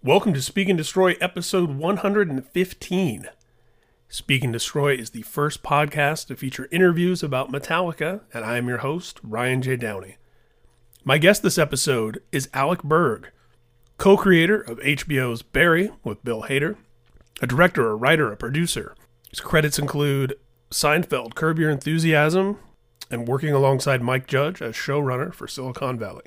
Welcome 0.00 0.32
to 0.34 0.40
Speak 0.40 0.68
and 0.68 0.78
Destroy 0.78 1.16
episode 1.20 1.70
115. 1.70 3.26
Speak 4.08 4.44
and 4.44 4.52
Destroy 4.52 4.94
is 4.94 5.10
the 5.10 5.22
first 5.22 5.64
podcast 5.64 6.28
to 6.28 6.36
feature 6.36 6.68
interviews 6.70 7.24
about 7.24 7.50
Metallica, 7.50 8.20
and 8.32 8.44
I 8.44 8.56
am 8.58 8.68
your 8.68 8.78
host, 8.78 9.18
Ryan 9.24 9.60
J. 9.60 9.74
Downey. 9.74 10.18
My 11.04 11.18
guest 11.18 11.42
this 11.42 11.58
episode 11.58 12.22
is 12.30 12.48
Alec 12.54 12.84
Berg, 12.84 13.32
co 13.98 14.16
creator 14.16 14.60
of 14.60 14.78
HBO's 14.78 15.42
Barry 15.42 15.90
with 16.04 16.22
Bill 16.22 16.44
Hader, 16.44 16.76
a 17.42 17.48
director, 17.48 17.90
a 17.90 17.96
writer, 17.96 18.30
a 18.30 18.36
producer. 18.36 18.94
His 19.30 19.40
credits 19.40 19.80
include 19.80 20.38
Seinfeld, 20.70 21.34
Curb 21.34 21.58
Your 21.58 21.70
Enthusiasm, 21.70 22.58
and 23.10 23.26
working 23.26 23.52
alongside 23.52 24.00
Mike 24.00 24.28
Judge 24.28 24.62
as 24.62 24.76
showrunner 24.76 25.34
for 25.34 25.48
Silicon 25.48 25.98
Valley. 25.98 26.26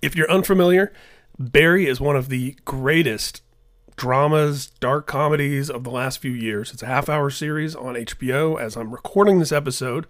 If 0.00 0.16
you're 0.16 0.30
unfamiliar, 0.30 0.90
Barry 1.38 1.86
is 1.86 2.00
one 2.00 2.16
of 2.16 2.30
the 2.30 2.56
greatest 2.64 3.42
dramas, 3.96 4.68
dark 4.80 5.06
comedies 5.06 5.68
of 5.68 5.84
the 5.84 5.90
last 5.90 6.18
few 6.18 6.30
years. 6.30 6.72
It's 6.72 6.82
a 6.82 6.86
half 6.86 7.10
hour 7.10 7.28
series 7.28 7.74
on 7.74 7.94
HBO. 7.94 8.58
As 8.58 8.74
I'm 8.74 8.90
recording 8.90 9.38
this 9.38 9.52
episode, 9.52 10.06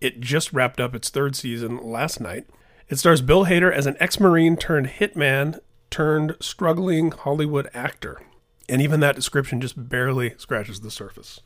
it 0.00 0.20
just 0.20 0.52
wrapped 0.52 0.80
up 0.80 0.94
its 0.94 1.08
third 1.08 1.34
season 1.34 1.78
last 1.82 2.20
night. 2.20 2.46
It 2.88 2.96
stars 2.96 3.22
Bill 3.22 3.46
Hader 3.46 3.72
as 3.72 3.86
an 3.86 3.96
ex 3.98 4.20
Marine 4.20 4.56
turned 4.56 4.86
hitman 4.86 5.58
turned 5.90 6.36
struggling 6.40 7.10
Hollywood 7.10 7.68
actor. 7.74 8.20
And 8.68 8.80
even 8.80 9.00
that 9.00 9.16
description 9.16 9.60
just 9.60 9.88
barely 9.88 10.34
scratches 10.38 10.80
the 10.80 10.92
surface. 10.92 11.40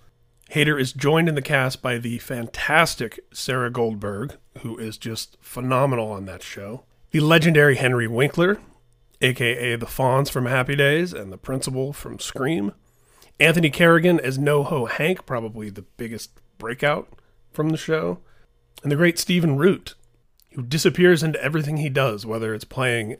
Hader 0.50 0.78
is 0.78 0.92
joined 0.92 1.30
in 1.30 1.36
the 1.36 1.40
cast 1.40 1.80
by 1.80 1.96
the 1.96 2.18
fantastic 2.18 3.20
Sarah 3.32 3.70
Goldberg, 3.70 4.36
who 4.58 4.76
is 4.76 4.98
just 4.98 5.38
phenomenal 5.40 6.10
on 6.10 6.26
that 6.26 6.42
show, 6.42 6.84
the 7.12 7.20
legendary 7.20 7.76
Henry 7.76 8.06
Winkler, 8.06 8.58
aka 9.22 9.76
the 9.76 9.86
Fonz 9.86 10.30
from 10.30 10.46
Happy 10.46 10.76
Days 10.76 11.12
and 11.12 11.32
the 11.32 11.38
Principal 11.38 11.92
from 11.92 12.18
Scream, 12.18 12.72
Anthony 13.40 13.70
Carrigan 13.70 14.20
as 14.20 14.38
NoHo 14.38 14.88
Hank, 14.90 15.24
probably 15.24 15.70
the 15.70 15.82
biggest 15.96 16.30
breakout 16.58 17.08
from 17.52 17.70
the 17.70 17.76
show, 17.76 18.18
and 18.82 18.90
the 18.90 18.96
great 18.96 19.18
Stephen 19.18 19.56
Root, 19.56 19.94
who 20.54 20.62
disappears 20.62 21.22
into 21.22 21.42
everything 21.42 21.78
he 21.78 21.88
does, 21.88 22.26
whether 22.26 22.52
it's 22.52 22.64
playing 22.64 23.16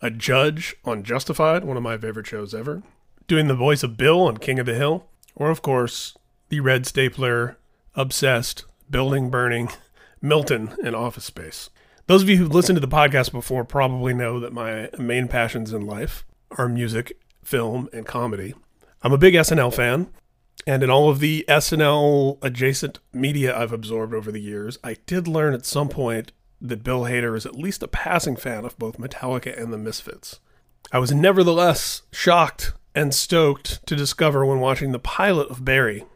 a 0.00 0.10
judge 0.10 0.76
on 0.84 1.02
Justified, 1.02 1.64
one 1.64 1.76
of 1.76 1.82
my 1.82 1.98
favorite 1.98 2.26
shows 2.26 2.54
ever, 2.54 2.82
doing 3.26 3.48
the 3.48 3.54
voice 3.54 3.82
of 3.82 3.96
Bill 3.96 4.20
on 4.20 4.36
King 4.36 4.58
of 4.58 4.66
the 4.66 4.74
Hill, 4.74 5.06
or 5.34 5.50
of 5.50 5.62
course 5.62 6.16
the 6.50 6.60
red 6.60 6.86
stapler, 6.86 7.58
obsessed, 7.94 8.64
building 8.90 9.30
burning, 9.30 9.70
Milton 10.22 10.74
in 10.82 10.94
Office 10.94 11.24
Space. 11.24 11.70
Those 12.08 12.22
of 12.22 12.30
you 12.30 12.38
who've 12.38 12.54
listened 12.54 12.76
to 12.76 12.80
the 12.80 12.88
podcast 12.88 13.32
before 13.32 13.66
probably 13.66 14.14
know 14.14 14.40
that 14.40 14.50
my 14.50 14.88
main 14.98 15.28
passions 15.28 15.74
in 15.74 15.84
life 15.84 16.24
are 16.52 16.66
music, 16.66 17.20
film, 17.44 17.86
and 17.92 18.06
comedy. 18.06 18.54
I'm 19.02 19.12
a 19.12 19.18
big 19.18 19.34
SNL 19.34 19.74
fan, 19.74 20.08
and 20.66 20.82
in 20.82 20.88
all 20.88 21.10
of 21.10 21.20
the 21.20 21.44
SNL 21.48 22.38
adjacent 22.40 23.00
media 23.12 23.54
I've 23.54 23.74
absorbed 23.74 24.14
over 24.14 24.32
the 24.32 24.40
years, 24.40 24.78
I 24.82 24.96
did 25.04 25.28
learn 25.28 25.52
at 25.52 25.66
some 25.66 25.90
point 25.90 26.32
that 26.62 26.82
Bill 26.82 27.02
Hader 27.02 27.36
is 27.36 27.44
at 27.44 27.56
least 27.56 27.82
a 27.82 27.88
passing 27.88 28.36
fan 28.36 28.64
of 28.64 28.78
both 28.78 28.96
Metallica 28.96 29.54
and 29.60 29.70
the 29.70 29.76
Misfits. 29.76 30.40
I 30.90 31.00
was 31.00 31.12
nevertheless 31.12 32.04
shocked 32.10 32.72
and 32.94 33.14
stoked 33.14 33.86
to 33.86 33.94
discover 33.94 34.46
when 34.46 34.60
watching 34.60 34.92
the 34.92 34.98
pilot 34.98 35.50
of 35.50 35.62
Barry 35.62 36.06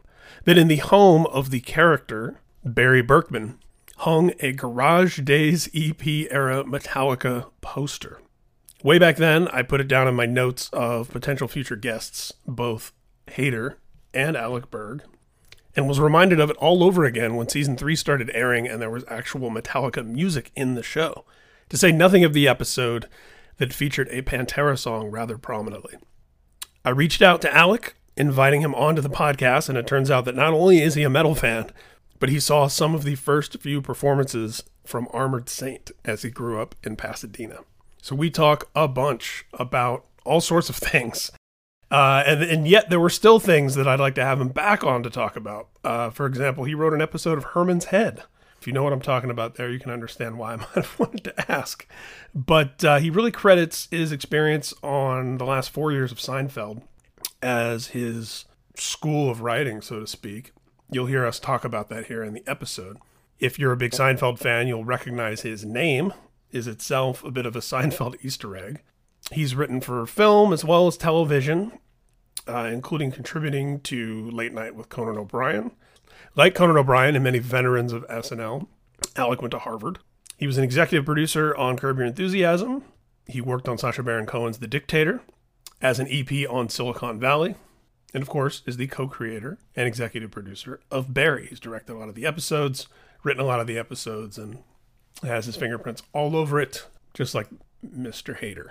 that 0.45 0.57
in 0.57 0.69
the 0.69 0.77
home 0.77 1.27
of 1.27 1.51
the 1.51 1.59
character, 1.59 2.39
Barry 2.65 3.03
Berkman, 3.03 3.59
hung 4.03 4.33
a 4.41 4.51
Garage 4.51 5.21
Days 5.21 5.69
EP 5.73 6.05
era 6.29 6.65
Metallica 6.65 7.49
poster. 7.61 8.19
Way 8.83 8.99
back 8.99 9.15
then, 9.15 9.47
I 9.47 9.61
put 9.61 9.79
it 9.79 9.87
down 9.87 10.09
in 10.09 10.13
my 10.13 10.25
notes 10.25 10.69
of 10.73 11.09
potential 11.09 11.47
future 11.47 11.77
guests, 11.77 12.33
both 12.45 12.91
Hader 13.27 13.75
and 14.13 14.35
Alec 14.35 14.69
Berg, 14.69 15.03
and 15.73 15.87
was 15.87 16.01
reminded 16.01 16.41
of 16.41 16.49
it 16.49 16.57
all 16.57 16.83
over 16.83 17.05
again 17.05 17.37
when 17.37 17.47
season 17.47 17.77
three 17.77 17.95
started 17.95 18.29
airing 18.33 18.67
and 18.67 18.81
there 18.81 18.89
was 18.89 19.05
actual 19.07 19.49
Metallica 19.49 20.05
music 20.05 20.51
in 20.53 20.75
the 20.75 20.83
show, 20.83 21.23
to 21.69 21.77
say 21.77 21.93
nothing 21.93 22.25
of 22.25 22.33
the 22.33 22.45
episode 22.45 23.07
that 23.55 23.71
featured 23.71 24.09
a 24.09 24.21
Pantera 24.21 24.77
song 24.77 25.11
rather 25.11 25.37
prominently. 25.37 25.95
I 26.83 26.89
reached 26.89 27.21
out 27.21 27.41
to 27.43 27.55
Alec 27.55 27.95
inviting 28.17 28.59
him 28.59 28.75
onto 28.75 29.01
the 29.01 29.09
podcast, 29.09 29.69
and 29.69 29.77
it 29.77 29.87
turns 29.87 30.11
out 30.11 30.25
that 30.25 30.35
not 30.35 30.53
only 30.53 30.81
is 30.81 30.95
he 30.95 31.03
a 31.03 31.09
metal 31.09 31.35
fan, 31.35 31.71
but 32.23 32.29
he 32.29 32.39
saw 32.39 32.67
some 32.67 32.95
of 32.95 33.03
the 33.03 33.15
first 33.15 33.59
few 33.59 33.81
performances 33.81 34.63
from 34.85 35.09
Armored 35.11 35.49
Saint 35.49 35.91
as 36.05 36.21
he 36.21 36.29
grew 36.29 36.57
up 36.57 36.73
in 36.81 36.95
Pasadena. 36.95 37.65
So 38.01 38.15
we 38.15 38.29
talk 38.29 38.69
a 38.73 38.87
bunch 38.87 39.43
about 39.55 40.05
all 40.23 40.39
sorts 40.39 40.69
of 40.69 40.75
things. 40.77 41.31
Uh, 41.91 42.23
and, 42.25 42.41
and 42.41 42.65
yet 42.65 42.89
there 42.89 43.01
were 43.01 43.09
still 43.09 43.41
things 43.41 43.75
that 43.75 43.89
I'd 43.89 43.99
like 43.99 44.15
to 44.15 44.23
have 44.23 44.39
him 44.39 44.47
back 44.47 44.85
on 44.85 45.03
to 45.03 45.09
talk 45.09 45.35
about. 45.35 45.67
Uh, 45.83 46.11
for 46.11 46.25
example, 46.25 46.63
he 46.63 46.73
wrote 46.73 46.93
an 46.93 47.01
episode 47.01 47.37
of 47.37 47.43
Herman's 47.43 47.85
Head. 47.87 48.23
If 48.57 48.67
you 48.67 48.71
know 48.71 48.83
what 48.83 48.93
I'm 48.93 49.01
talking 49.01 49.29
about 49.29 49.55
there, 49.55 49.69
you 49.69 49.79
can 49.79 49.91
understand 49.91 50.37
why 50.37 50.53
I 50.53 50.55
might 50.55 50.75
have 50.75 50.97
wanted 50.97 51.25
to 51.25 51.51
ask. 51.51 51.85
But 52.33 52.85
uh, 52.85 52.99
he 52.99 53.09
really 53.09 53.31
credits 53.31 53.89
his 53.91 54.13
experience 54.13 54.73
on 54.81 55.39
the 55.39 55.45
last 55.45 55.71
four 55.71 55.91
years 55.91 56.13
of 56.13 56.19
Seinfeld 56.19 56.83
as 57.41 57.87
his 57.87 58.45
school 58.77 59.29
of 59.29 59.41
writing, 59.41 59.81
so 59.81 59.99
to 59.99 60.07
speak. 60.07 60.53
You'll 60.93 61.07
hear 61.07 61.25
us 61.25 61.39
talk 61.39 61.65
about 61.65 61.89
that 61.89 62.05
here 62.05 62.23
in 62.23 62.33
the 62.33 62.43
episode. 62.45 62.97
If 63.39 63.57
you're 63.57 63.71
a 63.71 63.77
big 63.77 63.91
Seinfeld 63.91 64.39
fan, 64.39 64.67
you'll 64.67 64.85
recognize 64.85 65.41
his 65.41 65.65
name 65.65 66.13
is 66.51 66.67
itself 66.67 67.23
a 67.23 67.31
bit 67.31 67.45
of 67.45 67.55
a 67.55 67.59
Seinfeld 67.59 68.15
Easter 68.23 68.55
egg. 68.55 68.81
He's 69.31 69.55
written 69.55 69.81
for 69.81 70.05
film 70.05 70.53
as 70.53 70.63
well 70.63 70.87
as 70.87 70.97
television, 70.97 71.79
uh, 72.47 72.69
including 72.71 73.11
contributing 73.11 73.79
to 73.81 74.29
Late 74.29 74.53
Night 74.53 74.75
with 74.75 74.89
Conan 74.89 75.17
O'Brien. 75.17 75.71
Like 76.35 76.55
Conan 76.55 76.77
O'Brien 76.77 77.15
and 77.15 77.23
many 77.23 77.39
veterans 77.39 77.91
of 77.91 78.07
SNL, 78.07 78.67
Alec 79.15 79.41
went 79.41 79.51
to 79.51 79.59
Harvard. 79.59 79.99
He 80.37 80.47
was 80.47 80.57
an 80.57 80.63
executive 80.63 81.05
producer 81.05 81.55
on 81.55 81.77
Curb 81.77 81.97
Your 81.97 82.07
Enthusiasm. 82.07 82.83
He 83.27 83.41
worked 83.41 83.67
on 83.67 83.77
Sacha 83.77 84.03
Baron 84.03 84.25
Cohen's 84.25 84.57
The 84.57 84.67
Dictator, 84.67 85.21
as 85.81 85.99
an 85.99 86.07
EP 86.09 86.49
on 86.49 86.69
Silicon 86.69 87.19
Valley, 87.19 87.55
and 88.13 88.21
of 88.21 88.29
course 88.29 88.61
is 88.65 88.77
the 88.77 88.87
co-creator 88.87 89.57
and 89.75 89.87
executive 89.87 90.31
producer 90.31 90.79
of 90.91 91.13
Barry. 91.13 91.47
He's 91.47 91.59
directed 91.59 91.93
a 91.93 91.97
lot 91.97 92.09
of 92.09 92.15
the 92.15 92.25
episodes, 92.25 92.87
written 93.23 93.41
a 93.41 93.45
lot 93.47 93.59
of 93.59 93.67
the 93.67 93.77
episodes, 93.77 94.37
and 94.37 94.59
has 95.23 95.45
his 95.45 95.55
fingerprints 95.55 96.03
all 96.13 96.35
over 96.35 96.59
it, 96.59 96.85
just 97.13 97.33
like 97.33 97.47
Mr. 97.85 98.37
Hader. 98.37 98.69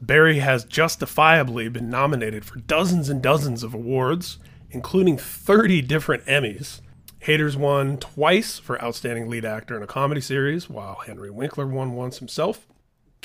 Barry 0.00 0.40
has 0.40 0.64
justifiably 0.64 1.68
been 1.68 1.88
nominated 1.88 2.44
for 2.44 2.58
dozens 2.58 3.08
and 3.08 3.22
dozens 3.22 3.62
of 3.62 3.72
awards, 3.72 4.38
including 4.70 5.16
30 5.16 5.82
different 5.82 6.24
Emmys. 6.26 6.80
Hader's 7.20 7.56
won 7.56 7.96
twice 7.96 8.58
for 8.58 8.82
Outstanding 8.82 9.28
Lead 9.28 9.44
Actor 9.44 9.76
in 9.76 9.82
a 9.82 9.86
Comedy 9.86 10.20
Series, 10.20 10.68
while 10.68 10.96
Henry 11.06 11.30
Winkler 11.30 11.66
won 11.66 11.94
once 11.94 12.18
himself. 12.18 12.66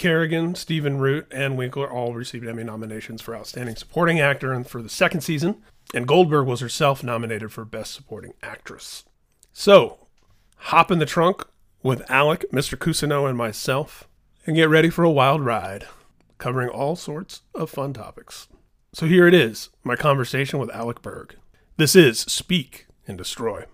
Carrigan, 0.01 0.55
Stephen 0.55 0.97
Root, 0.97 1.27
and 1.29 1.55
Winkler 1.55 1.87
all 1.87 2.15
received 2.15 2.47
Emmy 2.47 2.63
nominations 2.63 3.21
for 3.21 3.35
Outstanding 3.35 3.75
Supporting 3.75 4.19
Actor 4.19 4.51
and 4.51 4.65
for 4.65 4.81
the 4.81 4.89
second 4.89 5.21
season, 5.21 5.61
and 5.93 6.07
Goldberg 6.07 6.47
was 6.47 6.59
herself 6.59 7.03
nominated 7.03 7.51
for 7.51 7.65
Best 7.65 7.93
Supporting 7.93 8.33
Actress. 8.41 9.05
So, 9.53 10.07
hop 10.55 10.89
in 10.89 10.97
the 10.97 11.05
trunk 11.05 11.45
with 11.83 12.09
Alec, 12.09 12.45
Mr. 12.51 12.75
Cousineau, 12.75 13.29
and 13.29 13.37
myself, 13.37 14.07
and 14.47 14.55
get 14.55 14.69
ready 14.69 14.89
for 14.89 15.03
a 15.03 15.11
wild 15.11 15.45
ride, 15.45 15.85
covering 16.39 16.69
all 16.69 16.95
sorts 16.95 17.43
of 17.53 17.69
fun 17.69 17.93
topics. 17.93 18.47
So 18.93 19.05
here 19.05 19.27
it 19.27 19.35
is, 19.35 19.69
my 19.83 19.95
conversation 19.95 20.57
with 20.57 20.71
Alec 20.71 21.03
Berg. 21.03 21.35
This 21.77 21.95
is 21.95 22.21
Speak 22.21 22.87
and 23.07 23.19
Destroy. 23.19 23.65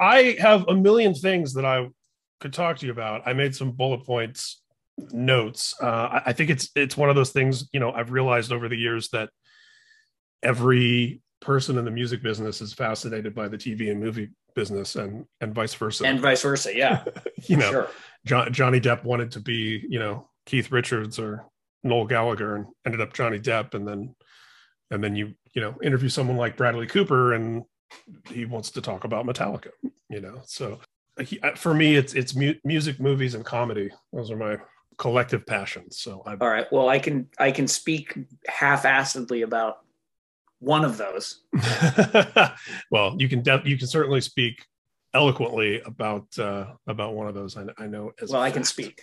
I 0.00 0.36
have 0.40 0.66
a 0.68 0.74
million 0.74 1.14
things 1.14 1.54
that 1.54 1.64
I 1.64 1.88
could 2.40 2.52
talk 2.52 2.78
to 2.78 2.86
you 2.86 2.92
about. 2.92 3.22
I 3.26 3.34
made 3.34 3.54
some 3.54 3.72
bullet 3.72 4.06
points 4.06 4.62
notes. 5.12 5.74
Uh, 5.80 5.86
I, 5.86 6.22
I 6.26 6.32
think 6.32 6.50
it's 6.50 6.70
it's 6.74 6.96
one 6.96 7.10
of 7.10 7.16
those 7.16 7.30
things. 7.30 7.68
You 7.72 7.80
know, 7.80 7.92
I've 7.92 8.10
realized 8.10 8.52
over 8.52 8.68
the 8.68 8.76
years 8.76 9.08
that 9.10 9.30
every 10.42 11.20
person 11.40 11.78
in 11.78 11.84
the 11.84 11.90
music 11.90 12.22
business 12.22 12.60
is 12.60 12.72
fascinated 12.72 13.34
by 13.34 13.48
the 13.48 13.56
TV 13.56 13.90
and 13.90 14.00
movie 14.00 14.30
business, 14.54 14.96
and 14.96 15.26
and 15.40 15.54
vice 15.54 15.74
versa. 15.74 16.04
and 16.04 16.20
vice 16.20 16.42
versa. 16.42 16.76
Yeah, 16.76 17.04
you 17.44 17.56
know, 17.56 17.70
sure. 17.70 17.88
John, 18.26 18.52
Johnny 18.52 18.80
Depp 18.80 19.04
wanted 19.04 19.32
to 19.32 19.40
be, 19.40 19.84
you 19.88 19.98
know, 19.98 20.28
Keith 20.46 20.70
Richards 20.72 21.18
or 21.18 21.46
Noel 21.82 22.06
Gallagher, 22.06 22.56
and 22.56 22.66
ended 22.86 23.00
up 23.00 23.12
Johnny 23.12 23.38
Depp, 23.38 23.74
and 23.74 23.86
then 23.86 24.14
and 24.90 25.02
then 25.02 25.16
you 25.16 25.34
you 25.54 25.60
know 25.60 25.74
interview 25.82 26.08
someone 26.08 26.36
like 26.36 26.56
Bradley 26.56 26.86
Cooper, 26.86 27.34
and 27.34 27.64
he 28.30 28.44
wants 28.44 28.70
to 28.72 28.80
talk 28.80 29.04
about 29.04 29.26
Metallica. 29.26 29.70
You 30.08 30.20
know, 30.20 30.40
so 30.44 30.80
he, 31.20 31.40
for 31.56 31.74
me, 31.74 31.96
it's 31.96 32.14
it's 32.14 32.34
mu- 32.34 32.54
music, 32.64 33.00
movies, 33.00 33.34
and 33.34 33.44
comedy. 33.44 33.90
Those 34.12 34.30
are 34.30 34.36
my 34.36 34.56
collective 34.98 35.46
passions. 35.46 35.98
So 35.98 36.22
I 36.26 36.32
All 36.36 36.48
right. 36.48 36.66
Well, 36.72 36.88
I 36.88 36.98
can 36.98 37.28
I 37.38 37.50
can 37.50 37.66
speak 37.66 38.16
half-assedly 38.48 39.44
about 39.44 39.78
one 40.58 40.84
of 40.84 40.98
those. 40.98 41.42
well, 42.90 43.16
you 43.18 43.28
can 43.28 43.42
def- 43.42 43.66
you 43.66 43.78
can 43.78 43.86
certainly 43.86 44.20
speak 44.20 44.64
eloquently 45.14 45.80
about 45.82 46.26
uh, 46.38 46.66
about 46.86 47.14
one 47.14 47.26
of 47.26 47.34
those. 47.34 47.56
I, 47.56 47.64
I 47.78 47.86
know. 47.86 48.12
As 48.20 48.30
Well, 48.30 48.42
I 48.42 48.50
can 48.50 48.64
speak. 48.64 49.02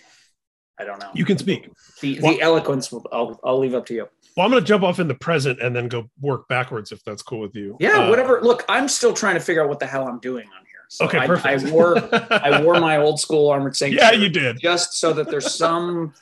I 0.80 0.84
don't 0.84 1.00
know. 1.00 1.10
You 1.14 1.24
can 1.24 1.38
speak. 1.38 1.68
The 2.00 2.20
Well- 2.20 2.34
the 2.34 2.40
eloquence. 2.40 2.92
Will, 2.92 3.04
I'll 3.12 3.40
I'll 3.44 3.58
leave 3.58 3.74
up 3.74 3.86
to 3.86 3.94
you. 3.94 4.08
Well, 4.38 4.44
I'm 4.46 4.52
going 4.52 4.62
to 4.62 4.66
jump 4.68 4.84
off 4.84 5.00
in 5.00 5.08
the 5.08 5.14
present 5.16 5.60
and 5.60 5.74
then 5.74 5.88
go 5.88 6.08
work 6.20 6.46
backwards 6.46 6.92
if 6.92 7.02
that's 7.02 7.22
cool 7.22 7.40
with 7.40 7.56
you. 7.56 7.76
Yeah. 7.80 8.04
Uh, 8.04 8.08
whatever. 8.08 8.40
Look, 8.40 8.64
I'm 8.68 8.86
still 8.86 9.12
trying 9.12 9.34
to 9.34 9.40
figure 9.40 9.64
out 9.64 9.68
what 9.68 9.80
the 9.80 9.86
hell 9.86 10.06
I'm 10.06 10.20
doing 10.20 10.46
on 10.46 10.64
here. 10.64 10.84
So 10.88 11.06
Okay, 11.06 11.18
I, 11.18 11.26
perfect. 11.26 11.64
I 11.64 11.70
wore 11.72 11.98
I 12.30 12.62
wore 12.62 12.78
my 12.80 12.96
old 13.04 13.18
school 13.18 13.50
armored 13.50 13.74
saint. 13.74 13.94
yeah, 13.94 14.12
you 14.12 14.28
did. 14.28 14.60
just 14.60 14.94
so 14.94 15.12
that 15.14 15.28
there's 15.28 15.52
some 15.52 16.14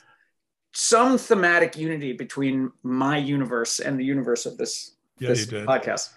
some 0.73 1.19
thematic 1.19 1.77
unity 1.77 2.11
between 2.13 2.71
my 2.81 3.17
universe 3.17 3.79
and 3.79 3.99
the 3.99 4.03
universe 4.03 4.47
of 4.47 4.57
this 4.57 4.95
Yeah, 5.19 5.29
this 5.29 5.41
you 5.41 5.59
did. 5.59 5.67
podcast. 5.67 6.09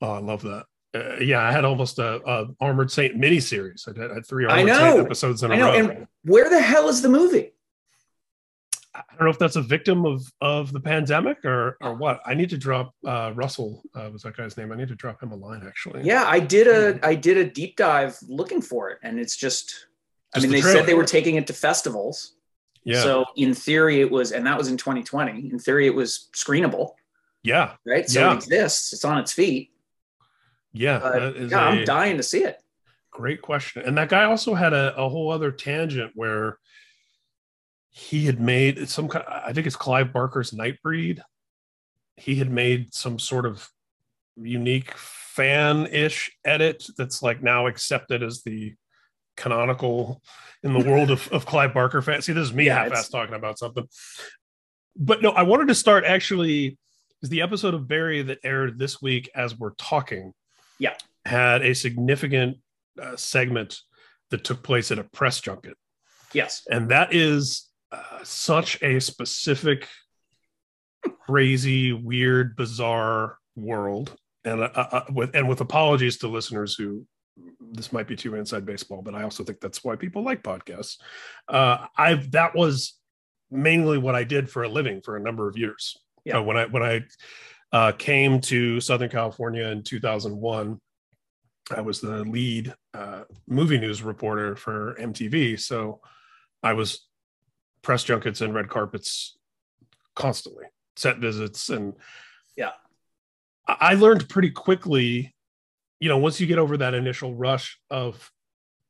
Oh, 0.00 0.12
I 0.12 0.18
love 0.20 0.42
that. 0.42 0.64
Uh, 0.94 1.16
yeah, 1.20 1.40
I 1.42 1.50
had 1.50 1.64
almost 1.64 1.98
a, 1.98 2.20
a 2.24 2.46
Armored 2.60 2.90
Saint 2.92 3.16
mini 3.16 3.40
series. 3.40 3.86
I 3.88 4.00
had, 4.00 4.10
I 4.12 4.14
had 4.14 4.26
three 4.26 4.46
Armored. 4.46 4.68
Saint 4.74 4.98
episodes 5.00 5.42
in 5.42 5.50
a 5.50 5.54
I 5.54 5.58
know. 5.58 5.66
row. 5.66 5.74
And 5.74 6.06
where 6.22 6.48
the 6.48 6.60
hell 6.60 6.88
is 6.88 7.02
the 7.02 7.08
movie? 7.08 7.50
I 8.96 9.14
don't 9.16 9.24
know 9.24 9.30
if 9.30 9.38
that's 9.38 9.56
a 9.56 9.62
victim 9.62 10.04
of 10.06 10.22
of 10.40 10.72
the 10.72 10.80
pandemic 10.80 11.44
or 11.44 11.76
or 11.80 11.94
what. 11.94 12.20
I 12.24 12.34
need 12.34 12.50
to 12.50 12.58
drop 12.58 12.94
uh, 13.06 13.32
Russell. 13.34 13.82
Uh, 13.94 14.10
was 14.12 14.22
that 14.22 14.36
guy's 14.36 14.56
name? 14.56 14.72
I 14.72 14.76
need 14.76 14.88
to 14.88 14.94
drop 14.94 15.22
him 15.22 15.32
a 15.32 15.36
line 15.36 15.62
actually. 15.66 16.02
Yeah, 16.04 16.24
I 16.26 16.40
did 16.40 16.66
a 16.66 16.98
I 17.06 17.14
did 17.14 17.36
a 17.36 17.44
deep 17.48 17.76
dive 17.76 18.16
looking 18.28 18.62
for 18.62 18.90
it, 18.90 18.98
and 19.02 19.18
it's 19.20 19.36
just. 19.36 19.86
I 20.34 20.40
mean, 20.40 20.50
the 20.50 20.56
they 20.56 20.60
trailer. 20.62 20.78
said 20.78 20.86
they 20.86 20.94
were 20.94 21.04
taking 21.04 21.36
it 21.36 21.46
to 21.46 21.52
festivals. 21.54 22.34
yeah, 22.84 23.02
So 23.02 23.24
in 23.36 23.54
theory, 23.54 24.00
it 24.00 24.10
was, 24.10 24.32
and 24.32 24.46
that 24.46 24.58
was 24.58 24.68
in 24.68 24.76
2020. 24.76 25.50
In 25.50 25.58
theory, 25.58 25.86
it 25.86 25.94
was 25.94 26.28
screenable, 26.34 26.90
yeah, 27.42 27.74
right? 27.86 28.06
So 28.10 28.20
Yeah. 28.20 28.32
it 28.32 28.36
exists. 28.36 28.92
It's 28.92 29.04
on 29.04 29.16
its 29.18 29.32
feet. 29.32 29.70
yeah. 30.72 30.98
But 30.98 31.12
that 31.18 31.36
is 31.36 31.50
yeah, 31.52 31.58
a 31.58 31.70
I'm 31.70 31.84
dying 31.84 32.16
to 32.18 32.22
see 32.22 32.42
it. 32.44 32.60
great 33.10 33.40
question. 33.40 33.82
And 33.86 33.96
that 33.96 34.10
guy 34.10 34.24
also 34.24 34.52
had 34.54 34.74
a, 34.74 34.94
a 34.96 35.08
whole 35.08 35.30
other 35.32 35.50
tangent 35.50 36.12
where 36.14 36.58
he 37.96 38.26
had 38.26 38.38
made 38.38 38.90
some 38.90 39.08
kind. 39.08 39.24
I 39.26 39.54
think 39.54 39.66
it's 39.66 39.74
Clive 39.74 40.12
Barker's 40.12 40.50
Nightbreed. 40.50 41.20
He 42.18 42.34
had 42.34 42.50
made 42.50 42.92
some 42.92 43.18
sort 43.18 43.46
of 43.46 43.70
unique 44.36 44.92
fan-ish 44.96 46.30
edit 46.44 46.84
that's 46.98 47.22
like 47.22 47.42
now 47.42 47.66
accepted 47.66 48.22
as 48.22 48.42
the 48.42 48.74
canonical 49.38 50.20
in 50.62 50.74
the 50.74 50.86
world 50.86 51.10
of, 51.10 51.26
of 51.32 51.46
Clive 51.46 51.72
Barker 51.72 52.02
fans. 52.02 52.26
See, 52.26 52.34
this 52.34 52.48
is 52.48 52.52
me 52.52 52.66
Yeah, 52.66 52.82
half-ass 52.82 53.08
talking 53.08 53.34
about 53.34 53.58
something. 53.58 53.88
But 54.94 55.22
no, 55.22 55.30
I 55.30 55.44
wanted 55.44 55.68
to 55.68 55.74
start 55.74 56.04
actually 56.04 56.76
is 57.22 57.30
the 57.30 57.40
episode 57.40 57.72
of 57.72 57.88
Barry 57.88 58.20
that 58.20 58.40
aired 58.44 58.78
this 58.78 59.00
week 59.00 59.30
as 59.34 59.58
we're 59.58 59.74
talking. 59.78 60.34
Yeah. 60.78 60.96
Had 61.24 61.62
a 61.62 61.74
significant 61.74 62.58
uh, 63.00 63.16
segment 63.16 63.80
that 64.30 64.44
took 64.44 64.62
place 64.62 64.90
at 64.90 64.98
a 64.98 65.04
press 65.04 65.40
junket. 65.40 65.78
Yes. 66.34 66.66
And 66.70 66.90
that 66.90 67.14
is 67.14 67.65
uh, 67.92 68.24
such 68.24 68.82
a 68.82 69.00
specific, 69.00 69.88
crazy, 71.26 71.92
weird, 71.92 72.56
bizarre 72.56 73.38
world. 73.54 74.16
And 74.44 74.62
uh, 74.62 74.70
uh, 74.74 75.04
with 75.12 75.34
and 75.34 75.48
with 75.48 75.60
apologies 75.60 76.18
to 76.18 76.28
listeners 76.28 76.74
who 76.74 77.04
this 77.60 77.92
might 77.92 78.06
be 78.06 78.16
too 78.16 78.34
inside 78.34 78.64
baseball, 78.64 79.02
but 79.02 79.14
I 79.14 79.22
also 79.22 79.44
think 79.44 79.60
that's 79.60 79.84
why 79.84 79.96
people 79.96 80.22
like 80.22 80.42
podcasts. 80.42 80.98
Uh, 81.48 81.86
I 81.96 82.14
that 82.30 82.54
was 82.54 82.98
mainly 83.50 83.98
what 83.98 84.14
I 84.14 84.24
did 84.24 84.48
for 84.50 84.62
a 84.62 84.68
living 84.68 85.00
for 85.02 85.16
a 85.16 85.20
number 85.20 85.48
of 85.48 85.58
years. 85.58 85.96
Yeah. 86.24 86.38
Uh, 86.38 86.42
when 86.42 86.56
I 86.56 86.66
when 86.66 86.82
I 86.82 87.04
uh, 87.72 87.92
came 87.92 88.40
to 88.42 88.80
Southern 88.80 89.10
California 89.10 89.66
in 89.66 89.82
2001, 89.82 90.80
I 91.76 91.80
was 91.80 92.00
the 92.00 92.24
lead 92.24 92.72
uh, 92.94 93.24
movie 93.48 93.78
news 93.78 94.02
reporter 94.02 94.56
for 94.56 94.96
MTV. 95.00 95.60
So 95.60 96.00
I 96.62 96.72
was 96.72 97.06
press 97.86 98.02
junkets 98.02 98.40
and 98.40 98.52
red 98.52 98.68
carpets 98.68 99.38
constantly, 100.16 100.64
set 100.96 101.18
visits, 101.18 101.70
and 101.70 101.94
Yeah. 102.56 102.72
I 103.68 103.94
learned 103.94 104.28
pretty 104.28 104.50
quickly. 104.50 105.34
You 106.00 106.08
know, 106.08 106.18
once 106.18 106.40
you 106.40 106.48
get 106.48 106.58
over 106.58 106.76
that 106.78 106.94
initial 106.94 107.34
rush 107.34 107.78
of, 107.88 108.30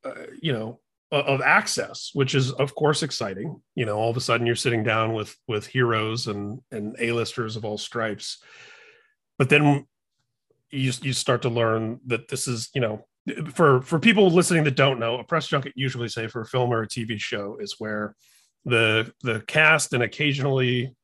uh, 0.03 0.27
you 0.41 0.53
know, 0.53 0.81
of 1.13 1.41
access, 1.41 2.11
which 2.15 2.35
is 2.35 2.53
of 2.53 2.75
course 2.75 3.03
exciting. 3.03 3.63
You 3.75 3.85
know, 3.85 3.97
all 3.97 4.11
of 4.11 4.17
a 4.17 4.21
sudden 4.21 4.47
you're 4.47 4.57
sitting 4.57 4.83
down 4.83 5.13
with 5.13 5.37
with 5.47 5.67
heroes 5.67 6.27
and 6.27 6.61
and 6.73 6.97
A-listers 6.99 7.57
of 7.57 7.65
all 7.65 7.79
stripes, 7.79 8.43
but 9.39 9.51
then 9.51 9.87
you 10.71 10.93
you 11.03 11.13
start 11.13 11.43
to 11.43 11.51
learn 11.51 12.01
that 12.07 12.29
this 12.29 12.49
is 12.49 12.71
you 12.75 12.81
know 12.81 13.07
for 13.53 13.83
for 13.83 13.99
people 14.01 14.31
listening 14.31 14.65
that 14.65 14.75
don't 14.75 14.99
know 14.99 15.19
a 15.19 15.25
press 15.25 15.47
junket 15.49 15.73
usually 15.77 16.09
say 16.09 16.27
for 16.29 16.41
a 16.41 16.47
film 16.47 16.73
or 16.73 16.83
a 16.83 16.89
tv 16.89 17.19
show 17.19 17.57
is 17.61 17.77
where 17.79 18.15
the 18.67 19.11
the 19.23 19.41
cast 19.47 19.95
and 19.95 20.03
occasionally 20.03 20.95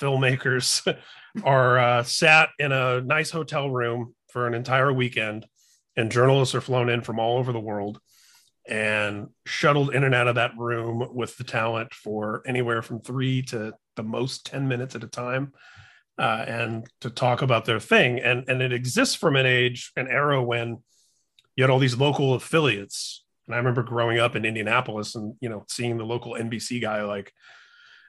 filmmakers 0.00 0.94
are 1.44 1.78
uh, 1.78 2.02
sat 2.02 2.50
in 2.58 2.72
a 2.72 3.00
nice 3.00 3.30
hotel 3.30 3.70
room 3.70 4.14
for 4.30 4.46
an 4.46 4.54
entire 4.54 4.92
weekend 4.92 5.46
and 5.96 6.12
journalists 6.12 6.54
are 6.54 6.60
flown 6.60 6.88
in 6.88 7.00
from 7.00 7.18
all 7.18 7.38
over 7.38 7.52
the 7.52 7.60
world 7.60 8.00
and 8.68 9.28
shuttled 9.46 9.94
in 9.94 10.04
and 10.04 10.14
out 10.14 10.28
of 10.28 10.36
that 10.36 10.52
room 10.56 11.08
with 11.14 11.36
the 11.36 11.44
talent 11.44 11.92
for 11.94 12.42
anywhere 12.46 12.82
from 12.82 13.00
three 13.00 13.42
to 13.42 13.72
the 13.96 14.02
most 14.02 14.46
10 14.46 14.68
minutes 14.68 14.94
at 14.94 15.04
a 15.04 15.08
time 15.08 15.52
uh, 16.18 16.44
and 16.46 16.86
to 17.00 17.10
talk 17.10 17.42
about 17.42 17.64
their 17.64 17.80
thing. 17.80 18.20
And, 18.20 18.44
and 18.48 18.62
it 18.62 18.72
exists 18.72 19.14
from 19.14 19.36
an 19.36 19.46
age, 19.46 19.92
an 19.96 20.08
era 20.08 20.42
when 20.42 20.78
you 21.56 21.64
had 21.64 21.70
all 21.70 21.78
these 21.78 21.96
local 21.96 22.34
affiliates. 22.34 23.21
And 23.46 23.54
I 23.54 23.58
remember 23.58 23.82
growing 23.82 24.18
up 24.18 24.36
in 24.36 24.44
Indianapolis 24.44 25.14
and, 25.14 25.34
you 25.40 25.48
know, 25.48 25.64
seeing 25.68 25.96
the 25.98 26.04
local 26.04 26.34
NBC 26.34 26.80
guy 26.80 27.02
like, 27.02 27.32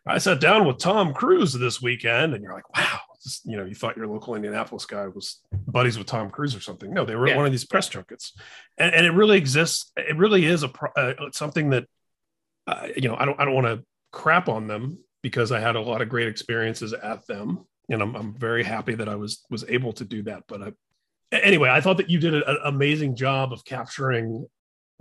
I 0.05 0.17
sat 0.17 0.41
down 0.41 0.67
with 0.67 0.79
Tom 0.79 1.13
Cruise 1.13 1.53
this 1.53 1.81
weekend, 1.81 2.33
and 2.33 2.43
you're 2.43 2.53
like, 2.53 2.75
wow, 2.77 2.99
this, 3.23 3.39
you 3.45 3.55
know, 3.55 3.63
you 3.63 3.73
thought 3.73 3.95
your 3.95 4.07
local 4.07 4.35
Indianapolis 4.35 4.85
guy 4.85 5.07
was 5.07 5.39
buddies 5.65 5.97
with 5.97 6.07
Tom 6.07 6.29
Cruise 6.29 6.53
or 6.55 6.59
something. 6.59 6.93
No, 6.93 7.05
they 7.05 7.15
were 7.15 7.25
at 7.27 7.31
Yeah. 7.31 7.37
one 7.37 7.45
of 7.45 7.53
these 7.53 7.63
press 7.65 7.87
junkets, 7.87 8.33
and, 8.77 8.93
and 8.93 9.05
it 9.05 9.11
really 9.11 9.37
exists. 9.37 9.91
It 9.95 10.17
really 10.17 10.45
is 10.45 10.63
a 10.63 10.67
pro- 10.67 10.91
uh, 10.97 11.31
something 11.31 11.69
that, 11.69 11.85
uh, 12.67 12.89
you 12.97 13.07
know, 13.07 13.15
I 13.15 13.23
don't 13.23 13.39
I 13.39 13.45
don't 13.45 13.53
want 13.55 13.67
to 13.67 13.85
crap 14.11 14.49
on 14.49 14.67
them 14.67 14.99
because 15.21 15.53
I 15.53 15.61
had 15.61 15.77
a 15.77 15.81
lot 15.81 16.01
of 16.01 16.09
great 16.09 16.27
experiences 16.27 16.91
at 16.91 17.25
them, 17.27 17.65
and 17.89 18.01
I'm 18.01 18.13
I'm 18.15 18.33
very 18.37 18.63
happy 18.63 18.95
that 18.95 19.07
I 19.07 19.15
was 19.15 19.45
was 19.49 19.63
able 19.69 19.93
to 19.93 20.03
do 20.03 20.23
that. 20.23 20.43
But 20.49 20.61
I, 20.63 20.73
anyway, 21.31 21.69
I 21.69 21.79
thought 21.79 21.95
that 21.97 22.09
you 22.09 22.19
did 22.19 22.33
an 22.33 22.57
amazing 22.65 23.15
job 23.15 23.53
of 23.53 23.63
capturing, 23.63 24.45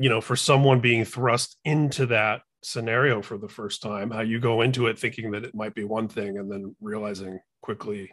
you 0.03 0.09
know, 0.09 0.21
for 0.21 0.35
someone 0.35 0.81
being 0.81 1.05
thrust 1.05 1.57
into 1.65 2.07
that 2.07 2.43
scenario 2.65 3.23
for 3.23 3.39
the 3.39 3.49
first 3.49 3.83
time, 3.83 4.11
how 4.11 4.21
you 4.21 4.41
go 4.41 4.63
into 4.63 4.89
it 4.89 4.99
thinking 4.99 5.31
that 5.31 5.45
it 5.45 5.55
might 5.55 5.77
be 5.77 5.85
one 5.85 6.09
thing 6.09 6.39
and 6.39 6.51
then 6.51 6.75
realizing 6.81 7.39
quickly 7.61 8.11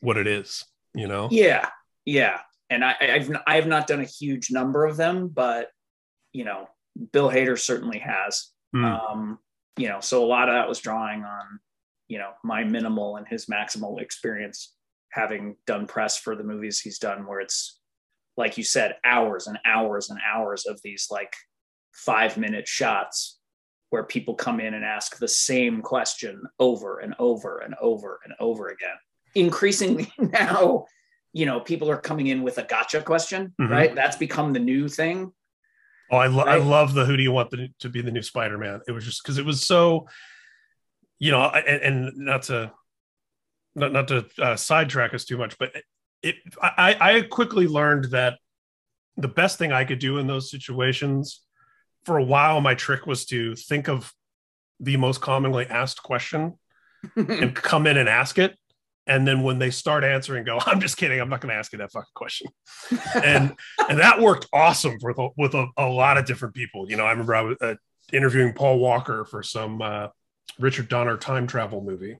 what 0.00 0.16
it 0.16 0.26
is, 0.26 0.64
you 0.92 1.06
know? 1.06 1.28
Yeah. 1.30 1.68
Yeah. 2.04 2.40
And 2.68 2.84
I, 2.84 2.96
I've 3.00 3.30
I 3.46 3.54
have 3.54 3.68
not 3.68 3.86
done 3.86 4.00
a 4.00 4.04
huge 4.04 4.50
number 4.50 4.84
of 4.84 4.96
them, 4.96 5.28
but 5.28 5.68
you 6.32 6.44
know, 6.44 6.66
Bill 7.12 7.30
Hader 7.30 7.56
certainly 7.56 8.00
has. 8.00 8.50
Mm. 8.74 8.84
Um, 8.84 9.38
you 9.76 9.86
know, 9.86 10.00
so 10.00 10.24
a 10.24 10.26
lot 10.26 10.48
of 10.48 10.56
that 10.56 10.68
was 10.68 10.80
drawing 10.80 11.22
on, 11.22 11.60
you 12.08 12.18
know, 12.18 12.30
my 12.42 12.64
minimal 12.64 13.18
and 13.18 13.28
his 13.28 13.46
maximal 13.46 14.00
experience 14.00 14.74
having 15.10 15.54
done 15.64 15.86
press 15.86 16.18
for 16.18 16.34
the 16.34 16.42
movies 16.42 16.80
he's 16.80 16.98
done 16.98 17.24
where 17.24 17.38
it's 17.38 17.78
like 18.36 18.58
you 18.58 18.64
said, 18.64 18.96
hours 19.04 19.46
and 19.46 19.58
hours 19.64 20.10
and 20.10 20.18
hours 20.26 20.66
of 20.66 20.80
these 20.82 21.08
like 21.10 21.34
five 21.92 22.36
minute 22.36 22.66
shots 22.66 23.38
where 23.90 24.02
people 24.04 24.34
come 24.34 24.58
in 24.60 24.74
and 24.74 24.84
ask 24.84 25.18
the 25.18 25.28
same 25.28 25.80
question 25.80 26.42
over 26.58 26.98
and 26.98 27.14
over 27.18 27.58
and 27.58 27.74
over 27.80 28.18
and 28.24 28.34
over 28.40 28.68
again. 28.68 28.96
Increasingly 29.36 30.12
now, 30.18 30.86
you 31.32 31.46
know, 31.46 31.60
people 31.60 31.88
are 31.90 31.96
coming 32.00 32.26
in 32.26 32.42
with 32.42 32.58
a 32.58 32.64
gotcha 32.64 33.02
question, 33.02 33.54
Mhm. 33.60 33.70
right? 33.70 33.94
That's 33.94 34.16
become 34.16 34.52
the 34.52 34.60
new 34.60 34.88
thing 34.88 35.32
Oh, 36.10 36.18
I, 36.18 36.26
lo- 36.26 36.44
Right. 36.44 36.60
I 36.60 36.64
love 36.64 36.92
the 36.92 37.06
who 37.06 37.16
do 37.16 37.22
you 37.22 37.32
want 37.32 37.50
the, 37.50 37.68
to 37.80 37.88
be 37.88 38.02
the 38.02 38.10
new 38.10 38.20
Spider-Man? 38.22 38.80
It 38.86 38.92
was 38.92 39.06
just 39.06 39.22
because 39.22 39.38
it 39.38 39.44
was 39.46 39.66
so, 39.66 40.06
you 41.18 41.30
know, 41.30 41.40
I- 41.40 41.60
and, 41.60 41.82
and 41.82 42.16
not 42.18 42.42
to 42.44 42.72
not 43.74 43.90
not 43.90 44.08
to 44.08 44.26
uh, 44.38 44.54
sidetrack 44.56 45.14
us 45.14 45.24
too 45.24 45.38
much, 45.38 45.56
but 45.58 45.72
it 46.24 46.36
I, 46.60 46.96
I 47.00 47.20
quickly 47.22 47.66
learned 47.66 48.06
that 48.06 48.38
the 49.16 49.28
best 49.28 49.58
thing 49.58 49.72
I 49.72 49.84
could 49.84 49.98
do 49.98 50.18
in 50.18 50.26
those 50.26 50.50
situations 50.50 51.42
for 52.04 52.18
a 52.18 52.24
while, 52.24 52.60
my 52.60 52.74
trick 52.74 53.06
was 53.06 53.24
to 53.26 53.54
think 53.54 53.88
of 53.88 54.12
the 54.80 54.96
most 54.96 55.20
commonly 55.20 55.66
asked 55.66 56.02
question 56.02 56.58
and 57.16 57.54
come 57.54 57.86
in 57.86 57.96
and 57.96 58.08
ask 58.08 58.38
it. 58.38 58.56
And 59.06 59.28
then 59.28 59.42
when 59.42 59.58
they 59.58 59.70
start 59.70 60.02
answering, 60.02 60.44
go, 60.44 60.58
I'm 60.64 60.80
just 60.80 60.96
kidding. 60.96 61.20
I'm 61.20 61.28
not 61.28 61.42
going 61.42 61.52
to 61.52 61.58
ask 61.58 61.72
you 61.72 61.78
that 61.78 61.92
fucking 61.92 62.08
question. 62.14 62.48
And 63.22 63.54
and 63.88 63.98
that 63.98 64.20
worked 64.20 64.46
awesome 64.52 64.96
with 65.02 65.18
a, 65.18 65.28
with 65.36 65.54
a, 65.54 65.66
a 65.76 65.86
lot 65.86 66.18
of 66.18 66.24
different 66.24 66.54
people. 66.54 66.88
You 66.90 66.96
know, 66.96 67.04
I 67.04 67.10
remember 67.10 67.34
I 67.34 67.42
was 67.42 67.56
uh, 67.60 67.74
interviewing 68.12 68.54
Paul 68.54 68.78
Walker 68.78 69.24
for 69.24 69.42
some 69.42 69.82
uh, 69.82 70.08
Richard 70.58 70.88
Donner 70.88 71.16
time 71.16 71.46
travel 71.46 71.82
movie, 71.82 72.16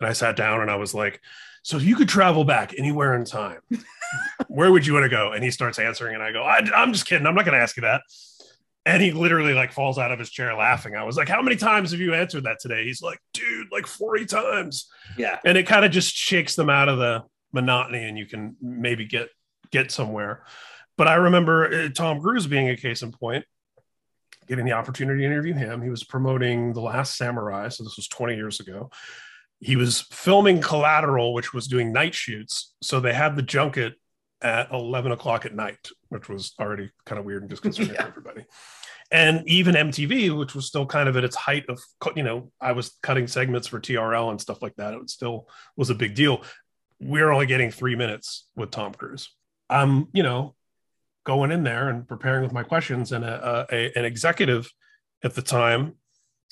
and 0.00 0.08
I 0.08 0.12
sat 0.12 0.36
down 0.36 0.60
and 0.60 0.70
I 0.70 0.76
was 0.76 0.94
like, 0.94 1.20
"So 1.66 1.76
if 1.76 1.82
you 1.82 1.96
could 1.96 2.08
travel 2.08 2.44
back 2.44 2.72
anywhere 2.78 3.14
in 3.16 3.24
time, 3.24 3.60
where 4.46 4.70
would 4.70 4.86
you 4.86 4.92
want 4.92 5.04
to 5.04 5.08
go?" 5.08 5.32
And 5.32 5.42
he 5.42 5.50
starts 5.50 5.80
answering, 5.80 6.14
and 6.14 6.22
I 6.22 6.30
go, 6.30 6.42
I, 6.42 6.60
"I'm 6.74 6.92
just 6.92 7.06
kidding. 7.06 7.26
I'm 7.26 7.34
not 7.34 7.44
going 7.44 7.56
to 7.56 7.62
ask 7.62 7.76
you 7.76 7.80
that." 7.82 8.02
And 8.84 9.02
he 9.02 9.10
literally 9.10 9.52
like 9.52 9.72
falls 9.72 9.98
out 9.98 10.12
of 10.12 10.20
his 10.20 10.30
chair 10.30 10.54
laughing. 10.54 10.94
I 10.94 11.02
was 11.02 11.16
like, 11.16 11.28
"How 11.28 11.42
many 11.42 11.56
times 11.56 11.90
have 11.90 12.00
you 12.00 12.14
answered 12.14 12.44
that 12.44 12.58
today?" 12.60 12.84
He's 12.84 13.02
like, 13.02 13.18
"Dude, 13.32 13.66
like 13.72 13.86
40 13.86 14.26
times." 14.26 14.88
yeah. 15.18 15.40
and 15.44 15.58
it 15.58 15.64
kind 15.64 15.84
of 15.84 15.90
just 15.90 16.14
shakes 16.14 16.54
them 16.54 16.70
out 16.70 16.88
of 16.88 16.98
the 16.98 17.24
monotony 17.52 18.04
and 18.06 18.16
you 18.18 18.26
can 18.26 18.54
maybe 18.60 19.06
get 19.06 19.28
get 19.70 19.90
somewhere 19.90 20.44
but 20.98 21.08
i 21.08 21.14
remember 21.14 21.72
uh, 21.72 21.88
tom 21.88 22.20
cruise 22.20 22.46
being 22.46 22.68
a 22.68 22.76
case 22.76 23.02
in 23.02 23.10
point 23.10 23.44
getting 24.46 24.64
the 24.64 24.72
opportunity 24.72 25.20
to 25.20 25.26
interview 25.26 25.54
him 25.54 25.80
he 25.80 25.88
was 25.88 26.04
promoting 26.04 26.72
the 26.72 26.80
last 26.80 27.16
samurai 27.16 27.68
so 27.68 27.82
this 27.82 27.96
was 27.96 28.06
20 28.08 28.36
years 28.36 28.60
ago 28.60 28.90
he 29.60 29.76
was 29.76 30.02
filming 30.12 30.60
collateral 30.60 31.32
which 31.34 31.52
was 31.54 31.66
doing 31.66 31.92
night 31.92 32.14
shoots 32.14 32.74
so 32.82 33.00
they 33.00 33.14
had 33.14 33.36
the 33.36 33.42
junket 33.42 33.94
at 34.42 34.70
11 34.70 35.12
o'clock 35.12 35.46
at 35.46 35.54
night 35.54 35.88
which 36.08 36.28
was 36.28 36.52
already 36.60 36.90
kind 37.04 37.18
of 37.18 37.24
weird 37.24 37.42
and 37.42 37.50
disconcerting 37.50 37.94
Yeah. 37.94 38.02
for 38.02 38.08
everybody 38.08 38.44
and 39.10 39.48
even 39.48 39.74
MTV, 39.74 40.36
which 40.36 40.54
was 40.54 40.66
still 40.66 40.86
kind 40.86 41.08
of 41.08 41.16
at 41.16 41.24
its 41.24 41.36
height 41.36 41.64
of, 41.68 41.80
you 42.16 42.22
know, 42.22 42.50
I 42.60 42.72
was 42.72 42.96
cutting 43.02 43.26
segments 43.28 43.68
for 43.68 43.78
TRL 43.80 44.30
and 44.30 44.40
stuff 44.40 44.62
like 44.62 44.74
that. 44.76 44.94
It 44.94 45.10
still 45.10 45.48
was 45.76 45.90
a 45.90 45.94
big 45.94 46.14
deal. 46.14 46.42
We're 47.00 47.30
only 47.30 47.46
getting 47.46 47.70
three 47.70 47.94
minutes 47.94 48.48
with 48.56 48.70
Tom 48.70 48.92
Cruise. 48.94 49.30
I'm, 49.70 50.08
you 50.12 50.22
know, 50.22 50.54
going 51.24 51.52
in 51.52 51.62
there 51.62 51.88
and 51.88 52.06
preparing 52.08 52.42
with 52.42 52.52
my 52.52 52.62
questions, 52.62 53.12
and 53.12 53.24
a, 53.24 53.66
a, 53.70 53.96
an 53.96 54.04
executive 54.04 54.70
at 55.22 55.34
the 55.34 55.42
time 55.42 55.94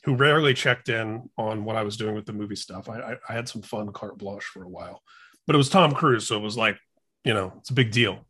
who 0.04 0.14
rarely 0.14 0.54
checked 0.54 0.88
in 0.88 1.28
on 1.38 1.64
what 1.64 1.76
I 1.76 1.82
was 1.82 1.96
doing 1.96 2.14
with 2.14 2.26
the 2.26 2.32
movie 2.32 2.56
stuff. 2.56 2.88
I, 2.88 3.00
I, 3.00 3.16
I 3.28 3.32
had 3.32 3.48
some 3.48 3.62
fun 3.62 3.92
carte 3.92 4.18
blanche 4.18 4.44
for 4.44 4.62
a 4.64 4.68
while, 4.68 5.02
but 5.46 5.54
it 5.54 5.58
was 5.58 5.68
Tom 5.70 5.92
Cruise, 5.92 6.26
so 6.26 6.36
it 6.36 6.42
was 6.42 6.56
like, 6.56 6.78
you 7.24 7.32
know, 7.34 7.52
it's 7.58 7.70
a 7.70 7.74
big 7.74 7.90
deal. 7.90 8.26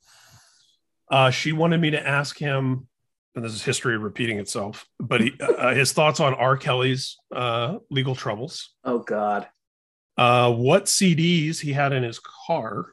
Uh, 1.11 1.31
she 1.31 1.53
wanted 1.53 1.81
me 1.81 1.91
to 1.91 2.07
ask 2.07 2.39
him 2.39 2.87
and 3.37 3.45
this 3.45 3.53
is 3.53 3.65
history 3.65 3.99
repeating 3.99 4.39
itself, 4.39 4.87
but 5.01 5.21
he, 5.21 5.33
uh, 5.41 5.75
his 5.75 5.93
thoughts 5.93 6.21
on 6.21 6.35
R. 6.35 6.57
Kelly's 6.57 7.17
uh, 7.35 7.79
legal 7.91 8.15
troubles, 8.15 8.71
Oh 8.85 9.01
God. 9.01 9.49
uh, 10.17 10.53
what 10.53 10.85
CDs 10.85 11.59
he 11.59 11.73
had 11.73 11.93
in 11.93 12.05
his 12.05 12.21
car, 12.47 12.93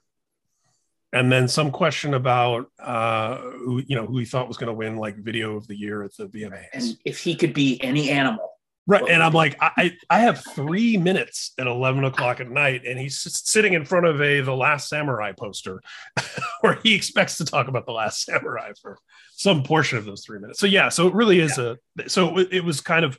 and 1.13 1.31
then 1.31 1.47
some 1.47 1.69
question 1.69 2.15
about 2.15 2.65
uh, 2.79 3.37
who 3.37 3.83
you 3.85 3.95
know 3.95 4.07
who 4.07 4.17
he 4.17 4.25
thought 4.25 4.47
was 4.47 4.57
going 4.57 4.69
to 4.69 4.73
win 4.73 4.97
like 4.97 5.15
video 5.17 5.55
of 5.57 5.67
the 5.67 5.75
year 5.77 6.01
at 6.01 6.15
the 6.17 6.25
VMAs. 6.25 6.69
And 6.73 6.97
if 7.05 7.19
he 7.19 7.35
could 7.35 7.53
be 7.53 7.79
any 7.83 8.09
animal, 8.09 8.49
right, 8.87 9.03
and 9.09 9.21
I'm 9.21 9.33
like, 9.33 9.57
I 9.61 9.97
I 10.09 10.19
have 10.19 10.43
three 10.53 10.97
minutes 10.97 11.53
at 11.59 11.67
11 11.67 12.03
o'clock 12.03 12.39
at 12.39 12.49
night, 12.49 12.83
and 12.85 12.99
he's 12.99 13.19
sitting 13.45 13.73
in 13.73 13.85
front 13.85 14.05
of 14.05 14.21
a 14.21 14.41
The 14.41 14.55
Last 14.55 14.89
Samurai 14.89 15.31
poster, 15.31 15.81
where 16.61 16.79
he 16.83 16.95
expects 16.95 17.37
to 17.37 17.45
talk 17.45 17.67
about 17.67 17.85
The 17.85 17.93
Last 17.93 18.23
Samurai 18.23 18.71
for 18.81 18.97
some 19.35 19.63
portion 19.63 19.97
of 19.97 20.05
those 20.05 20.25
three 20.25 20.39
minutes. 20.39 20.59
So 20.59 20.67
yeah, 20.67 20.89
so 20.89 21.07
it 21.07 21.13
really 21.13 21.39
is 21.39 21.57
a 21.57 21.77
so 22.07 22.37
it, 22.37 22.49
it 22.51 22.63
was 22.63 22.81
kind 22.81 23.05
of 23.05 23.17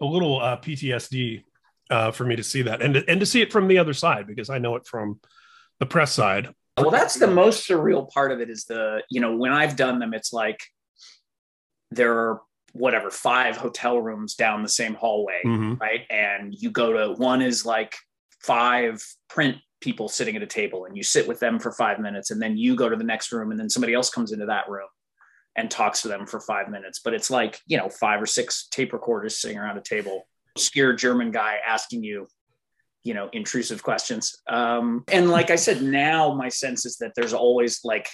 a 0.00 0.04
little 0.04 0.40
uh, 0.40 0.58
PTSD 0.58 1.42
uh, 1.90 2.10
for 2.10 2.24
me 2.24 2.36
to 2.36 2.42
see 2.42 2.62
that 2.62 2.82
and 2.82 2.96
and 2.96 3.20
to 3.20 3.26
see 3.26 3.40
it 3.42 3.52
from 3.52 3.68
the 3.68 3.78
other 3.78 3.94
side 3.94 4.26
because 4.26 4.50
I 4.50 4.58
know 4.58 4.76
it 4.76 4.86
from 4.86 5.20
the 5.78 5.86
press 5.86 6.12
side. 6.12 6.48
Well, 6.78 6.90
that's 6.90 7.14
the 7.14 7.26
most 7.26 7.66
surreal 7.66 8.10
part 8.10 8.32
of 8.32 8.40
it 8.40 8.50
is 8.50 8.64
the, 8.64 9.02
you 9.08 9.20
know, 9.20 9.34
when 9.34 9.52
I've 9.52 9.76
done 9.76 9.98
them, 9.98 10.12
it's 10.12 10.32
like 10.32 10.60
there 11.90 12.12
are 12.12 12.40
whatever, 12.78 13.10
five 13.10 13.56
hotel 13.56 14.00
rooms 14.00 14.34
down 14.34 14.62
the 14.62 14.68
same 14.68 14.94
hallway, 14.94 15.40
Mhm. 15.44 15.80
right? 15.80 16.06
And 16.10 16.54
you 16.54 16.70
go 16.70 16.92
to 16.92 17.20
one 17.20 17.42
is 17.42 17.64
like 17.64 17.94
five 18.42 19.02
print 19.28 19.56
people 19.80 20.08
sitting 20.08 20.36
at 20.36 20.42
a 20.42 20.46
table 20.46 20.84
and 20.84 20.96
you 20.96 21.02
sit 21.02 21.26
with 21.28 21.38
them 21.40 21.58
for 21.58 21.72
five 21.72 21.98
minutes 22.00 22.30
and 22.30 22.40
then 22.40 22.56
you 22.56 22.74
go 22.76 22.88
to 22.88 22.96
the 22.96 23.04
next 23.04 23.32
room 23.32 23.50
and 23.50 23.58
then 23.60 23.68
somebody 23.70 23.94
else 23.94 24.10
comes 24.10 24.32
into 24.32 24.46
that 24.46 24.68
room 24.68 24.88
and 25.54 25.70
talks 25.70 26.02
to 26.02 26.08
them 26.08 26.26
for 26.26 26.40
five 26.40 26.68
minutes. 26.68 27.00
But 27.04 27.14
it's 27.14 27.30
like, 27.30 27.60
you 27.66 27.76
know, 27.76 27.88
five 27.88 28.20
or 28.20 28.26
six 28.26 28.68
tape 28.68 28.92
recorders 28.92 29.38
sitting 29.40 29.58
around 29.58 29.78
a 29.78 29.82
table, 29.82 30.26
obscure 30.54 30.92
German 30.92 31.30
guy 31.30 31.58
asking 31.66 32.02
you, 32.04 32.26
you 33.04 33.14
know, 33.14 33.28
intrusive 33.32 33.82
questions. 33.82 34.36
Um, 34.48 35.04
and 35.08 35.30
like 35.30 35.50
I 35.50 35.56
said, 35.56 35.82
now 35.82 36.34
my 36.34 36.48
sense 36.48 36.84
is 36.84 36.96
that 36.98 37.12
there's 37.14 37.32
always 37.32 37.80
like, 37.84 38.08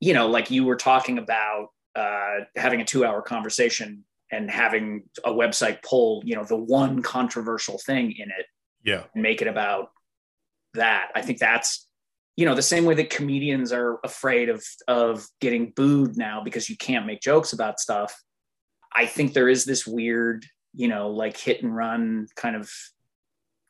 you 0.00 0.12
know, 0.12 0.28
like 0.28 0.50
you 0.50 0.64
were 0.64 0.76
talking 0.76 1.18
about 1.18 1.68
uh, 1.94 2.40
having 2.56 2.80
a 2.80 2.84
two 2.84 3.04
hour 3.04 3.22
conversation 3.22 4.04
and 4.30 4.50
having 4.50 5.04
a 5.24 5.30
website 5.30 5.82
pull, 5.82 6.22
you 6.24 6.34
know, 6.34 6.44
the 6.44 6.56
one 6.56 7.02
controversial 7.02 7.78
thing 7.78 8.12
in 8.18 8.28
it 8.30 8.46
Yeah, 8.82 9.04
and 9.14 9.22
make 9.22 9.42
it 9.42 9.48
about 9.48 9.90
that. 10.74 11.10
I 11.14 11.22
think 11.22 11.38
that's, 11.38 11.88
you 12.36 12.46
know, 12.46 12.54
the 12.54 12.62
same 12.62 12.84
way 12.84 12.94
that 12.94 13.10
comedians 13.10 13.72
are 13.72 14.00
afraid 14.02 14.48
of 14.48 14.64
of 14.88 15.26
getting 15.40 15.72
booed 15.76 16.16
now 16.16 16.42
because 16.42 16.68
you 16.68 16.76
can't 16.76 17.06
make 17.06 17.20
jokes 17.20 17.52
about 17.52 17.80
stuff. 17.80 18.20
I 18.92 19.06
think 19.06 19.32
there 19.32 19.48
is 19.48 19.64
this 19.64 19.86
weird, 19.86 20.44
you 20.74 20.88
know, 20.88 21.10
like 21.10 21.36
hit 21.36 21.62
and 21.62 21.74
run 21.74 22.26
kind 22.36 22.56
of, 22.56 22.70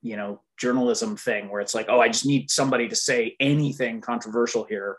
you 0.02 0.16
know, 0.16 0.40
journalism 0.58 1.16
thing 1.16 1.50
where 1.50 1.60
it's 1.60 1.74
like, 1.74 1.86
oh, 1.88 2.00
I 2.00 2.08
just 2.08 2.26
need 2.26 2.50
somebody 2.50 2.88
to 2.88 2.96
say 2.96 3.36
anything 3.40 4.00
controversial 4.00 4.64
here 4.64 4.98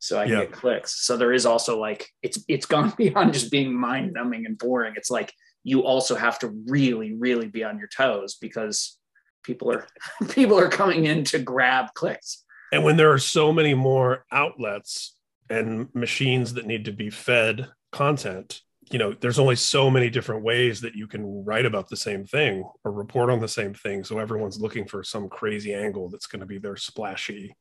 so 0.00 0.18
I 0.20 0.24
Yeah. 0.24 0.40
get 0.40 0.52
clicks. 0.52 1.04
So 1.06 1.16
there 1.16 1.32
is 1.32 1.46
also 1.46 1.78
like 1.78 2.08
it's 2.22 2.38
it's 2.48 2.66
gone 2.66 2.92
beyond 2.98 3.32
just 3.34 3.50
being 3.50 3.74
mind 3.74 4.12
numbing 4.12 4.46
and 4.46 4.58
boring. 4.58 4.94
It's 4.96 5.10
like 5.10 5.32
you 5.64 5.84
also 5.84 6.14
have 6.14 6.38
to 6.40 6.48
really, 6.68 7.12
really 7.14 7.48
be 7.48 7.64
on 7.64 7.78
your 7.78 7.88
toes 7.88 8.36
because 8.40 8.98
people 9.42 9.70
are 9.72 9.86
people 10.30 10.58
are 10.58 10.68
coming 10.68 11.04
in 11.06 11.24
to 11.24 11.38
grab 11.38 11.86
clicks. 11.94 12.44
and 12.72 12.84
when 12.84 12.96
there 12.96 13.12
are 13.12 13.18
so 13.18 13.52
many 13.52 13.74
more 13.74 14.24
outlets 14.32 15.14
and 15.48 15.88
machines 15.94 16.54
that 16.54 16.66
need 16.66 16.84
to 16.84 16.92
be 16.92 17.08
fed 17.10 17.68
content 17.92 18.62
you 18.90 18.98
know 18.98 19.12
there's 19.20 19.38
only 19.38 19.54
so 19.56 19.88
many 19.88 20.10
different 20.10 20.42
ways 20.42 20.80
that 20.80 20.94
you 20.96 21.06
can 21.06 21.44
write 21.44 21.64
about 21.64 21.88
the 21.88 21.96
same 21.96 22.24
thing 22.24 22.64
or 22.84 22.90
report 22.92 23.30
on 23.30 23.40
the 23.40 23.46
same 23.48 23.72
thing 23.72 24.02
so 24.04 24.18
everyone's 24.18 24.60
looking 24.60 24.84
for 24.86 25.02
some 25.04 25.28
crazy 25.28 25.72
angle 25.72 26.08
that's 26.10 26.26
going 26.26 26.40
to 26.40 26.46
be 26.46 26.58
their 26.58 26.76
splashy 26.76 27.54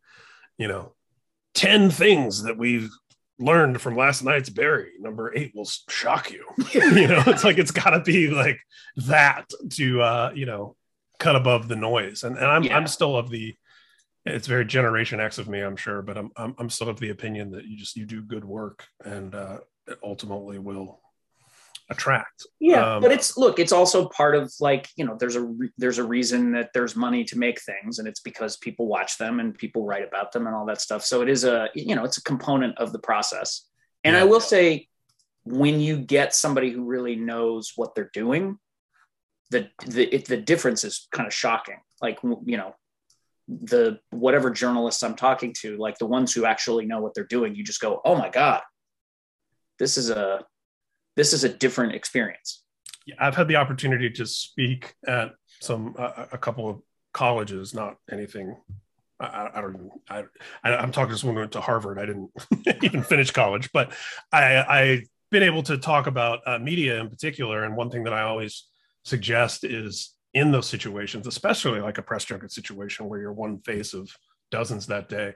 you 0.57 0.67
know 0.67 0.93
10 1.55 1.89
things 1.89 2.43
that 2.43 2.57
we've 2.57 2.89
learned 3.39 3.81
from 3.81 3.95
last 3.95 4.23
night's 4.23 4.49
Barry. 4.49 4.91
Number 4.99 5.35
eight 5.35 5.53
will 5.55 5.69
shock 5.89 6.31
you. 6.31 6.45
you 6.73 7.07
know, 7.07 7.23
it's 7.27 7.43
like 7.43 7.57
it's 7.57 7.71
got 7.71 7.91
to 7.91 8.01
be 8.01 8.29
like 8.29 8.59
that 8.97 9.49
to 9.71 10.01
uh, 10.01 10.31
you 10.33 10.45
know 10.45 10.75
cut 11.19 11.35
above 11.35 11.67
the 11.67 11.75
noise. 11.75 12.23
And 12.23 12.37
and 12.37 12.45
I'm 12.45 12.63
Yeah. 12.63 12.77
I'm 12.77 12.87
still 12.87 13.17
of 13.17 13.29
the 13.29 13.55
it's 14.25 14.47
very 14.47 14.65
Generation 14.65 15.19
X 15.19 15.37
of 15.37 15.47
me, 15.47 15.59
I'm 15.59 15.75
sure, 15.75 16.01
but 16.01 16.17
I'm 16.17 16.31
I'm 16.37 16.55
I'm 16.57 16.69
still 16.69 16.89
of 16.89 16.99
the 16.99 17.09
opinion 17.09 17.51
that 17.51 17.65
you 17.65 17.77
just 17.77 17.95
you 17.95 18.05
do 18.05 18.21
good 18.21 18.45
work 18.45 18.85
and 19.03 19.33
uh, 19.35 19.59
it 19.87 19.97
ultimately 20.03 20.59
will 20.59 20.99
attract. 21.89 22.45
Yeah, 22.59 22.95
Um, 22.95 23.01
but 23.01 23.11
it's 23.11 23.37
look, 23.37 23.59
it's 23.59 23.71
also 23.71 24.09
part 24.09 24.35
of 24.35 24.51
like 24.59 24.89
you 24.95 25.05
know, 25.05 25.15
there's 25.19 25.35
a 25.35 25.41
re- 25.41 25.71
there's 25.77 25.97
a 25.97 26.03
reason 26.03 26.51
that 26.53 26.71
there's 26.73 26.95
money 26.95 27.23
to 27.25 27.37
make 27.37 27.61
things, 27.61 27.99
and 27.99 28.07
it's 28.07 28.21
because 28.21 28.57
people 28.57 28.87
watch 28.87 29.17
them 29.17 29.39
and 29.39 29.57
people 29.57 29.85
write 29.85 30.07
about 30.07 30.31
them 30.31 30.47
and 30.47 30.55
all 30.55 30.65
that 30.65 30.81
stuff. 30.81 31.03
So 31.03 31.21
it 31.21 31.29
is 31.29 31.43
a 31.43 31.69
you 31.75 31.95
know, 31.95 32.03
it's 32.03 32.17
a 32.17 32.23
component 32.23 32.77
of 32.77 32.91
the 32.91 32.99
process. 32.99 33.67
And 34.03 34.15
I 34.15 34.23
will 34.23 34.39
say, 34.39 34.87
when 35.45 35.79
you 35.79 35.97
get 35.97 36.35
somebody 36.35 36.69
who 36.69 36.83
really 36.83 37.15
knows 37.15 37.73
what 37.75 37.95
they're 37.95 38.11
doing, 38.13 38.59
the 39.51 39.69
the 39.85 40.13
it, 40.13 40.25
the 40.25 40.37
difference 40.37 40.83
is 40.83 41.07
kind 41.11 41.27
of 41.27 41.33
shocking. 41.33 41.79
Like 42.01 42.19
you 42.23 42.57
know, 42.57 42.75
the 43.47 43.99
whatever 44.09 44.49
journalists 44.49 45.03
I'm 45.03 45.15
talking 45.15 45.53
to, 45.61 45.77
like 45.77 45.97
the 45.97 46.05
ones 46.05 46.33
who 46.33 46.45
actually 46.45 46.85
know 46.85 46.99
what 46.99 47.13
they're 47.13 47.23
doing, 47.25 47.55
you 47.55 47.63
just 47.63 47.81
go, 47.81 48.01
oh 48.05 48.15
my 48.15 48.29
god, 48.29 48.61
this 49.79 49.97
is 49.97 50.09
a 50.09 50.43
this 51.15 51.33
is 51.33 51.43
a 51.43 51.49
different 51.49 51.93
experience. 51.93 52.63
Yeah, 53.05 53.15
I've 53.19 53.35
had 53.35 53.47
the 53.47 53.57
opportunity 53.57 54.09
to 54.11 54.25
speak 54.25 54.95
at 55.07 55.31
some 55.61 55.95
uh, 55.97 56.25
a 56.31 56.37
couple 56.37 56.69
of 56.69 56.81
colleges, 57.13 57.73
not 57.73 57.97
anything. 58.11 58.55
I, 59.19 59.49
I- 59.53 59.61
don't 59.61 59.75
even. 59.75 59.89
I, 60.09 60.23
I, 60.63 60.75
I'm 60.75 60.91
talking 60.91 61.13
to 61.13 61.17
someone 61.17 61.35
who 61.35 61.41
went 61.41 61.51
to 61.53 61.61
Harvard. 61.61 61.99
I 61.99 62.05
didn't 62.05 62.31
even 62.83 63.03
finish 63.03 63.31
college, 63.31 63.71
but 63.71 63.93
I, 64.31 64.63
I've 64.63 65.07
been 65.31 65.43
able 65.43 65.63
to 65.63 65.77
talk 65.77 66.07
about 66.07 66.39
uh, 66.45 66.59
media 66.59 66.99
in 66.99 67.09
particular, 67.09 67.63
and 67.63 67.75
one 67.77 67.89
thing 67.89 68.03
that 68.03 68.13
I 68.13 68.23
always 68.23 68.65
suggest 69.03 69.63
is 69.63 70.15
in 70.33 70.51
those 70.51 70.67
situations, 70.67 71.27
especially 71.27 71.79
like 71.79 71.97
a 71.97 72.01
press 72.01 72.25
junket 72.25 72.51
situation 72.51 73.07
where 73.07 73.19
you're 73.21 73.31
one 73.33 73.59
face 73.59 73.93
of 73.93 74.09
dozens 74.51 74.87
that 74.87 75.07
day, 75.07 75.33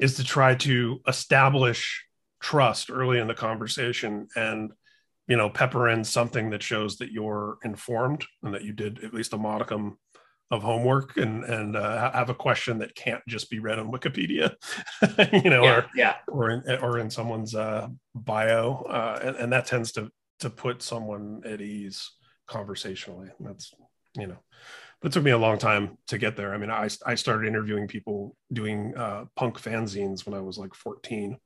is 0.00 0.16
to 0.16 0.24
try 0.24 0.54
to 0.56 1.00
establish 1.08 2.04
trust 2.40 2.90
early 2.90 3.18
in 3.18 3.26
the 3.28 3.34
conversation 3.34 4.28
and 4.36 4.72
you 5.28 5.36
know 5.36 5.50
pepper 5.50 5.88
in 5.88 6.04
something 6.04 6.50
that 6.50 6.62
shows 6.62 6.96
that 6.98 7.12
you're 7.12 7.58
informed 7.64 8.24
and 8.42 8.54
that 8.54 8.64
you 8.64 8.72
did 8.72 9.02
at 9.04 9.14
least 9.14 9.32
a 9.32 9.38
modicum 9.38 9.98
of 10.50 10.62
homework 10.62 11.16
and 11.16 11.42
and 11.44 11.74
uh, 11.76 12.12
have 12.12 12.30
a 12.30 12.34
question 12.34 12.78
that 12.78 12.94
can't 12.94 13.22
just 13.26 13.50
be 13.50 13.58
read 13.58 13.78
on 13.78 13.90
Wikipedia, 13.90 14.54
you 15.44 15.50
know, 15.50 15.64
Yeah, 15.64 15.76
or 15.76 15.86
yeah. 15.96 16.14
or 16.28 16.50
in 16.50 16.78
or 16.80 16.98
in 16.98 17.10
someone's 17.10 17.54
uh, 17.54 17.88
bio, 18.14 18.86
uh, 18.88 19.18
and, 19.22 19.36
and 19.36 19.52
that 19.52 19.66
tends 19.66 19.92
to 19.92 20.10
to 20.40 20.50
put 20.50 20.82
someone 20.82 21.42
at 21.44 21.60
ease 21.60 22.12
conversationally. 22.46 23.28
That's 23.40 23.74
you 24.16 24.28
know, 24.28 24.38
but 25.00 25.08
it 25.08 25.14
took 25.14 25.24
me 25.24 25.32
a 25.32 25.38
long 25.38 25.58
time 25.58 25.98
to 26.08 26.18
get 26.18 26.36
there. 26.36 26.54
I 26.54 26.58
mean, 26.58 26.70
I 26.70 26.88
I 27.04 27.16
started 27.16 27.48
interviewing 27.48 27.88
people 27.88 28.36
doing 28.52 28.96
uh, 28.96 29.24
punk 29.34 29.60
fanzines 29.60 30.26
when 30.26 30.34
I 30.38 30.40
was 30.42 30.58
like 30.58 30.74
14, 30.74 31.36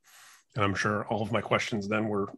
and 0.57 0.65
I'm 0.65 0.75
sure 0.75 1.07
all 1.07 1.23
of 1.23 1.33
my 1.33 1.41
questions 1.41 1.89
then 1.89 2.07
were, 2.07 2.31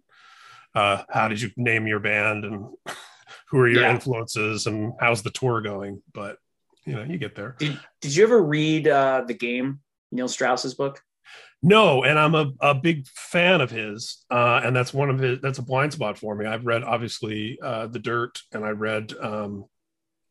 uh, 0.75 1.03
how 1.11 1.29
did 1.29 1.41
you 1.41 1.51
name 1.57 1.87
your 1.87 2.01
band 2.01 2.45
and 2.45 2.67
who 3.49 3.59
are 3.59 3.69
your 3.69 3.83
Yeah. 3.83 3.95
influences 3.95 4.67
and 4.67 4.93
how's 5.01 5.23
the 5.23 5.31
tour 5.31 5.61
going? 5.61 6.03
But 6.13 6.39
you 6.87 6.95
know, 6.95 7.03
you 7.03 7.19
get 7.19 7.35
there. 7.37 7.55
Did 7.59 7.79
Did 8.01 8.17
you 8.17 8.25
ever 8.25 8.43
read 8.43 8.89
uh, 8.89 9.23
the 9.27 9.35
game 9.35 9.81
Neil 10.11 10.29
Strauss's 10.29 10.75
book? 10.75 11.01
No, 11.63 12.03
and 12.03 12.19
I'm 12.19 12.35
a, 12.35 12.51
a 12.61 12.75
big 12.75 13.07
fan 13.07 13.61
of 13.61 13.71
his, 13.71 14.25
uh, 14.33 14.61
and 14.65 14.75
that's 14.75 14.93
one 14.93 15.11
of 15.11 15.21
his. 15.21 15.39
That's 15.41 15.59
a 15.59 15.63
blind 15.63 15.93
spot 15.93 16.19
for 16.19 16.35
me. 16.35 16.45
I've 16.45 16.67
read 16.67 16.83
obviously 16.83 17.57
uh, 17.63 17.87
the 17.87 18.01
Dirt, 18.01 18.41
and 18.53 18.65
I 18.65 18.71
read. 18.71 19.13
Um, 19.21 19.67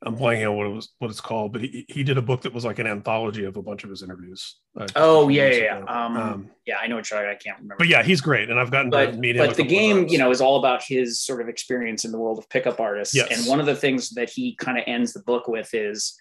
I'm 0.04 0.16
playing 0.16 0.46
on 0.48 0.56
what 0.58 0.66
it 0.66 0.70
was, 0.70 0.90
what 0.98 1.12
it's 1.12 1.22
called, 1.22 1.54
but 1.54 1.62
he 1.62 1.86
he 1.88 2.04
did 2.04 2.18
a 2.18 2.22
book 2.22 2.42
that 2.42 2.54
was 2.54 2.66
like 2.66 2.80
an 2.80 2.88
anthology 2.88 3.44
of 3.44 3.56
a 3.56 3.62
bunch 3.62 3.84
of 3.84 3.92
his 3.92 4.02
interviews. 4.02 4.58
uh, 4.80 4.88
Oh 4.96 5.30
yeah, 5.30 5.50
yeah, 5.50 5.64
yeah. 5.64 6.06
Um, 6.06 6.18
Um, 6.18 6.50
yeah, 6.66 6.78
I 6.82 6.88
know 6.88 6.96
what 6.96 7.10
you're. 7.12 7.20
I 7.20 7.36
can't 7.36 7.58
remember. 7.58 7.76
but 7.78 7.88
yeah, 7.88 8.02
he's 8.02 8.20
great, 8.20 8.50
and 8.50 8.60
I've 8.60 8.72
gotten 8.72 8.90
to 8.92 8.98
but 8.98 9.18
meet 9.18 9.36
him. 9.36 9.46
but 9.46 9.56
the 9.56 9.64
game, 9.64 10.08
you 10.08 10.18
know, 10.18 10.32
is 10.32 10.42
all 10.42 10.58
about 10.58 10.82
his 10.84 11.20
sort 11.20 11.40
of 11.40 11.50
experience 11.50 12.04
in 12.04 12.12
the 12.12 12.18
world 12.18 12.40
of 12.40 12.50
pickup 12.50 12.80
artists. 12.80 13.14
Yes. 13.16 13.38
And 13.38 13.48
one 13.48 13.60
of 13.60 13.68
the 13.68 13.76
things 13.76 14.10
that 14.12 14.30
he 14.30 14.56
kind 14.56 14.78
of 14.78 14.84
ends 14.88 15.14
the 15.14 15.22
book 15.22 15.48
with 15.48 15.70
is 15.74 16.20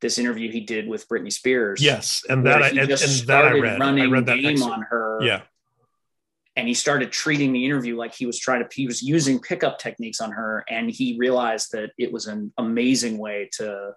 this 0.00 0.18
interview 0.18 0.50
he 0.50 0.60
did 0.60 0.86
with 0.86 1.08
Britney 1.08 1.32
Spears. 1.32 1.82
yes, 1.82 2.22
and 2.28 2.46
that 2.46 2.62
I 2.62 2.68
and, 2.68 2.88
just 2.88 3.20
and 3.20 3.28
that 3.28 3.44
I 3.44 3.52
read. 3.58 3.74
I 3.74 3.78
running 3.78 4.10
read 4.10 4.26
that 4.26 4.40
game 4.40 4.62
on 4.62 4.82
her. 4.82 5.18
Yeah, 5.22 5.42
and 6.60 6.68
he 6.68 6.74
started 6.74 7.10
treating 7.10 7.54
the 7.54 7.64
interview 7.64 7.96
like 7.96 8.14
he 8.14 8.26
was 8.26 8.38
trying 8.38 8.62
to 8.62 8.68
he 8.70 8.86
was 8.86 9.02
using 9.02 9.40
pickup 9.40 9.78
techniques 9.78 10.20
on 10.20 10.30
her 10.30 10.62
and 10.68 10.90
he 10.90 11.16
realized 11.18 11.72
that 11.72 11.90
it 11.96 12.12
was 12.12 12.26
an 12.26 12.52
amazing 12.58 13.16
way 13.16 13.48
to 13.50 13.92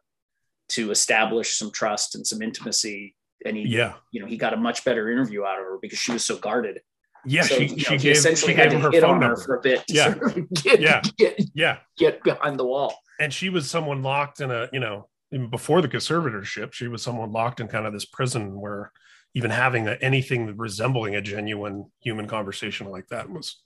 to 0.70 0.90
establish 0.92 1.58
some 1.58 1.70
trust 1.72 2.16
and 2.16 2.26
some 2.26 2.42
intimacy 2.42 3.16
and 3.46 3.58
he 3.58 3.64
yeah, 3.68 3.96
you 4.12 4.22
know 4.22 4.26
he 4.28 4.38
got 4.38 4.54
a 4.54 4.58
much 4.58 4.86
better 4.86 5.12
interview 5.12 5.44
out 5.44 5.60
of 5.60 5.66
her 5.66 5.78
because 5.82 6.00
she 6.00 6.14
was 6.14 6.24
so 6.24 6.38
guarded 6.38 6.80
yeah. 7.26 7.42
so 7.42 7.56
she 7.56 7.66
you 7.66 7.70
know, 7.72 7.76
she 7.76 7.92
he 7.92 7.98
gave 7.98 8.16
essentially 8.16 8.54
she 8.54 8.58
had 8.58 8.70
gave 8.72 8.80
to 8.80 8.86
her 8.86 8.92
hit 8.92 9.04
phone 9.04 9.22
on 9.22 9.30
her 9.32 9.36
for 9.36 9.58
a 9.58 9.62
bit 9.62 9.86
to 9.88 9.94
Yeah. 9.94 10.14
sort 10.14 10.38
of 10.38 10.50
get, 10.64 10.80
Yeah. 10.80 11.02
get, 11.18 11.40
Yeah, 11.54 11.78
get 11.98 12.24
behind 12.24 12.58
the 12.58 12.66
wall 12.66 12.98
and 13.20 13.34
she 13.34 13.50
was 13.50 13.70
someone 13.70 14.02
locked 14.04 14.40
in 14.40 14.52
a 14.52 14.70
you 14.72 14.80
know 14.80 15.10
before 15.50 15.82
the 15.82 15.90
conservatorship 15.90 16.72
she 16.72 16.88
was 16.88 17.04
someone 17.04 17.34
locked 17.34 17.60
in 17.60 17.68
kind 17.68 17.86
of 17.86 17.92
this 17.92 18.06
prison 18.06 18.58
where 18.62 18.94
even 19.34 19.52
having 19.52 19.88
a, 19.88 19.94
anything 20.02 20.56
resembling 20.58 21.16
a 21.16 21.22
genuine 21.22 21.92
human 22.02 22.28
conversation 22.28 22.90
like 22.90 23.08
that 23.08 23.30
was 23.30 23.62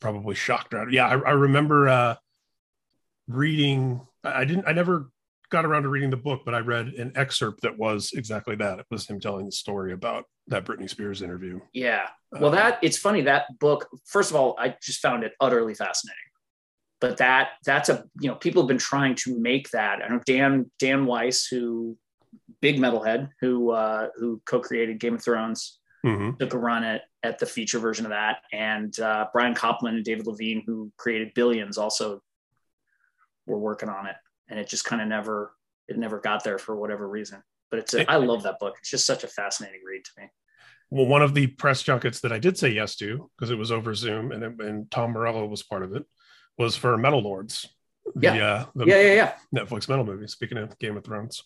probably 0.00 0.34
shocked 0.34 0.74
out 0.74 0.90
yeah 0.92 1.06
i, 1.06 1.12
I 1.12 1.32
remember 1.32 1.88
uh 1.88 2.14
reading 3.28 4.06
i 4.24 4.44
didn't 4.44 4.66
i 4.66 4.72
never 4.72 5.10
got 5.50 5.64
around 5.64 5.82
to 5.82 5.88
reading 5.88 6.10
the 6.10 6.16
book 6.16 6.42
but 6.44 6.54
i 6.54 6.58
read 6.58 6.88
an 6.88 7.12
excerpt 7.16 7.62
that 7.62 7.76
was 7.76 8.12
exactly 8.14 8.56
that. 8.56 8.78
It 8.78 8.86
was 8.90 9.06
him 9.06 9.20
telling 9.20 9.46
the 9.46 9.52
story 9.52 9.92
about 9.92 10.24
that 10.46 10.64
britney 10.64 10.88
spears 10.88 11.22
interview. 11.22 11.60
Yeah. 11.72 12.08
Well 12.32 12.50
Uh, 12.50 12.56
that 12.56 12.78
it's 12.82 12.96
funny 12.96 13.22
that 13.22 13.46
book 13.58 13.88
first 14.06 14.30
of 14.30 14.36
all 14.36 14.56
i 14.58 14.76
just 14.82 15.00
found 15.00 15.24
it 15.24 15.32
utterly 15.40 15.74
fascinating. 15.74 16.16
But 17.00 17.16
that 17.16 17.50
that's 17.64 17.88
a 17.88 18.04
you 18.20 18.28
know 18.28 18.36
people 18.36 18.62
have 18.62 18.68
been 18.68 18.78
trying 18.78 19.16
to 19.16 19.38
make 19.38 19.70
that. 19.70 20.00
I 20.02 20.08
don't 20.08 20.18
know 20.18 20.22
dan 20.24 20.70
dan 20.78 21.06
weiss 21.06 21.46
who 21.46 21.96
big 22.60 22.78
metalhead 22.78 23.30
who 23.40 23.70
uh 23.70 24.08
who 24.16 24.40
co-created 24.44 25.00
game 25.00 25.14
of 25.14 25.22
thrones 25.22 25.78
mhm. 26.04 26.38
took 26.38 26.54
a 26.54 26.58
run 26.58 26.84
at 26.84 27.02
at 27.22 27.38
the 27.38 27.46
feature 27.46 27.78
version 27.78 28.06
of 28.06 28.10
that. 28.10 28.38
And 28.52 28.98
uh 29.00 29.26
brian 29.32 29.54
Koppelman 29.54 29.90
and 29.96 30.04
david 30.04 30.26
levine 30.26 30.62
who 30.66 30.92
created 30.96 31.32
billions 31.34 31.78
also 31.78 32.22
were 33.46 33.58
working 33.58 33.88
on 33.88 34.06
it. 34.06 34.16
And 34.48 34.58
it 34.58 34.68
just 34.68 34.84
kind 34.84 35.00
of 35.02 35.08
never 35.08 35.54
it 35.88 35.98
never 35.98 36.20
got 36.20 36.44
there 36.44 36.58
for 36.58 36.76
whatever 36.76 37.08
reason. 37.08 37.42
But 37.70 37.80
it's 37.80 37.94
a, 37.94 38.10
i 38.10 38.16
love 38.16 38.42
that 38.44 38.58
book. 38.58 38.76
It's 38.78 38.90
just 38.90 39.06
such 39.06 39.24
a 39.24 39.28
fascinating 39.28 39.80
read 39.86 40.04
to 40.04 40.10
me. 40.18 40.28
Well 40.90 41.06
one 41.06 41.22
of 41.22 41.34
the 41.34 41.46
press 41.46 41.82
junkets 41.82 42.20
that 42.20 42.32
i 42.32 42.38
did 42.38 42.58
say 42.58 42.70
yes 42.70 42.96
to 42.96 43.30
because 43.36 43.50
it 43.50 43.58
was 43.58 43.70
over 43.70 43.94
zoom 43.94 44.32
and, 44.32 44.42
it, 44.42 44.60
and 44.60 44.90
tom 44.90 45.12
morello 45.12 45.46
was 45.46 45.62
part 45.62 45.84
of 45.84 45.94
it 45.94 46.04
was 46.58 46.76
for 46.76 46.96
metal 46.98 47.22
lords 47.22 47.66
the, 48.14 48.26
Yeah. 48.26 48.46
uh, 48.46 48.66
the 48.74 48.86
yeah 48.86 49.00
yeah 49.00 49.14
yeah. 49.14 49.32
Netflix 49.54 49.88
metal 49.88 50.04
movie 50.04 50.26
speaking 50.26 50.58
of 50.58 50.76
game 50.78 50.96
of 50.96 51.04
thrones 51.04 51.44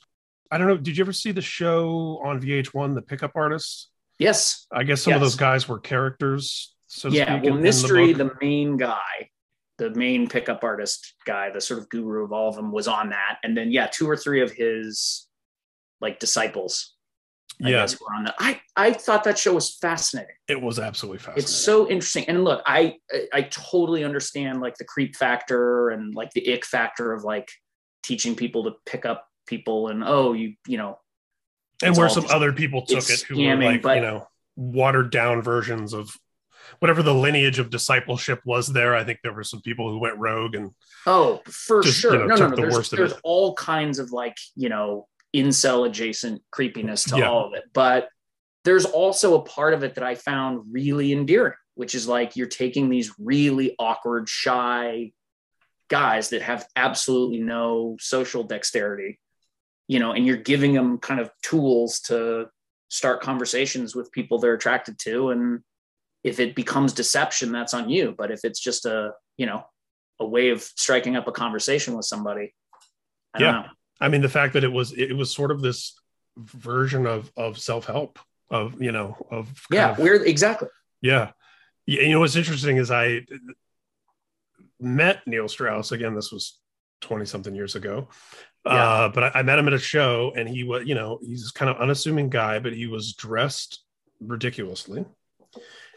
i 0.50 0.58
don't 0.58 0.66
know 0.66 0.76
did 0.76 0.96
you 0.96 1.02
ever 1.04 1.12
see 1.12 1.32
the 1.32 1.42
show 1.42 2.20
on 2.24 2.40
vh1 2.40 2.94
the 2.94 3.02
pickup 3.02 3.32
artists 3.34 3.88
yes. 4.18 4.66
I 4.70 4.84
guess 4.84 5.02
some 5.02 5.12
of 5.14 5.20
those 5.20 5.34
guys 5.36 5.68
were 5.68 5.78
characters 5.80 6.74
so 6.86 7.08
yeah 7.08 7.24
speak, 7.38 7.42
well 7.44 7.52
in- 7.52 7.56
in 7.58 7.62
mystery 7.62 8.12
book. 8.14 8.32
the, 8.40 8.46
main 8.46 8.76
guy 8.76 9.30
the 9.78 9.90
main 9.90 10.28
pickup 10.28 10.62
artist 10.62 11.14
guy 11.26 11.50
the 11.50 11.60
sort 11.60 11.80
of 11.80 11.88
guru 11.88 12.24
of 12.24 12.32
all 12.32 12.48
of 12.48 12.54
them 12.54 12.70
was 12.70 12.86
on 12.86 13.10
that. 13.10 13.38
And 13.42 13.56
then 13.56 13.72
yeah 13.72 13.88
two 13.90 14.08
or 14.08 14.16
three 14.16 14.40
of 14.40 14.52
his 14.52 15.26
like 16.00 16.20
disciples 16.20 16.92
I 17.64 17.68
yeah. 17.70 17.82
guess, 17.82 18.00
were 18.00 18.06
on 18.16 18.24
that. 18.24 18.34
I 18.38 18.60
i 18.76 18.92
thought 18.92 19.24
that 19.24 19.36
show 19.38 19.52
was 19.54 19.76
fascinating. 19.76 20.34
It 20.48 20.60
was 20.60 20.78
absolutely 20.78 21.18
fascinating. 21.18 21.42
it's 21.42 21.52
so 21.52 21.88
interesting. 21.90 22.24
And 22.28 22.44
look 22.44 22.62
i 22.66 22.96
I- 23.12 23.28
i 23.32 23.42
totally 23.42 24.04
understand 24.04 24.60
like 24.60 24.76
the 24.76 24.84
creep 24.84 25.16
factor 25.16 25.88
and 25.90 26.14
like 26.14 26.30
the 26.32 26.52
ick 26.52 26.64
factor 26.64 27.12
of 27.12 27.24
like 27.24 27.50
teaching 28.04 28.36
people 28.36 28.62
to 28.64 28.72
pick 28.86 29.04
up 29.04 29.26
people 29.46 29.88
and 29.88 30.02
oh 30.04 30.32
you 30.32 30.54
you 30.66 30.78
know 30.78 30.98
and 31.82 31.96
where 31.96 32.08
some 32.08 32.26
other 32.30 32.52
people 32.52 32.82
took 32.86 33.08
it 33.10 33.20
who 33.22 33.36
were 33.42 33.56
like 33.56 33.82
but- 33.82 33.96
you 33.96 34.02
know 34.02 34.26
watered 34.56 35.10
down 35.10 35.42
versions 35.42 35.92
of 35.92 36.10
whatever 36.78 37.02
the 37.02 37.12
lineage 37.14 37.58
of 37.58 37.70
discipleship 37.70 38.40
was 38.44 38.68
there 38.68 38.94
i 38.94 39.02
think 39.04 39.18
there 39.22 39.32
were 39.32 39.42
some 39.44 39.60
people 39.62 39.90
who 39.90 39.98
went 39.98 40.16
rogue 40.18 40.54
and 40.54 40.70
Oh, 41.06 41.42
for 41.44 41.82
Just, 41.82 41.98
sure. 42.00 42.14
you 42.14 42.20
know, 42.20 42.26
no, 42.28 42.36
no, 42.36 42.48
no. 42.48 42.56
the 42.56 42.62
There's, 42.62 42.88
there's 42.88 43.12
all 43.22 43.54
kinds 43.56 43.98
of 43.98 44.10
like, 44.10 44.38
you 44.56 44.70
know, 44.70 45.06
incel 45.36 45.86
adjacent 45.86 46.40
creepiness 46.50 47.04
to 47.04 47.18
Yeah. 47.18 47.28
all 47.28 47.46
of 47.46 47.52
it. 47.52 47.64
But 47.74 48.08
there's 48.64 48.86
also 48.86 49.34
a 49.38 49.42
part 49.44 49.74
of 49.74 49.84
it 49.84 49.96
that 49.96 50.02
I 50.02 50.14
found 50.14 50.62
really 50.72 51.12
endearing, 51.12 51.52
which 51.74 51.94
is 51.94 52.08
like 52.08 52.36
you're 52.36 52.46
taking 52.46 52.88
these 52.88 53.12
really 53.18 53.76
awkward, 53.78 54.30
shy 54.30 55.12
guys 55.90 56.30
that 56.30 56.40
have 56.40 56.66
absolutely 56.74 57.40
no 57.40 57.98
social 58.00 58.42
dexterity, 58.42 59.20
you 59.88 59.98
know, 59.98 60.12
and 60.12 60.26
you're 60.26 60.36
giving 60.36 60.72
them 60.72 60.98
kind 60.98 61.20
of 61.20 61.30
tools 61.42 62.00
to 62.00 62.46
start 62.88 63.20
conversations 63.20 63.94
with 63.94 64.10
people 64.12 64.38
they're 64.38 64.54
attracted 64.54 64.98
to. 65.00 65.30
And 65.30 65.60
if 66.22 66.40
it 66.40 66.54
becomes 66.54 66.92
deception, 66.92 67.52
that's 67.52 67.74
on 67.74 67.90
you. 67.90 68.14
But 68.16 68.30
if 68.30 68.40
it's 68.44 68.60
just 68.60 68.86
a, 68.86 69.12
you 69.36 69.46
know, 69.46 69.64
a 70.20 70.26
way 70.26 70.50
of 70.50 70.62
striking 70.62 71.16
up 71.16 71.26
a 71.28 71.32
conversation 71.32 71.96
with 71.96 72.06
somebody. 72.06 72.54
I 73.34 73.38
don't 73.40 73.48
Yeah. 73.54 73.60
know. 73.62 73.68
I 74.00 74.08
mean, 74.08 74.22
the 74.22 74.28
fact 74.28 74.52
that 74.54 74.64
it 74.64 74.72
was 74.72 74.92
it 74.92 75.12
was 75.16 75.32
sort 75.34 75.50
of 75.50 75.60
this 75.60 75.98
version 76.36 77.06
of 77.06 77.30
of 77.36 77.58
self 77.58 77.84
help 77.86 78.18
of 78.50 78.80
you 78.82 78.92
know 78.92 79.16
of 79.30 79.48
Yeah, 79.70 79.90
of- 79.92 79.98
weird. 79.98 80.26
Exactly. 80.26 80.68
yeah. 81.00 81.32
Yeah, 81.86 82.02
You 82.02 82.12
know 82.12 82.20
what's 82.20 82.36
interesting 82.36 82.76
is 82.78 82.90
I 82.90 83.26
met 84.80 85.26
Neil 85.26 85.48
Strauss 85.48 85.92
again. 85.92 86.14
This 86.14 86.32
was 86.32 86.58
twenty 87.00 87.26
something 87.26 87.54
years 87.54 87.74
ago, 87.74 88.08
Yeah. 88.66 88.72
uh, 88.72 89.08
but 89.10 89.24
I, 89.24 89.40
I 89.40 89.42
met 89.42 89.58
him 89.58 89.66
at 89.66 89.74
a 89.74 89.78
show, 89.78 90.32
and 90.36 90.48
he 90.48 90.64
was 90.64 90.86
you 90.86 90.94
know 90.94 91.18
he's 91.22 91.50
kind 91.50 91.70
of 91.70 91.76
unassuming 91.78 92.30
guy, 92.30 92.58
but 92.60 92.72
he 92.72 92.86
was 92.86 93.12
dressed 93.14 93.82
ridiculously, 94.20 95.04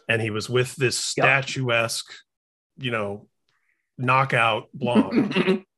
and 0.09 0.21
he 0.21 0.29
was 0.31 0.49
with 0.49 0.75
this 0.75 0.97
statuesque, 0.97 2.11
you 2.77 2.91
know, 2.91 3.27
knockout 3.97 4.67
blonde. 4.73 5.63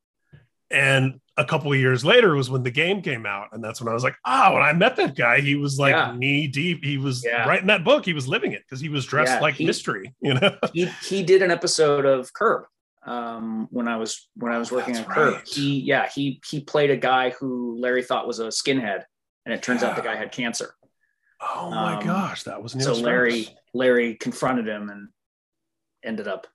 And 0.71 1.19
a 1.35 1.43
couple 1.45 1.73
of 1.73 1.79
years 1.79 2.05
later 2.05 2.35
was 2.35 2.47
when 2.51 2.61
the 2.61 2.69
game 2.69 3.01
came 3.01 3.25
out. 3.25 3.47
And 3.53 3.63
that's 3.63 3.81
when 3.81 3.87
I 3.89 3.93
was 3.95 4.03
like, 4.03 4.13
oh, 4.23 4.53
when 4.53 4.61
I 4.61 4.71
met 4.73 4.97
that 4.97 5.15
guy, 5.15 5.39
he 5.41 5.55
was 5.55 5.79
like 5.79 5.93
Yeah. 5.95 6.15
knee 6.15 6.47
deep. 6.47 6.83
He 6.85 6.99
was 6.99 7.25
Yeah. 7.25 7.47
right 7.49 7.59
in 7.59 7.65
that 7.67 7.83
book. 7.83 8.05
He 8.05 8.13
was 8.13 8.27
living 8.27 8.51
it 8.51 8.61
because 8.67 8.79
he 8.79 8.87
was 8.87 9.03
dressed 9.07 9.31
Yeah, 9.33 9.39
like 9.39 9.55
he- 9.55 9.65
mystery, 9.65 10.13
you 10.21 10.35
know? 10.35 10.55
he 10.71 10.85
he 11.01 11.23
did 11.23 11.41
an 11.41 11.49
episode 11.49 12.05
of 12.05 12.31
Curb 12.33 12.65
um, 13.05 13.67
when 13.71 13.87
I 13.87 13.97
was 13.97 14.29
when 14.35 14.51
I 14.51 14.57
was 14.57 14.71
working 14.71 14.93
That's 14.95 15.07
on 15.07 15.13
Curb. 15.13 15.33
right. 15.35 15.47
He 15.47 15.79
yeah 15.81 16.09
he 16.13 16.41
he 16.45 16.61
played 16.61 16.91
a 16.91 16.97
guy 16.97 17.29
who 17.31 17.77
Larry 17.79 18.03
thought 18.03 18.27
was 18.27 18.39
a 18.39 18.47
skinhead, 18.47 19.03
and 19.45 19.53
it 19.53 19.63
turns 19.63 19.83
out 19.83 19.95
the 19.95 20.01
guy 20.01 20.15
had 20.15 20.31
cancer. 20.31 20.75
Oh 21.41 21.69
my 21.71 21.95
Um, 21.97 22.05
gosh, 22.05 22.43
that 22.43 22.61
was 22.61 22.75
Neil 22.75 22.95
so. 22.95 23.01
Larry 23.01 23.47
Larry 23.73 24.15
confronted 24.15 24.67
him 24.67 24.89
and 24.89 25.07
ended 26.03 26.27
up 26.27 26.47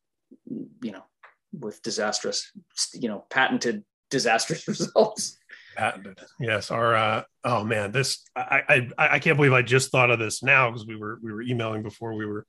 you 0.83 0.91
know, 0.93 1.05
with 1.53 1.81
disastrous, 1.83 2.51
you 2.93 3.09
know, 3.09 3.25
patented 3.31 3.85
disastrous 4.11 4.67
results. 4.69 5.39
Patented. 5.77 6.19
Yes. 6.41 6.71
Our 6.71 6.95
uh, 6.95 7.23
oh 7.45 7.65
man, 7.65 7.93
this 7.93 8.23
I, 8.37 8.89
I 8.99 9.15
I 9.15 9.19
can't 9.19 9.37
believe 9.37 9.53
I 9.53 9.63
just 9.63 9.91
thought 9.91 10.11
of 10.11 10.19
this 10.19 10.43
now 10.43 10.71
because 10.71 10.87
we 10.87 10.97
were 10.97 11.19
we 11.23 11.33
were 11.33 11.43
emailing 11.43 11.83
before 11.83 12.15
we 12.15 12.27
were 12.27 12.47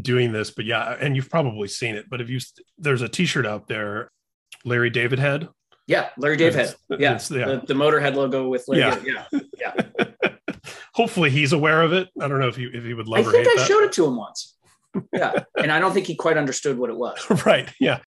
doing 0.00 0.32
this. 0.32 0.50
But 0.50 0.64
yeah, 0.64 0.96
and 1.00 1.16
you've 1.16 1.30
probably 1.30 1.68
seen 1.68 1.94
it. 1.94 2.06
But 2.08 2.20
if 2.20 2.28
you 2.28 2.40
there's 2.78 3.02
a 3.02 3.08
T-shirt 3.08 3.46
out 3.46 3.68
there, 3.68 4.10
Larry 4.64 4.90
David 4.90 5.18
head. 5.18 5.48
Yeah, 5.86 6.10
Larry 6.18 6.36
David 6.36 6.54
head. 6.54 6.74
Yeah, 6.90 6.98
yeah. 6.98 7.18
The, 7.18 7.62
the 7.66 7.74
Motorhead 7.74 8.14
logo 8.14 8.48
with 8.48 8.64
Larry. 8.68 8.82
Yeah, 9.06 9.26
David. 9.30 9.46
yeah, 9.58 9.72
yeah. 9.94 10.30
Hopefully 10.94 11.30
he's 11.30 11.52
aware 11.52 11.82
of 11.82 11.92
it. 11.92 12.08
I 12.20 12.28
don't 12.28 12.40
know 12.40 12.48
if 12.48 12.56
he 12.56 12.64
if 12.64 12.84
he 12.84 12.94
would 12.94 13.08
love. 13.08 13.20
It. 13.20 13.28
I 13.28 13.32
think 13.32 13.48
I 13.48 13.56
that. 13.56 13.66
showed 13.66 13.84
it 13.84 13.92
to 13.92 14.06
him 14.06 14.16
once. 14.16 14.56
Yeah, 15.12 15.44
and 15.56 15.70
I 15.70 15.78
don't 15.78 15.92
think 15.92 16.06
he 16.06 16.14
quite 16.14 16.36
understood 16.36 16.78
what 16.78 16.90
it 16.90 16.96
was. 16.96 17.18
right. 17.46 17.68
Yeah. 17.78 18.00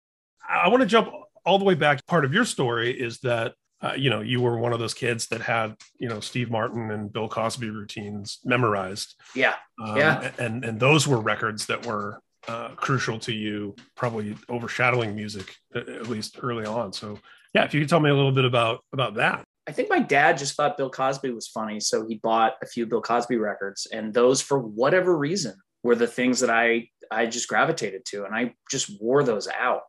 I 0.48 0.68
want 0.68 0.80
to 0.80 0.86
jump 0.86 1.08
all 1.44 1.58
the 1.58 1.64
way 1.64 1.74
back. 1.74 2.04
Part 2.06 2.24
of 2.24 2.34
your 2.34 2.44
story 2.44 2.90
is 2.90 3.20
that 3.20 3.54
uh, 3.82 3.94
you 3.96 4.10
know, 4.10 4.20
you 4.20 4.40
were 4.40 4.58
one 4.58 4.72
of 4.72 4.78
those 4.78 4.94
kids 4.94 5.26
that 5.28 5.40
had, 5.40 5.74
you 5.98 6.08
know, 6.08 6.20
Steve 6.20 6.50
Martin 6.50 6.90
and 6.90 7.12
Bill 7.12 7.28
Cosby 7.28 7.70
routines 7.70 8.38
memorized. 8.44 9.14
Yeah. 9.34 9.54
Um, 9.82 9.96
yeah. 9.96 10.30
And, 10.38 10.64
and 10.64 10.78
those 10.78 11.08
were 11.08 11.18
records 11.18 11.66
that 11.66 11.86
were 11.86 12.20
uh, 12.46 12.70
crucial 12.70 13.18
to 13.20 13.32
you, 13.32 13.74
probably 13.96 14.36
overshadowing 14.50 15.14
music, 15.14 15.56
at 15.74 16.08
least 16.08 16.38
early 16.42 16.66
on. 16.66 16.92
So 16.92 17.18
yeah, 17.54 17.64
if 17.64 17.72
you 17.72 17.80
could 17.80 17.88
tell 17.88 18.00
me 18.00 18.10
a 18.10 18.14
little 18.14 18.32
bit 18.32 18.44
about, 18.44 18.84
about 18.92 19.14
that. 19.14 19.44
I 19.66 19.72
think 19.72 19.88
my 19.88 20.00
dad 20.00 20.36
just 20.36 20.56
thought 20.56 20.76
Bill 20.76 20.90
Cosby 20.90 21.30
was 21.30 21.48
funny. 21.48 21.80
So 21.80 22.06
he 22.06 22.16
bought 22.16 22.54
a 22.62 22.66
few 22.66 22.86
Bill 22.86 23.02
Cosby 23.02 23.36
records 23.36 23.86
and 23.90 24.12
those 24.12 24.42
for 24.42 24.58
whatever 24.58 25.16
reason 25.16 25.54
were 25.82 25.94
the 25.94 26.06
things 26.06 26.40
that 26.40 26.50
I, 26.50 26.88
I 27.10 27.26
just 27.26 27.48
gravitated 27.48 28.04
to. 28.06 28.24
And 28.24 28.34
I 28.34 28.54
just 28.70 29.00
wore 29.00 29.22
those 29.22 29.48
out. 29.48 29.82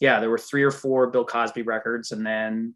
Yeah. 0.00 0.20
There 0.20 0.30
were 0.30 0.38
three 0.38 0.64
or 0.64 0.70
four 0.70 1.06
Bill 1.06 1.24
Cosby 1.24 1.62
records 1.62 2.12
and 2.12 2.26
then 2.26 2.74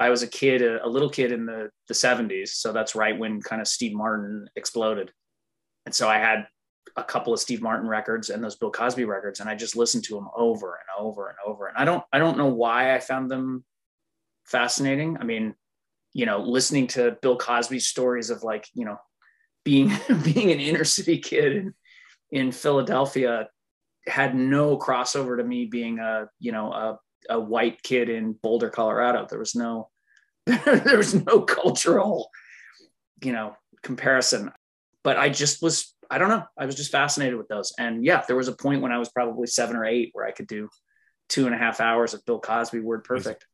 I 0.00 0.10
was 0.10 0.22
a 0.22 0.26
kid, 0.26 0.62
a, 0.62 0.84
a, 0.84 0.88
little 0.88 1.10
kid 1.10 1.32
in 1.32 1.46
the 1.46 1.70
the 1.88 1.94
70s. 1.94 2.48
So 2.48 2.72
that's 2.72 2.94
right 2.94 3.18
when 3.18 3.40
kind 3.40 3.60
of 3.60 3.68
Steve 3.68 3.94
Martin 3.94 4.48
exploded. 4.56 5.12
And 5.86 5.94
so 5.94 6.08
I 6.08 6.18
had 6.18 6.46
a 6.96 7.04
couple 7.04 7.32
of 7.32 7.40
Steve 7.40 7.62
Martin 7.62 7.88
records 7.88 8.30
and 8.30 8.42
those 8.42 8.56
Bill 8.56 8.70
Cosby 8.70 9.04
records, 9.04 9.40
and 9.40 9.48
I 9.48 9.54
just 9.54 9.76
listened 9.76 10.04
to 10.04 10.14
them 10.14 10.28
over 10.36 10.78
and 10.78 11.06
over 11.06 11.28
and 11.28 11.38
over. 11.46 11.66
And 11.66 11.76
I 11.76 11.84
don't 11.84 12.04
I 12.12 12.18
don't 12.18 12.38
know 12.38 12.48
why 12.48 12.94
I 12.94 13.00
found 13.00 13.30
them 13.30 13.64
fascinating. 14.44 15.16
I 15.18 15.24
mean, 15.24 15.54
you 16.12 16.26
know, 16.26 16.40
listening 16.40 16.86
to 16.88 17.16
Bill 17.22 17.36
Cosby's 17.36 17.86
stories 17.86 18.30
of 18.30 18.42
like, 18.42 18.68
you 18.74 18.84
know, 18.84 18.98
being 19.64 19.92
being 20.24 20.50
an 20.50 20.60
inner 20.60 20.84
city 20.84 21.18
kid 21.18 21.56
in, 21.56 21.74
in 22.30 22.52
Philadelphia 22.52 23.48
had 24.06 24.34
no 24.34 24.76
crossover 24.76 25.36
to 25.36 25.44
me 25.44 25.66
being 25.66 25.98
a, 25.98 26.28
you 26.40 26.52
know, 26.52 26.72
a 26.72 26.98
a 27.28 27.38
white 27.38 27.82
kid 27.82 28.08
in 28.08 28.32
Boulder, 28.32 28.70
Colorado. 28.70 29.26
There 29.28 29.38
was 29.38 29.54
no 29.54 29.88
there 30.46 30.96
was 30.96 31.14
no 31.14 31.42
cultural, 31.42 32.30
you 33.22 33.32
know, 33.32 33.54
comparison. 33.82 34.50
But 35.04 35.18
I 35.18 35.28
just 35.28 35.62
was, 35.62 35.94
I 36.10 36.18
don't 36.18 36.28
know, 36.28 36.44
I 36.58 36.66
was 36.66 36.74
just 36.74 36.92
fascinated 36.92 37.36
with 37.36 37.48
those. 37.48 37.72
And 37.78 38.04
yeah, 38.04 38.22
there 38.26 38.36
was 38.36 38.48
a 38.48 38.56
point 38.56 38.82
when 38.82 38.92
I 38.92 38.98
was 38.98 39.08
probably 39.08 39.46
seven 39.46 39.76
or 39.76 39.84
eight 39.84 40.10
where 40.12 40.26
I 40.26 40.32
could 40.32 40.46
do 40.46 40.68
two 41.28 41.46
and 41.46 41.54
a 41.54 41.58
half 41.58 41.80
hours 41.80 42.14
of 42.14 42.24
Bill 42.24 42.40
Cosby 42.40 42.80
word 42.80 43.04
perfect. 43.04 43.46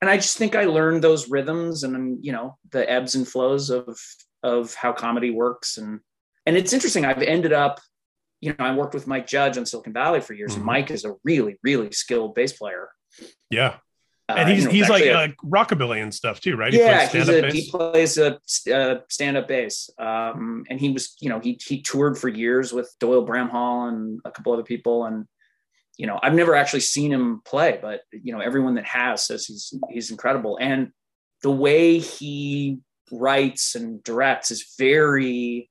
And 0.00 0.10
I 0.10 0.16
just 0.16 0.36
think 0.36 0.54
I 0.54 0.64
learned 0.64 1.02
those 1.02 1.28
rhythms 1.28 1.82
and 1.82 2.24
you 2.24 2.32
know 2.32 2.58
the 2.70 2.90
ebbs 2.90 3.14
and 3.14 3.26
flows 3.26 3.70
of 3.70 3.98
of 4.42 4.74
how 4.74 4.92
comedy 4.92 5.30
works 5.30 5.78
and 5.78 6.00
and 6.46 6.56
it's 6.56 6.72
interesting. 6.72 7.04
I've 7.04 7.22
ended 7.22 7.52
up, 7.52 7.80
you 8.40 8.54
know, 8.56 8.64
I 8.64 8.74
worked 8.74 8.94
with 8.94 9.08
Mike 9.08 9.26
Judge 9.26 9.58
on 9.58 9.66
Silicon 9.66 9.92
Valley 9.92 10.20
for 10.20 10.32
years, 10.32 10.52
mm-hmm. 10.52 10.60
and 10.60 10.66
Mike 10.66 10.90
is 10.92 11.04
a 11.04 11.14
really, 11.24 11.58
really 11.62 11.90
skilled 11.90 12.34
bass 12.34 12.52
player. 12.52 12.88
Yeah. 13.50 13.76
Uh, 14.28 14.34
and 14.38 14.48
he's, 14.48 14.66
uh, 14.66 14.70
he's 14.70 14.88
like 14.88 15.04
a, 15.04 15.34
rockabilly 15.44 16.02
and 16.02 16.12
stuff 16.12 16.40
too, 16.40 16.56
right? 16.56 16.72
He 16.72 16.80
yeah, 16.80 17.08
plays 17.08 17.28
a, 17.28 17.50
he 17.50 17.70
plays 17.70 18.18
a, 18.18 18.40
a 18.68 19.02
stand-up 19.08 19.46
bass. 19.46 19.88
Um, 19.98 20.64
and 20.68 20.80
he 20.80 20.90
was, 20.90 21.16
you 21.20 21.28
know, 21.28 21.38
he 21.38 21.60
he 21.64 21.80
toured 21.80 22.18
for 22.18 22.28
years 22.28 22.72
with 22.72 22.92
Doyle 22.98 23.24
Bramhall 23.24 23.88
and 23.88 24.20
a 24.24 24.32
couple 24.32 24.52
other 24.52 24.64
people. 24.64 25.04
And 25.04 25.26
you 25.96 26.08
know, 26.08 26.18
I've 26.20 26.34
never 26.34 26.56
actually 26.56 26.80
seen 26.80 27.12
him 27.12 27.40
play, 27.44 27.78
but 27.80 28.00
you 28.10 28.32
know, 28.32 28.40
everyone 28.40 28.74
that 28.74 28.84
has 28.84 29.26
says 29.26 29.46
he's 29.46 29.72
he's 29.90 30.10
incredible. 30.10 30.58
And 30.60 30.90
the 31.42 31.52
way 31.52 31.98
he 31.98 32.80
writes 33.12 33.76
and 33.76 34.02
directs 34.02 34.50
is 34.50 34.74
very 34.76 35.70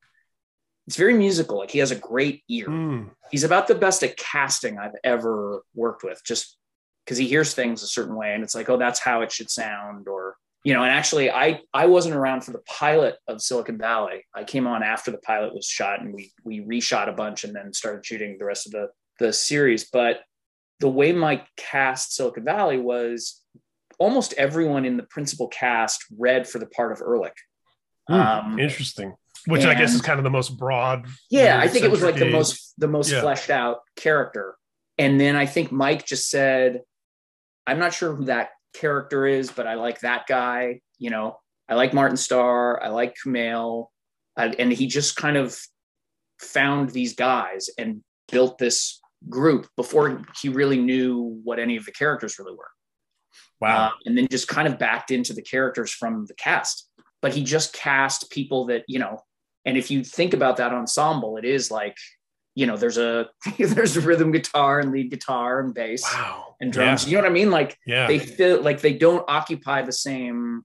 it's 0.87 0.95
very 0.95 1.13
musical. 1.13 1.57
Like 1.57 1.71
he 1.71 1.79
has 1.79 1.91
a 1.91 1.95
great 1.95 2.43
ear. 2.47 2.67
Mm. 2.67 3.09
He's 3.31 3.43
about 3.43 3.67
the 3.67 3.75
best 3.75 4.03
at 4.03 4.15
casting 4.15 4.77
I've 4.77 4.95
ever 5.03 5.61
worked 5.73 6.03
with. 6.03 6.21
Just 6.23 6.57
because 7.05 7.17
he 7.17 7.27
hears 7.27 7.53
things 7.53 7.83
a 7.83 7.87
certain 7.87 8.15
way 8.15 8.33
and 8.33 8.43
it's 8.43 8.55
like 8.55 8.69
oh 8.69 8.77
that's 8.77 8.99
how 8.99 9.21
it 9.21 9.31
should 9.31 9.49
sound 9.49 10.07
or 10.07 10.35
you 10.63 10.73
know 10.73 10.81
and 10.81 10.91
actually 10.91 11.31
i 11.31 11.61
i 11.73 11.85
wasn't 11.85 12.13
around 12.13 12.43
for 12.43 12.51
the 12.51 12.61
pilot 12.67 13.15
of 13.27 13.41
silicon 13.41 13.77
valley 13.77 14.25
i 14.33 14.43
came 14.43 14.67
on 14.67 14.83
after 14.83 15.11
the 15.11 15.17
pilot 15.19 15.53
was 15.53 15.65
shot 15.65 16.01
and 16.01 16.13
we 16.13 16.31
we 16.43 16.59
reshot 16.59 17.07
a 17.07 17.13
bunch 17.13 17.43
and 17.43 17.55
then 17.55 17.71
started 17.71 18.05
shooting 18.05 18.35
the 18.37 18.45
rest 18.45 18.65
of 18.65 18.71
the 18.73 18.89
the 19.19 19.31
series 19.31 19.89
but 19.89 20.21
the 20.79 20.89
way 20.89 21.13
mike 21.13 21.45
cast 21.55 22.13
silicon 22.13 22.43
valley 22.43 22.77
was 22.77 23.41
almost 23.97 24.33
everyone 24.33 24.83
in 24.83 24.97
the 24.97 25.03
principal 25.03 25.47
cast 25.47 26.03
read 26.17 26.45
for 26.45 26.59
the 26.59 26.65
part 26.65 26.91
of 26.91 26.99
Ehrlich. 26.99 27.37
Hmm, 28.09 28.13
um, 28.13 28.59
interesting 28.59 29.13
which 29.47 29.61
and, 29.61 29.71
i 29.71 29.75
guess 29.75 29.93
is 29.93 30.01
kind 30.01 30.19
of 30.19 30.23
the 30.23 30.29
most 30.29 30.57
broad 30.57 31.05
yeah 31.29 31.59
i 31.59 31.67
think 31.67 31.85
it 31.85 31.91
was 31.91 32.01
like 32.01 32.15
the 32.15 32.29
most 32.29 32.73
the 32.77 32.87
most 32.87 33.11
yeah. 33.11 33.21
fleshed 33.21 33.49
out 33.49 33.79
character 33.95 34.55
and 34.97 35.19
then 35.19 35.35
i 35.35 35.45
think 35.45 35.71
mike 35.71 36.05
just 36.05 36.29
said 36.29 36.81
I'm 37.67 37.79
not 37.79 37.93
sure 37.93 38.13
who 38.13 38.25
that 38.25 38.49
character 38.73 39.25
is, 39.25 39.51
but 39.51 39.67
I 39.67 39.75
like 39.75 40.01
that 40.01 40.27
guy. 40.27 40.81
You 40.97 41.09
know, 41.09 41.37
I 41.67 41.75
like 41.75 41.93
Martin 41.93 42.17
Starr. 42.17 42.81
I 42.83 42.89
like 42.89 43.15
Kumail. 43.23 43.87
Uh, 44.37 44.51
and 44.59 44.71
he 44.71 44.87
just 44.87 45.15
kind 45.15 45.37
of 45.37 45.57
found 46.39 46.89
these 46.89 47.15
guys 47.15 47.69
and 47.77 48.01
built 48.31 48.57
this 48.57 48.99
group 49.29 49.67
before 49.75 50.21
he 50.41 50.49
really 50.49 50.77
knew 50.77 51.39
what 51.43 51.59
any 51.59 51.77
of 51.77 51.85
the 51.85 51.91
characters 51.91 52.37
really 52.37 52.53
were. 52.53 52.69
Wow. 53.61 53.87
Uh, 53.87 53.91
and 54.05 54.17
then 54.17 54.27
just 54.29 54.47
kind 54.47 54.67
of 54.67 54.77
backed 54.77 55.11
into 55.11 55.33
the 55.33 55.41
characters 55.41 55.91
from 55.91 56.25
the 56.25 56.35
cast. 56.35 56.89
But 57.21 57.33
he 57.33 57.43
just 57.43 57.73
cast 57.73 58.29
people 58.29 58.65
that, 58.67 58.83
you 58.87 58.99
know, 58.99 59.19
and 59.65 59.77
if 59.77 59.89
you 59.89 60.03
think 60.03 60.33
about 60.33 60.57
that 60.57 60.73
ensemble, 60.73 61.37
it 61.37 61.45
is 61.45 61.71
like 61.71 61.97
you 62.55 62.65
know, 62.65 62.77
there's 62.77 62.97
a 62.97 63.29
there's 63.59 63.97
a 63.97 64.01
rhythm 64.01 64.31
guitar 64.31 64.79
and 64.79 64.91
lead 64.91 65.11
guitar 65.11 65.59
and 65.59 65.73
bass 65.73 66.03
wow. 66.03 66.55
and 66.59 66.71
drums. 66.73 67.03
Yeah. 67.03 67.09
You 67.09 67.15
know 67.17 67.23
what 67.23 67.31
I 67.31 67.33
mean? 67.33 67.51
Like 67.51 67.77
yeah. 67.85 68.07
they 68.07 68.17
feel 68.17 68.61
like 68.61 68.81
they 68.81 68.93
don't 68.93 69.25
occupy 69.27 69.83
the 69.83 69.91
same 69.91 70.63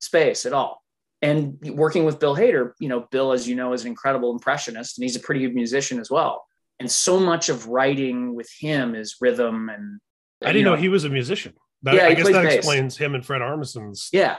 space 0.00 0.44
at 0.44 0.52
all. 0.52 0.82
And 1.22 1.58
working 1.62 2.04
with 2.04 2.20
Bill 2.20 2.36
Hader, 2.36 2.72
you 2.78 2.88
know, 2.88 3.06
Bill, 3.10 3.32
as 3.32 3.48
you 3.48 3.54
know, 3.54 3.72
is 3.72 3.82
an 3.82 3.88
incredible 3.88 4.32
impressionist 4.32 4.98
and 4.98 5.04
he's 5.04 5.16
a 5.16 5.20
pretty 5.20 5.40
good 5.40 5.54
musician 5.54 5.98
as 5.98 6.10
well. 6.10 6.44
And 6.78 6.90
so 6.90 7.18
much 7.18 7.48
of 7.48 7.68
writing 7.68 8.34
with 8.34 8.50
him 8.60 8.94
is 8.94 9.16
rhythm 9.20 9.70
and 9.70 9.98
I 10.42 10.52
didn't 10.52 10.64
know, 10.64 10.74
know, 10.74 10.80
he 10.80 10.90
was 10.90 11.04
a 11.04 11.08
musician. 11.08 11.54
That, 11.82 11.94
yeah, 11.94 12.06
I 12.06 12.14
guess 12.14 12.26
that 12.26 12.42
bass. 12.42 12.54
explains 12.54 12.96
him 12.98 13.14
and 13.14 13.24
Fred 13.24 13.40
Armisen's. 13.40 14.10
Yeah. 14.12 14.36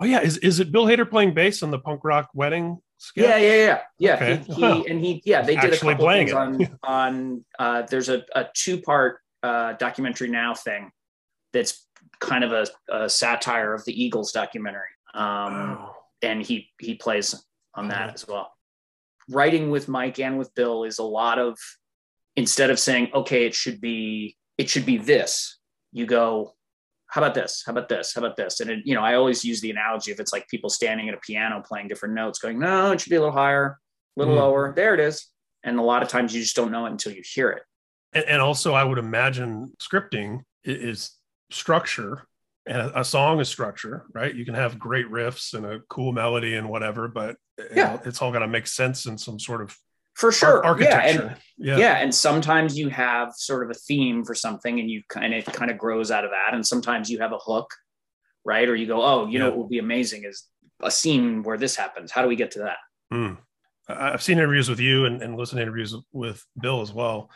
Oh 0.00 0.04
yeah, 0.04 0.20
is 0.20 0.38
is 0.38 0.60
it 0.60 0.70
Bill 0.70 0.86
Hader 0.86 1.08
playing 1.08 1.34
bass 1.34 1.62
on 1.62 1.70
the 1.70 1.78
punk 1.78 2.02
rock 2.04 2.28
wedding 2.34 2.78
sketch? 2.98 3.24
Yeah, 3.24 3.36
yeah, 3.38 3.54
yeah, 3.54 3.80
yeah. 3.98 4.14
Okay. 4.14 4.36
He, 4.46 4.54
he 4.54 4.90
and 4.90 5.00
he, 5.04 5.22
yeah, 5.24 5.42
they 5.42 5.54
did 5.54 5.72
Actually 5.72 5.94
a 5.94 5.96
couple 5.96 6.08
things 6.10 6.32
on 6.32 6.78
on. 6.82 7.44
Uh, 7.58 7.82
there's 7.82 8.08
a, 8.08 8.22
a 8.34 8.46
two 8.54 8.80
part 8.82 9.20
uh, 9.42 9.72
documentary 9.74 10.28
now 10.28 10.54
thing 10.54 10.90
that's 11.52 11.86
kind 12.20 12.44
of 12.44 12.52
a, 12.52 12.66
a 12.92 13.08
satire 13.08 13.72
of 13.72 13.84
the 13.84 14.02
Eagles 14.02 14.32
documentary, 14.32 14.90
um, 15.14 15.78
oh. 15.80 15.96
and 16.22 16.42
he 16.42 16.68
he 16.80 16.94
plays 16.94 17.34
on 17.74 17.88
that 17.88 18.14
as 18.14 18.26
well. 18.26 18.52
Writing 19.30 19.70
with 19.70 19.88
Mike 19.88 20.18
and 20.18 20.38
with 20.38 20.54
Bill 20.54 20.84
is 20.84 20.98
a 20.98 21.04
lot 21.04 21.38
of 21.38 21.58
instead 22.36 22.70
of 22.70 22.78
saying 22.78 23.10
okay, 23.14 23.46
it 23.46 23.54
should 23.54 23.80
be 23.80 24.36
it 24.58 24.68
should 24.68 24.86
be 24.86 24.98
this. 24.98 25.58
You 25.92 26.04
go, 26.04 26.54
how 27.08 27.22
about 27.22 27.34
this? 27.34 27.62
How 27.64 27.72
about 27.72 27.88
this? 27.88 28.14
How 28.14 28.20
about 28.20 28.36
this? 28.36 28.60
And 28.60 28.70
it, 28.70 28.80
you 28.84 28.94
know, 28.94 29.02
I 29.02 29.14
always 29.14 29.44
use 29.44 29.60
the 29.60 29.70
analogy 29.70 30.12
if 30.12 30.20
it's 30.20 30.32
like 30.32 30.46
people 30.48 30.68
standing 30.68 31.08
at 31.08 31.14
a 31.14 31.18
piano 31.18 31.62
playing 31.66 31.88
different 31.88 32.14
notes, 32.14 32.38
going, 32.38 32.58
no, 32.58 32.92
it 32.92 33.00
should 33.00 33.10
be 33.10 33.16
a 33.16 33.20
little 33.20 33.34
higher, 33.34 33.78
a 34.16 34.20
little 34.20 34.34
mm. 34.34 34.38
lower. 34.38 34.74
There 34.76 34.94
it 34.94 35.00
is. 35.00 35.26
And 35.64 35.78
a 35.78 35.82
lot 35.82 36.02
of 36.02 36.08
times 36.08 36.34
you 36.34 36.42
just 36.42 36.54
don't 36.54 36.70
know 36.70 36.86
it 36.86 36.90
until 36.90 37.12
you 37.12 37.22
hear 37.24 37.50
it. 37.50 37.62
And, 38.12 38.24
and 38.26 38.42
also, 38.42 38.74
I 38.74 38.84
would 38.84 38.98
imagine 38.98 39.72
scripting 39.82 40.40
is 40.64 41.12
structure, 41.50 42.26
and 42.66 42.78
a, 42.78 43.00
a, 43.00 43.04
song 43.04 43.40
is 43.40 43.48
structure, 43.48 44.04
right? 44.12 44.34
You 44.34 44.44
can 44.44 44.54
have 44.54 44.78
great 44.78 45.10
riffs 45.10 45.54
and 45.54 45.64
a 45.64 45.80
cool 45.88 46.12
melody 46.12 46.56
and 46.56 46.68
whatever, 46.68 47.08
but 47.08 47.36
yeah, 47.74 47.98
it's 48.04 48.20
all 48.20 48.32
got 48.32 48.40
to 48.40 48.48
make 48.48 48.66
sense 48.66 49.06
in 49.06 49.16
some 49.16 49.38
sort 49.38 49.62
of 49.62 49.76
for 50.18 50.32
sure 50.32 50.64
architecture 50.64 51.22
yeah 51.22 51.28
and, 51.28 51.36
yeah. 51.56 51.76
yeah 51.76 51.94
and 51.94 52.14
sometimes 52.14 52.76
you 52.76 52.88
have 52.88 53.32
sort 53.34 53.62
of 53.64 53.70
a 53.70 53.78
theme 53.78 54.24
for 54.24 54.34
something 54.34 54.80
and 54.80 54.90
you 54.90 55.02
kind 55.08 55.32
of 55.32 55.44
kind 55.46 55.70
of 55.70 55.78
grows 55.78 56.10
out 56.10 56.24
of 56.24 56.30
that 56.30 56.54
and 56.54 56.66
sometimes 56.66 57.08
you 57.08 57.18
have 57.20 57.32
a 57.32 57.38
hook 57.38 57.70
right 58.44 58.68
or 58.68 58.74
you 58.74 58.86
go 58.86 59.02
oh 59.02 59.26
you 59.26 59.34
yeah. 59.34 59.38
know 59.38 59.50
what 59.50 59.58
would 59.58 59.68
be 59.68 59.78
amazing 59.78 60.24
is 60.24 60.44
a 60.82 60.90
scene 60.90 61.42
where 61.42 61.56
this 61.56 61.76
happens 61.76 62.10
how 62.10 62.20
do 62.20 62.28
we 62.28 62.36
get 62.36 62.50
to 62.50 62.58
that 62.58 62.78
mm. 63.12 63.36
i've 63.88 64.22
seen 64.22 64.38
interviews 64.38 64.68
with 64.68 64.80
you 64.80 65.06
and, 65.06 65.22
and 65.22 65.36
listened 65.36 65.58
to 65.58 65.62
interviews 65.62 65.94
with 66.12 66.44
bill 66.60 66.80
as 66.80 66.92
well 66.92 67.30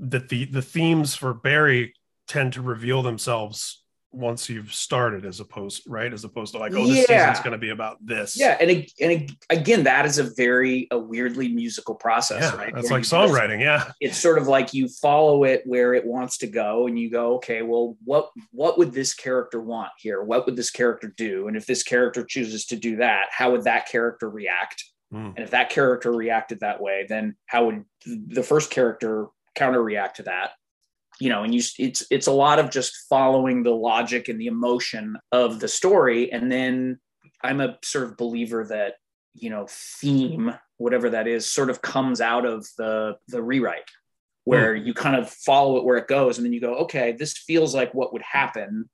that 0.00 0.28
the 0.28 0.46
the 0.46 0.62
themes 0.62 1.14
for 1.14 1.34
Barry 1.34 1.94
tend 2.26 2.54
to 2.54 2.62
reveal 2.62 3.02
themselves 3.02 3.79
once 4.12 4.48
you've 4.48 4.72
started 4.72 5.24
as 5.24 5.38
opposed 5.38 5.82
right 5.86 6.12
as 6.12 6.24
opposed 6.24 6.52
to 6.52 6.58
like 6.58 6.72
oh 6.74 6.86
this 6.86 7.08
Yeah. 7.08 7.28
season's 7.30 7.44
going 7.44 7.52
to 7.52 7.58
be 7.58 7.70
about 7.70 8.04
this 8.04 8.36
Yeah, 8.38 8.56
and 8.60 8.70
and 9.00 9.12
ag- 9.12 9.36
again, 9.50 9.84
that 9.84 10.04
is 10.06 10.18
a 10.18 10.24
very 10.36 10.88
a 10.90 10.98
weirdly 10.98 11.48
musical 11.48 11.94
process, 11.94 12.42
yeah 12.52 12.56
right? 12.58 12.74
that's 12.74 12.90
Where 12.90 12.98
like 12.98 13.04
you 13.04 13.10
just- 13.10 13.12
songwriting 13.12 13.60
yeah 13.60 13.92
It's 14.00 14.16
sort 14.18 14.38
of 14.38 14.48
like 14.48 14.74
you 14.74 14.88
follow 14.88 15.44
it 15.44 15.62
where 15.64 15.94
it 15.94 16.04
wants 16.04 16.38
to 16.38 16.46
go, 16.48 16.86
and 16.86 16.98
you 16.98 17.10
go, 17.10 17.34
okay, 17.36 17.62
well, 17.62 17.96
what 18.04 18.30
what 18.50 18.78
would 18.78 18.92
this 18.92 19.14
character 19.14 19.60
want 19.60 19.90
here? 19.98 20.22
What 20.22 20.44
would 20.46 20.56
this 20.56 20.70
character 20.70 21.12
do? 21.16 21.46
And 21.48 21.56
if 21.56 21.66
this 21.66 21.82
character 21.82 22.24
chooses 22.24 22.66
to 22.66 22.76
do 22.76 22.96
that, 22.96 23.26
how 23.30 23.52
would 23.52 23.64
that 23.64 23.88
character 23.88 24.28
react? 24.28 24.84
Mm. 25.14 25.34
And 25.36 25.38
if 25.38 25.50
that 25.50 25.70
character 25.70 26.12
reacted 26.12 26.60
that 26.60 26.80
way, 26.80 27.06
then 27.08 27.36
how 27.46 27.66
would 27.66 27.84
the 28.06 28.42
first 28.42 28.70
character 28.70 29.26
counter 29.54 29.82
react 29.82 30.16
to 30.16 30.22
that? 30.24 30.50
You 31.20 31.28
know, 31.28 31.42
and 31.44 31.54
you 31.54 31.62
it's 31.78 32.02
it's 32.10 32.26
a 32.26 32.32
lot 32.32 32.58
of 32.58 32.70
just 32.70 32.96
following 33.08 33.62
the 33.62 33.70
logic 33.74 34.28
and 34.28 34.40
the 34.40 34.46
emotion 34.46 35.16
of 35.30 35.60
the 35.60 35.68
story, 35.68 36.32
and 36.32 36.50
then 36.50 36.98
I'm 37.42 37.60
a 37.60 37.78
sort 37.82 38.04
of 38.04 38.16
believer 38.16 38.64
that 38.64 38.94
you 39.34 39.50
know 39.50 39.66
theme 39.68 40.52
whatever 40.78 41.10
that 41.10 41.28
is 41.28 41.50
sort 41.50 41.70
of 41.70 41.82
comes 41.82 42.20
out 42.20 42.44
of 42.44 42.66
the 42.78 43.16
the 43.28 43.42
rewrite 43.42 43.88
where 44.44 44.76
hmm. 44.76 44.86
you 44.86 44.94
kind 44.94 45.16
of 45.16 45.30
follow 45.30 45.76
it 45.76 45.84
where 45.84 45.98
it 45.98 46.08
goes. 46.08 46.38
And 46.38 46.44
then 46.44 46.52
you 46.52 46.60
go 46.60 46.74
okay 46.76 47.12
this 47.12 47.36
feels 47.36 47.74
like 47.74 47.94
what 47.94 48.12
would 48.12 48.22
happen. 48.22 48.88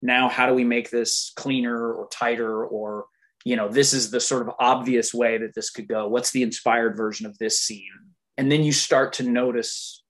Now 0.00 0.28
how 0.28 0.46
do 0.46 0.54
we 0.54 0.64
make 0.64 0.90
this 0.90 1.32
cleaner 1.36 1.92
or 1.92 2.08
tighter? 2.08 2.64
Or 2.64 3.06
you 3.44 3.56
know 3.56 3.68
this 3.68 3.92
is 3.92 4.10
the 4.10 4.20
sort 4.20 4.42
of 4.42 4.54
obvious 4.58 5.12
way 5.12 5.38
that 5.38 5.54
this 5.54 5.70
could 5.70 5.88
go. 5.88 6.08
What's 6.08 6.30
the 6.30 6.42
inspired 6.42 6.96
version 6.96 7.26
of 7.26 7.36
this 7.38 7.60
scene? 7.60 7.90
And 8.38 8.50
then 8.50 8.62
you 8.62 8.72
start 8.72 9.14
to 9.14 9.24
notice 9.24 10.02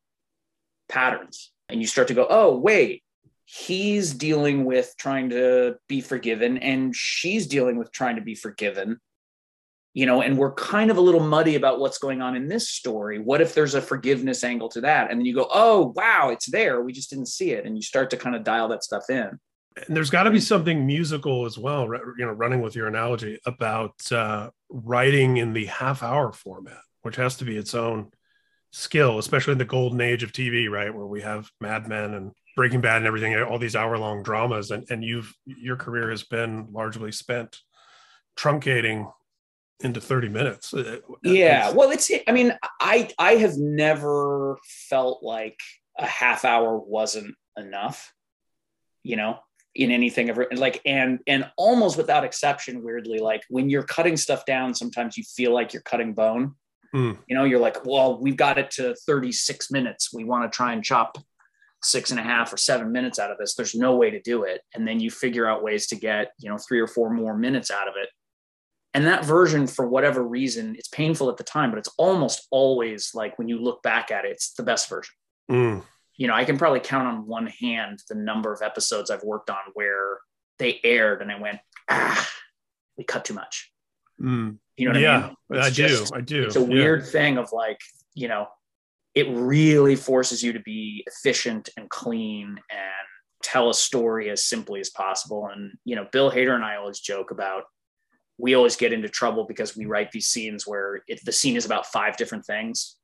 patterns 0.88 1.52
and 1.72 1.80
you 1.80 1.87
start 1.87 2.08
to 2.08 2.14
go 2.14 2.26
oh 2.30 2.56
wait 2.56 3.02
he's 3.44 4.14
dealing 4.14 4.64
with 4.64 4.94
trying 4.98 5.30
to 5.30 5.76
be 5.88 6.00
forgiven 6.00 6.58
and 6.58 6.94
she's 6.94 7.46
dealing 7.46 7.76
with 7.76 7.90
trying 7.92 8.16
to 8.16 8.22
be 8.22 8.35
forgiven 8.35 8.98
you 9.94 10.06
know 10.06 10.22
and 10.22 10.38
we're 10.38 10.54
kind 10.54 10.90
of 10.90 10.96
a 10.96 11.00
little 11.00 11.20
muddy 11.20 11.54
about 11.54 11.78
what's 11.78 11.98
going 11.98 12.22
on 12.22 12.35
in 12.35 12.48
this 12.48 12.70
story. 12.70 13.18
What 13.18 13.40
if 13.40 13.54
there's 13.54 13.74
a 13.74 13.82
forgiveness 13.82 14.42
angle 14.42 14.68
to 14.70 14.80
that? 14.82 15.11
And 15.11 15.20
then 15.20 15.26
you 15.26 15.35
go 15.35 15.48
oh 15.52 15.92
wow 15.96 16.30
it's 16.30 16.50
there. 16.50 16.82
We 16.82 16.92
just 16.92 17.11
didn't 17.11 17.26
see 17.26 17.50
it. 17.50 17.66
And 17.66 17.76
you 17.76 17.82
start 17.82 18.11
to 18.11 18.16
kind 18.16 18.35
of 18.35 18.44
dial 18.44 18.68
that 18.68 18.85
stuff 18.85 19.11
in. 19.11 19.38
And 19.87 19.96
there's 19.96 20.11
got 20.11 20.24
to 20.24 20.30
be 20.30 20.40
something 20.40 20.87
musical 20.87 21.46
as 21.46 21.58
well 21.58 21.85
you 21.85 22.26
know 22.26 22.32
running 22.32 22.61
with 22.61 22.74
your 22.76 22.87
analogy 22.87 23.38
about 23.46 24.11
uh, 24.12 24.50
writing 24.70 25.38
in 25.38 25.52
the 25.52 25.66
half 25.66 26.02
hour 26.02 26.32
format 26.32 26.80
which 27.02 27.16
has 27.16 27.37
to 27.37 27.44
be 27.44 27.56
its 27.56 27.74
own 27.74 28.11
skill 28.72 29.18
especially 29.18 29.52
in 29.52 29.58
the 29.58 29.64
golden 29.64 30.00
age 30.00 30.22
of 30.22 30.32
tv 30.32 30.68
right? 30.70 30.92
Where 30.94 31.06
we 31.06 31.20
have 31.20 31.50
mad 31.61 31.87
men 31.87 32.14
and 32.14 32.32
breaking 32.56 32.80
bad 32.80 32.96
and 32.98 33.06
everything 33.06 33.37
all 33.42 33.58
these 33.58 33.76
hour 33.76 33.96
long 33.98 34.22
dramas 34.22 34.70
and, 34.70 34.85
and 34.90 35.04
you've 35.04 35.32
your 35.46 35.76
career 35.76 36.11
has 36.11 36.22
been 36.24 36.68
largely 36.72 37.12
spent 37.12 37.61
truncating 38.37 39.11
into 39.80 40.00
30 40.00 40.28
minutes. 40.28 40.72
Uh, 40.72 40.98
yeah 41.22 41.58
it's- 41.68 41.74
well 41.74 41.90
it's 41.90 42.11
i 42.26 42.32
mean 42.32 42.52
i 42.80 43.08
i 43.18 43.32
have 43.35 43.56
never 43.56 44.58
felt 44.64 45.22
like 45.22 45.58
a 45.98 46.06
half 46.06 46.44
hour 46.44 46.78
wasn't 46.78 47.35
enough 47.58 48.12
you 49.02 49.16
know 49.16 49.38
in 49.74 49.90
anything 49.90 50.30
ever 50.30 50.46
like 50.54 50.80
and 50.87 51.18
and 51.26 51.50
almost 51.56 51.96
without 51.96 52.24
exception 52.24 52.82
weirdly 52.82 53.18
like 53.18 53.42
when 53.50 53.68
you're 53.68 53.82
cutting 53.82 54.16
stuff 54.16 54.44
down 54.46 54.74
sometimes 54.74 55.16
you 55.16 55.24
feel 55.24 55.52
like 55.52 55.72
you're 55.72 55.82
cutting 55.82 56.14
bone 56.14 56.54
Hmm. 56.92 57.12
you 57.26 57.35
know 57.35 57.44
you're 57.44 57.59
like 57.59 57.87
well 57.87 58.20
we've 58.20 58.37
got 58.37 58.59
it 58.59 58.70
to 58.72 58.94
36 59.07 59.70
minutes. 59.70 60.12
We 60.12 60.24
want 60.24 60.50
to 60.50 60.55
try 60.55 60.72
and 60.72 60.85
chop 60.85 61.18
six 61.83 62.11
and 62.11 62.20
a 62.20 62.22
half 62.22 62.52
or 62.52 62.57
seven 62.57 62.92
minutes 62.92 63.18
out 63.18 63.31
of 63.31 63.38
this. 63.38 63.55
There's 63.55 63.74
no 63.74 63.96
way 63.96 64.11
to 64.11 64.20
do 64.20 64.44
it. 64.44 64.61
And 64.74 64.87
then 64.87 65.00
you 65.00 65.11
figure 65.11 65.48
out 65.48 65.62
ways 65.62 65.87
to 65.88 65.96
get 65.96 66.33
you 66.38 66.50
know 66.50 66.59
three 66.59 66.81
or 66.81 66.87
four 66.87 67.11
more 67.11 67.37
minutes 67.37 67.70
out 67.70 67.88
of 67.88 67.94
it. 67.96 68.09
And 68.94 69.07
that 69.07 69.24
version 69.24 69.66
for 69.66 69.88
whatever 69.88 70.22
reason 70.22 70.74
it's 70.76 70.88
painful 70.88 71.31
at 71.31 71.38
the 71.38 71.44
time 71.44 71.70
but 71.70 71.78
it's 71.78 71.94
almost 71.96 72.46
always 72.50 73.12
like 73.14 73.38
when 73.38 73.48
you 73.48 73.59
look 73.59 73.83
back 73.83 74.11
at 74.11 74.24
it 74.24 74.33
it's 74.33 74.52
the 74.52 74.62
best 74.62 74.88
version. 74.88 75.14
Mm. 75.50 75.83
you 76.16 76.28
know 76.28 76.35
i 76.35 76.44
can 76.44 76.57
probably 76.57 76.81
count 76.81 77.09
on 77.09 77.26
one 77.26 77.48
hand 77.48 78.00
the 78.09 78.14
number 78.14 78.52
of 78.52 78.62
episodes 78.62 79.11
i've 79.11 79.24
worked 79.24 79.50
on 79.50 79.59
where 79.74 80.18
they 80.59 80.81
aired 80.85 81.20
and 81.20 81.33
i 81.33 81.38
went 81.38 81.59
ah 81.90 82.31
we 82.96 83.02
cut 83.05 83.24
too 83.24 83.35
much 83.35 83.71
Mm. 84.22 84.58
you 84.76 84.87
know 84.87 84.92
what 84.92 85.00
yeah 85.00 85.30
i 85.50 85.52
mean 85.52 85.62
i 85.62 85.66
It's 85.66 85.76
do 85.76 86.06
i 86.14 86.20
do 86.20 86.44
it's 86.44 86.56
a 86.56 86.61
Yeah. 86.61 86.66
weird 86.66 87.06
thing 87.06 87.38
of 87.38 87.50
like 87.52 87.80
you 88.14 88.28
know 88.28 88.46
it 89.14 89.26
really 89.30 89.96
forces 89.96 90.42
you 90.42 90.52
to 90.54 90.61
be 90.61 91.04
efficient 91.06 91.68
and 91.76 91.90
clean 91.90 92.48
and 92.48 93.06
tell 93.42 93.68
a 93.68 93.74
story 93.74 94.30
as 94.30 94.44
simply 94.44 94.80
as 94.80 94.90
possible 94.90 95.48
and 95.52 95.72
you 95.85 95.96
know 95.96 96.06
bill 96.12 96.30
hader 96.30 96.54
and 96.54 96.64
i 96.64 96.76
always 96.76 97.00
joke 97.00 97.30
about 97.32 97.64
we 98.38 98.54
always 98.54 98.76
get 98.76 98.92
into 98.92 99.08
trouble 99.08 99.44
because 99.44 99.76
we 99.76 99.85
write 99.87 100.11
these 100.12 100.26
scenes 100.26 100.66
where 100.66 101.02
it, 101.08 101.20
the 101.24 101.32
scene 101.32 101.56
is 101.56 101.66
about 101.66 101.87
five 101.87 102.16
different 102.16 102.44
things 102.46 102.96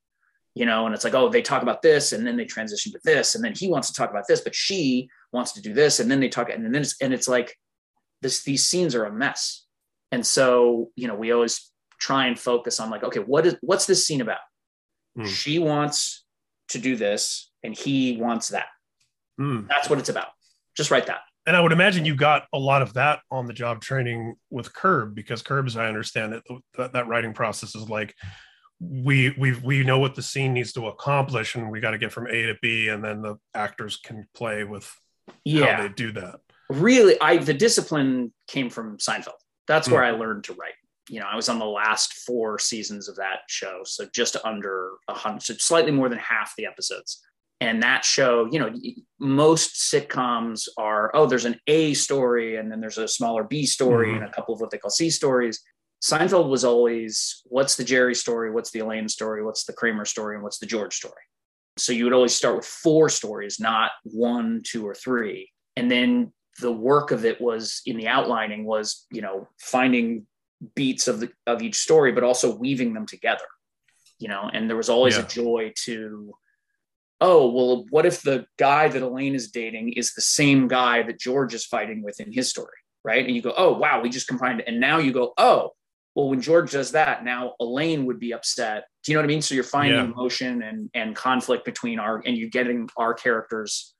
you 0.55 0.65
know 0.65 0.85
and 0.85 0.95
it's 0.95 1.03
like 1.03 1.13
oh 1.13 1.27
they 1.29 1.41
talk 1.41 1.61
about 1.61 1.81
this 1.81 2.13
and 2.13 2.25
then 2.25 2.37
they 2.37 2.45
transition 2.45 2.91
to 2.93 2.99
this 3.03 3.35
and 3.35 3.43
then 3.43 3.53
he 3.53 3.67
wants 3.69 3.89
to 3.89 3.93
talk 3.93 4.09
about 4.09 4.27
this 4.27 4.41
but 4.41 4.55
she 4.55 5.09
wants 5.33 5.51
to 5.51 5.61
do 5.61 5.73
this 5.73 5.99
and 5.99 6.09
then 6.09 6.19
they 6.21 6.29
talk 6.29 6.49
and 6.49 6.63
then 6.65 6.75
it's 6.81 6.95
and 7.01 7.13
it's 7.13 7.27
like 7.27 7.55
this 8.21 8.43
these 8.43 8.65
scenes 8.65 8.95
are 8.95 9.05
a 9.05 9.11
mess 9.13 9.65
and 10.11 10.25
so 10.25 10.89
you 10.95 11.07
know 11.07 11.15
we 11.15 11.31
always 11.31 11.71
try 11.99 12.27
and 12.27 12.39
focus 12.39 12.79
on 12.79 12.89
like 12.89 13.03
okay 13.03 13.19
what 13.19 13.45
is 13.45 13.55
what's 13.61 13.85
this 13.85 14.05
scene 14.05 14.21
about 14.21 14.39
Hmm. 15.17 15.25
she 15.25 15.57
wants 15.59 16.23
to 16.69 16.77
do 16.79 16.95
this 16.95 17.51
and 17.63 17.75
he 17.75 18.17
wants 18.17 18.49
that 18.49 18.67
Mm. 19.39 19.67
that's 19.69 19.89
what 19.89 19.97
it's 19.99 20.09
about 20.09 20.27
just 20.75 20.91
write 20.91 21.07
that 21.07 21.21
and 21.47 21.55
I 21.55 21.61
would 21.61 21.71
imagine 21.71 22.05
you 22.05 22.13
got 22.15 22.43
a 22.53 22.59
lot 22.59 22.81
of 22.83 22.93
that 22.93 23.21
on 23.31 23.47
the 23.47 23.53
job 23.53 23.81
training 23.81 24.35
with 24.51 24.71
Curb 24.73 25.15
because 25.15 25.41
Curb, 25.41 25.65
as 25.65 25.75
I 25.77 25.87
understand 25.87 26.33
it, 26.33 26.43
that, 26.77 26.93
that 26.93 27.07
writing 27.07 27.33
process 27.33 27.73
is 27.73 27.89
like 27.89 28.13
we 28.79 29.33
we 29.39 29.53
we 29.63 29.83
know 29.83 29.97
what 29.97 30.13
the 30.15 30.21
scene 30.21 30.53
needs 30.53 30.73
to 30.73 30.87
accomplish, 30.87 31.55
and 31.55 31.71
we 31.71 31.79
got 31.79 31.91
to 31.91 31.97
get 31.97 32.11
from 32.11 32.27
A 32.27 32.43
to 32.47 32.55
B, 32.61 32.89
and 32.89 33.03
then 33.03 33.21
the 33.23 33.37
actors 33.55 33.97
can 33.97 34.27
play 34.35 34.63
with 34.63 34.93
yeah 35.43 35.77
how 35.77 35.81
they 35.81 35.89
do 35.89 36.11
that. 36.11 36.39
really 36.69 37.19
i 37.21 37.37
the 37.37 37.53
discipline 37.53 38.31
came 38.47 38.69
from 38.69 38.97
seinfeld 38.97 39.39
that's 39.69 39.87
Hmm. 39.87 39.93
where 39.93 40.03
i 40.03 40.11
learned 40.11 40.43
to 40.45 40.53
write. 40.53 40.73
You 41.07 41.19
know 41.21 41.27
i 41.31 41.35
was 41.37 41.47
on 41.49 41.59
the 41.59 41.65
last 41.65 42.13
four 42.25 42.59
seasons 42.59 43.07
of 43.07 43.15
that 43.15 43.39
show 43.47 43.81
so 43.85 44.05
just 44.13 44.35
under 44.43 44.91
a 45.07 45.13
hundred 45.13 45.43
so 45.43 45.53
slightly 45.55 45.91
more 45.93 46.09
than 46.09 46.19
half 46.19 46.53
the 46.57 46.65
episodes. 46.65 47.21
And 47.61 47.83
that 47.83 48.05
show 48.05 48.47
you 48.51 48.59
know 48.59 48.71
most 49.19 49.69
sitcoms 49.91 50.67
are 50.77 51.11
oh 51.13 51.25
there's 51.25 51.45
an 51.45 51.59
a 51.67 51.93
story 51.93 52.55
and 52.57 52.71
then 52.71 52.79
there's 52.79 52.97
a 52.97 53.07
smaller 53.07 53.43
b 53.43 53.65
story 53.65 54.09
Mhm. 54.11 54.17
and 54.17 54.25
a 54.25 54.31
couple 54.31 54.53
of 54.53 54.61
what 54.61 54.69
they 54.71 54.77
call 54.77 54.91
c 54.91 55.09
stories. 55.09 55.61
Seinfeld 56.01 56.47
was 56.49 56.63
always 56.63 57.41
what's 57.45 57.75
the 57.75 57.83
jerry 57.83 58.15
story 58.15 58.49
what's 58.51 58.71
the 58.71 58.79
elaine 58.79 59.09
story 59.09 59.43
what's 59.43 59.65
the 59.65 59.73
kramer 59.73 60.05
story 60.05 60.35
and 60.35 60.43
what's 60.43 60.59
the 60.59 60.65
george 60.73 60.95
story? 60.95 61.23
So 61.77 61.91
you 61.91 62.03
would 62.05 62.13
always 62.13 62.35
start 62.35 62.55
with 62.55 62.65
four 62.65 63.09
stories 63.09 63.59
not 63.59 63.91
one 64.03 64.61
two 64.63 64.87
or 64.87 64.95
three. 64.95 65.51
And 65.75 65.89
then 65.91 66.31
the 66.61 66.71
work 66.71 67.11
of 67.11 67.25
it 67.25 67.39
was 67.41 67.81
in 67.85 67.97
the 67.97 68.07
outlining 68.07 68.65
was 68.65 69.05
you 69.11 69.21
know 69.21 69.47
finding 69.59 70.25
beats 70.75 71.07
of 71.07 71.19
the 71.19 71.29
of 71.47 71.61
each 71.61 71.77
story 71.77 72.11
but 72.11 72.23
also 72.23 72.55
weaving 72.55 72.93
them 72.93 73.05
together 73.05 73.45
you 74.21 74.27
know? 74.27 74.49
And 74.51 74.69
there 74.69 74.75
was 74.75 74.89
always 74.89 75.15
Yeah. 75.15 75.23
a 75.23 75.27
joy 75.27 75.71
to 75.85 76.33
oh 77.21 77.49
well 77.51 77.85
what 77.89 78.05
if 78.05 78.21
the 78.21 78.45
guy 78.57 78.87
that 78.89 79.01
elaine 79.01 79.35
is 79.35 79.51
dating 79.51 79.93
is 79.93 80.13
the 80.13 80.21
same 80.21 80.67
guy 80.67 81.03
that 81.03 81.19
george 81.19 81.53
is 81.53 81.65
fighting 81.65 82.01
with 82.03 82.19
in 82.19 82.31
his 82.31 82.49
story 82.49 82.75
right? 83.05 83.25
And 83.25 83.33
you 83.33 83.41
go 83.41 83.53
oh 83.55 83.73
wow 83.77 84.01
we 84.01 84.09
just 84.09 84.27
combined. 84.27 84.59
It 84.59 84.67
and 84.67 84.79
now 84.79 84.97
you 84.97 85.13
go 85.13 85.33
oh 85.37 85.71
well 86.15 86.29
when 86.29 86.41
george 86.41 86.71
does 86.71 86.91
that 86.91 87.23
now 87.23 87.53
elaine 87.61 88.05
would 88.07 88.19
be 88.19 88.33
upset. 88.33 88.83
Do 89.03 89.11
you 89.11 89.15
know 89.15 89.21
what 89.21 89.29
i 89.29 89.33
mean? 89.33 89.41
So 89.41 89.55
you're 89.55 89.63
finding 89.63 89.99
Yeah. 89.99 90.11
emotion 90.13 90.61
and 90.63 90.89
and 90.93 91.15
conflict 91.15 91.63
between 91.63 91.97
our 91.99 92.21
and 92.25 92.37
you're 92.37 92.49
getting 92.49 92.89
our 92.97 93.13
characters 93.13 93.95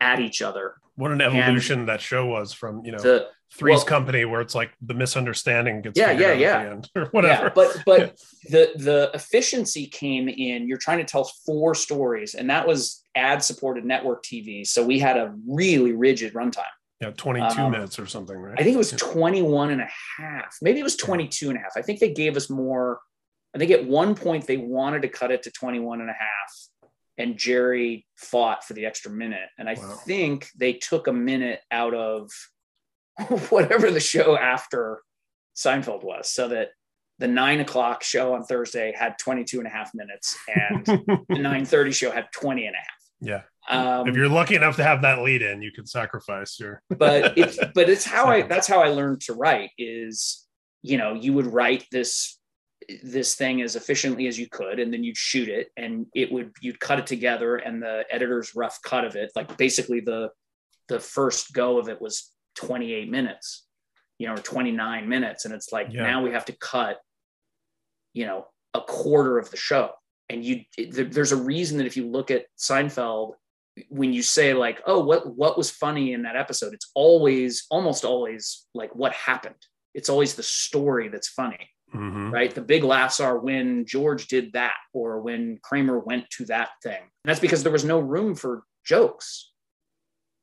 at 0.00 0.20
each 0.20 0.42
other 0.42 0.74
What 0.98 1.12
an 1.12 1.20
evolution 1.20 1.86
that 1.86 2.00
show 2.00 2.26
was 2.26 2.52
from 2.52 2.84
you 2.84 2.90
know 2.92 2.98
the 2.98 3.28
Three's 3.56 3.76
well- 3.78 3.84
Company, 3.86 4.24
where 4.24 4.40
it's 4.40 4.54
like 4.54 4.72
the 4.82 4.94
misunderstanding 4.94 5.80
gets 5.82 5.96
Yeah, 5.98 6.10
yeah, 6.10 6.32
yeah. 6.32 6.64
the 6.64 6.70
end, 6.70 6.90
or 6.96 7.04
whatever. 7.12 7.44
Yeah, 7.44 7.52
but 7.54 7.82
but 7.86 8.18
the 8.50 8.72
the 8.76 9.10
efficiency 9.14 9.86
came 9.86 10.28
in. 10.28 10.66
You're 10.68 10.78
trying 10.78 10.98
to 10.98 11.04
tell 11.04 11.30
four 11.46 11.74
stories, 11.74 12.34
and 12.34 12.50
that 12.50 12.66
was 12.66 13.04
ad 13.14 13.42
supported 13.44 13.84
network 13.84 14.24
TV. 14.24 14.66
So 14.66 14.84
we 14.84 14.98
had 14.98 15.16
a 15.16 15.34
really 15.48 15.92
rigid 15.92 16.34
runtime. 16.34 16.74
yeah, 17.00 17.10
22 17.16 17.60
um, 17.62 17.70
minutes 17.70 17.98
or 18.00 18.06
something, 18.06 18.36
right? 18.36 18.54
I 18.58 18.62
think 18.64 18.74
it 18.74 18.78
was 18.78 18.90
Yeah. 18.92 18.98
21 18.98 19.70
and 19.70 19.80
a 19.80 19.88
half. 20.18 20.56
Maybe 20.60 20.80
it 20.80 20.84
was 20.84 20.96
22 20.96 21.48
and 21.50 21.58
a 21.58 21.62
half. 21.62 21.72
I 21.76 21.82
think 21.82 22.00
they 22.00 22.12
gave 22.12 22.36
us 22.36 22.50
more. 22.50 22.98
I 23.54 23.58
think 23.58 23.70
at 23.70 23.86
one 23.86 24.14
point 24.16 24.46
they 24.46 24.56
wanted 24.58 25.02
to 25.02 25.08
cut 25.08 25.30
it 25.30 25.44
to 25.44 25.50
21 25.52 26.00
and 26.00 26.10
a 26.10 26.12
half, 26.12 26.50
and 27.18 27.36
Jerry 27.36 28.06
fought 28.16 28.64
for 28.64 28.72
the 28.74 28.86
extra 28.86 29.10
minute. 29.10 29.48
And 29.58 29.68
I 29.68 29.74
Wow. 29.74 29.96
think 30.06 30.48
they 30.56 30.74
took 30.74 31.08
a 31.08 31.12
minute 31.12 31.60
out 31.70 31.92
of 31.92 32.30
whatever 33.50 33.90
the 33.90 34.00
show 34.00 34.38
after 34.38 35.02
Seinfeld 35.56 36.04
was, 36.04 36.30
so 36.30 36.48
that 36.48 36.68
the 37.18 37.28
nine 37.28 37.58
o'clock 37.60 38.04
show 38.04 38.34
on 38.34 38.44
Thursday 38.44 38.94
had 38.96 39.18
22 39.18 39.58
and 39.58 39.66
a 39.66 39.70
half 39.70 39.90
minutes, 39.94 40.36
and 40.48 40.86
the 40.86 41.40
9:30 41.40 41.92
show 41.92 42.10
had 42.12 42.28
20 42.32 42.66
and 42.66 42.76
a 42.76 42.78
half. 42.78 42.86
Yeah. 43.20 43.42
Um, 43.68 44.08
if 44.08 44.16
you're 44.16 44.28
lucky 44.28 44.54
enough 44.54 44.76
to 44.76 44.84
have 44.84 45.02
that 45.02 45.22
lead 45.22 45.42
in, 45.42 45.60
you 45.60 45.72
can 45.72 45.84
sacrifice 45.84 46.58
your. 46.58 46.82
but 46.90 47.36
it's 47.36 47.58
but 47.74 47.90
it's 47.90 48.04
how 48.04 48.26
I 48.26 48.42
that's 48.42 48.68
how 48.68 48.80
I 48.80 48.88
learned 48.88 49.20
to 49.22 49.34
write 49.34 49.70
is 49.76 50.46
you 50.82 50.96
know 50.96 51.14
you 51.14 51.32
would 51.32 51.46
write 51.46 51.84
this 51.90 52.37
this 53.02 53.34
thing 53.34 53.60
as 53.60 53.76
efficiently 53.76 54.26
as 54.26 54.38
you 54.38 54.48
could 54.48 54.78
and 54.80 54.92
then 54.92 55.04
you'd 55.04 55.16
shoot 55.16 55.48
it 55.48 55.68
and 55.76 56.06
it 56.14 56.32
would 56.32 56.50
you'd 56.62 56.80
cut 56.80 56.98
it 56.98 57.06
together 57.06 57.56
and 57.56 57.82
the 57.82 58.04
editor's 58.10 58.54
rough 58.54 58.80
cut 58.82 59.04
of 59.04 59.14
it 59.14 59.30
like 59.36 59.54
basically 59.58 60.00
the 60.00 60.30
the 60.88 60.98
first 60.98 61.52
go 61.52 61.78
of 61.78 61.88
it 61.88 62.00
was 62.00 62.32
28 62.54 63.10
minutes 63.10 63.66
you 64.18 64.26
know 64.26 64.34
or 64.34 64.38
29 64.38 65.08
minutes 65.08 65.44
and 65.44 65.52
it's 65.52 65.70
like 65.70 65.88
Yeah. 65.90 66.02
now 66.04 66.22
we 66.22 66.30
have 66.30 66.46
to 66.46 66.52
cut 66.52 66.98
you 68.14 68.24
know 68.26 68.46
a 68.74 68.80
quarter 68.80 69.38
of 69.38 69.50
the 69.50 69.56
show. 69.56 69.90
And 70.30 70.44
you 70.44 70.64
there, 70.76 71.04
there's 71.04 71.32
a 71.32 71.36
reason 71.36 71.78
that 71.78 71.86
if 71.86 71.96
you 71.96 72.06
look 72.06 72.30
at 72.30 72.46
Seinfeld 72.58 73.32
when 73.90 74.12
you 74.12 74.22
say 74.22 74.54
like 74.54 74.82
oh 74.86 75.00
what 75.00 75.36
what 75.36 75.56
was 75.56 75.70
funny 75.70 76.12
in 76.12 76.22
that 76.22 76.36
episode? 76.36 76.74
It's 76.74 76.90
always 76.94 77.66
almost 77.70 78.04
always 78.04 78.66
like 78.74 78.94
what 78.94 79.12
happened. 79.12 79.54
It's 79.94 80.08
always 80.08 80.34
the 80.34 80.42
story 80.42 81.08
that's 81.08 81.28
funny 81.28 81.70
Mhm. 81.94 82.30
right 82.32 82.54
the 82.54 82.60
big 82.60 82.84
laughs 82.84 83.18
are 83.18 83.38
when 83.38 83.86
george 83.86 84.26
did 84.28 84.52
that 84.52 84.74
or 84.92 85.20
when 85.22 85.58
kramer 85.62 85.98
went 85.98 86.28
to 86.30 86.44
that 86.46 86.68
thing 86.82 87.00
and 87.00 87.08
that's 87.24 87.40
because 87.40 87.62
there 87.62 87.72
was 87.72 87.84
no 87.84 87.98
room 87.98 88.34
for 88.34 88.62
jokes 88.84 89.52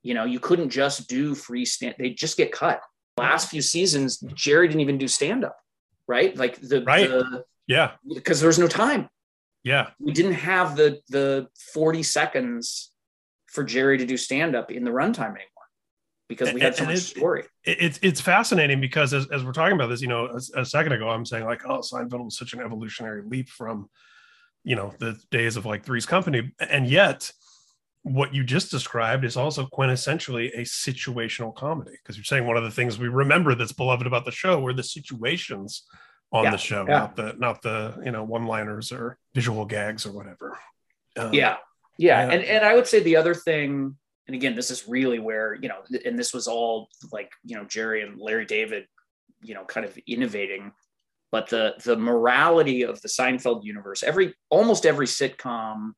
you 0.02 0.14
know 0.16 0.26
you 0.26 0.40
couldn't 0.40 0.70
just 0.70 1.08
do 1.08 1.36
free 1.36 1.64
stand 1.66 1.96
they 2.00 2.10
just 2.10 2.36
get 2.38 2.52
cut 2.52 2.82
last 3.18 3.50
few 3.50 3.62
seasons 3.62 4.18
jerry 4.34 4.68
didn't 4.68 4.82
even 4.82 4.98
do 4.98 5.08
stand 5.08 5.44
up 5.46 5.58
right 6.08 6.36
like 6.36 6.60
the 6.62 6.84
Right. 6.84 7.10
the 7.10 7.44
Yeah. 7.68 7.92
because 8.14 8.40
there 8.40 8.48
was 8.50 8.60
no 8.60 8.68
time 8.68 9.08
Yeah. 9.64 9.92
we 10.00 10.12
didn't 10.14 10.34
have 10.34 10.76
the 10.76 11.02
the 11.10 11.48
40 11.74 12.02
seconds 12.04 12.92
for 13.48 13.64
Jerry 13.64 13.98
to 14.00 14.06
do 14.06 14.18
stand 14.18 14.54
up 14.56 14.70
in 14.72 14.84
the 14.84 14.92
runtime 14.92 15.30
anymore 15.40 15.55
because 16.28 16.54
we 16.54 16.62
had 16.62 16.76
so 16.76 16.86
much 16.86 16.98
story. 17.00 17.44
It- 17.64 17.78
it's 17.82 18.00
it's 18.02 18.22
fascinating 18.22 18.82
because 18.82 19.14
as, 19.14 19.28
as 19.32 19.44
we're 19.44 19.52
talking 19.54 19.76
about 19.76 19.88
this, 19.88 20.02
you 20.02 20.08
know, 20.08 20.28
a, 20.28 20.62
a 20.62 20.66
second 20.66 20.94
ago, 20.94 21.10
I'm 21.10 21.26
saying 21.26 21.46
like, 21.46 21.66
oh, 21.66 21.80
Seinfeld 21.80 22.24
was 22.26 22.38
such 22.38 22.54
an 22.54 22.62
evolutionary 22.62 23.22
leap 23.26 23.50
from, 23.50 23.90
you 24.64 24.76
know, 24.76 24.94
the 25.00 25.18
days 25.32 25.58
of 25.58 25.66
like 25.66 25.84
Three's 25.86 26.06
Company, 26.06 26.52
and 26.60 26.88
yet 26.88 27.32
what 28.04 28.36
you 28.36 28.44
just 28.44 28.70
described 28.70 29.26
is 29.26 29.36
also 29.36 29.66
quintessentially 29.66 30.52
a 30.54 30.62
situational 30.62 31.56
comedy 31.56 31.90
because 32.04 32.16
you're 32.16 32.24
saying 32.24 32.46
one 32.46 32.56
of 32.56 32.64
the 32.64 32.70
things 32.70 33.00
we 33.00 33.08
remember 33.08 33.56
that's 33.56 33.72
beloved 33.72 34.06
about 34.06 34.26
the 34.26 34.32
show 34.32 34.60
were 34.60 34.74
the 34.74 34.84
situations 34.84 35.84
on 36.32 36.44
Yeah, 36.44 36.52
the 36.52 36.58
show, 36.58 36.86
yeah. 36.88 37.00
not 37.00 37.16
the 37.16 37.36
not 37.40 37.62
the 37.64 38.00
you 38.06 38.12
know 38.12 38.24
one 38.24 38.46
liners 38.46 38.92
or 38.92 39.18
visual 39.34 39.66
gags 39.66 40.06
or 40.06 40.12
whatever. 40.12 40.58
Um, 41.18 41.34
yeah. 41.34 41.58
yeah. 41.98 42.28
yeah. 42.28 42.32
And 42.34 42.44
and 42.44 42.64
I 42.66 42.76
would 42.76 42.86
say 42.88 43.00
the 43.00 43.16
other 43.16 43.34
thing, 43.34 43.96
and 44.28 44.36
again, 44.36 44.56
this 44.56 44.72
is 44.72 44.88
really 44.88 45.20
where, 45.20 45.54
you 45.54 45.70
know, 45.70 45.82
and 46.04 46.18
this 46.18 46.34
was 46.34 46.48
all 46.48 46.90
like, 47.12 47.30
you 47.44 47.56
know, 47.56 47.66
Jerry 47.66 48.02
and 48.02 48.20
Larry 48.20 48.46
David, 48.46 48.88
you 49.44 49.54
know, 49.54 49.64
kind 49.66 49.86
of 49.86 49.98
innovating. 50.08 50.72
But 51.32 51.50
the 51.50 51.76
the 51.84 51.98
morality 51.98 52.84
of 52.84 53.02
the 53.02 53.08
Seinfeld 53.08 53.64
universe, 53.64 54.04
every 54.04 54.34
almost 54.50 54.86
every 54.86 55.06
sitcom 55.06 55.92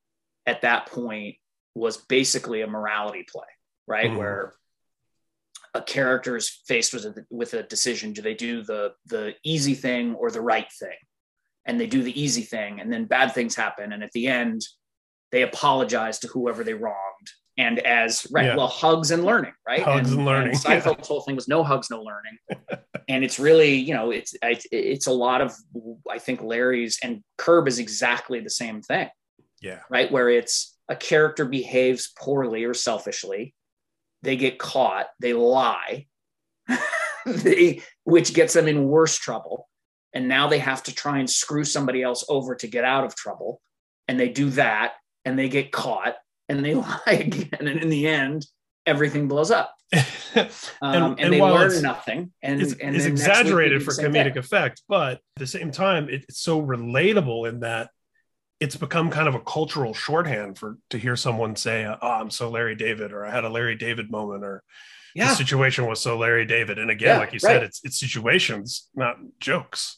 at 0.45 0.61
that 0.61 0.87
point 0.87 1.35
was 1.75 1.97
basically 1.97 2.61
a 2.61 2.67
morality 2.67 3.25
play, 3.29 3.45
right? 3.85 4.09
Mhm. 4.09 4.17
Where 4.17 4.53
a 5.73 5.81
character 5.81 6.35
is 6.35 6.49
faced 6.49 6.93
with 6.93 7.05
a, 7.05 7.25
with 7.29 7.53
a 7.53 7.63
decision: 7.63 8.13
do 8.13 8.21
they 8.21 8.33
do 8.33 8.63
the 8.63 8.93
the 9.05 9.35
easy 9.43 9.75
thing 9.75 10.15
or 10.15 10.31
the 10.31 10.41
right 10.41 10.71
thing? 10.79 10.97
And 11.65 11.79
they 11.79 11.87
do 11.87 12.01
the 12.01 12.19
easy 12.19 12.43
thing, 12.43 12.79
and 12.79 12.91
then 12.91 13.05
bad 13.05 13.33
things 13.33 13.55
happen, 13.55 13.91
and 13.93 14.03
at 14.03 14.11
the 14.13 14.27
end, 14.27 14.65
they 15.31 15.43
apologize 15.43 16.19
to 16.19 16.27
whoever 16.27 16.63
they 16.63 16.73
wronged. 16.73 17.29
And 17.57 17.79
as 17.79 18.27
right, 18.31 18.45
Yeah. 18.45 18.55
well, 18.55 18.67
hugs 18.67 19.09
and 19.11 19.23
learning, 19.25 19.53
right? 19.67 19.81
Hugs 19.81 20.11
and 20.11 20.25
learning, 20.25 20.53
yeah. 20.53 20.79
Seinfeld's 20.79 21.07
whole 21.07 21.21
thing 21.21 21.35
was 21.35 21.47
no 21.47 21.63
hugs, 21.63 21.89
no 21.89 22.01
learning. 22.01 22.37
and 23.07 23.23
it's 23.23 23.39
really, 23.39 23.75
you 23.75 23.93
know, 23.95 24.11
it's 24.11 24.35
it's 24.43 25.07
a 25.07 25.11
lot 25.11 25.41
of 25.41 25.55
I 26.09 26.19
think 26.19 26.41
Larry's 26.41 26.99
and 27.03 27.23
Curb 27.37 27.67
is 27.67 27.79
exactly 27.79 28.39
the 28.39 28.49
same 28.49 28.81
thing 28.81 29.09
yeah, 29.61 29.79
right? 29.89 30.11
Where 30.11 30.29
it's 30.29 30.75
a 30.89 30.95
character 30.95 31.45
behaves 31.45 32.11
poorly 32.17 32.63
or 32.63 32.73
selfishly, 32.73 33.53
they 34.21 34.35
get 34.35 34.59
caught, 34.59 35.07
they 35.19 35.33
lie, 35.33 36.07
they, 37.25 37.81
which 38.03 38.33
gets 38.33 38.53
them 38.53 38.67
in 38.67 38.87
worse 38.87 39.17
trouble. 39.17 39.67
And 40.13 40.27
now 40.27 40.47
they 40.47 40.59
have 40.59 40.83
to 40.83 40.95
try 40.95 41.19
and 41.19 41.29
screw 41.29 41.63
somebody 41.63 42.01
else 42.01 42.25
over 42.29 42.55
to 42.55 42.67
get 42.67 42.83
out 42.83 43.03
of 43.03 43.15
trouble. 43.15 43.61
And 44.07 44.19
they 44.19 44.29
do 44.29 44.49
that 44.51 44.93
and 45.25 45.37
they 45.37 45.49
get 45.49 45.71
caught 45.71 46.15
and 46.49 46.63
they 46.63 46.73
lie 46.75 46.99
again. 47.07 47.49
And 47.67 47.79
in 47.79 47.89
the 47.89 48.07
end, 48.07 48.45
everything 48.85 49.27
blows 49.27 49.51
up. 49.51 49.73
Um, 50.35 51.03
and, 51.13 51.19
and 51.19 51.33
they 51.33 51.41
while 51.41 51.55
learn 51.55 51.81
nothing. 51.81 52.31
And, 52.43 52.61
it's, 52.61 52.73
and 52.73 52.95
it's 52.95 53.05
then 53.05 53.15
next 53.15 53.25
week 53.25 53.25
they 53.25 53.31
exaggerated 53.31 53.83
for 53.83 53.91
comedic 53.93 54.33
thing. 54.33 54.37
effect, 54.37 54.83
but 54.87 55.13
at 55.13 55.21
the 55.37 55.47
same 55.47 55.71
time, 55.71 56.09
it's 56.11 56.39
so 56.39 56.61
relatable 56.61 57.49
in 57.49 57.61
that 57.61 57.89
it's 58.59 58.75
become 58.75 59.09
kind 59.09 59.27
of 59.27 59.33
a 59.33 59.39
cultural 59.39 59.95
shorthand 59.95 60.59
for 60.59 60.77
to 60.91 60.99
hear 60.99 61.15
someone 61.15 61.55
say, 61.55 61.85
"Oh, 61.85 62.07
I'm 62.07 62.29
so 62.29 62.51
Larry 62.51 62.75
David," 62.75 63.11
or 63.13 63.25
"I 63.25 63.31
had 63.31 63.45
a 63.45 63.49
Larry 63.49 63.75
David 63.75 64.11
moment," 64.11 64.43
or 64.43 64.63
"The 65.15 65.33
situation 65.33 65.87
was 65.87 65.99
so 66.01 66.17
Larry 66.17 66.45
David." 66.45 66.77
And 66.77 66.91
again, 66.91 67.15
Yeah, 67.15 67.17
like 67.17 67.33
you 67.33 67.39
right. 67.43 67.53
said, 67.53 67.63
it's 67.63 67.81
it's 67.83 67.99
situations, 67.99 68.89
not 68.93 69.17
jokes. 69.39 69.97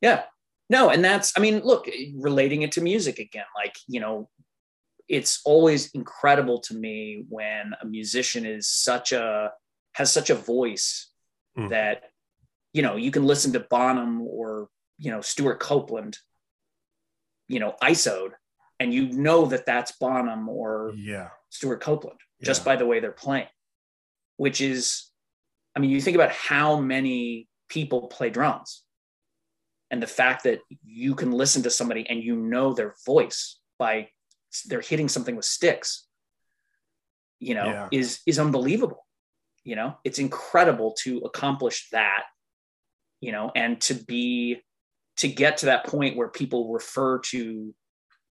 Yeah. 0.00 0.24
No, 0.70 0.88
and 0.90 1.04
that's, 1.04 1.32
I 1.36 1.40
mean, 1.40 1.60
look, 1.60 1.88
relating 2.16 2.62
it 2.62 2.72
to 2.72 2.80
music 2.80 3.18
again, 3.18 3.44
like, 3.54 3.76
you 3.86 4.00
know, 4.00 4.28
it's 5.08 5.40
always 5.44 5.90
incredible 5.92 6.60
to 6.60 6.74
me 6.74 7.24
when 7.28 7.72
a 7.80 7.86
musician 7.86 8.46
is 8.46 8.68
such 8.68 9.12
a, 9.12 9.50
has 9.92 10.12
such 10.12 10.30
a 10.30 10.34
voice 10.34 11.10
Mm. 11.56 11.70
that, 11.70 12.02
you 12.72 12.82
know, 12.82 12.96
you 12.96 13.12
can 13.12 13.24
listen 13.24 13.52
to 13.52 13.60
Bonham 13.60 14.22
or, 14.22 14.68
you 14.98 15.12
know, 15.12 15.20
Stewart 15.20 15.60
Copeland, 15.60 16.18
you 17.46 17.60
know, 17.60 17.76
ISO'd, 17.80 18.32
and 18.80 18.92
you 18.92 19.12
know 19.12 19.46
that 19.46 19.64
that's 19.64 19.92
Bonham 19.92 20.48
or 20.48 20.92
Yeah, 20.96 21.28
Stewart 21.50 21.80
Copeland 21.80 22.18
just 22.42 22.62
Yeah. 22.62 22.64
by 22.64 22.76
the 22.76 22.86
way 22.86 22.98
they're 22.98 23.12
playing, 23.12 23.46
which 24.36 24.60
is, 24.60 25.12
I 25.76 25.78
mean, 25.78 25.90
you 25.90 26.00
think 26.00 26.16
about 26.16 26.32
how 26.32 26.80
many 26.80 27.48
people 27.68 28.08
play 28.08 28.30
drums 28.30 28.82
and 29.92 30.02
the 30.02 30.08
fact 30.08 30.42
that 30.42 30.58
you 30.82 31.14
can 31.14 31.30
listen 31.30 31.62
to 31.62 31.70
somebody 31.70 32.04
and 32.08 32.20
you 32.20 32.34
know 32.34 32.72
their 32.72 32.96
voice 33.06 33.60
by 33.78 34.10
they're 34.62 34.80
hitting 34.80 35.08
something 35.08 35.36
with 35.36 35.44
sticks, 35.44 36.06
you 37.40 37.54
know, 37.54 37.66
Yeah. 37.66 37.88
is, 37.90 38.20
is 38.26 38.38
unbelievable. 38.38 39.06
You 39.64 39.76
know, 39.76 39.96
it's 40.04 40.18
incredible 40.18 40.94
to 41.00 41.18
accomplish 41.18 41.88
that, 41.90 42.24
you 43.20 43.32
know, 43.32 43.50
and 43.56 43.80
to 43.82 43.94
be, 43.94 44.60
to 45.18 45.28
get 45.28 45.58
to 45.58 45.66
that 45.66 45.86
point 45.86 46.16
where 46.16 46.28
people 46.28 46.72
refer 46.72 47.20
to, 47.20 47.74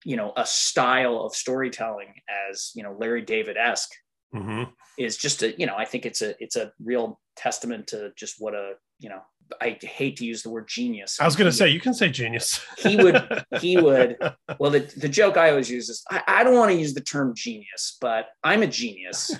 you 0.05 0.15
know, 0.15 0.33
a 0.37 0.45
style 0.45 1.21
of 1.21 1.35
storytelling 1.35 2.13
as, 2.49 2.71
you 2.75 2.83
know, 2.83 2.95
Larry 2.99 3.21
David 3.23 3.57
esque 3.57 3.91
hmm 4.31 4.63
is 4.97 5.17
just 5.17 5.41
a 5.43 5.57
you 5.59 5.65
know 5.65 5.75
i 5.75 5.85
think 5.85 6.05
it's 6.05 6.21
a 6.21 6.35
it's 6.41 6.55
a 6.55 6.71
real 6.83 7.19
testament 7.35 7.87
to 7.87 8.11
just 8.15 8.35
what 8.39 8.53
a 8.53 8.73
you 8.99 9.09
know 9.09 9.21
i 9.61 9.77
hate 9.81 10.17
to 10.17 10.25
use 10.25 10.43
the 10.43 10.49
word 10.49 10.67
genius 10.67 11.19
I 11.19 11.25
was 11.25 11.35
going 11.35 11.49
to 11.49 11.55
say 11.55 11.69
you 11.69 11.79
can 11.79 11.93
say 11.93 12.09
genius. 12.09 12.59
He 12.77 12.95
would- 12.97 13.43
he 13.59 13.77
would 13.77 14.17
well 14.59 14.71
the, 14.71 14.79
the 14.97 15.09
joke 15.09 15.37
i 15.37 15.49
always 15.49 15.69
use 15.69 15.89
is 15.89 16.03
I, 16.09 16.23
I 16.27 16.43
don't 16.43 16.55
want 16.55 16.71
to 16.71 16.77
use 16.77 16.93
the 16.93 17.01
term 17.01 17.33
genius 17.35 17.97
but 18.01 18.27
i'm 18.43 18.61
a 18.63 18.67
genius 18.67 19.31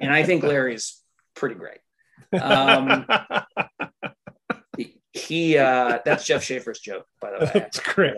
and 0.00 0.12
i 0.12 0.22
think 0.22 0.42
Larry 0.42 0.74
is 0.74 1.00
pretty 1.34 1.54
great 1.56 1.78
um 2.42 3.06
he 5.12 5.56
uh 5.58 5.98
that's 6.04 6.24
Jeff 6.26 6.42
Schaffer's 6.44 6.80
joke 6.80 7.06
by 7.20 7.30
the 7.30 7.38
way 7.44 7.50
That's 7.54 7.80
great. 7.80 8.16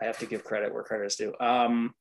I 0.00 0.06
have 0.06 0.18
to 0.18 0.26
give 0.26 0.44
credit 0.44 0.72
where 0.72 0.82
credit 0.82 1.06
is 1.06 1.16
due. 1.16 1.34
Um, 1.40 1.92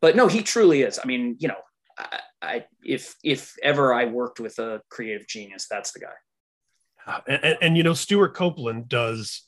but 0.00 0.16
no, 0.16 0.26
he 0.26 0.42
truly 0.42 0.82
is. 0.82 0.98
I 1.02 1.06
mean, 1.06 1.36
you 1.38 1.48
know, 1.48 1.60
I, 1.98 2.18
I 2.42 2.64
if 2.84 3.14
if 3.22 3.54
ever 3.62 3.94
I 3.94 4.06
worked 4.06 4.40
with 4.40 4.58
a 4.58 4.82
creative 4.90 5.26
genius, 5.28 5.66
that's 5.70 5.92
the 5.92 6.00
guy. 6.00 6.12
And, 7.26 7.44
and, 7.44 7.58
and, 7.60 7.76
you 7.76 7.82
know 7.82 7.94
Stewart 7.94 8.34
Copeland 8.34 8.88
does 8.88 9.42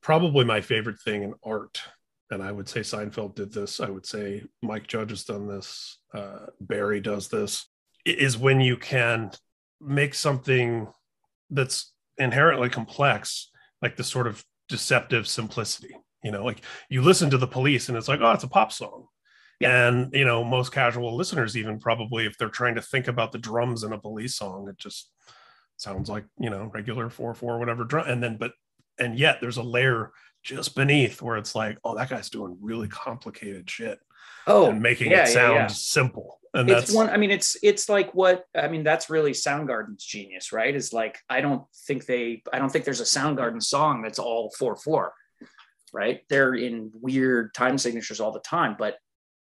probably 0.00 0.44
my 0.44 0.60
favorite 0.60 1.00
thing 1.00 1.22
in 1.22 1.34
art. 1.44 1.82
And 2.30 2.42
I 2.42 2.52
would 2.52 2.68
say 2.68 2.80
Seinfeld 2.80 3.34
did 3.34 3.52
this. 3.52 3.80
I 3.80 3.90
would 3.90 4.06
say 4.06 4.44
Mike 4.62 4.86
Judge 4.86 5.10
has 5.10 5.24
done 5.24 5.48
this. 5.48 5.98
Uh, 6.14 6.46
Barry 6.60 7.00
does 7.00 7.28
this. 7.28 7.66
Is 8.06 8.38
when 8.38 8.60
you 8.60 8.76
can 8.76 9.30
make 9.80 10.14
something 10.14 10.88
that's 11.50 11.92
inherently 12.18 12.68
complex 12.68 13.50
like 13.82 13.96
the 13.96 14.04
sort 14.04 14.26
of 14.26 14.44
deceptive 14.68 15.26
simplicity 15.26 15.96
you 16.22 16.30
know 16.30 16.44
like 16.44 16.60
you 16.88 17.02
listen 17.02 17.30
to 17.30 17.38
the 17.38 17.46
police 17.46 17.88
and 17.88 17.96
it's 17.96 18.08
like 18.08 18.20
oh 18.20 18.32
it's 18.32 18.44
a 18.44 18.48
pop 18.48 18.72
song. 18.72 19.06
And 19.62 20.10
you 20.14 20.24
know 20.24 20.42
most 20.42 20.72
casual 20.72 21.14
listeners 21.16 21.56
even 21.56 21.78
probably 21.78 22.24
if 22.24 22.38
they're 22.38 22.48
trying 22.48 22.76
to 22.76 22.82
think 22.82 23.08
about 23.08 23.32
the 23.32 23.38
drums 23.38 23.84
in 23.84 23.92
a 23.92 23.98
police 23.98 24.36
song 24.36 24.68
it 24.68 24.78
just 24.78 25.10
sounds 25.80 26.08
like 26.08 26.24
you 26.38 26.50
know 26.50 26.70
regular 26.74 27.08
four 27.10 27.34
four 27.34 27.58
whatever 27.58 27.84
drum 27.84 28.08
and 28.08 28.22
then 28.22 28.36
but 28.36 28.52
and 28.98 29.18
yet 29.18 29.38
there's 29.40 29.56
a 29.56 29.62
layer 29.62 30.12
just 30.42 30.74
beneath 30.74 31.20
where 31.20 31.36
it's 31.36 31.54
like, 31.54 31.78
oh, 31.84 31.94
that 31.96 32.08
guy's 32.08 32.30
doing 32.30 32.56
really 32.60 32.88
complicated 32.88 33.68
shit. 33.68 33.98
Oh, 34.46 34.70
and 34.70 34.80
making 34.80 35.10
yeah, 35.10 35.24
it 35.24 35.28
yeah, 35.28 35.34
sound 35.34 35.54
yeah. 35.54 35.66
simple. 35.68 36.38
And 36.54 36.68
it's 36.68 36.80
that's 36.80 36.92
one 36.92 37.08
i 37.10 37.16
mean 37.16 37.30
it's 37.30 37.56
it's 37.62 37.88
like 37.88 38.12
what 38.12 38.44
i 38.56 38.66
mean 38.66 38.82
that's 38.82 39.08
really 39.08 39.30
soundgarden's 39.30 40.04
genius 40.04 40.52
right 40.52 40.74
is 40.74 40.92
like 40.92 41.16
i 41.28 41.40
don't 41.40 41.62
think 41.86 42.06
they 42.06 42.42
i 42.52 42.58
don't 42.58 42.70
think 42.70 42.84
there's 42.84 43.00
a 43.00 43.04
soundgarden 43.04 43.62
song 43.62 44.02
that's 44.02 44.18
all 44.18 44.50
4-4 44.60 45.10
right 45.92 46.22
they're 46.28 46.56
in 46.56 46.90
weird 46.92 47.54
time 47.54 47.78
signatures 47.78 48.18
all 48.18 48.32
the 48.32 48.40
time 48.40 48.74
but 48.76 48.96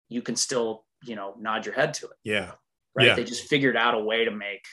you 0.09 0.21
can 0.21 0.35
still 0.35 0.85
you 1.03 1.15
know 1.15 1.33
nod 1.39 1.65
your 1.65 1.73
head 1.73 1.95
to 1.95 2.05
it 2.05 2.17
yeah. 2.23 2.51
right 2.93 3.07
Yeah. 3.07 3.15
they 3.15 3.23
just 3.23 3.47
figured 3.47 3.75
out 3.75 3.95
a 3.95 3.99
way 3.99 4.25
to 4.25 4.31
make 4.31 4.63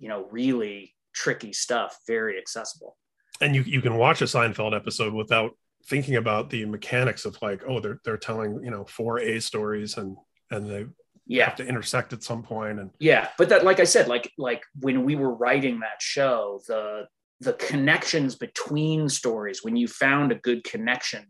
you 0.00 0.08
know 0.08 0.26
really 0.30 0.94
tricky 1.12 1.52
stuff 1.52 1.98
very 2.06 2.38
accessible. 2.38 2.96
And 3.40 3.54
you 3.54 3.62
you 3.62 3.80
can 3.80 3.96
watch 3.96 4.22
a 4.22 4.26
Seinfeld 4.26 4.74
episode 4.74 5.14
without 5.14 5.52
thinking 5.86 6.16
about 6.16 6.50
the 6.50 6.64
mechanics 6.66 7.24
of 7.24 7.40
like, 7.40 7.62
oh, 7.66 7.80
they're 7.80 8.00
they're 8.04 8.16
telling, 8.16 8.62
you 8.64 8.70
know, 8.70 8.84
four 8.84 9.20
A 9.20 9.40
stories 9.40 9.96
and 9.96 10.16
and 10.50 10.68
they 10.68 10.86
yeah. 11.26 11.44
have 11.44 11.56
to 11.56 11.66
intersect 11.66 12.12
at 12.12 12.24
some 12.24 12.42
point 12.42 12.80
and 12.80 12.90
yeah 12.98 13.28
but 13.38 13.48
that 13.48 13.64
like 13.64 13.78
i 13.78 13.84
said 13.84 14.08
like 14.08 14.32
like 14.36 14.64
when 14.80 15.04
we 15.04 15.14
were 15.14 15.32
writing 15.32 15.78
that 15.78 16.02
show 16.02 16.60
the 16.66 17.06
the 17.40 17.52
connections 17.52 18.34
between 18.34 19.08
stories 19.08 19.62
when 19.62 19.76
you 19.76 19.86
found 19.86 20.32
a 20.32 20.34
good 20.34 20.64
connection 20.64 21.24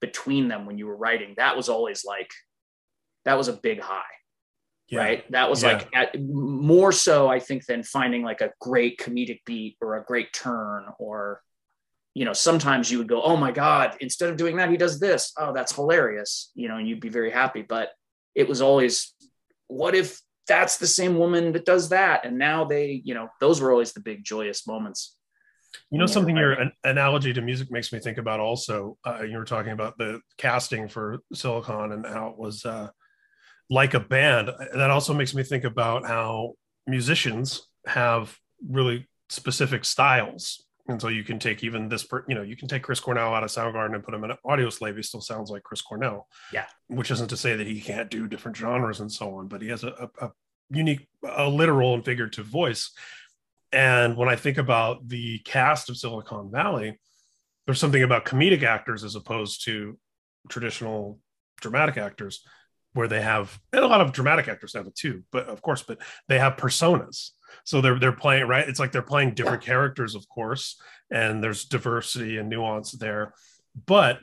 between 0.00 0.46
them 0.46 0.66
when 0.66 0.78
you 0.78 0.86
were 0.86 0.96
writing 0.96 1.34
that 1.36 1.56
was 1.56 1.68
always 1.68 2.04
like 2.04 2.30
that 3.24 3.36
was 3.36 3.48
a 3.48 3.54
big 3.54 3.80
high 3.80 4.02
yeah. 4.94 5.00
right 5.00 5.30
that 5.32 5.50
was 5.50 5.62
Yeah. 5.62 5.72
like 5.74 5.88
at, 5.94 6.20
more 6.20 6.92
so 6.92 7.28
i 7.28 7.38
think 7.38 7.64
than 7.66 7.82
finding 7.82 8.22
like 8.22 8.40
a 8.40 8.50
great 8.60 8.98
comedic 8.98 9.40
beat 9.44 9.76
or 9.80 9.96
a 9.96 10.04
great 10.04 10.32
turn 10.32 10.86
or 10.98 11.40
you 12.14 12.24
know 12.24 12.32
sometimes 12.32 12.90
you 12.90 12.98
would 12.98 13.08
go 13.08 13.22
oh 13.22 13.36
my 13.36 13.52
god 13.52 13.96
instead 14.00 14.30
of 14.30 14.36
doing 14.36 14.56
that 14.56 14.70
he 14.70 14.76
does 14.76 14.98
this 15.00 15.32
oh 15.38 15.52
that's 15.52 15.74
hilarious 15.74 16.50
you 16.54 16.68
know 16.68 16.76
and 16.76 16.88
you'd 16.88 17.00
be 17.00 17.08
very 17.08 17.30
happy 17.30 17.62
but 17.62 17.90
it 18.34 18.48
was 18.48 18.60
always 18.60 19.14
what 19.68 19.94
if 19.94 20.20
that's 20.46 20.76
the 20.76 20.86
same 20.86 21.16
woman 21.16 21.52
that 21.52 21.64
does 21.64 21.88
that 21.88 22.24
and 22.24 22.38
now 22.38 22.64
they 22.64 23.00
you 23.04 23.14
know 23.14 23.28
those 23.40 23.60
were 23.60 23.72
always 23.72 23.92
the 23.92 24.00
big 24.00 24.24
joyous 24.24 24.66
moments 24.66 25.16
You 25.90 25.98
know, 25.98 26.06
something 26.06 26.36
your 26.36 26.52
an 26.52 26.70
analogy 26.84 27.32
to 27.32 27.40
music 27.42 27.68
makes 27.70 27.92
me 27.92 27.98
think 27.98 28.18
about 28.18 28.38
also. 28.38 28.96
Uh, 29.04 29.22
you 29.30 29.36
were 29.38 29.44
talking 29.44 29.72
about 29.72 29.98
the 29.98 30.20
casting 30.38 30.88
for 30.88 31.18
Silicon 31.32 31.90
and 31.92 32.06
how 32.06 32.28
it 32.28 32.38
was 32.38 32.64
uh, 32.64 32.88
like 33.70 33.94
a 33.94 34.00
band. 34.00 34.50
That 34.74 34.90
also 34.90 35.14
makes 35.14 35.34
me 35.34 35.42
think 35.42 35.64
about 35.64 36.06
how 36.06 36.54
musicians 36.86 37.68
have 37.86 38.36
really 38.68 39.08
specific 39.28 39.84
styles. 39.84 40.64
And 40.86 41.00
so 41.00 41.08
you 41.08 41.24
can 41.24 41.38
take 41.38 41.64
even 41.64 41.88
this, 41.88 42.04
per, 42.04 42.24
you 42.28 42.34
know, 42.34 42.42
you 42.42 42.56
can 42.56 42.68
take 42.68 42.82
Chris 42.82 43.00
Cornell 43.00 43.34
out 43.34 43.42
of 43.42 43.50
Soundgarden 43.50 43.94
and 43.94 44.04
put 44.04 44.12
him 44.12 44.24
in 44.24 44.32
an 44.32 44.36
Audioslave. 44.44 44.96
He 44.96 45.02
still 45.02 45.22
sounds 45.22 45.50
like 45.50 45.62
Chris 45.62 45.80
Cornell. 45.80 46.28
Yeah. 46.52 46.66
Which 46.88 47.10
isn't 47.10 47.28
to 47.28 47.38
say 47.38 47.56
that 47.56 47.66
he 47.66 47.80
can't 47.80 48.10
do 48.10 48.28
different 48.28 48.56
genres 48.56 49.00
and 49.00 49.10
so 49.10 49.34
on, 49.36 49.48
but 49.48 49.62
he 49.62 49.68
has 49.68 49.82
a, 49.82 50.10
a, 50.20 50.26
a 50.26 50.32
unique, 50.70 51.08
a 51.26 51.48
literal 51.48 51.94
and 51.94 52.04
figurative 52.04 52.46
voice. 52.46 52.90
And 53.72 54.16
when 54.16 54.28
I 54.28 54.36
think 54.36 54.58
about 54.58 55.08
the 55.08 55.38
cast 55.38 55.88
of 55.88 55.96
Silicon 55.96 56.50
Valley, 56.50 56.98
there's 57.66 57.80
something 57.80 58.02
about 58.02 58.26
comedic 58.26 58.62
actors 58.62 59.04
as 59.04 59.14
opposed 59.14 59.64
to 59.64 59.98
traditional 60.50 61.18
dramatic 61.60 61.96
actors 61.96 62.44
where 62.94 63.08
they 63.08 63.20
have 63.20 63.58
and 63.72 63.84
a 63.84 63.88
lot 63.88 64.00
of 64.00 64.12
dramatic 64.12 64.48
actors 64.48 64.72
have 64.74 64.86
it 64.86 64.94
too 64.94 65.22
but 65.30 65.46
of 65.46 65.60
course 65.60 65.82
but 65.82 66.00
they 66.28 66.38
have 66.38 66.56
personas. 66.56 67.30
So 67.64 67.80
they're 67.80 67.98
they're 67.98 68.12
playing 68.12 68.48
right? 68.48 68.68
It's 68.68 68.80
like 68.80 68.90
they're 68.92 69.02
playing 69.02 69.34
different 69.34 69.62
characters 69.62 70.14
of 70.14 70.28
course 70.28 70.80
and 71.10 71.42
there's 71.42 71.64
diversity 71.64 72.38
and 72.38 72.48
nuance 72.48 72.92
there. 72.92 73.34
But 73.86 74.18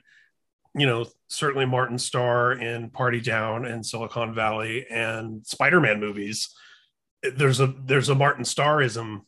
you 0.73 0.85
know 0.85 1.05
certainly 1.27 1.65
martin 1.65 1.97
starr 1.97 2.53
in 2.53 2.89
party 2.89 3.19
down 3.19 3.65
and 3.65 3.85
silicon 3.85 4.33
valley 4.33 4.85
and 4.89 5.45
spider-man 5.45 5.99
movies 5.99 6.49
there's 7.35 7.59
a 7.59 7.73
there's 7.85 8.09
a 8.09 8.15
martin 8.15 8.43
starrism 8.43 9.19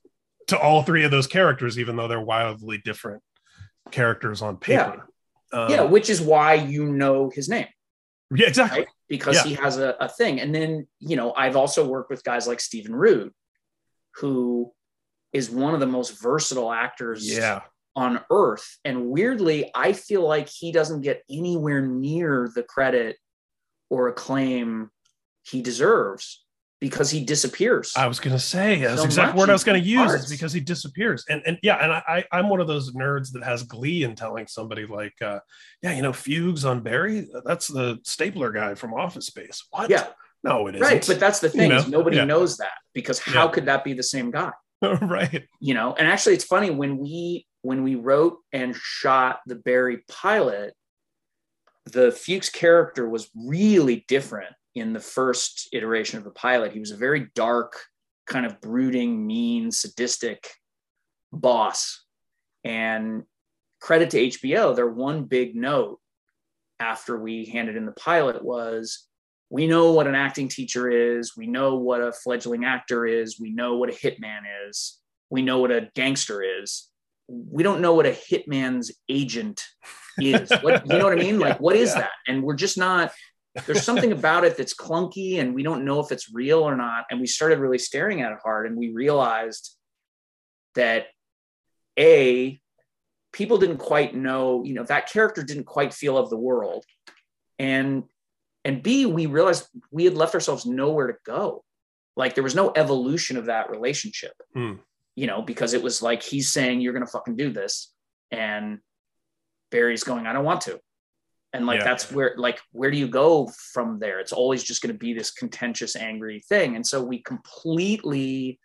to 0.48 0.58
all 0.58 0.84
three 0.84 1.04
of 1.04 1.12
those 1.12 1.28
characters 1.28 1.78
even 1.78 1.96
though 1.96 2.08
they're 2.08 2.22
wildly 2.22 2.82
different 2.84 3.22
characters 3.92 4.42
on 4.42 4.58
paper. 4.58 5.08
Um, 5.52 5.70
yeah 5.70 5.82
which 5.82 6.10
is 6.10 6.22
why 6.22 6.54
you 6.56 6.86
know 6.86 7.30
his 7.30 7.50
name 7.50 7.68
yeah 8.36 8.48
exactly 8.48 8.80
right? 8.80 8.88
because 9.10 9.36
Yeah. 9.36 9.44
he 9.44 9.54
has 9.56 9.78
a, 9.78 9.96
a 10.00 10.10
thing. 10.10 10.40
And 10.40 10.54
then, 10.54 10.88
you 11.00 11.16
know, 11.16 11.34
I've 11.34 11.56
also 11.56 11.88
worked 11.88 12.10
with 12.10 12.24
guys 12.24 12.48
like 12.48 12.60
Stephen 12.60 12.96
Root, 12.96 13.34
who 14.16 14.72
is 15.32 15.50
one 15.50 15.74
of 15.74 15.80
the 15.80 15.88
most 15.88 16.22
versatile 16.22 16.72
actors 16.72 17.28
yeah 17.28 17.62
on 17.96 18.22
earth. 18.32 18.78
And 18.84 19.08
weirdly, 19.08 19.70
I 19.76 19.94
feel 19.94 20.28
like 20.28 20.50
he 20.50 20.72
doesn't 20.72 21.02
get 21.02 21.24
anywhere 21.30 21.82
near 21.82 22.50
the 22.54 22.64
credit 22.64 23.18
or 23.90 24.08
acclaim 24.08 24.90
he 25.44 25.62
deserves 25.62 26.43
because 26.84 27.10
he 27.10 27.24
disappears. 27.24 27.94
I 27.96 28.08
was 28.08 28.20
going 28.20 28.36
to 28.36 28.44
say 28.44 28.82
that's 28.82 29.00
So 29.00 29.06
exact 29.06 29.38
word 29.38 29.50
I 29.50 29.54
was 29.54 29.64
going 29.64 29.82
to 29.82 29.88
use 29.88 30.12
is 30.14 30.30
because 30.30 30.52
he 30.52 30.60
disappears. 30.60 31.24
And 31.30 31.42
and 31.46 31.58
yeah, 31.64 31.78
and 31.82 31.94
I 31.94 32.04
I- 32.32 32.38
I'm 32.38 32.50
one 32.50 32.60
of 32.60 32.68
those 32.68 32.92
nerds 32.92 33.32
that 33.32 33.44
has 33.46 33.64
glee 33.64 34.04
in 34.04 34.16
telling 34.16 34.48
somebody 34.48 34.86
like, 34.86 35.14
uh, 35.22 35.40
yeah, 35.82 35.94
you 35.96 36.02
know, 36.02 36.12
Fuches 36.12 36.66
on 36.66 36.82
Barry, 36.82 37.26
that's 37.46 37.70
the 37.70 38.00
stapler 38.04 38.52
guy 38.52 38.76
from 38.76 38.94
Office 38.94 39.28
Space. 39.28 39.64
What? 39.70 39.90
yeah, 39.90 40.08
no, 40.44 40.68
it 40.68 40.76
isn't. 40.76 40.86
right. 40.86 41.06
But 41.08 41.22
that's 41.22 41.40
the 41.40 41.48
thing 41.50 41.72
You 41.72 41.78
know? 41.78 41.86
nobody 41.88 42.18
Yeah. 42.18 42.26
knows 42.26 42.58
that 42.58 42.74
because 42.94 43.18
how 43.20 43.46
Yeah. 43.46 43.52
could 43.54 43.66
that 43.68 43.86
be 43.86 43.94
the 43.94 44.04
same 44.04 44.30
guy? 44.30 44.52
right. 45.02 45.46
you 45.62 45.74
know 45.74 45.96
and 45.98 46.06
actually 46.10 46.34
it's 46.34 46.44
funny 46.44 46.70
when 46.70 46.98
we 46.98 47.48
when 47.62 47.84
we 47.84 47.96
wrote 47.96 48.40
and 48.52 48.76
shot 48.76 49.40
the 49.46 49.56
barry 49.56 50.04
pilot 50.10 50.74
the 51.86 52.12
Fuches 52.12 52.50
character 52.50 53.08
was 53.08 53.30
really 53.34 54.04
different 54.10 54.54
in 54.76 54.94
the 54.94 55.00
first 55.00 55.70
iteration 55.74 56.18
of 56.18 56.24
the 56.24 56.32
pilot 56.32 56.72
he 56.72 56.80
was 56.80 56.92
a 56.92 56.98
very 56.98 57.28
dark 57.36 57.80
kind 58.28 58.46
of 58.46 58.60
brooding 58.62 59.26
mean 59.26 59.72
sadistic 59.72 60.50
boss 61.32 62.04
and 62.64 63.24
credit 63.82 64.10
to 64.10 64.30
hbo 64.30 64.76
their 64.76 64.90
one 64.90 65.24
big 65.24 65.56
note 65.56 66.00
after 66.80 67.18
we 67.20 67.46
handed 67.46 67.76
in 67.76 67.86
the 67.86 67.92
pilot 67.94 68.44
was 68.44 69.08
we 69.50 69.68
know 69.68 69.92
what 69.92 70.08
an 70.08 70.16
acting 70.16 70.48
teacher 70.48 70.90
is. 70.90 71.38
We 71.38 71.46
know 71.46 71.76
what 71.76 72.02
a 72.02 72.12
fledgling 72.12 72.66
actor 72.66 73.06
is. 73.06 73.40
We 73.40 73.52
know 73.52 73.78
what 73.78 73.90
a 73.90 73.94
hitman 73.94 74.42
is. 74.68 75.00
We 75.30 75.44
know 75.44 75.60
what 75.60 75.70
a 75.72 75.92
gangster 75.94 76.42
is. 76.42 76.90
We 77.28 77.62
don't 77.62 77.80
know 77.80 77.94
what 77.94 78.08
a 78.08 78.12
hitman's 78.12 78.92
agent 79.10 79.64
is. 80.18 80.52
What 80.62 80.88
you 80.90 80.98
know 80.98 81.04
what 81.04 81.14
I 81.14 81.22
mean? 81.22 81.38
Like, 81.46 81.60
what 81.60 81.76
is 81.76 81.90
Yeah. 81.90 82.02
that? 82.02 82.12
And 82.28 82.42
we're 82.42 82.56
just 82.56 82.80
not. 82.80 83.12
There's 83.66 83.84
something 83.84 84.12
about 84.12 84.44
it 84.46 84.58
that's 84.58 84.74
clunky, 84.74 85.40
and 85.40 85.54
we 85.54 85.64
don't 85.64 85.86
know 85.86 86.00
if 86.00 86.12
it's 86.12 86.34
real 86.34 86.60
or 86.60 86.76
not. 86.76 87.06
And 87.12 87.20
we 87.20 87.28
started 87.28 87.60
really 87.60 87.78
staring 87.78 88.22
at 88.22 88.32
it 88.32 88.40
hard, 88.44 88.66
and 88.66 88.76
we 88.76 88.90
realized 88.92 89.76
that 90.76 91.08
a 92.00 92.60
people 93.32 93.58
didn't 93.58 93.78
quite 93.78 94.16
know. 94.16 94.64
You 94.64 94.74
know, 94.74 94.84
that 94.84 95.12
character 95.12 95.44
didn't 95.44 95.66
quite 95.66 95.94
feel 95.94 96.18
of 96.18 96.30
the 96.30 96.38
world, 96.38 96.84
and 97.60 98.04
and 98.66 98.82
b 98.82 99.06
we 99.06 99.26
realized 99.26 99.68
we 99.92 100.06
had 100.06 100.16
left 100.16 100.34
ourselves 100.34 100.66
nowhere 100.66 101.08
to 101.08 101.18
go 101.26 101.64
like 102.16 102.36
there 102.36 102.44
was 102.44 102.56
no 102.56 102.72
evolution 102.76 103.38
of 103.38 103.46
that 103.46 103.70
relationship 103.70 104.34
Hmm. 104.54 104.74
you 105.16 105.28
know 105.28 105.42
because 105.42 105.74
it 105.74 105.84
was 105.84 106.02
like 106.02 106.24
he's 106.24 106.50
saying 106.52 106.82
you're 106.82 106.94
gonna 106.94 107.08
fucking 107.08 107.36
do 107.36 107.52
this 107.52 107.94
and 108.32 108.80
barry's 109.72 110.04
going 110.04 110.28
i 110.28 110.34
don't 110.34 110.46
want 110.46 110.62
to 110.62 110.80
and 111.54 111.66
like 111.66 111.80
Yeah. 111.80 111.86
that's 111.86 112.12
where 112.12 112.34
like 112.38 112.60
where 112.72 112.92
do 112.92 112.98
you 112.98 113.08
go 113.08 113.48
from 113.74 114.00
there 114.00 114.20
it's 114.20 114.34
always 114.34 114.64
just 114.64 114.82
going 114.82 114.94
to 114.94 114.98
be 114.98 115.14
this 115.14 115.32
contentious 115.32 115.96
angry 115.96 116.42
thing 116.50 116.76
and 116.76 116.86
so 116.86 117.02
we 117.04 117.20
completely 117.22 118.60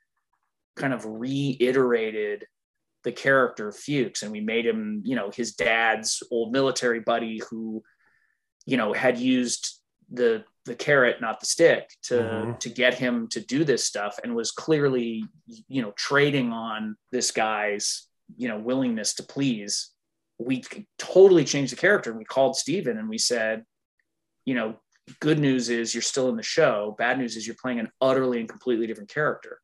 kind 0.77 0.93
of 0.95 1.05
reiterated 1.05 2.47
the 3.05 3.13
character 3.13 3.71
Fuches 3.73 4.23
and 4.23 4.33
we 4.33 4.41
made 4.41 4.67
him 4.67 5.03
you 5.05 5.17
know 5.17 5.31
his 5.31 5.55
dad's 5.55 6.23
old 6.31 6.53
military 6.53 7.01
buddy 7.01 7.41
who 7.51 7.83
you 8.67 8.77
know 8.77 8.93
had 8.93 9.19
used 9.19 9.81
the 10.11 10.45
the 10.65 10.75
carrot 10.75 11.21
not 11.21 11.41
the 11.41 11.47
stick 11.47 11.91
to 12.03 12.15
Mhm. 12.15 12.59
to 12.61 12.69
get 12.71 12.95
him 12.95 13.29
to 13.29 13.41
do 13.41 13.65
this 13.65 13.85
stuff 13.85 14.19
and 14.23 14.35
was 14.35 14.51
clearly 14.51 15.25
you 15.69 15.83
know 15.83 15.93
trading 15.93 16.53
on 16.53 16.97
this 17.13 17.31
guy's 17.31 18.07
you 18.37 18.49
know 18.49 18.59
willingness 18.59 19.15
to 19.15 19.23
please 19.23 19.91
we 20.39 20.63
totally 20.99 21.45
changed 21.45 21.73
the 21.73 21.77
character 21.77 22.13
we 22.13 22.25
called 22.25 22.57
steven 22.57 22.99
and 22.99 23.09
we 23.09 23.19
said 23.19 23.65
you 24.45 24.55
know 24.55 24.77
good 25.21 25.39
news 25.39 25.69
is 25.69 25.95
you're 25.95 26.03
still 26.03 26.29
in 26.29 26.37
the 26.37 26.43
show 26.43 26.95
bad 26.99 27.19
news 27.19 27.37
is 27.37 27.47
you're 27.47 27.57
playing 27.61 27.81
an 27.81 27.89
utterly 28.01 28.41
and 28.41 28.49
completely 28.49 28.87
different 28.87 29.11
character 29.11 29.61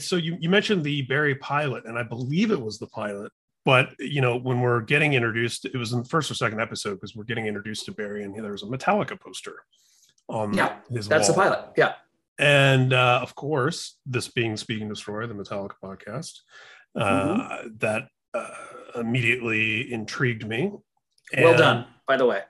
So 0.00 0.16
you, 0.16 0.36
you 0.40 0.48
mentioned 0.48 0.84
the 0.84 1.02
Barry 1.02 1.34
pilot, 1.34 1.84
and 1.86 1.98
I 1.98 2.04
believe 2.04 2.52
it 2.52 2.60
was 2.60 2.78
the 2.78 2.86
pilot. 2.86 3.32
But 3.64 3.90
you 3.98 4.20
know, 4.20 4.36
when 4.38 4.60
we're 4.60 4.80
getting 4.82 5.14
introduced, 5.14 5.64
it 5.64 5.76
was 5.76 5.92
in 5.92 6.02
the 6.02 6.08
first 6.08 6.30
or 6.30 6.34
second 6.34 6.60
episode 6.60 6.94
because 6.94 7.16
we're 7.16 7.24
getting 7.24 7.46
introduced 7.46 7.84
to 7.86 7.92
Barry, 7.92 8.22
and 8.22 8.32
there 8.34 8.52
was 8.52 8.62
a 8.62 8.66
Metallica 8.66 9.18
poster 9.20 9.56
on 10.28 10.54
Yeah, 10.54 10.76
his 10.90 11.08
that's 11.08 11.28
wall. 11.28 11.36
the 11.36 11.42
pilot 11.42 11.60
yeah 11.76 11.94
And 12.38 12.92
uh, 12.92 13.18
of 13.22 13.34
course, 13.34 13.96
this 14.06 14.28
being 14.28 14.56
Speaking 14.56 14.88
Destroy, 14.88 15.26
the 15.26 15.34
Metallica 15.34 15.74
podcast, 15.82 16.32
uh, 16.94 17.02
Mm-hmm. 17.02 17.68
that 17.78 18.02
uh, 18.34 18.48
immediately 18.94 19.92
intrigued 19.92 20.46
me. 20.46 20.72
well 21.36 21.56
done, 21.56 21.86
by 22.06 22.16
the 22.16 22.26
way. 22.26 22.42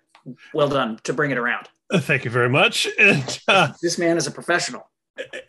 Well 0.55 0.69
done 0.69 0.99
to 1.05 1.13
bring 1.13 1.31
it 1.31 1.39
around. 1.39 1.69
Uh, 1.91 2.01
Thank 2.01 2.25
you 2.25 2.31
very 2.31 2.49
much. 2.49 2.87
And, 2.99 3.41
uh, 3.49 3.73
This 3.83 3.99
man 3.99 4.17
is 4.17 4.27
a 4.27 4.31
professional. 4.31 4.91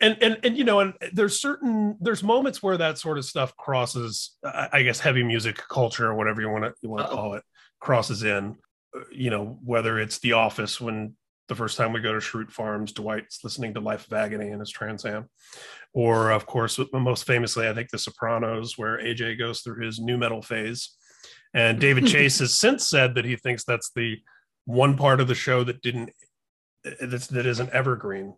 and 0.00 0.16
and 0.20 0.38
and 0.42 0.56
you 0.58 0.64
know, 0.64 0.80
and 0.80 0.94
there's 1.12 1.40
certain 1.40 1.96
there's 2.00 2.22
moments 2.24 2.62
where 2.62 2.76
that 2.76 2.98
sort 2.98 3.18
of 3.18 3.24
stuff 3.24 3.56
crosses, 3.56 4.36
I 4.44 4.68
I 4.72 4.82
guess, 4.82 4.98
heavy 5.00 5.22
music 5.22 5.56
culture 5.68 6.06
or 6.08 6.14
whatever 6.14 6.40
you 6.40 6.48
want 6.50 6.64
to 6.64 6.74
you 6.82 6.88
want 6.90 7.06
to 7.08 7.14
call 7.14 7.34
it, 7.34 7.44
crosses 7.80 8.22
in. 8.24 8.56
Uh, 8.96 9.00
You 9.12 9.30
know, 9.30 9.58
whether 9.64 9.98
it's 10.00 10.18
The 10.18 10.32
Office 10.32 10.80
when 10.80 11.14
the 11.50 11.56
first 11.56 11.76
time 11.76 11.92
we 11.92 12.00
go 12.00 12.12
to 12.12 12.20
Schrute 12.20 12.52
Farms, 12.52 12.92
Dwight's 12.92 13.42
listening 13.42 13.74
to 13.74 13.80
Life 13.80 14.06
of 14.06 14.12
Agony 14.12 14.50
in 14.50 14.60
his 14.60 14.70
Trans 14.70 15.04
Am, 15.04 15.28
or 15.92 16.30
of 16.30 16.46
course, 16.46 16.78
most 16.92 17.26
famously, 17.26 17.68
I 17.68 17.74
think 17.74 17.90
The 17.90 17.98
Sopranos, 17.98 18.78
where 18.78 18.98
AJ 18.98 19.36
goes 19.38 19.60
through 19.60 19.84
his 19.84 19.98
new 19.98 20.16
metal 20.16 20.42
phase, 20.42 20.96
and 21.52 21.80
David 21.80 22.06
Chase 22.06 22.38
has 22.38 22.54
since 22.54 22.86
said 22.86 23.16
that 23.16 23.24
he 23.24 23.34
thinks 23.34 23.64
that's 23.64 23.90
the 23.94 24.18
one 24.64 24.96
part 24.96 25.20
of 25.20 25.26
the 25.26 25.34
show 25.34 25.64
that 25.64 25.82
didn't 25.82 26.10
that's, 27.00 27.26
that 27.26 27.46
isn't 27.46 27.70
evergreen. 27.70 28.34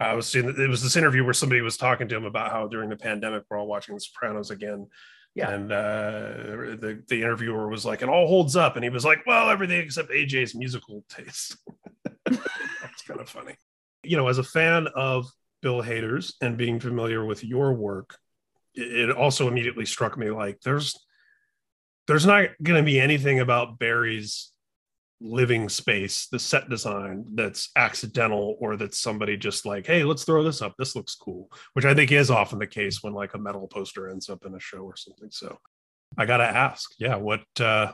I 0.00 0.14
was 0.14 0.26
seeing 0.26 0.48
it 0.48 0.68
was 0.68 0.82
this 0.82 0.96
interview 0.96 1.24
where 1.24 1.32
somebody 1.32 1.60
was 1.60 1.76
talking 1.76 2.08
to 2.08 2.16
him 2.16 2.24
about 2.24 2.50
how 2.50 2.66
during 2.66 2.90
the 2.90 2.96
pandemic 2.96 3.44
we're 3.48 3.58
all 3.58 3.68
watching 3.68 3.94
The 3.94 4.00
Sopranos 4.00 4.50
again. 4.50 4.88
Yeah. 5.36 5.50
And 5.50 5.70
uh, 5.70 6.76
the 6.80 7.02
the 7.08 7.22
interviewer 7.22 7.68
was 7.68 7.84
like, 7.84 8.02
"It 8.02 8.08
all 8.08 8.26
holds 8.26 8.56
up," 8.56 8.74
and 8.74 8.82
he 8.82 8.90
was 8.90 9.04
like, 9.04 9.24
"Well, 9.24 9.50
everything 9.50 9.80
except 9.80 10.10
AJ's 10.10 10.54
musical 10.54 11.04
taste." 11.08 11.56
That's 12.82 13.02
kind 13.06 13.20
of 13.20 13.28
funny. 13.28 13.56
You 14.02 14.16
know, 14.16 14.28
as 14.28 14.38
a 14.38 14.44
fan 14.44 14.88
of 14.94 15.26
Bill 15.62 15.82
Hader's 15.82 16.34
and 16.40 16.56
being 16.56 16.80
familiar 16.80 17.24
with 17.24 17.44
your 17.44 17.74
work, 17.74 18.16
it, 18.74 19.10
also 19.10 19.48
immediately 19.48 19.86
struck 19.86 20.18
me 20.18 20.30
like 20.30 20.60
there's 20.60 20.94
there's 22.06 22.26
not 22.26 22.50
going 22.62 22.78
to 22.78 22.84
be 22.84 23.00
anything 23.00 23.40
about 23.40 23.78
Barry's 23.78 24.52
living 25.20 25.68
space, 25.68 26.28
the 26.30 26.38
set 26.38 26.68
design 26.68 27.24
that's 27.34 27.70
accidental 27.74 28.56
or 28.60 28.76
that 28.76 28.94
somebody 28.94 29.36
just 29.36 29.66
like, 29.66 29.86
hey, 29.86 30.04
let's 30.04 30.24
throw 30.24 30.44
this 30.44 30.62
up. 30.62 30.74
This 30.78 30.94
looks 30.94 31.14
cool, 31.14 31.50
which 31.72 31.84
I 31.84 31.94
think 31.94 32.12
is 32.12 32.30
often 32.30 32.58
the 32.58 32.66
case 32.66 33.02
when 33.02 33.14
like 33.14 33.34
a 33.34 33.38
metal 33.38 33.66
poster 33.66 34.08
ends 34.08 34.28
up 34.28 34.44
in 34.44 34.54
a 34.54 34.60
show 34.60 34.80
or 34.80 34.96
something. 34.96 35.30
So 35.30 35.58
I 36.18 36.26
got 36.26 36.38
to 36.38 36.44
ask, 36.44 36.90
yeah, 36.98 37.16
what 37.16 37.44
uh, 37.58 37.92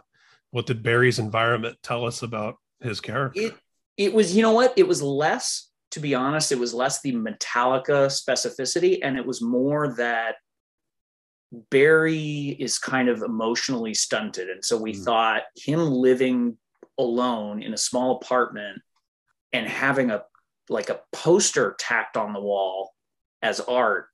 what 0.51 0.67
did 0.67 0.83
Barry's 0.83 1.19
environment 1.19 1.79
tell 1.83 2.05
us 2.05 2.23
about 2.23 2.57
his 2.81 3.01
character? 3.01 3.41
It 3.41 3.55
it 4.05 4.13
was, 4.13 4.35
you 4.35 4.43
know 4.43 4.53
what? 4.53 4.73
It 4.77 4.87
was 4.89 5.03
less, 5.03 5.69
to 5.93 6.01
be 6.01 6.15
honest, 6.15 6.53
it 6.53 6.59
was 6.59 6.75
less 6.75 7.01
the 7.03 7.13
Metallica 7.13 8.07
specificity, 8.09 8.99
and 9.03 9.17
it 9.17 9.27
was 9.27 9.43
more 9.43 9.95
that 9.97 10.37
Barry 11.71 12.57
is 12.59 12.79
kind 12.79 13.09
of 13.09 13.23
emotionally 13.23 13.95
stunted. 13.95 14.49
And 14.49 14.65
so 14.65 14.77
we 14.79 14.95
Mm. 14.95 15.05
thought 15.05 15.43
him 15.57 15.91
living 15.91 16.57
alone 16.99 17.63
in 17.63 17.75
a 17.75 17.79
small 17.79 18.17
apartment 18.17 18.81
and 19.53 19.67
having 19.67 20.11
a 20.11 20.25
like 20.69 20.89
a 20.89 21.01
poster 21.13 21.75
tacked 21.79 22.17
on 22.17 22.33
the 22.33 22.41
wall 22.41 22.95
as 23.43 23.61
art 23.61 24.07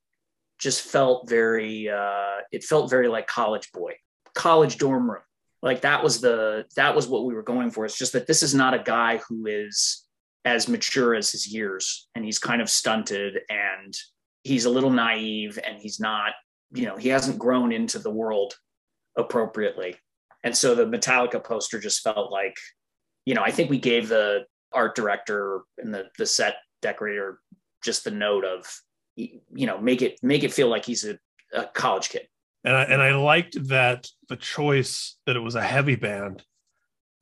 just 0.58 0.80
felt 0.82 1.28
very 1.28 1.88
uh 1.88 2.38
it 2.50 2.64
felt 2.64 2.88
very 2.88 3.06
like 3.08 3.26
college 3.26 3.70
boy 3.72 3.92
college 4.34 4.78
dorm 4.78 5.10
room 5.10 5.22
like 5.62 5.80
that 5.82 6.02
was 6.02 6.20
the 6.20 6.64
that 6.76 6.94
was 6.94 7.08
what 7.08 7.24
we 7.24 7.34
were 7.34 7.42
going 7.42 7.70
for. 7.70 7.84
It's 7.84 7.98
just 7.98 8.12
that 8.12 8.26
this 8.26 8.42
is 8.42 8.54
not 8.54 8.74
a 8.74 8.82
guy 8.82 9.20
who 9.28 9.46
is 9.46 10.06
as 10.44 10.68
mature 10.68 11.14
as 11.14 11.32
his 11.32 11.52
years 11.52 12.08
and 12.14 12.24
he's 12.24 12.38
kind 12.38 12.62
of 12.62 12.70
stunted 12.70 13.40
and 13.50 13.94
he's 14.44 14.64
a 14.64 14.70
little 14.70 14.90
naive 14.90 15.58
and 15.66 15.78
he's 15.80 15.98
not 16.00 16.32
you 16.72 16.86
know 16.86 16.96
he 16.96 17.08
hasn't 17.08 17.38
grown 17.38 17.72
into 17.72 17.98
the 17.98 18.10
world 18.10 18.54
appropriately. 19.16 19.96
And 20.44 20.56
so 20.56 20.74
the 20.74 20.86
metallica 20.86 21.42
poster 21.42 21.80
just 21.80 22.02
felt 22.02 22.30
like 22.30 22.56
you 23.28 23.34
know 23.34 23.42
i 23.42 23.50
think 23.50 23.68
we 23.68 23.78
gave 23.78 24.08
the 24.08 24.44
art 24.72 24.94
director 24.96 25.62
and 25.76 25.92
the 25.92 26.06
the 26.16 26.24
set 26.24 26.56
decorator 26.80 27.40
just 27.84 28.04
the 28.04 28.10
note 28.10 28.44
of 28.44 28.64
you 29.16 29.66
know 29.66 29.78
make 29.78 30.00
it 30.00 30.18
make 30.22 30.44
it 30.44 30.52
feel 30.52 30.68
like 30.68 30.84
he's 30.84 31.04
a, 31.04 31.18
a 31.52 31.66
college 31.74 32.08
kid 32.08 32.26
and 32.64 32.76
I 32.76 32.82
and 32.84 33.02
I 33.02 33.14
liked 33.14 33.68
that 33.68 34.08
the 34.28 34.36
choice 34.36 35.16
that 35.26 35.36
it 35.36 35.40
was 35.40 35.54
a 35.54 35.62
heavy 35.62 35.96
band. 35.96 36.42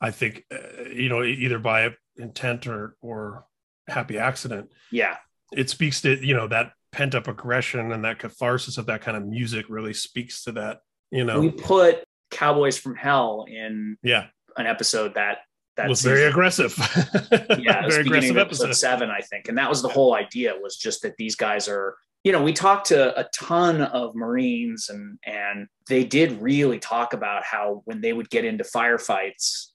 I 0.01 0.11
think 0.11 0.45
uh, 0.53 0.89
you 0.91 1.09
know 1.09 1.23
either 1.23 1.59
by 1.59 1.91
intent 2.17 2.67
or 2.67 2.97
or 3.01 3.47
happy 3.89 4.19
accident. 4.19 4.71
yeah 4.91 5.17
It 5.53 5.71
speaks 5.71 6.01
to 6.03 6.25
you 6.25 6.35
know 6.35 6.49
that 6.49 6.73
pent 6.93 7.15
up 7.15 7.29
aggression 7.29 7.93
and 7.93 8.05
that 8.05 8.19
catharsis 8.19 8.79
of 8.79 8.87
that 8.87 9.03
kind 9.03 9.17
of 9.17 9.27
music 9.27 9.67
really 9.69 9.95
speaks 9.95 10.45
to 10.45 10.53
that. 10.53 10.79
You 11.11 11.25
know, 11.25 11.41
we 11.41 11.51
put 11.51 12.05
cowboys 12.31 12.79
from 12.79 12.97
hell 12.97 13.45
in 13.49 13.97
yeah, 14.03 14.27
an 14.57 14.67
episode 14.67 15.15
that 15.15 15.39
that 15.77 15.89
was 15.89 16.03
very 16.03 16.19
season. 16.19 16.31
aggressive. 16.31 16.77
yeah, 17.61 17.83
it 17.83 17.85
was 17.85 17.97
very 17.97 18.07
aggressive 18.07 18.39
episode 18.39 18.65
episode. 18.65 18.75
seven, 18.75 19.11
I 19.11 19.21
think, 19.21 19.49
and 19.49 19.59
that 19.59 19.69
was 19.69 19.83
the 19.83 19.89
whole 19.89 20.15
idea 20.15 20.55
was 20.61 20.77
just 20.77 21.03
that 21.03 21.17
these 21.17 21.37
guys 21.37 21.69
are. 21.69 21.97
You 22.27 22.33
know, 22.33 22.43
we 22.43 22.53
talked 22.53 22.89
to 22.89 23.17
a 23.17 23.29
ton 23.33 23.83
of 23.83 24.17
Marines, 24.17 24.89
and 24.89 25.17
and 25.25 25.69
they 25.89 26.03
did 26.03 26.43
really 26.43 26.81
talk 26.81 27.13
about 27.13 27.45
how 27.45 27.83
when 27.85 28.01
they 28.01 28.13
would 28.13 28.29
get 28.31 28.45
into 28.45 28.65
firefights, 28.65 29.67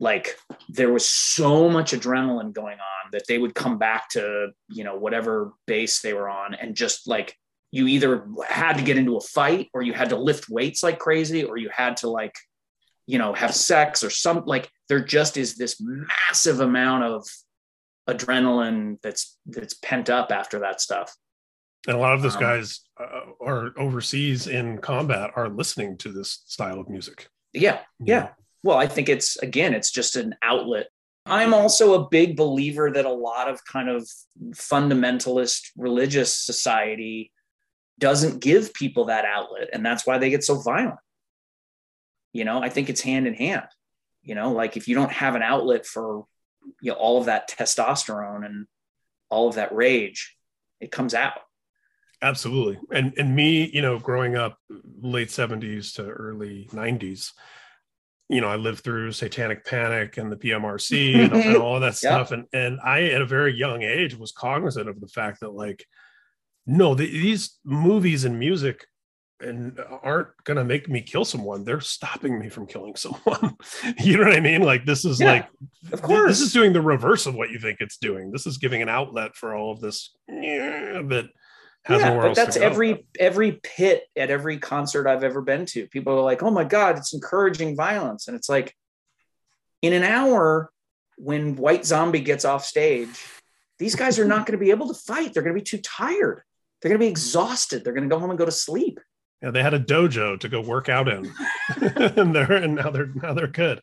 like 0.00 0.38
there 0.70 0.90
was 0.90 1.04
so 1.04 1.68
much 1.68 1.92
adrenaline 1.92 2.54
going 2.54 2.78
on 2.78 3.10
that 3.12 3.26
they 3.28 3.36
would 3.36 3.54
come 3.54 3.76
back 3.76 4.08
to 4.12 4.48
you 4.70 4.82
know 4.82 4.96
whatever 4.96 5.52
base 5.66 6.00
they 6.00 6.14
were 6.14 6.30
on, 6.30 6.54
and 6.54 6.74
just 6.74 7.06
like 7.06 7.36
you 7.70 7.86
either 7.86 8.26
had 8.48 8.78
to 8.78 8.82
get 8.82 8.96
into 8.96 9.18
a 9.18 9.20
fight 9.20 9.68
or 9.74 9.82
you 9.82 9.92
had 9.92 10.08
to 10.08 10.16
lift 10.16 10.48
weights 10.48 10.82
like 10.82 10.98
crazy, 10.98 11.44
or 11.44 11.58
you 11.58 11.68
had 11.70 11.98
to 11.98 12.08
like 12.08 12.34
you 13.06 13.18
know 13.18 13.34
have 13.34 13.54
sex 13.54 14.02
or 14.02 14.08
some 14.08 14.42
like 14.46 14.70
there 14.88 15.04
just 15.04 15.36
is 15.36 15.56
this 15.56 15.78
massive 15.82 16.60
amount 16.60 17.04
of 17.04 17.28
adrenaline 18.08 18.96
that's 19.02 19.36
that's 19.44 19.74
pent 19.74 20.08
up 20.08 20.32
after 20.32 20.60
that 20.60 20.80
stuff 20.80 21.14
and 21.86 21.96
a 21.96 22.00
lot 22.00 22.14
of 22.14 22.22
those 22.22 22.34
Um, 22.36 22.40
guys 22.42 22.80
uh, 22.98 23.20
are 23.40 23.72
overseas 23.78 24.46
in 24.46 24.78
combat 24.78 25.30
are 25.36 25.48
listening 25.48 25.96
to 25.98 26.12
this 26.12 26.42
style 26.46 26.80
of 26.80 26.88
music. 26.88 27.28
yeah 27.52 27.80
yeah. 28.00 28.30
well 28.62 28.76
i 28.78 28.86
think 28.86 29.08
it's 29.08 29.36
again 29.38 29.74
it's 29.74 29.90
just 29.90 30.16
an 30.16 30.34
outlet. 30.42 30.88
I'm 31.30 31.52
also 31.52 31.92
a 31.92 32.08
big 32.08 32.38
believer 32.38 32.90
that 32.90 33.04
a 33.04 33.12
lot 33.12 33.48
of 33.50 33.62
kind 33.66 33.90
of 33.90 34.08
fundamentalist 34.52 35.70
religious 35.76 36.32
society 36.36 37.32
doesn't 37.98 38.40
give 38.40 38.72
people 38.72 39.06
that 39.06 39.26
outlet 39.26 39.68
and 39.72 39.84
that's 39.84 40.06
why 40.06 40.16
they 40.18 40.30
get 40.30 40.42
so 40.44 40.54
violent. 40.56 40.98
You 42.32 42.44
know 42.44 42.62
i 42.62 42.68
think 42.68 42.88
it's 42.90 43.00
hand 43.02 43.26
in 43.26 43.34
hand. 43.34 43.66
You 44.22 44.34
know 44.34 44.52
like 44.52 44.76
if 44.76 44.88
you 44.88 44.94
don't 44.94 45.12
have 45.12 45.34
an 45.36 45.42
outlet 45.42 45.86
for 45.86 46.24
you 46.80 46.92
know 46.92 46.98
all 46.98 47.18
of 47.18 47.26
that 47.26 47.48
testosterone 47.50 48.44
and 48.44 48.66
all 49.30 49.48
of 49.48 49.54
that 49.56 49.74
rage 49.74 50.36
it 50.80 50.90
comes 50.90 51.14
out 51.14 51.38
Absolutely. 52.20 52.78
And 52.92 53.12
and 53.16 53.34
me, 53.34 53.70
you 53.72 53.82
know, 53.82 53.98
growing 53.98 54.36
up 54.36 54.58
late 55.00 55.28
70s 55.28 55.94
to 55.94 56.08
early 56.08 56.68
90s, 56.72 57.32
you 58.28 58.40
know, 58.40 58.48
I 58.48 58.56
lived 58.56 58.80
through 58.84 59.12
Satanic 59.12 59.64
Panic 59.64 60.16
and 60.16 60.30
the 60.30 60.36
PMRC 60.36 61.14
and, 61.14 61.32
mm-hmm. 61.32 61.48
and 61.50 61.56
all 61.58 61.78
that 61.80 61.98
Yeah. 62.02 62.24
stuff. 62.24 62.32
And 62.32 62.46
and 62.52 62.80
I 62.84 63.04
at 63.04 63.22
a 63.22 63.26
very 63.26 63.54
young 63.54 63.82
age 63.82 64.16
was 64.16 64.32
cognizant 64.32 64.88
of 64.88 65.00
the 65.00 65.08
fact 65.08 65.40
that 65.40 65.50
like, 65.50 65.84
no, 66.66 66.94
the, 66.94 67.06
these 67.06 67.58
movies 67.64 68.24
and 68.24 68.38
music 68.38 68.84
and 69.40 69.78
uh, 69.78 69.98
aren't 70.02 70.28
gonna 70.42 70.64
make 70.64 70.88
me 70.88 71.00
kill 71.00 71.24
someone. 71.24 71.62
They're 71.62 71.80
stopping 71.80 72.40
me 72.40 72.48
from 72.48 72.66
killing 72.66 72.96
someone. 72.96 73.56
you 74.00 74.16
know 74.16 74.24
what 74.24 74.36
I 74.36 74.40
mean? 74.40 74.62
Like 74.62 74.84
this 74.84 75.04
is 75.04 75.20
Yeah, 75.20 75.32
like 75.32 75.48
of 75.92 76.02
course 76.02 76.30
this 76.30 76.40
is 76.40 76.52
doing 76.52 76.72
the 76.72 76.82
reverse 76.82 77.26
of 77.26 77.36
what 77.36 77.50
you 77.50 77.60
think 77.60 77.78
it's 77.80 77.96
doing. 77.98 78.32
This 78.32 78.46
is 78.46 78.58
giving 78.58 78.82
an 78.82 78.88
outlet 78.88 79.36
for 79.36 79.54
all 79.54 79.70
of 79.70 79.80
this 79.80 80.10
yeah, 80.28 81.02
that 81.06 81.26
has 81.84 82.02
yeah, 82.02 82.14
but 82.14 82.34
that's 82.34 82.56
every 82.56 83.06
every 83.18 83.60
pit 83.62 84.04
at 84.16 84.30
every 84.30 84.58
concert 84.58 85.06
I've 85.06 85.24
ever 85.24 85.40
been 85.40 85.64
to. 85.66 85.86
People 85.86 86.14
are 86.14 86.22
like, 86.22 86.42
"Oh 86.42 86.50
my 86.50 86.64
god, 86.64 86.98
it's 86.98 87.14
encouraging 87.14 87.76
violence," 87.76 88.28
and 88.28 88.36
it's 88.36 88.48
like, 88.48 88.74
in 89.80 89.92
an 89.92 90.02
hour, 90.02 90.70
when 91.16 91.56
White 91.56 91.86
Zombie 91.86 92.20
gets 92.20 92.44
off 92.44 92.64
stage, 92.64 93.24
these 93.78 93.94
guys 93.94 94.18
are 94.18 94.26
not 94.26 94.46
going 94.46 94.58
to 94.58 94.64
be 94.64 94.70
able 94.70 94.88
to 94.88 94.94
fight. 94.94 95.32
They're 95.32 95.42
going 95.42 95.54
to 95.54 95.60
be 95.60 95.64
too 95.64 95.78
tired. 95.78 96.42
They're 96.80 96.90
going 96.90 97.00
to 97.00 97.04
be 97.04 97.10
exhausted. 97.10 97.84
They're 97.84 97.94
going 97.94 98.08
to 98.08 98.14
go 98.14 98.20
home 98.20 98.30
and 98.30 98.38
go 98.38 98.44
to 98.44 98.52
sleep. 98.52 99.00
Yeah, 99.42 99.50
they 99.50 99.62
had 99.62 99.74
a 99.74 99.80
dojo 99.80 100.38
to 100.40 100.48
go 100.48 100.60
work 100.60 100.88
out 100.88 101.08
in, 101.08 101.32
and 101.80 102.34
they're 102.34 102.52
and 102.52 102.74
now 102.74 102.90
they're 102.90 103.12
now 103.14 103.34
they're 103.34 103.46
good. 103.46 103.80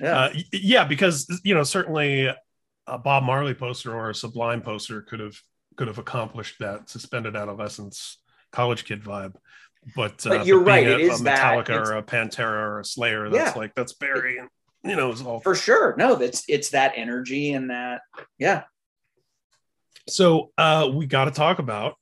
Yeah, 0.00 0.18
Uh, 0.18 0.34
yeah, 0.52 0.84
because 0.84 1.40
you 1.44 1.54
know 1.54 1.62
certainly 1.62 2.26
a 2.86 2.98
Bob 2.98 3.22
Marley 3.22 3.54
poster 3.54 3.94
or 3.94 4.10
a 4.10 4.14
Sublime 4.14 4.60
poster 4.60 5.02
could 5.02 5.20
have 5.20 5.40
could 5.78 5.86
have 5.88 5.98
accomplished 5.98 6.58
that 6.58 6.90
suspended 6.90 7.36
adolescence 7.36 8.18
college 8.52 8.84
kid 8.84 9.02
vibe. 9.02 9.34
But, 9.96 10.26
uh, 10.26 10.30
But 10.30 10.46
you're 10.46 10.58
being 10.58 10.66
right, 10.66 10.86
A, 10.88 10.94
it 10.94 11.00
is 11.00 11.20
a 11.20 11.24
that. 11.24 11.38
Metallica 11.38 11.70
It's- 11.70 11.88
or 11.88 11.96
a 11.96 12.02
Pantera 12.02 12.50
or 12.66 12.80
a 12.80 12.84
Slayer. 12.84 13.30
That's 13.30 13.54
Yeah. 13.54 13.58
like 13.60 13.74
that's 13.74 13.92
Barry, 13.94 14.38
and 14.38 14.48
you 14.82 14.96
know, 14.96 15.10
it's 15.10 15.22
all 15.22 15.40
for 15.40 15.54
sure. 15.54 15.94
No, 15.96 16.16
that's 16.16 16.42
it's 16.48 16.70
that 16.70 16.92
energy 16.96 17.52
and 17.52 17.70
that. 17.70 18.02
Yeah, 18.38 18.64
So 20.08 20.50
uh, 20.58 20.90
we 20.92 21.06
got 21.06 21.24
to 21.26 21.30
talk 21.30 21.58
about 21.58 21.94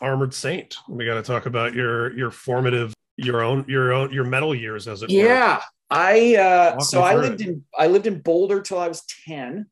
Armored 0.00 0.34
Saint. 0.34 0.76
We 0.88 1.04
got 1.04 1.14
to 1.14 1.22
talk 1.22 1.46
about 1.46 1.74
your 1.74 2.16
your 2.16 2.30
formative 2.30 2.94
your 3.16 3.42
own 3.42 3.64
your 3.68 3.92
own 3.92 4.12
your 4.12 4.24
metal 4.24 4.54
years 4.54 4.86
as 4.88 5.02
it 5.02 5.08
were. 5.10 5.14
Yeah, 5.16 5.62
I 5.90 6.36
uh, 6.36 6.74
Walk 6.76 6.84
so 6.84 7.02
I 7.02 7.14
lived 7.16 7.40
it. 7.40 7.48
in 7.48 7.64
I 7.76 7.86
lived 7.88 8.06
in 8.06 8.20
Boulder 8.20 8.60
till 8.60 8.78
I 8.78 8.88
was 8.88 9.02
ten, 9.26 9.66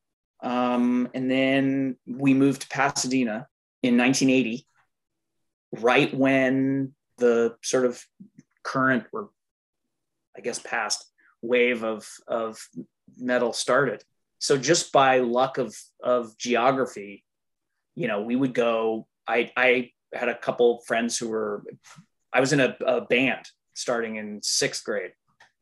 um, 0.45 1.09
and 1.15 1.31
then 1.31 1.97
we 2.07 2.35
moved 2.35 2.63
to 2.63 2.69
Pasadena 2.69 3.49
in 3.83 3.97
1980, 3.97 4.67
right 5.73 6.13
when 6.15 6.95
the 7.19 7.57
sort 7.63 7.87
of 7.87 8.05
current 8.63 9.05
or 9.13 9.31
I 10.37 10.41
guess 10.41 10.59
past 10.59 11.05
wave 11.43 11.83
of 11.83 12.07
of 12.29 12.59
metal 13.17 13.53
started. 13.53 14.03
So 14.39 14.59
just 14.59 14.93
by 14.93 15.19
luck 15.21 15.57
of 15.59 15.75
of 16.03 16.37
geography, 16.37 17.25
you 17.95 18.07
know, 18.09 18.23
we 18.23 18.37
would 18.37 18.53
go. 18.55 19.07
I 19.27 19.51
I 19.57 19.93
had 20.13 20.29
a 20.29 20.37
couple 20.37 20.83
friends 20.87 21.17
who 21.19 21.29
were. 21.29 21.65
I 22.33 22.41
was 22.41 22.53
in 22.53 22.61
a, 22.61 22.77
a 22.85 23.01
band 23.01 23.47
starting 23.75 24.17
in 24.17 24.41
sixth 24.43 24.85
grade. 24.85 25.13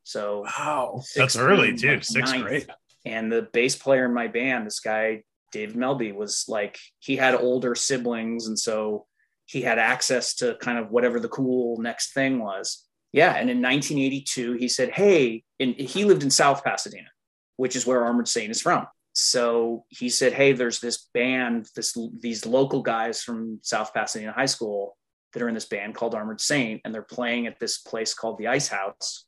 So 0.03 0.41
Wow, 0.57 1.01
that's 1.15 1.37
early 1.37 1.73
too. 1.77 1.91
like, 1.91 2.03
Sixth 2.03 2.33
ninth. 2.33 2.43
grade. 2.45 2.67
And 3.05 3.31
the 3.31 3.47
bass 3.53 3.75
player 3.75 4.05
in 4.05 4.13
my 4.13 4.27
band, 4.27 4.65
this 4.65 4.79
guy 4.79 5.23
Dave 5.51 5.73
Melby, 5.73 6.13
was 6.13 6.45
like 6.47 6.79
he 6.99 7.15
had 7.15 7.35
older 7.35 7.75
siblings, 7.75 8.47
and 8.47 8.57
so 8.57 9.05
he 9.45 9.61
had 9.61 9.77
access 9.77 10.33
to 10.35 10.55
kind 10.59 10.77
of 10.77 10.89
whatever 10.89 11.19
the 11.19 11.29
cool 11.29 11.77
next 11.79 12.13
thing 12.13 12.39
was. 12.39 12.85
Yeah, 13.11 13.35
and 13.35 13.49
in 13.49 13.61
1982, 13.61 14.53
he 14.53 14.67
said, 14.67 14.91
"Hey," 14.91 15.43
and 15.59 15.75
he 15.75 16.05
lived 16.05 16.23
in 16.23 16.31
South 16.31 16.63
Pasadena, 16.63 17.09
which 17.57 17.75
is 17.75 17.85
where 17.85 18.03
Armored 18.03 18.27
Saint 18.27 18.49
is 18.49 18.61
from. 18.61 18.87
So 19.13 19.85
he 19.89 20.09
said, 20.09 20.33
"Hey, 20.33 20.53
there's 20.53 20.79
this 20.79 21.07
band, 21.13 21.67
this 21.75 21.95
these 22.19 22.45
local 22.45 22.81
guys 22.81 23.21
from 23.21 23.59
South 23.61 23.93
Pasadena 23.93 24.31
High 24.31 24.47
School 24.47 24.97
that 25.33 25.43
are 25.43 25.47
in 25.47 25.53
this 25.53 25.65
band 25.65 25.93
called 25.93 26.15
Armored 26.15 26.41
Saint, 26.41 26.81
and 26.83 26.93
they're 26.93 27.03
playing 27.03 27.45
at 27.45 27.59
this 27.59 27.77
place 27.77 28.13
called 28.15 28.39
the 28.39 28.47
Ice 28.47 28.69
House." 28.69 29.25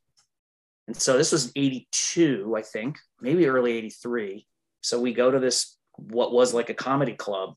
And 0.87 0.95
so 0.95 1.17
this 1.17 1.31
was 1.31 1.51
82, 1.55 2.53
I 2.57 2.61
think, 2.61 2.97
maybe 3.19 3.47
early 3.47 3.73
83. 3.73 4.45
So 4.81 4.99
we 4.99 5.13
go 5.13 5.31
to 5.31 5.39
this, 5.39 5.77
what 5.95 6.31
was 6.31 6.53
like 6.53 6.69
a 6.69 6.75
comedy 6.75 7.13
club 7.13 7.55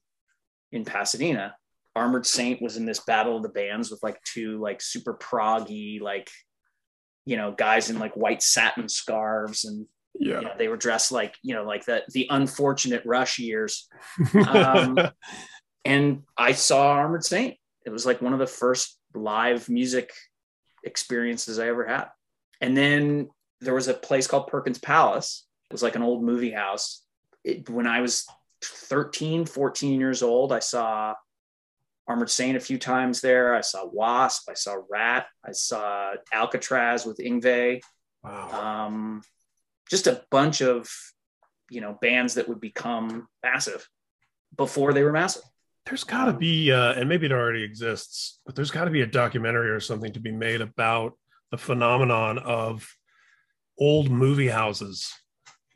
in 0.72 0.84
Pasadena. 0.84 1.54
Armored 1.94 2.26
Saint 2.26 2.62
was 2.62 2.76
in 2.76 2.86
this 2.86 3.00
battle 3.00 3.36
of 3.36 3.42
the 3.42 3.48
bands 3.48 3.90
with 3.90 4.02
like 4.02 4.22
two 4.22 4.58
like 4.60 4.80
super 4.80 5.14
proggy, 5.14 6.00
like, 6.00 6.30
you 7.26 7.36
know, 7.36 7.52
guys 7.52 7.90
in 7.90 7.98
like 7.98 8.16
white 8.16 8.42
satin 8.42 8.88
scarves 8.88 9.64
and 9.64 9.86
Yeah. 10.18 10.40
you 10.40 10.44
know, 10.46 10.52
they 10.56 10.68
were 10.68 10.76
dressed 10.76 11.12
like, 11.12 11.34
you 11.42 11.54
know, 11.54 11.64
like 11.64 11.84
the 11.84 12.04
the 12.12 12.26
unfortunate 12.30 13.02
rush 13.04 13.38
years. 13.38 13.88
Um, 14.46 14.96
and 15.84 16.22
I 16.36 16.52
saw 16.52 16.92
Armored 16.92 17.24
Saint. 17.24 17.56
It 17.84 17.90
was 17.90 18.06
like 18.06 18.22
one 18.22 18.32
of 18.32 18.38
the 18.38 18.46
first 18.46 18.98
live 19.14 19.68
music 19.68 20.10
experiences 20.84 21.58
I 21.58 21.68
ever 21.68 21.86
had. 21.86 22.06
And 22.60 22.76
then 22.76 23.28
there 23.60 23.74
was 23.74 23.88
a 23.88 23.94
place 23.94 24.26
called 24.26 24.48
Perkins 24.48 24.78
Palace. 24.78 25.46
It 25.70 25.74
was 25.74 25.82
like 25.82 25.96
an 25.96 26.02
old 26.02 26.22
movie 26.22 26.50
house. 26.50 27.04
It, 27.44 27.68
when 27.68 27.86
I 27.86 28.00
was 28.00 28.26
13, 28.64 29.46
14 29.46 30.00
years 30.00 30.22
old, 30.22 30.52
I 30.52 30.58
saw 30.58 31.14
Armored 32.06 32.30
Saint 32.30 32.56
a 32.56 32.60
few 32.60 32.78
times 32.78 33.20
there. 33.20 33.54
I 33.54 33.60
saw 33.60 33.86
Wasp. 33.86 34.48
I 34.48 34.54
saw 34.54 34.76
Ratt. 34.90 35.26
I 35.46 35.52
saw 35.52 36.14
Alcatrazz 36.34 37.06
with 37.06 37.18
Yngwie. 37.18 37.82
wow. 38.24 38.86
Um, 38.86 39.22
just 39.90 40.06
a 40.06 40.22
bunch 40.30 40.62
of, 40.62 40.88
you 41.70 41.80
know, 41.80 41.98
bands 42.00 42.34
that 42.34 42.48
would 42.48 42.60
become 42.60 43.28
massive 43.42 43.88
before 44.56 44.92
they 44.92 45.02
were 45.02 45.12
massive. 45.12 45.42
There's 45.86 46.04
got 46.04 46.26
to 46.26 46.34
be, 46.34 46.70
uh, 46.72 46.92
and 46.94 47.08
maybe 47.08 47.26
it 47.26 47.32
already 47.32 47.62
exists, 47.62 48.40
but 48.44 48.54
there's 48.54 48.70
got 48.70 48.84
to 48.84 48.90
be 48.90 49.00
a 49.02 49.06
documentary 49.06 49.70
or 49.70 49.80
something 49.80 50.12
to 50.12 50.20
be 50.20 50.32
made 50.32 50.60
about 50.60 51.14
the 51.50 51.58
phenomenon 51.58 52.38
of 52.38 52.94
old 53.78 54.10
movie 54.10 54.48
houses 54.48 55.12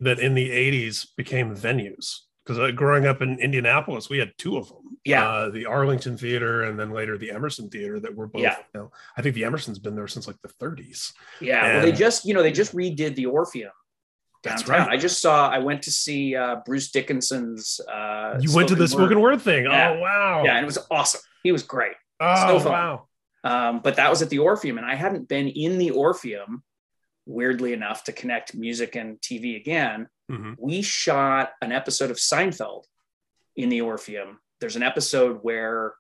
that 0.01 0.19
in 0.19 0.35
the 0.35 0.51
80s 0.51 1.07
became 1.17 1.55
venues. 1.57 2.17
Because 2.45 2.59
uh, 2.59 2.73
growing 2.73 3.07
up 3.07 3.23
in 3.23 3.39
Indianapolis, 3.39 4.11
we 4.11 4.19
had 4.19 4.33
two 4.37 4.57
of 4.57 4.67
them. 4.69 4.99
Yeah. 5.05 5.29
Uh, 5.29 5.51
the 5.51 5.67
Arlington 5.67 6.17
Theater 6.17 6.65
and 6.65 6.77
then 6.79 6.91
later 6.91 7.17
the 7.17 7.31
Emerson 7.31 7.71
Theater 7.71 8.01
that 8.01 8.15
were 8.17 8.27
both, 8.27 8.43
Yeah. 8.43 8.57
you 8.75 8.81
know, 8.81 8.91
I 9.17 9.23
think 9.23 9.37
the 9.37 9.45
Emerson's 9.45 9.79
been 9.79 9.95
there 9.95 10.09
since 10.09 10.27
like 10.27 10.37
the 10.43 10.49
30s. 10.49 11.13
Yeah, 11.41 11.75
well, 11.77 11.83
they 11.87 11.93
just 11.93 12.25
you 12.25 12.35
know 12.35 12.43
they 12.43 12.51
just 12.51 12.75
redid 12.75 13.15
the 13.15 13.27
Orpheum 13.27 13.71
That's 14.43 14.63
downtown. 14.65 14.89
right. 14.89 14.95
I 14.95 15.01
just 15.01 15.21
saw. 15.23 15.49
I 15.51 15.59
went 15.61 15.83
to 15.83 15.93
see 15.93 16.35
uh, 16.35 16.57
Bruce 16.67 16.91
Dickinson's. 16.91 17.81
Uh, 17.81 18.39
you 18.41 18.53
went 18.55 18.69
to 18.71 18.75
the 18.75 18.89
spoken 18.89 19.21
word 19.21 19.41
thing. 19.41 19.65
Yeah. 19.65 19.91
Oh, 19.97 20.01
wow. 20.01 20.43
Yeah, 20.45 20.57
and 20.57 20.65
it 20.65 20.67
was 20.67 20.79
awesome. 20.91 21.21
He 21.45 21.53
was 21.53 21.63
great. 21.63 21.93
Oh, 22.19 22.59
so 22.61 22.69
wow. 22.71 23.07
Um, 23.45 23.81
but 23.81 23.97
that 23.97 24.11
was 24.11 24.23
at 24.23 24.31
the 24.31 24.39
Orpheum, 24.39 24.79
and 24.79 24.87
I 24.87 24.95
hadn't 24.95 25.29
been 25.29 25.49
in 25.49 25.79
the 25.79 25.91
Orpheum. 25.91 26.63
Weirdly 27.25 27.73
enough, 27.73 28.03
to 28.05 28.13
connect 28.13 28.55
music 28.55 28.97
and 28.97 29.21
TV 29.21 29.55
again, 29.57 30.09
Mhm. 30.31 30.57
we 30.59 30.83
shot 30.83 31.53
an 31.63 31.71
episode 31.71 32.11
of 32.11 32.17
Seinfeld 32.17 32.85
in 33.55 33.69
the 33.69 33.81
Orpheum. 33.81 34.41
There's 34.61 34.75
an 34.77 34.83
episode 34.83 35.39
where 35.43 35.95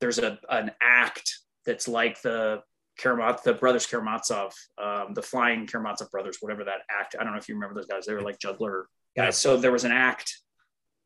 there's 0.00 0.20
a 0.20 0.38
an 0.48 0.70
act 0.80 1.36
that's 1.66 1.88
like 1.88 2.22
the 2.22 2.62
Karamaz, 3.00 3.42
the 3.42 3.54
brothers 3.54 3.86
Karamazov, 3.86 4.52
um, 4.80 5.14
the 5.14 5.22
Flying 5.22 5.66
Karamazov 5.66 6.10
brothers, 6.12 6.38
whatever 6.40 6.64
that 6.64 6.82
act. 6.90 7.16
I 7.18 7.24
don't 7.24 7.32
know 7.32 7.38
if 7.38 7.48
you 7.48 7.54
remember 7.56 7.74
those 7.74 7.86
guys. 7.88 8.06
They 8.06 8.14
were 8.14 8.22
like 8.22 8.38
juggler 8.38 8.88
guys. 9.16 9.24
Yeah. 9.26 9.30
So 9.30 9.56
there 9.56 9.72
was 9.72 9.84
an 9.84 9.92
act 9.92 10.32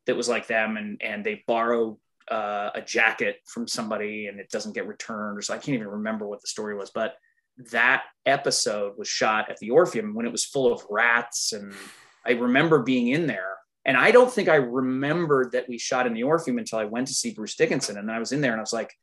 that 0.05 0.15
was 0.15 0.29
like 0.29 0.45
them, 0.47 0.77
and 0.77 1.01
and 1.01 1.25
they 1.25 1.43
borrow 1.47 1.99
uh, 2.29 2.69
a 2.75 2.81
jacket 2.81 3.37
from 3.45 3.67
somebody, 3.67 4.27
and 4.27 4.39
it 4.39 4.49
doesn't 4.49 4.73
get 4.73 4.87
returned, 4.87 5.37
or 5.37 5.41
so 5.41 5.53
I 5.53 5.57
can't 5.57 5.75
even 5.75 5.87
remember 5.87 6.27
what 6.27 6.41
the 6.41 6.47
story 6.47 6.75
was, 6.75 6.91
but 6.91 7.15
that 7.71 8.03
episode 8.25 8.97
was 8.97 9.07
shot 9.07 9.49
at 9.49 9.57
the 9.57 9.69
Orpheum 9.69 10.13
when 10.15 10.25
it 10.25 10.31
was 10.31 10.43
full 10.43 10.73
of 10.73 10.81
rats 10.89 11.53
and 11.53 11.73
I 12.25 12.31
remember 12.31 12.79
being 12.79 13.09
in 13.09 13.27
there. 13.27 13.57
And 13.85 13.97
I 13.97 14.11
don't 14.11 14.31
think 14.31 14.47
I 14.47 14.55
remembered 14.55 15.51
that 15.51 15.67
we 15.67 15.77
shot 15.77 16.07
in 16.07 16.13
the 16.13 16.23
Orpheum 16.23 16.57
until 16.57 16.79
I 16.79 16.85
went 16.85 17.07
to 17.07 17.13
see 17.13 17.33
Bruce 17.33 17.55
Dickinson. 17.55 17.97
And 17.97 18.09
I 18.09 18.19
was 18.19 18.31
in 18.31 18.39
there 18.39 18.51
and 18.51 18.59
I 18.59 18.63
was 18.63 18.73
like, 18.73 18.93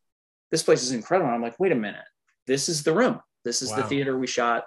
this 0.51 0.63
place 0.63 0.83
is 0.83 0.93
incredible. 0.93 1.29
And 1.29 1.37
I'm 1.37 1.43
like, 1.43 1.61
wait 1.61 1.73
a 1.73 1.77
minute. 1.77 2.05
This 2.47 2.69
is 2.69 2.83
the 2.83 2.95
room. 2.95 3.21
This 3.45 3.63
is 3.63 3.73
the 3.73 3.83
theater 3.85 4.19
we 4.19 4.27
shot 4.27 4.65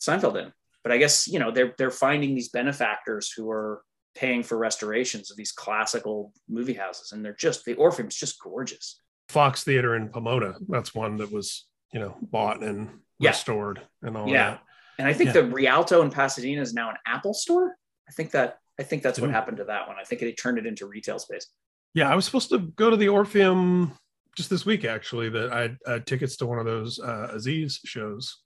Seinfeld 0.00 0.40
in. 0.40 0.52
But 0.82 0.92
I 0.92 0.98
guess, 0.98 1.26
you 1.26 1.38
know, 1.38 1.50
they're 1.50 1.74
they're 1.76 1.90
finding 1.90 2.34
these 2.34 2.48
benefactors 2.48 3.32
who 3.32 3.50
are 3.50 3.82
paying 4.16 4.42
for 4.42 4.56
restorations 4.58 5.30
of 5.30 5.36
these 5.36 5.52
classical 5.52 6.32
movie 6.48 6.72
houses. 6.72 7.12
And 7.12 7.24
they're 7.24 7.34
just 7.36 7.64
the 7.64 7.74
Orpheum's 7.74 8.16
just 8.16 8.40
gorgeous. 8.40 9.00
Fox 9.28 9.62
Theater 9.62 9.94
in 9.94 10.08
Pomona. 10.08 10.54
That's 10.68 10.94
one 10.94 11.18
that 11.18 11.30
was, 11.30 11.66
you 11.92 12.00
know, 12.00 12.16
bought 12.20 12.62
and 12.62 13.00
Yeah. 13.18 13.30
restored 13.30 13.82
and 14.02 14.16
all 14.16 14.28
Yeah. 14.28 14.50
that. 14.52 14.62
And 14.98 15.06
I 15.06 15.12
think 15.12 15.28
Yeah. 15.28 15.42
the 15.42 15.44
Rialto 15.46 16.02
in 16.02 16.10
Pasadena 16.10 16.62
is 16.62 16.72
now 16.72 16.90
an 16.90 16.96
Apple 17.06 17.34
store. 17.34 17.76
I 18.08 18.12
think 18.12 18.30
that 18.32 18.58
I 18.78 18.82
think 18.82 19.02
that's 19.02 19.18
what 19.18 19.30
happened 19.30 19.56
to 19.56 19.64
that 19.64 19.88
one. 19.88 19.96
I 19.98 20.04
think 20.04 20.20
they 20.20 20.32
turned 20.34 20.58
it 20.58 20.66
into 20.66 20.86
retail 20.86 21.18
space. 21.18 21.46
Yeah, 21.94 22.10
I 22.10 22.14
was 22.14 22.26
supposed 22.26 22.50
to 22.50 22.58
go 22.58 22.90
to 22.90 22.96
the 22.98 23.08
Orpheum 23.08 23.96
just 24.36 24.50
this 24.50 24.66
week, 24.66 24.84
actually. 24.84 25.30
That 25.30 25.50
I 25.50 25.60
had, 25.62 25.78
I 25.86 25.92
had 25.92 26.06
tickets 26.06 26.36
to 26.36 26.46
one 26.46 26.58
of 26.58 26.66
those 26.66 27.00
uh, 27.00 27.28
Aziz 27.32 27.80
shows, 27.86 28.42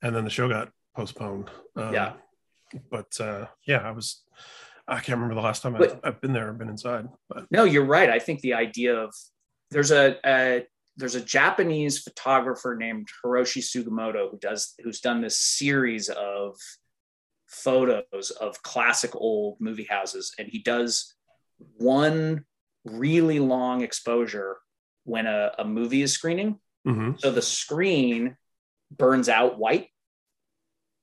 and 0.00 0.14
then 0.14 0.22
the 0.22 0.30
show 0.30 0.48
got 0.48 0.70
postponed. 0.94 1.50
Um, 1.74 1.92
Yeah. 1.92 2.12
but 2.92 3.20
uh, 3.20 3.46
yeah, 3.66 3.78
I 3.78 3.90
was. 3.90 4.22
I 4.88 4.96
can't 4.96 5.18
remember 5.18 5.34
the 5.34 5.40
last 5.40 5.62
time 5.62 5.76
I've, 5.76 6.00
I've 6.02 6.20
been 6.20 6.32
there. 6.32 6.48
I've 6.48 6.58
been 6.58 6.68
inside, 6.68 7.08
but 7.28 7.46
No, 7.50 7.64
you're 7.64 7.84
right. 7.84 8.10
I 8.10 8.18
think 8.18 8.40
the 8.40 8.54
idea 8.54 8.96
of 8.96 9.14
there's 9.70 9.90
a, 9.92 10.16
a 10.26 10.66
there's 10.96 11.14
a 11.14 11.20
Japanese 11.20 12.00
photographer 12.00 12.76
named 12.78 13.08
Hiroshi 13.24 13.62
Sugimoto 13.62 14.30
who 14.30 14.38
does 14.38 14.74
who's 14.82 15.00
done 15.00 15.20
this 15.22 15.38
series 15.38 16.08
of 16.08 16.56
photos 17.46 18.30
of 18.40 18.62
classic 18.62 19.14
old 19.14 19.56
movie 19.60 19.86
houses, 19.88 20.34
and 20.38 20.48
he 20.48 20.58
does 20.58 21.14
one 21.78 22.44
really 22.84 23.38
long 23.38 23.82
exposure 23.82 24.56
when 25.04 25.26
a, 25.26 25.52
a 25.58 25.64
movie 25.64 26.02
is 26.02 26.12
screening. 26.12 26.58
Mhm. 26.86 27.20
So 27.20 27.30
the 27.30 27.42
screen 27.42 28.36
burns 28.90 29.28
out 29.28 29.58
white, 29.58 29.88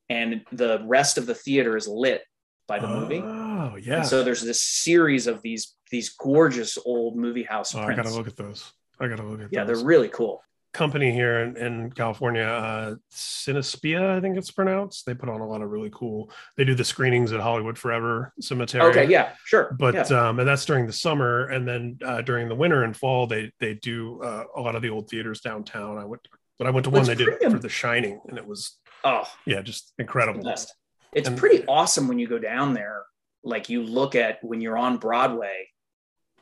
and 0.10 0.44
the 0.52 0.84
rest 0.86 1.18
of 1.18 1.26
the 1.26 1.36
theater 1.36 1.78
is 1.78 1.88
lit 1.88 2.24
by 2.68 2.80
the 2.80 2.88
movie. 2.88 3.20
Oh 3.60 3.76
yeah. 3.76 3.98
And 3.98 4.08
so 4.08 4.24
there's 4.24 4.42
this 4.42 4.62
series 4.62 5.28
of 5.28 5.42
these 5.42 5.76
these 5.92 6.10
gorgeous 6.10 6.78
old 6.86 7.18
movie 7.18 7.44
house 7.44 7.76
oh, 7.76 7.82
I 7.82 7.94
gotta 7.94 8.14
look 8.14 8.28
at 8.28 8.38
those. 8.38 8.72
I 9.02 9.08
gotta 9.08 9.24
look 9.24 9.42
at 9.42 9.50
yeah, 9.52 9.66
those. 9.66 9.80
they're 9.80 9.86
really 9.86 10.08
cool. 10.08 10.42
company 10.72 11.12
here 11.12 11.40
in, 11.42 11.58
in 11.58 11.92
California, 11.92 12.44
uh, 12.44 12.96
Cinespia, 13.12 14.12
I 14.16 14.22
think 14.22 14.38
it's 14.38 14.52
pronounced. 14.52 15.06
They 15.06 15.14
put 15.14 15.28
on 15.28 15.42
a 15.42 15.48
lot 15.48 15.62
of 15.62 15.72
really 15.72 15.90
cool. 15.92 16.30
They 16.56 16.64
do 16.64 16.74
the 16.74 16.86
screenings 16.86 17.34
at 17.34 17.42
Hollywood 17.42 17.78
Forever 17.78 18.34
Cemetery. 18.40 18.84
Okay, 18.92 19.08
yeah, 19.08 19.34
sure. 19.46 19.76
but 19.78 19.96
yeah. 19.96 20.30
um, 20.30 20.40
and 20.40 20.48
that's 20.48 20.64
during 20.64 20.86
the 20.88 20.94
summer, 20.94 21.48
and 21.48 21.68
then 21.68 21.98
uh, 22.06 22.22
during 22.22 22.48
the 22.48 22.56
winter 22.56 22.84
and 22.84 22.96
fall, 22.96 23.28
they 23.28 23.52
they 23.60 23.74
do 23.74 24.22
uh, 24.22 24.46
a 24.56 24.62
lot 24.62 24.76
of 24.76 24.82
the 24.82 24.90
old 24.90 25.10
theaters 25.10 25.42
downtown. 25.42 25.98
I 25.98 26.06
went, 26.06 26.26
but 26.58 26.66
I 26.66 26.70
went 26.70 26.86
to 26.86 26.92
one 26.92 27.02
it's 27.02 27.10
they 27.10 27.16
did 27.16 27.42
for 27.52 27.60
The 27.60 27.68
Shining, 27.68 28.22
and 28.30 28.38
it 28.38 28.48
was 28.48 28.78
oh, 29.04 29.24
yeah, 29.46 29.62
just 29.62 29.92
incredible. 30.00 30.44
best. 30.44 30.74
It's 31.12 31.28
And- 31.28 31.38
pretty 31.38 31.66
awesome 31.66 32.08
when 32.08 32.20
you 32.20 32.28
go 32.28 32.40
down 32.40 32.74
there. 32.74 33.04
Like 33.50 33.70
you 33.70 33.84
look 33.84 34.16
at 34.16 34.44
when 34.44 34.62
you're 34.62 34.78
on 34.78 34.98
Broadway, 34.98 35.68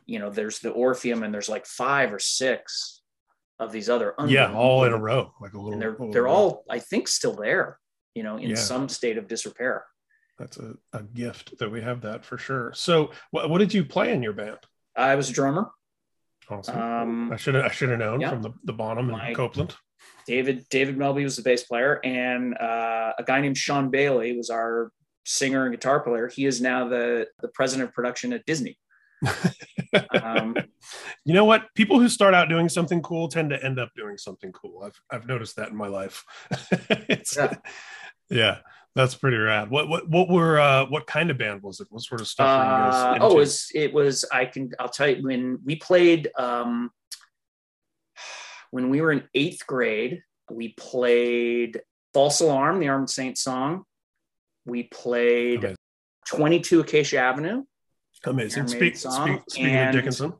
you 0.05 0.19
know, 0.19 0.29
there's 0.29 0.59
the 0.59 0.69
Orpheum 0.71 1.23
and 1.23 1.33
there's 1.33 1.49
like 1.49 1.65
five 1.65 2.13
or 2.13 2.19
six 2.19 3.01
of 3.59 3.71
these 3.71 3.89
other 3.89 4.13
yeah, 4.27 4.53
all 4.53 4.83
in 4.83 4.93
a 4.93 4.97
row, 4.97 5.33
like 5.41 5.53
a 5.53 5.57
little. 5.57 5.73
And 5.73 5.81
they're 5.81 5.91
little 5.91 6.11
they're 6.11 6.23
row. 6.23 6.31
all 6.31 6.65
I 6.69 6.79
think 6.79 7.07
still 7.07 7.33
there, 7.33 7.79
you 8.13 8.23
know, 8.23 8.37
in 8.37 8.49
Yeah. 8.51 8.55
some 8.55 8.87
state 8.89 9.17
of 9.17 9.27
disrepair. 9.27 9.85
That's 10.37 10.57
a, 10.57 10.75
a 10.93 11.01
gift 11.01 11.57
that 11.59 11.71
we 11.71 11.81
have 11.81 12.01
that 12.01 12.23
for 12.23 12.37
sure. 12.37 12.71
So, 12.75 13.11
what, 13.31 13.49
what 13.49 13.57
did 13.57 13.73
you 13.73 13.83
play 13.83 14.13
in 14.13 14.21
your 14.21 14.33
band? 14.33 14.59
I 14.95 15.15
was 15.15 15.29
a 15.31 15.33
drummer. 15.33 15.71
Awesome. 16.49 16.77
Um, 16.79 17.31
I 17.33 17.37
should 17.37 17.55
have 17.55 17.65
I 17.65 17.69
should 17.71 17.89
have 17.89 17.99
known 17.99 18.21
yeah. 18.21 18.29
from 18.29 18.43
the, 18.43 18.51
the 18.63 18.73
Bonham 18.73 19.09
and 19.09 19.17
My- 19.17 19.33
Copeland. 19.33 19.75
David 20.27 20.65
David 20.69 20.97
Melby 20.97 21.23
was 21.23 21.37
the 21.37 21.41
bass 21.41 21.63
player, 21.63 21.99
and 22.03 22.55
uh, 22.57 23.13
a 23.17 23.23
guy 23.25 23.41
named 23.41 23.57
Sean 23.57 23.89
Bailey 23.89 24.37
was 24.37 24.49
our 24.49 24.91
singer 25.27 25.65
and 25.65 25.73
guitar 25.73 25.99
player. 25.99 26.27
He 26.27 26.45
is 26.45 26.61
now 26.61 26.87
the 26.87 27.27
the 27.41 27.49
president 27.49 27.89
of 27.89 27.93
production 27.95 28.33
at 28.33 28.45
Disney. 28.45 28.77
Um, 30.21 30.55
You 31.23 31.33
know 31.33 31.45
what? 31.45 31.73
People 31.73 31.99
who 31.99 32.09
start 32.09 32.33
out 32.33 32.49
doing 32.49 32.67
something 32.67 33.01
cool 33.01 33.29
tend 33.29 33.49
to 33.51 33.63
end 33.63 33.79
up 33.79 33.89
doing 33.95 34.17
something 34.17 34.51
cool. 34.51 34.83
I've 34.83 34.99
I've 35.09 35.27
noticed 35.27 35.55
that 35.55 35.69
in 35.69 35.75
my 35.75 35.87
life. 35.87 36.23
yeah. 37.35 37.55
Yeah. 38.29 38.57
that's 38.95 39.15
pretty 39.15 39.37
rad. 39.37 39.69
What 39.69 39.87
what 39.87 40.09
what 40.09 40.29
were 40.29 40.59
uh 40.59 40.85
what 40.87 41.07
kind 41.07 41.31
of 41.31 41.37
band 41.37 41.63
was 41.63 41.79
it? 41.79 41.87
What 41.89 42.03
sort 42.03 42.21
of 42.21 42.27
stuff 42.27 42.47
were 42.47 42.65
you 42.65 42.69
guys 42.69 42.93
uh, 42.93 43.17
oh, 43.21 43.31
it 43.31 43.37
was 43.37 43.71
it 43.73 43.93
was 43.93 44.25
I 44.31 44.45
can 44.45 44.71
I'll 44.79 44.89
tell 44.89 45.07
you 45.07 45.23
when 45.23 45.59
we 45.63 45.77
played 45.77 46.29
um, 46.37 46.91
when 48.71 48.89
we 48.89 49.01
were 49.01 49.11
in 49.11 49.23
eighth 49.33 49.65
grade, 49.65 50.21
we 50.51 50.73
played 50.77 51.81
False 52.13 52.41
Alarm, 52.41 52.79
the 52.79 52.89
Armored 52.89 53.09
Saint 53.09 53.37
song. 53.37 53.83
We 54.67 54.83
played 54.83 55.59
Amazing. 55.59 55.77
22 56.27 56.79
Acacia 56.81 57.17
Avenue, 57.19 57.63
Amazing. 58.25 58.67
Speak, 58.67 58.97
speak, 58.97 59.39
speaking 59.49 59.65
and- 59.71 59.89
of 59.89 59.95
Dickinson. 59.95 60.33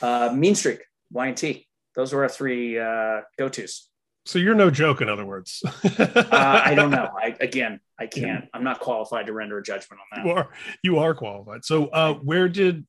uh, 0.00 0.32
Mean 0.34 0.54
Streak, 0.54 0.80
Y&T. 1.10 1.66
Those 1.96 2.12
were 2.12 2.22
our 2.22 2.28
three 2.28 2.78
uh, 2.78 3.22
go-tos. 3.38 3.88
So 4.26 4.38
you're 4.38 4.54
no 4.54 4.70
joke, 4.70 5.00
in 5.00 5.08
other 5.08 5.26
words. 5.26 5.62
Uh, 5.84 6.60
I 6.64 6.74
don't 6.74 6.90
know. 6.90 7.08
I 7.16 7.36
again, 7.40 7.78
I 7.98 8.06
can't. 8.06 8.46
I'm 8.54 8.64
not 8.64 8.80
qualified 8.80 9.26
to 9.26 9.32
render 9.32 9.58
a 9.58 9.62
judgment 9.62 10.00
on 10.00 10.18
that. 10.18 10.26
You 10.26 10.32
are 10.32 10.48
you 10.82 10.98
are 10.98 11.14
qualified. 11.14 11.64
So 11.64 11.86
uh 11.88 12.14
where 12.14 12.48
did 12.48 12.86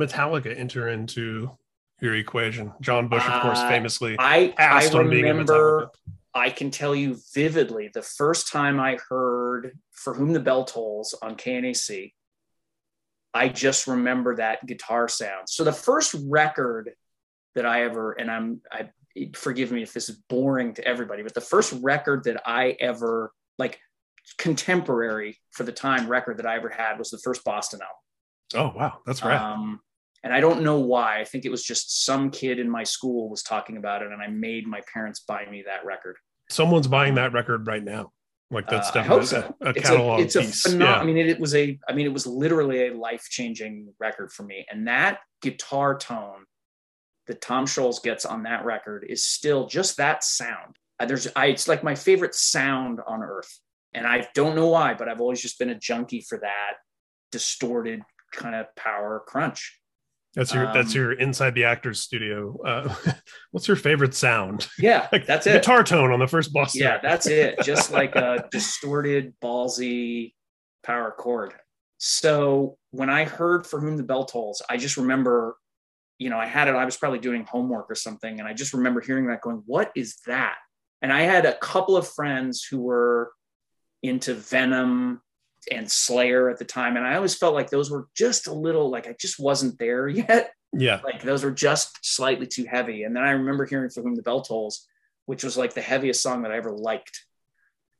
Metallica 0.00 0.56
enter 0.56 0.88
into 0.88 1.50
your 2.00 2.14
equation? 2.14 2.72
John 2.80 3.08
Bush, 3.08 3.24
of 3.26 3.42
course, 3.42 3.58
Uh, 3.58 3.68
famously 3.68 4.16
I 4.18 4.54
I 4.56 4.62
asked 4.62 4.94
in 4.94 5.06
remember. 5.08 5.90
I 6.38 6.50
can 6.50 6.70
tell 6.70 6.94
you 6.94 7.18
vividly 7.34 7.90
the 7.92 8.02
first 8.02 8.50
time 8.52 8.78
I 8.78 8.98
heard 9.08 9.76
"For 9.90 10.14
Whom 10.14 10.32
the 10.32 10.40
Bell 10.40 10.64
Tolls" 10.64 11.14
on 11.20 11.36
KNAC. 11.36 12.12
I 13.34 13.48
just 13.48 13.86
remember 13.86 14.36
that 14.36 14.64
guitar 14.66 15.08
sound. 15.08 15.48
So 15.48 15.64
the 15.64 15.72
first 15.72 16.14
record 16.26 16.92
that 17.54 17.66
I 17.66 17.82
ever, 17.82 18.12
and 18.12 18.30
I'm, 18.30 18.60
I 18.72 18.90
forgive 19.34 19.70
me 19.72 19.82
if 19.82 19.92
this 19.92 20.08
is 20.08 20.16
boring 20.28 20.74
to 20.74 20.84
everybody, 20.86 21.22
but 21.22 21.34
the 21.34 21.40
first 21.40 21.74
record 21.82 22.24
that 22.24 22.40
I 22.46 22.76
ever 22.80 23.32
like 23.58 23.78
contemporary 24.38 25.38
for 25.50 25.64
the 25.64 25.72
time 25.72 26.08
record 26.08 26.38
that 26.38 26.46
I 26.46 26.56
ever 26.56 26.68
had 26.68 26.98
was 26.98 27.10
the 27.10 27.18
first 27.18 27.44
Boston 27.44 27.80
album. 27.82 28.74
Oh 28.74 28.78
wow, 28.78 28.98
that's 29.04 29.22
right. 29.22 29.40
Um, 29.40 29.80
and 30.24 30.32
I 30.32 30.40
don't 30.40 30.62
know 30.62 30.80
why. 30.80 31.20
I 31.20 31.24
think 31.24 31.44
it 31.44 31.50
was 31.50 31.64
just 31.64 32.04
some 32.04 32.30
kid 32.30 32.58
in 32.58 32.68
my 32.68 32.84
school 32.84 33.28
was 33.28 33.42
talking 33.42 33.76
about 33.76 34.02
it, 34.02 34.10
and 34.10 34.22
I 34.22 34.28
made 34.28 34.66
my 34.66 34.80
parents 34.92 35.20
buy 35.20 35.46
me 35.46 35.62
that 35.66 35.84
record. 35.84 36.16
Someone's 36.50 36.86
buying 36.88 37.14
that 37.16 37.32
record 37.32 37.66
right 37.66 37.82
now. 37.82 38.12
Like 38.50 38.68
that's 38.68 38.88
Uh, 38.90 38.92
definitely 38.94 39.26
so. 39.26 39.54
a, 39.60 39.66
a 39.66 39.70
It's 39.70 39.80
catalog 39.88 40.20
a, 40.20 40.22
it's 40.22 40.36
a 40.36 40.40
piece. 40.40 40.66
phenom- 40.66 40.80
yeah. 40.80 40.94
I 40.98 41.04
mean, 41.04 41.18
it, 41.18 41.28
it 41.28 41.38
was 41.40 41.54
a. 41.54 41.78
I 41.88 41.92
mean, 41.92 42.06
it 42.06 42.12
was 42.12 42.26
literally 42.26 42.88
a 42.88 42.94
life 42.94 43.26
changing 43.28 43.92
record 44.00 44.32
for 44.32 44.42
me. 44.44 44.64
And 44.70 44.88
that 44.88 45.18
guitar 45.42 45.96
tone 45.98 46.44
that 47.26 47.42
Tom 47.42 47.66
Scholz 47.66 48.02
gets 48.02 48.24
on 48.24 48.44
that 48.44 48.64
record 48.64 49.04
is 49.08 49.22
still 49.24 49.66
just 49.66 49.98
that 49.98 50.24
sound. 50.24 50.76
There's, 51.06 51.28
I, 51.36 51.46
it's 51.46 51.68
like 51.68 51.84
my 51.84 51.94
favorite 51.94 52.34
sound 52.34 53.00
on 53.06 53.22
earth, 53.22 53.60
and 53.92 54.06
I 54.06 54.26
don't 54.34 54.56
know 54.56 54.68
why, 54.68 54.94
but 54.94 55.08
I've 55.08 55.20
always 55.20 55.40
just 55.42 55.58
been 55.58 55.68
a 55.68 55.78
junkie 55.78 56.22
for 56.26 56.38
that 56.38 56.72
distorted 57.30 58.00
kind 58.32 58.54
of 58.54 58.66
power 58.76 59.22
crunch. 59.26 59.78
That's 60.34 60.54
your 60.54 60.66
that's 60.72 60.94
um, 60.94 61.00
your 61.00 61.12
inside 61.12 61.54
the 61.54 61.64
actor's 61.64 62.00
studio. 62.00 62.56
Uh, 62.64 62.94
what's 63.50 63.66
your 63.66 63.76
favorite 63.76 64.14
sound? 64.14 64.68
Yeah, 64.78 65.08
Like 65.12 65.26
that's 65.26 65.46
it. 65.46 65.54
Guitar 65.54 65.82
tone 65.82 66.12
on 66.12 66.18
the 66.20 66.26
first 66.26 66.52
boss. 66.52 66.76
yeah, 66.76 66.98
that's 67.02 67.26
it. 67.26 67.60
Just 67.62 67.90
like 67.92 68.14
a 68.14 68.46
distorted, 68.50 69.34
ballsy 69.42 70.34
power 70.84 71.10
chord. 71.10 71.54
So 71.98 72.76
when 72.92 73.10
I 73.10 73.24
heard 73.24 73.66
For 73.66 73.80
Whom 73.80 73.96
the 73.96 74.04
Bell 74.04 74.24
Tolls, 74.24 74.62
I 74.70 74.76
just 74.76 74.96
remember, 74.96 75.56
you 76.18 76.30
know, 76.30 76.38
I 76.38 76.46
had 76.46 76.68
it, 76.68 76.74
I 76.74 76.84
was 76.84 76.96
probably 76.96 77.18
doing 77.18 77.44
homework 77.44 77.90
or 77.90 77.96
something. 77.96 78.38
And 78.38 78.48
I 78.48 78.52
just 78.52 78.72
remember 78.72 79.00
hearing 79.00 79.26
that 79.26 79.40
going, 79.40 79.62
what 79.66 79.90
is 79.96 80.18
that? 80.26 80.56
And 81.02 81.12
I 81.12 81.22
had 81.22 81.44
a 81.46 81.56
couple 81.58 81.96
of 81.96 82.06
friends 82.06 82.64
who 82.64 82.80
were 82.80 83.32
into 84.02 84.34
Venom 84.34 85.20
and 85.70 85.90
Slayer 85.90 86.48
at 86.50 86.58
the 86.58 86.64
time. 86.64 86.96
And 86.96 87.06
I 87.06 87.16
always 87.16 87.34
felt 87.34 87.54
like 87.54 87.70
those 87.70 87.90
were 87.90 88.08
just 88.14 88.46
a 88.46 88.52
little, 88.52 88.90
like 88.90 89.06
I 89.06 89.14
just 89.18 89.38
wasn't 89.38 89.78
there 89.78 90.08
yet 90.08 90.52
yeah. 90.72 91.00
like 91.04 91.22
those 91.22 91.44
were 91.44 91.50
just 91.50 91.98
slightly 92.02 92.46
too 92.46 92.64
heavy. 92.64 93.04
And 93.04 93.14
then 93.14 93.24
I 93.24 93.30
remember 93.30 93.64
hearing 93.64 93.90
For 93.90 94.02
Whom 94.02 94.14
the 94.14 94.22
Bell 94.22 94.42
Tolls, 94.42 94.86
which 95.26 95.44
was 95.44 95.56
like 95.56 95.74
the 95.74 95.80
heaviest 95.80 96.22
song 96.22 96.42
that 96.42 96.52
I 96.52 96.56
ever 96.56 96.72
liked 96.72 97.24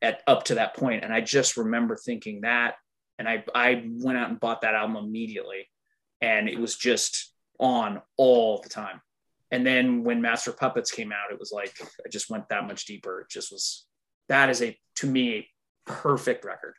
at 0.02 0.22
up 0.26 0.44
to 0.44 0.56
that 0.56 0.76
point. 0.76 1.04
And 1.04 1.12
I 1.12 1.20
just 1.20 1.56
remember 1.56 1.96
thinking 1.96 2.42
that. 2.42 2.74
And 3.18 3.28
I 3.28 3.44
I 3.54 3.84
went 3.86 4.18
out 4.18 4.30
and 4.30 4.40
bought 4.40 4.62
that 4.62 4.74
album 4.74 4.96
immediately. 4.96 5.68
And 6.20 6.48
it 6.48 6.58
was 6.58 6.76
just 6.76 7.32
on 7.58 8.02
all 8.16 8.60
the 8.60 8.68
time. 8.68 9.00
And 9.50 9.66
then 9.66 10.04
when 10.04 10.20
Master 10.20 10.52
Puppets 10.52 10.90
came 10.90 11.10
out, 11.10 11.32
it 11.32 11.38
was 11.38 11.52
like 11.52 11.74
I 12.04 12.08
just 12.10 12.30
went 12.30 12.48
that 12.50 12.66
much 12.66 12.84
deeper. 12.84 13.22
It 13.22 13.30
just 13.30 13.50
was 13.50 13.86
that 14.28 14.50
is 14.50 14.62
a 14.62 14.78
to 14.96 15.06
me 15.06 15.34
a 15.34 15.48
perfect 15.90 16.44
record. 16.44 16.74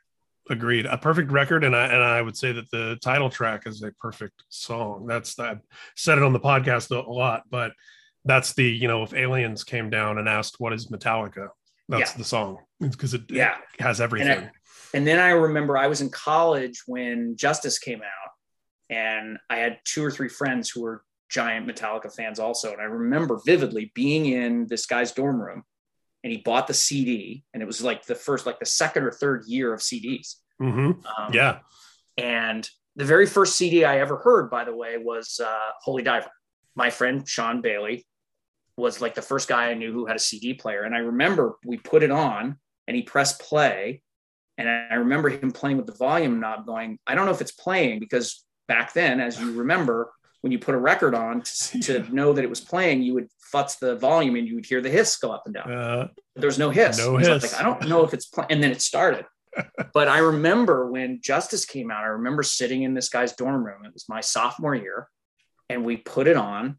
Agreed. 0.51 0.87
A 0.87 0.97
perfect 0.97 1.31
record, 1.31 1.63
and 1.63 1.75
I 1.75 1.85
and 1.85 2.03
I 2.03 2.21
would 2.21 2.35
say 2.35 2.51
that 2.51 2.69
the 2.71 2.97
title 3.03 3.29
track 3.29 3.67
is 3.67 3.83
a 3.83 3.91
perfect 4.01 4.43
song. 4.49 5.05
That's 5.07 5.37
I've 5.37 5.59
said 5.95 6.17
it 6.17 6.23
on 6.23 6.33
the 6.33 6.39
podcast 6.39 6.89
a 6.89 7.09
lot, 7.11 7.43
but 7.51 7.71
that's 8.25 8.53
the 8.53 8.63
you 8.65 8.87
know 8.87 9.03
if 9.03 9.13
aliens 9.13 9.63
came 9.63 9.89
down 9.91 10.17
and 10.17 10.27
asked 10.27 10.55
what 10.59 10.73
is 10.73 10.87
Metallica, 10.87 11.49
that's 11.87 12.11
Yeah. 12.11 12.17
the 12.17 12.23
song 12.23 12.57
because 12.79 13.13
it, 13.13 13.23
Yeah. 13.29 13.57
it 13.77 13.81
has 13.83 14.01
everything. 14.01 14.49
And 14.95 15.05
then 15.05 15.19
I 15.19 15.29
remember 15.29 15.77
I 15.77 15.85
was 15.85 16.01
in 16.01 16.09
college 16.09 16.81
when 16.87 17.35
Justice 17.37 17.77
came 17.77 18.01
out, 18.01 18.31
and 18.89 19.37
I 19.51 19.57
had 19.57 19.79
two 19.85 20.03
or 20.03 20.09
three 20.09 20.29
friends 20.29 20.69
who 20.71 20.81
were 20.81 21.03
giant 21.29 21.67
Metallica 21.67 22.11
fans 22.11 22.39
also. 22.39 22.71
And 22.73 22.81
I 22.81 22.85
remember 22.85 23.39
vividly 23.45 23.91
being 23.93 24.25
in 24.25 24.65
this 24.65 24.87
guy's 24.87 25.11
dorm 25.11 25.39
room, 25.39 25.63
and 26.23 26.31
he 26.31 26.39
bought 26.39 26.67
the 26.67 26.73
CD, 26.73 27.43
and 27.53 27.63
it 27.63 27.65
was 27.65 27.81
like 27.81 28.05
the 28.05 28.15
first, 28.15 28.45
like 28.45 28.59
the 28.59 28.65
second 28.65 29.03
or 29.03 29.11
third 29.11 29.45
year 29.47 29.73
of 29.73 29.79
CDs. 29.79 30.35
hmm 30.59 30.91
Um, 31.17 31.33
Yeah, 31.33 31.59
And 32.17 32.69
the 32.95 33.05
very 33.05 33.25
first 33.25 33.55
CD 33.55 33.85
I 33.85 33.99
ever 33.99 34.17
heard, 34.17 34.49
by 34.49 34.65
the 34.65 34.75
way, 34.75 34.97
was 34.97 35.39
uh, 35.43 35.71
Holy 35.81 36.03
Diver. 36.03 36.31
My 36.75 36.89
friend 36.89 37.27
Sean 37.27 37.61
Bailey 37.61 38.05
was 38.75 39.01
like 39.01 39.15
the 39.15 39.21
first 39.21 39.47
guy 39.47 39.69
I 39.69 39.73
knew 39.73 39.93
who 39.93 40.05
had 40.05 40.15
a 40.15 40.19
CD 40.19 40.53
player. 40.53 40.83
And 40.83 40.95
I 40.95 40.99
remember 40.99 41.57
we 41.65 41.77
put 41.77 42.03
it 42.03 42.11
on 42.11 42.57
and 42.87 42.95
he 42.95 43.03
pressed 43.03 43.39
play. 43.39 44.01
And 44.57 44.69
I 44.69 44.95
remember 44.95 45.29
him 45.29 45.51
playing 45.51 45.77
with 45.77 45.85
the 45.85 45.93
volume 45.93 46.39
knob 46.39 46.65
going, 46.65 46.99
I 47.07 47.15
don't 47.15 47.25
know 47.25 47.31
if 47.31 47.41
it's 47.41 47.51
playing 47.51 47.99
because 47.99 48.45
back 48.67 48.93
then, 48.93 49.19
as 49.21 49.39
you 49.39 49.53
remember, 49.53 50.11
when 50.41 50.51
you 50.51 50.59
put 50.59 50.75
a 50.75 50.77
record 50.77 51.15
on 51.15 51.41
to, 51.41 51.79
to 51.79 51.99
know 52.13 52.33
that 52.33 52.43
it 52.43 52.49
was 52.49 52.61
playing, 52.61 53.01
you 53.01 53.13
would 53.13 53.27
futz 53.53 53.79
the 53.79 53.95
volume 53.95 54.35
and 54.35 54.47
you 54.47 54.55
would 54.55 54.65
hear 54.65 54.81
the 54.81 54.89
hiss 54.89 55.17
go 55.17 55.31
up 55.31 55.43
and 55.45 55.55
down 55.55 55.71
uh, 55.71 56.07
there 56.35 56.47
was 56.47 56.59
no 56.59 56.69
hiss. 56.69 56.97
No 56.97 57.17
He's 57.17 57.27
like, 57.27 57.41
hiss. 57.41 57.53
I 57.59 57.63
don't 57.63 57.87
know 57.89 58.03
if 58.03 58.13
it's 58.13 58.25
playing. 58.27 58.47
And 58.51 58.63
then 58.63 58.71
it 58.71 58.81
started. 58.81 59.25
but 59.93 60.07
I 60.07 60.19
remember 60.19 60.89
when 60.89 61.19
Justice 61.21 61.65
came 61.65 61.91
out, 61.91 62.03
I 62.03 62.07
remember 62.07 62.43
sitting 62.43 62.83
in 62.83 62.93
this 62.93 63.09
guy's 63.09 63.33
dorm 63.33 63.63
room. 63.65 63.83
It 63.85 63.93
was 63.93 64.07
my 64.07 64.21
sophomore 64.21 64.75
year. 64.75 65.07
And 65.69 65.83
we 65.85 65.97
put 65.97 66.27
it 66.27 66.37
on, 66.37 66.77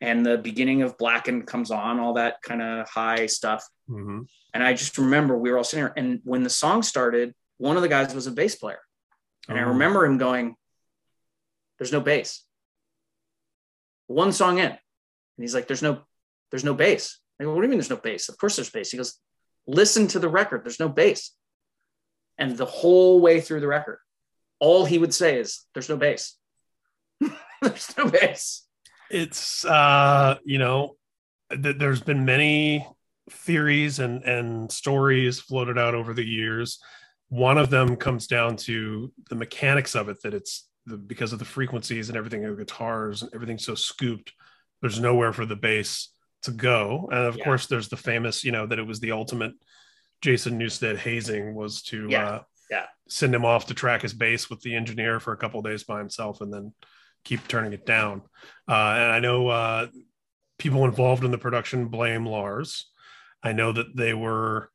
and 0.00 0.24
the 0.26 0.36
beginning 0.38 0.82
of 0.82 0.98
Blackened 0.98 1.46
comes 1.46 1.70
on, 1.70 1.98
all 2.00 2.14
that 2.14 2.42
kind 2.42 2.60
of 2.62 2.88
high 2.88 3.26
stuff. 3.26 3.64
mhm. 3.88 4.26
And 4.54 4.62
I 4.62 4.72
just 4.74 4.98
remember 4.98 5.36
we 5.38 5.50
were 5.50 5.58
all 5.58 5.64
sitting 5.64 5.84
there. 5.84 5.94
And 5.96 6.20
when 6.24 6.42
the 6.42 6.50
song 6.50 6.82
started, 6.82 7.34
one 7.58 7.76
of 7.76 7.82
the 7.82 7.88
guys 7.88 8.14
was 8.14 8.26
a 8.26 8.30
bass 8.32 8.54
player. 8.56 8.80
And 9.48 9.58
I 9.58 9.62
Oh. 9.62 9.68
remember 9.68 10.04
him 10.04 10.18
going, 10.18 10.54
There's 11.78 11.92
no 11.92 12.00
bass. 12.00 12.44
One 14.06 14.32
song 14.32 14.58
in. 14.58 14.66
And 14.66 14.78
he's 15.38 15.54
like, 15.54 15.66
There's 15.66 15.82
no, 15.82 16.02
there's 16.50 16.64
no 16.64 16.74
bass. 16.74 17.18
I 17.40 17.44
go, 17.44 17.54
What 17.54 17.60
do 17.60 17.66
you 17.66 17.70
mean 17.70 17.78
there's 17.78 17.90
no 17.90 17.96
bass? 17.96 18.28
Of 18.28 18.38
course 18.38 18.56
there's 18.56 18.70
bass. 18.70 18.90
He 18.90 18.96
goes, 18.96 19.18
Listen 19.66 20.06
to 20.08 20.18
the 20.18 20.28
record. 20.28 20.64
There's 20.64 20.80
no 20.80 20.88
bass. 20.88 21.32
And 22.38 22.56
the 22.56 22.64
whole 22.64 23.20
way 23.20 23.40
through 23.40 23.60
the 23.60 23.66
record, 23.66 23.98
all 24.60 24.84
he 24.84 24.98
would 24.98 25.14
say 25.14 25.38
is, 25.38 25.64
There's 25.74 25.88
no 25.88 25.96
bass. 25.96 26.36
there's 27.62 27.96
no 27.96 28.08
bass. 28.08 28.64
it's 29.10 29.64
uh 29.64 30.36
you 30.44 30.58
know 30.58 30.96
th- 31.50 31.76
there's 31.78 32.00
been 32.00 32.24
many 32.24 32.86
theories 33.30 33.98
and 33.98 34.22
and 34.24 34.70
stories 34.70 35.40
floated 35.40 35.76
out 35.78 35.94
over 35.94 36.14
the 36.14 36.24
years 36.24 36.78
one 37.30 37.58
of 37.58 37.68
them 37.70 37.96
comes 37.96 38.26
down 38.26 38.56
to 38.56 39.12
the 39.28 39.34
mechanics 39.34 39.94
of 39.94 40.08
it 40.08 40.22
that 40.22 40.32
it's 40.34 40.68
the, 40.86 40.96
because 40.96 41.32
of 41.32 41.38
the 41.38 41.44
frequencies 41.44 42.08
and 42.08 42.16
everything 42.16 42.44
of 42.44 42.56
guitars 42.56 43.22
and 43.22 43.30
everything's 43.34 43.64
so 43.64 43.74
scooped 43.74 44.32
there's 44.80 45.00
nowhere 45.00 45.32
for 45.32 45.44
the 45.44 45.56
bass 45.56 46.10
to 46.42 46.50
go. 46.50 47.08
And 47.10 47.24
of 47.26 47.36
Yeah. 47.36 47.44
course, 47.44 47.66
there's 47.66 47.88
the 47.88 47.96
famous, 47.96 48.44
you 48.44 48.52
know, 48.52 48.66
that 48.66 48.78
it 48.78 48.86
was 48.86 49.00
the 49.00 49.12
ultimate 49.12 49.52
Jason 50.20 50.58
Newsted 50.58 50.96
hazing 50.96 51.54
was 51.54 51.82
to 51.84 52.06
Yeah. 52.08 52.28
uh, 52.28 52.42
Yeah. 52.70 52.86
send 53.08 53.34
him 53.34 53.44
off 53.44 53.66
to 53.66 53.74
track 53.74 54.02
his 54.02 54.12
bass 54.14 54.50
with 54.50 54.60
the 54.62 54.74
engineer 54.74 55.20
for 55.20 55.32
a 55.32 55.36
couple 55.36 55.62
days 55.62 55.84
by 55.84 55.98
himself 55.98 56.40
and 56.40 56.52
then 56.52 56.74
keep 57.24 57.46
turning 57.48 57.72
it 57.72 57.86
down. 57.86 58.22
Uh, 58.68 58.72
and 58.96 59.12
I 59.12 59.20
know 59.20 59.48
uh, 59.48 59.86
people 60.58 60.84
involved 60.84 61.24
in 61.24 61.30
the 61.30 61.38
production 61.38 61.88
blame 61.88 62.26
Lars. 62.26 62.90
I 63.42 63.52
know 63.52 63.72
that 63.72 63.96
they 63.96 64.14
were 64.14 64.70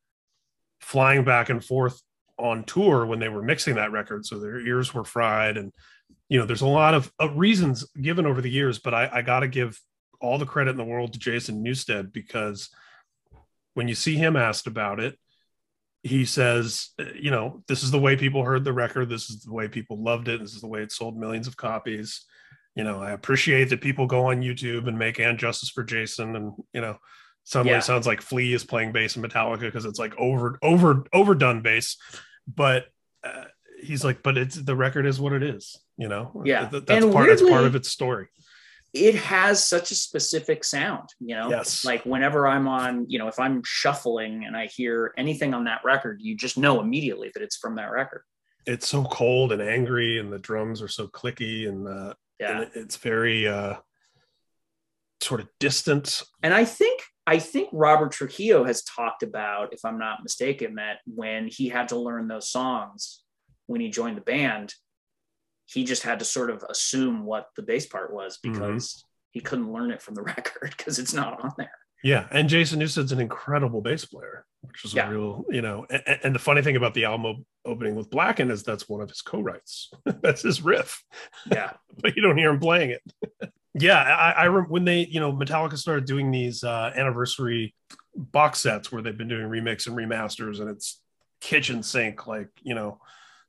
flying 0.79 1.23
back 1.23 1.49
and 1.49 1.63
forth 1.63 2.01
on 2.37 2.63
tour 2.63 3.05
when 3.05 3.19
they 3.19 3.29
were 3.29 3.43
mixing 3.43 3.75
that 3.75 3.91
record, 3.91 4.25
so 4.25 4.39
their 4.39 4.59
ears 4.59 4.93
were 4.93 5.03
fried. 5.05 5.57
And 5.57 5.71
you 6.29 6.39
know, 6.39 6.45
there's 6.45 6.61
a 6.61 6.67
lot 6.67 6.93
of, 6.93 7.11
of 7.19 7.37
reasons 7.37 7.85
given 8.01 8.25
over 8.25 8.41
the 8.41 8.49
years, 8.49 8.79
but 8.79 8.93
I, 8.93 9.09
I 9.11 9.21
got 9.21 9.41
to 9.41 9.47
give 9.47 9.79
all 10.23 10.37
the 10.39 10.45
credit 10.45 10.71
in 10.71 10.77
the 10.77 10.83
world 10.83 11.13
to 11.13 11.19
Jason 11.19 11.63
Newsted 11.63 12.11
because 12.13 12.69
when 13.75 13.87
you 13.87 13.95
see 13.95 14.15
him 14.15 14.35
asked 14.35 14.65
about 14.67 14.99
it, 14.99 15.17
he 16.01 16.25
says, 16.25 16.89
you 17.15 17.31
know, 17.31 17.63
this 17.67 17.83
is 17.83 17.91
the 17.91 17.99
way 17.99 18.15
people 18.15 18.43
heard 18.43 18.63
the 18.63 18.73
record. 18.73 19.09
This 19.09 19.29
is 19.29 19.43
the 19.43 19.53
way 19.53 19.67
people 19.67 20.01
loved 20.01 20.27
it. 20.27 20.41
This 20.41 20.53
is 20.53 20.61
the 20.61 20.67
way 20.67 20.81
it 20.81 20.91
sold 20.91 21.17
millions 21.17 21.47
of 21.47 21.55
copies. 21.57 22.25
You 22.75 22.83
know, 22.83 23.01
I 23.01 23.11
appreciate 23.11 23.69
that 23.69 23.81
people 23.81 24.07
go 24.07 24.25
on 24.25 24.41
YouTube 24.41 24.87
and 24.87 24.97
make 24.97 25.19
and 25.19 25.37
justice 25.37 25.69
for 25.69 25.83
Jason, 25.83 26.35
and 26.35 26.53
you 26.73 26.81
know, 26.81 26.97
suddenly 27.43 27.71
Yeah. 27.73 27.77
it 27.79 27.83
sounds 27.83 28.07
like 28.07 28.21
Flea 28.21 28.53
is 28.53 28.65
playing 28.65 28.91
bass 28.93 29.15
in 29.15 29.21
Metallica 29.21 29.59
because 29.61 29.85
it's 29.85 29.99
like 29.99 30.13
over 30.17 30.57
over 30.61 31.05
overdone 31.13 31.61
bass. 31.61 31.97
But 32.47 32.87
uh, 33.23 33.45
he's 33.81 34.03
like, 34.03 34.23
but 34.23 34.37
it's 34.37 34.55
the 34.55 34.75
record 34.75 35.05
is 35.05 35.19
what 35.21 35.33
it 35.33 35.43
is. 35.43 35.77
You 35.97 36.09
know, 36.09 36.41
Yeah. 36.43 36.67
Th- 36.67 36.83
that's 36.85 37.03
And 37.05 37.13
part. 37.13 37.29
That's 37.29 37.41
part 37.41 37.65
of 37.65 37.75
its 37.75 37.89
story. 37.89 38.27
It 38.93 39.15
has 39.15 39.65
such 39.65 39.91
a 39.91 39.95
specific 39.95 40.63
sound, 40.63 41.09
you 41.19 41.35
know. 41.35 41.49
Yes. 41.49 41.83
Like 41.83 42.05
whenever 42.05 42.47
I'm 42.47 42.67
on, 42.67 43.09
you 43.09 43.17
know, 43.17 43.27
if 43.27 43.39
I'm 43.39 43.61
shuffling 43.65 44.45
and 44.45 44.55
I 44.55 44.67
hear 44.67 45.13
anything 45.17 45.53
on 45.53 45.63
that 45.63 45.81
record, 45.83 46.19
you 46.21 46.37
just 46.37 46.57
know 46.57 46.79
immediately 46.79 47.31
that 47.33 47.41
it's 47.41 47.57
from 47.57 47.75
that 47.77 47.91
record. 47.91 48.23
It's 48.65 48.87
so 48.87 49.03
cold 49.05 49.51
and 49.51 49.61
angry, 49.61 50.19
and 50.19 50.31
the 50.31 50.39
drums 50.39 50.81
are 50.81 50.87
so 50.87 51.07
clicky, 51.07 51.67
and, 51.67 51.87
uh, 51.87 52.13
Yeah. 52.39 52.61
and 52.61 52.71
it's 52.75 52.97
very 52.97 53.47
uh, 53.47 53.77
sort 55.21 55.41
of 55.41 55.49
distant. 55.59 56.23
And 56.43 56.53
I 56.53 56.65
think 56.65 57.01
I 57.25 57.39
think 57.39 57.69
Robert 57.71 58.11
Trujillo 58.11 58.65
has 58.65 58.83
talked 58.83 59.23
about, 59.23 59.73
if 59.73 59.85
I'm 59.85 59.97
not 59.97 60.23
mistaken, 60.23 60.75
that 60.75 60.99
when 61.05 61.47
he 61.47 61.69
had 61.69 61.87
to 61.89 61.95
learn 61.97 62.27
those 62.27 62.49
songs 62.49 63.23
when 63.65 63.79
he 63.79 63.89
joined 63.89 64.17
the 64.17 64.21
band, 64.21 64.73
he 65.65 65.83
just 65.83 66.03
had 66.03 66.19
to 66.19 66.25
sort 66.25 66.49
of 66.49 66.63
assume 66.69 67.25
what 67.25 67.47
the 67.55 67.61
bass 67.63 67.85
part 67.85 68.13
was 68.13 68.37
Mm-hmm. 68.37 68.53
because 68.59 69.03
he 69.31 69.39
couldn't 69.39 69.71
learn 69.71 69.91
it 69.91 70.01
from 70.01 70.13
the 70.15 70.21
record 70.35 70.73
because 70.77 70.99
it's 70.99 71.13
not 71.13 71.43
on 71.43 71.51
there. 71.57 71.71
Yeah, 72.03 72.27
and 72.31 72.49
Jason 72.49 72.79
Newsted's 72.79 73.13
an 73.13 73.21
incredible 73.21 73.81
bass 73.81 74.03
player, 74.03 74.45
which 74.61 74.83
is 74.83 74.93
Yeah. 74.93 75.07
a 75.07 75.11
real, 75.11 75.45
you 75.49 75.61
know. 75.61 75.85
And, 75.89 76.19
and 76.23 76.35
the 76.35 76.39
funny 76.39 76.61
thing 76.61 76.75
about 76.75 76.93
the 76.93 77.05
album 77.05 77.45
opening 77.65 77.95
with 77.95 78.09
Blacken 78.09 78.51
is 78.51 78.61
that's 78.61 78.89
one 78.89 78.99
of 79.01 79.07
his 79.09 79.21
co-writes. 79.21 79.89
that's 80.21 80.41
his 80.41 80.61
riff, 80.61 81.01
Yeah. 81.49 81.71
but 82.01 82.15
you 82.17 82.21
don't 82.21 82.37
hear 82.37 82.49
him 82.49 82.59
playing 82.59 82.89
it. 82.91 83.01
yeah, 83.73 83.99
I, 84.01 84.31
I 84.43 84.47
rem- 84.47 84.65
when 84.69 84.83
they, 84.83 85.05
you 85.05 85.21
know, 85.21 85.31
Metallica 85.31 85.77
started 85.77 86.05
doing 86.05 86.29
these 86.29 86.63
uh, 86.65 86.91
anniversary 86.93 87.73
box 88.15 88.59
sets 88.59 88.91
where 88.91 89.01
they've 89.01 89.17
been 89.17 89.29
doing 89.29 89.47
remix 89.47 89.87
and 89.87 89.95
remasters, 89.95 90.59
and 90.59 90.69
it's 90.69 91.01
kitchen 91.39 91.81
sink, 91.83 92.27
like 92.27 92.49
you 92.63 92.75
know, 92.75 92.99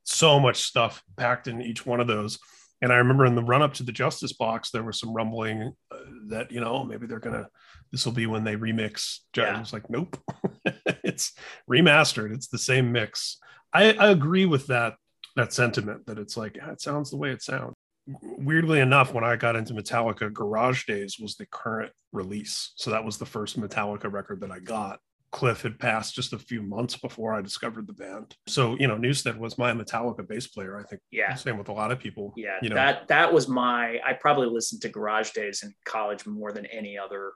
so 0.05 0.39
much 0.39 0.63
stuff 0.63 1.03
packed 1.17 1.49
in 1.49 1.61
each 1.61 1.85
one 1.85 2.01
of 2.01 2.07
those. 2.07 2.39
And 2.83 2.93
I 2.93 2.97
remember 2.97 3.25
in 3.25 3.35
the 3.35 3.43
run 3.43 3.63
up 3.63 3.75
to 3.75 3.83
the 3.83 3.93
Justice 3.93 4.35
box, 4.35 4.71
there 4.71 4.83
was 4.83 4.99
some 4.99 5.15
rumbling 5.15 5.73
uh, 5.91 5.97
that 6.29 6.53
you 6.53 6.61
know 6.61 6.85
maybe 6.85 7.07
they're 7.07 7.19
gonna 7.19 7.49
this 7.91 8.05
will 8.05 8.13
be 8.13 8.27
when 8.27 8.45
they 8.45 8.57
remix. 8.57 9.21
Yeah. 9.37 9.57
I 9.57 9.61
was 9.61 9.73
like, 9.73 9.89
nope, 9.89 10.19
it's 11.05 11.33
remastered. 11.71 12.35
It's 12.35 12.49
the 12.49 12.59
same 12.59 12.93
mix. 12.93 13.39
I, 13.73 13.93
I 13.93 14.11
agree 14.11 14.47
with 14.47 14.67
that 14.67 14.95
that 15.37 15.53
sentiment 15.53 16.07
that 16.07 16.19
it's 16.19 16.37
like 16.37 16.57
yeah, 16.57 16.73
it 16.73 16.81
sounds 16.81 17.11
the 17.11 17.17
way 17.17 17.31
it 17.31 17.43
sounds. 17.43 17.75
Weirdly 18.21 18.81
enough, 18.81 19.15
when 19.15 19.25
I 19.25 19.37
got 19.37 19.57
into 19.57 19.73
Metallica, 19.73 20.31
Garage 20.31 20.85
Days 20.85 21.19
was 21.19 21.37
the 21.37 21.47
current 21.47 21.93
release, 22.13 22.73
so 22.77 22.91
that 22.91 23.05
was 23.05 23.17
the 23.17 23.25
first 23.25 23.59
Metallica 23.59 24.13
record 24.13 24.41
that 24.41 24.51
I 24.51 24.59
got. 24.59 25.01
Cliff 25.35 25.63
had 25.63 25.79
passed 25.81 26.15
just 26.15 26.33
a 26.33 26.39
few 26.39 26.63
months 26.63 26.97
before 26.97 27.35
I 27.35 27.43
discovered 27.43 27.89
the 27.89 27.93
band. 27.93 28.37
So, 28.47 28.77
you 28.79 28.87
know, 28.87 28.97
Newsted 28.97 29.37
was 29.37 29.59
my 29.59 29.73
Metallica 29.73 30.27
bass 30.27 30.47
player. 30.47 30.79
I 30.79 30.85
think 30.85 31.03
Yeah. 31.11 31.35
same 31.35 31.59
with 31.59 31.69
a 31.69 31.73
lot 31.73 31.91
of 31.91 31.99
people. 31.99 32.33
Yeah. 32.37 32.57
You 32.63 32.69
know, 32.69 32.77
that 32.77 33.09
that 33.09 33.33
was 33.33 33.49
my 33.49 33.99
I 34.07 34.13
probably 34.13 34.47
listened 34.47 34.81
to 34.83 34.89
Garage 34.89 35.33
Days 35.33 35.65
in 35.65 35.75
college 35.85 36.25
more 36.25 36.53
than 36.53 36.67
any 36.67 36.97
other 36.97 37.33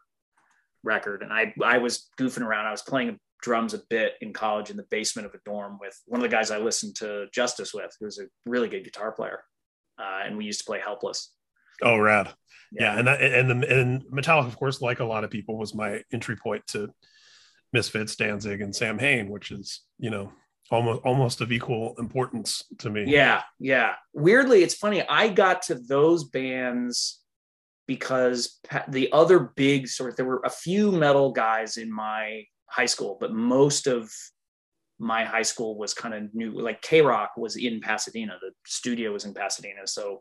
record. 0.84 1.22
And 1.22 1.32
I 1.32 1.52
I 1.62 1.78
was 1.78 2.08
goofing 2.18 2.42
around. 2.42 2.66
I 2.66 2.70
was 2.70 2.82
playing 2.82 3.18
drums 3.42 3.74
a 3.74 3.80
bit 3.90 4.14
in 4.20 4.32
college 4.32 4.70
in 4.70 4.76
the 4.76 4.86
basement 4.90 5.26
of 5.26 5.34
a 5.34 5.38
dorm 5.44 5.78
with 5.80 6.00
one 6.06 6.20
of 6.20 6.28
the 6.30 6.34
guys 6.36 6.50
I 6.52 6.58
listened 6.58 6.94
to 6.96 7.26
Justice 7.32 7.74
with, 7.74 7.90
who's 8.00 8.18
a 8.18 8.26
really 8.46 8.68
good 8.68 8.84
guitar 8.84 9.12
player. 9.12 9.42
Uh, 9.98 10.20
and 10.24 10.36
we 10.36 10.44
used 10.44 10.60
to 10.60 10.64
play 10.66 10.78
Helpless. 10.80 11.32
oh, 11.82 11.98
rad. 11.98 12.32
Yeah. 12.72 12.96
And 12.98 13.06
that, 13.08 13.20
and 13.22 13.48
the, 13.50 13.80
and 13.80 14.02
Metallica, 14.06 14.46
of 14.46 14.56
course, 14.56 14.80
like 14.80 15.00
a 15.00 15.04
lot 15.04 15.24
of 15.24 15.30
people, 15.30 15.56
was 15.58 15.74
my 15.74 16.02
entry 16.12 16.36
point 16.36 16.64
to 16.68 16.90
Misfits, 17.72 18.16
Danzig, 18.16 18.60
and 18.60 18.74
Samhain, 18.74 19.28
which 19.28 19.50
is, 19.50 19.82
you 19.98 20.10
know, 20.10 20.32
almost 20.70 21.02
almost 21.04 21.40
of 21.40 21.52
equal 21.52 21.94
importance 21.98 22.64
to 22.78 22.90
me. 22.90 23.04
Yeah, 23.06 23.42
yeah. 23.58 23.94
Weirdly, 24.12 24.62
it's 24.62 24.74
funny. 24.74 25.06
I 25.08 25.28
got 25.28 25.62
to 25.62 25.74
those 25.74 26.24
bands 26.24 27.20
because 27.86 28.60
the 28.88 29.10
other 29.12 29.38
big 29.56 29.88
sort 29.88 30.10
of 30.10 30.16
there 30.16 30.26
were 30.26 30.42
a 30.44 30.50
few 30.50 30.92
metal 30.92 31.32
guys 31.32 31.76
in 31.76 31.92
my 31.92 32.44
high 32.66 32.86
school, 32.86 33.16
but 33.20 33.32
most 33.32 33.86
of 33.86 34.10
my 34.98 35.24
high 35.24 35.42
school 35.42 35.78
was 35.78 35.94
kind 35.94 36.14
of 36.14 36.34
new. 36.34 36.60
Like 36.60 36.82
KROQ 36.82 37.28
was 37.38 37.56
in 37.56 37.80
Pasadena. 37.80 38.36
The 38.40 38.50
studio 38.66 39.12
was 39.12 39.24
in 39.24 39.34
Pasadena, 39.34 39.86
so 39.86 40.20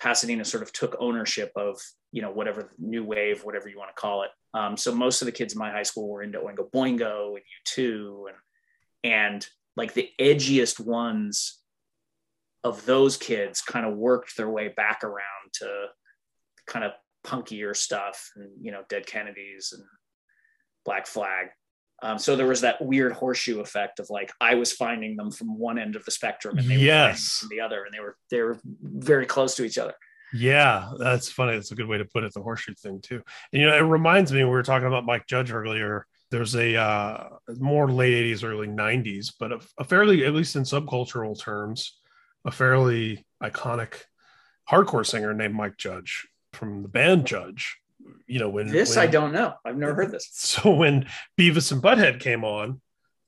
Pasadena 0.00 0.44
sort 0.44 0.62
of 0.62 0.72
took 0.72 0.96
ownership 0.98 1.52
of 1.56 1.80
you 2.12 2.22
know 2.22 2.30
whatever 2.30 2.72
new 2.78 3.04
wave, 3.04 3.44
whatever 3.44 3.68
you 3.68 3.78
want 3.78 3.94
to 3.94 4.00
call 4.00 4.22
it. 4.22 4.30
Um, 4.54 4.76
so 4.76 4.94
most 4.94 5.22
of 5.22 5.26
the 5.26 5.32
kids 5.32 5.52
in 5.52 5.58
my 5.58 5.70
high 5.70 5.82
school 5.82 6.08
were 6.08 6.22
into 6.22 6.38
Oingo 6.38 6.70
Boingo 6.74 7.36
and 7.36 7.44
U2 7.66 8.24
and 8.28 8.36
and 9.02 9.46
like 9.76 9.94
the 9.94 10.10
edgiest 10.20 10.80
ones 10.80 11.58
of 12.64 12.84
those 12.84 13.16
kids 13.16 13.62
kind 13.62 13.86
of 13.86 13.96
worked 13.96 14.36
their 14.36 14.50
way 14.50 14.68
back 14.68 15.02
around 15.04 15.52
to 15.54 15.86
kind 16.66 16.84
of 16.84 16.92
punkier 17.26 17.76
stuff 17.76 18.30
and 18.36 18.50
you 18.60 18.72
know 18.72 18.82
dead 18.88 19.06
kennedys 19.06 19.72
and 19.72 19.84
black 20.84 21.06
flag 21.06 21.48
um, 22.02 22.18
so 22.18 22.34
there 22.36 22.46
was 22.46 22.60
that 22.62 22.80
weird 22.80 23.12
horseshoe 23.12 23.60
effect 23.60 24.00
of 24.00 24.08
like 24.10 24.32
i 24.40 24.54
was 24.54 24.72
finding 24.72 25.16
them 25.16 25.30
from 25.30 25.58
one 25.58 25.78
end 25.78 25.96
of 25.96 26.04
the 26.04 26.10
spectrum 26.10 26.58
and 26.58 26.68
they 26.68 26.76
were 26.76 26.82
Yes. 26.82 27.38
from 27.40 27.48
the 27.50 27.60
other 27.60 27.84
and 27.84 27.92
they 27.94 28.00
were 28.00 28.16
they 28.30 28.40
were 28.42 28.58
very 28.82 29.26
close 29.26 29.54
to 29.56 29.64
each 29.64 29.78
other 29.78 29.94
Yeah, 30.32 30.92
that's 30.96 31.28
funny. 31.28 31.54
That's 31.54 31.72
a 31.72 31.74
good 31.74 31.88
way 31.88 31.98
to 31.98 32.04
put 32.04 32.22
it. 32.22 32.32
The 32.32 32.40
horseshoe 32.40 32.74
thing 32.74 33.00
too. 33.00 33.20
And, 33.52 33.60
you 33.60 33.66
know, 33.66 33.76
it 33.76 33.80
reminds 33.80 34.30
me 34.32 34.44
we 34.44 34.50
were 34.50 34.62
talking 34.62 34.86
about 34.86 35.04
Mike 35.04 35.26
Judge 35.26 35.50
earlier. 35.50 36.06
There's 36.30 36.54
a 36.54 36.76
uh, 36.76 37.28
more 37.58 37.90
late 37.90 38.14
'80s, 38.32 38.44
early 38.44 38.68
'90s, 38.68 39.32
but 39.40 39.50
a, 39.50 39.58
a 39.78 39.82
fairly, 39.84 40.24
at 40.24 40.32
least 40.32 40.54
in 40.54 40.62
subcultural 40.62 41.36
terms, 41.36 41.98
a 42.44 42.52
fairly 42.52 43.26
iconic 43.42 43.94
hardcore 44.70 45.04
singer 45.04 45.34
named 45.34 45.54
Mike 45.56 45.76
Judge 45.76 46.28
from 46.52 46.82
the 46.82 46.88
band 46.88 47.26
Judge. 47.26 47.78
You 48.26 48.38
know, 48.38 48.48
when 48.48 48.68
this 48.68 48.96
when, 48.96 49.08
i 49.08 49.10
don't 49.10 49.32
know 49.32 49.54
i've 49.64 49.76
never 49.76 49.94
heard 49.94 50.12
this 50.12 50.28
So 50.32 50.70
when 50.70 51.06
Beavis 51.38 51.72
and 51.72 51.82
Butthead 51.82 52.20
came 52.20 52.44
on, 52.44 52.80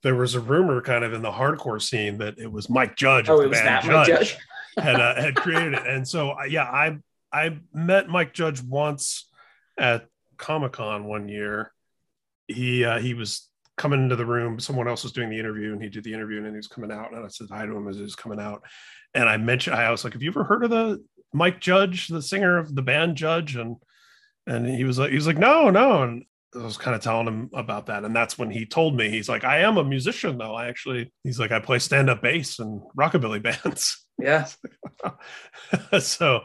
there 0.03 0.15
was 0.15 0.35
a 0.35 0.41
rumor 0.41 0.81
kind 0.81 1.05
of 1.05 1.13
in 1.13 1.23
the 1.23 1.31
hardcore 1.31 1.83
scene 1.83 2.19
that 2.19 2.39
it 2.39 2.51
was 2.51 2.69
Mike 2.69 2.97
Judge. 2.97 3.29
oh 3.29 3.41
it 3.41 3.49
was 3.49 3.61
that 3.61 3.87
Mike 3.87 4.07
Judge? 4.07 4.37
had 4.77 4.97
uh, 4.97 5.15
had 5.21 5.37
created 5.37 5.75
it. 5.75 5.87
And 5.87 6.07
so 6.07 6.35
yeah, 6.45 6.65
I 6.65 6.99
I 7.33 7.59
met 7.73 8.09
Mike 8.09 8.35
Judge 8.35 8.63
once 8.63 9.29
at 9.79 10.07
Comic 10.37 10.73
Con 10.73 11.05
one 11.05 11.29
year. 11.29 11.73
He 12.49 12.85
uh, 12.85 12.99
he 12.99 13.15
was 13.15 13.49
coming 13.77 14.03
into 14.03 14.17
the 14.17 14.27
room. 14.27 14.61
Someone 14.61 14.89
else 14.89 15.03
was 15.03 15.13
doing 15.13 15.31
the 15.31 15.39
interview, 15.39 15.73
and 15.73 15.83
he 15.83 15.89
did 15.89 16.05
the 16.05 16.13
interview, 16.13 16.39
and 16.39 16.47
he 16.47 16.53
was 16.53 16.69
coming 16.69 16.93
out. 16.93 17.13
And 17.13 17.25
I 17.25 17.29
said 17.29 17.49
hi 17.51 17.67
to 17.67 17.77
him 17.77 17.89
as 17.89 17.97
he 17.97 18.03
was 18.03 18.17
coming 18.17 18.41
out. 18.41 18.63
And 19.15 19.29
I 19.29 19.37
mentioned 19.37 19.77
I 19.77 19.91
was 19.91 20.05
like, 20.05 20.13
"Have 20.15 20.23
you 20.23 20.31
ever 20.31 20.45
heard 20.45 20.65
of 20.65 20.71
the 20.71 21.03
Mike 21.33 21.61
Judge, 21.61 22.09
the 22.09 22.23
singer 22.23 22.59
of 22.59 22.75
the 22.75 22.83
band 22.83 23.17
Judge?" 23.17 23.57
And 23.57 23.77
and 24.47 24.67
he 24.67 24.85
was 24.85 24.99
like, 24.99 25.11
he 25.11 25.17
was 25.17 25.27
like, 25.27 25.39
"No, 25.39 25.71
no." 25.71 26.03
And 26.03 26.25
I 26.55 26.59
was 26.59 26.77
kind 26.77 26.95
of 26.95 27.03
telling 27.03 27.27
him 27.27 27.51
about 27.55 27.87
that, 27.87 28.05
and 28.05 28.15
that's 28.15 28.37
when 28.39 28.51
he 28.51 28.67
told 28.67 28.97
me 28.97 29.09
he's 29.09 29.29
like, 29.29 29.45
"I 29.45 29.61
am 29.61 29.79
a 29.79 29.85
musician, 29.85 30.39
though. 30.39 30.55
I 30.55 30.67
actually," 30.69 31.13
he's 31.25 31.39
like, 31.39 31.53
"I 31.53 31.61
play 31.61 31.79
stand 31.79 32.11
up 32.11 32.23
bass 32.23 32.59
and 32.59 32.83
rockabilly 32.99 33.43
bands." 33.65 34.05
yeah 34.19 34.47
so 36.01 36.41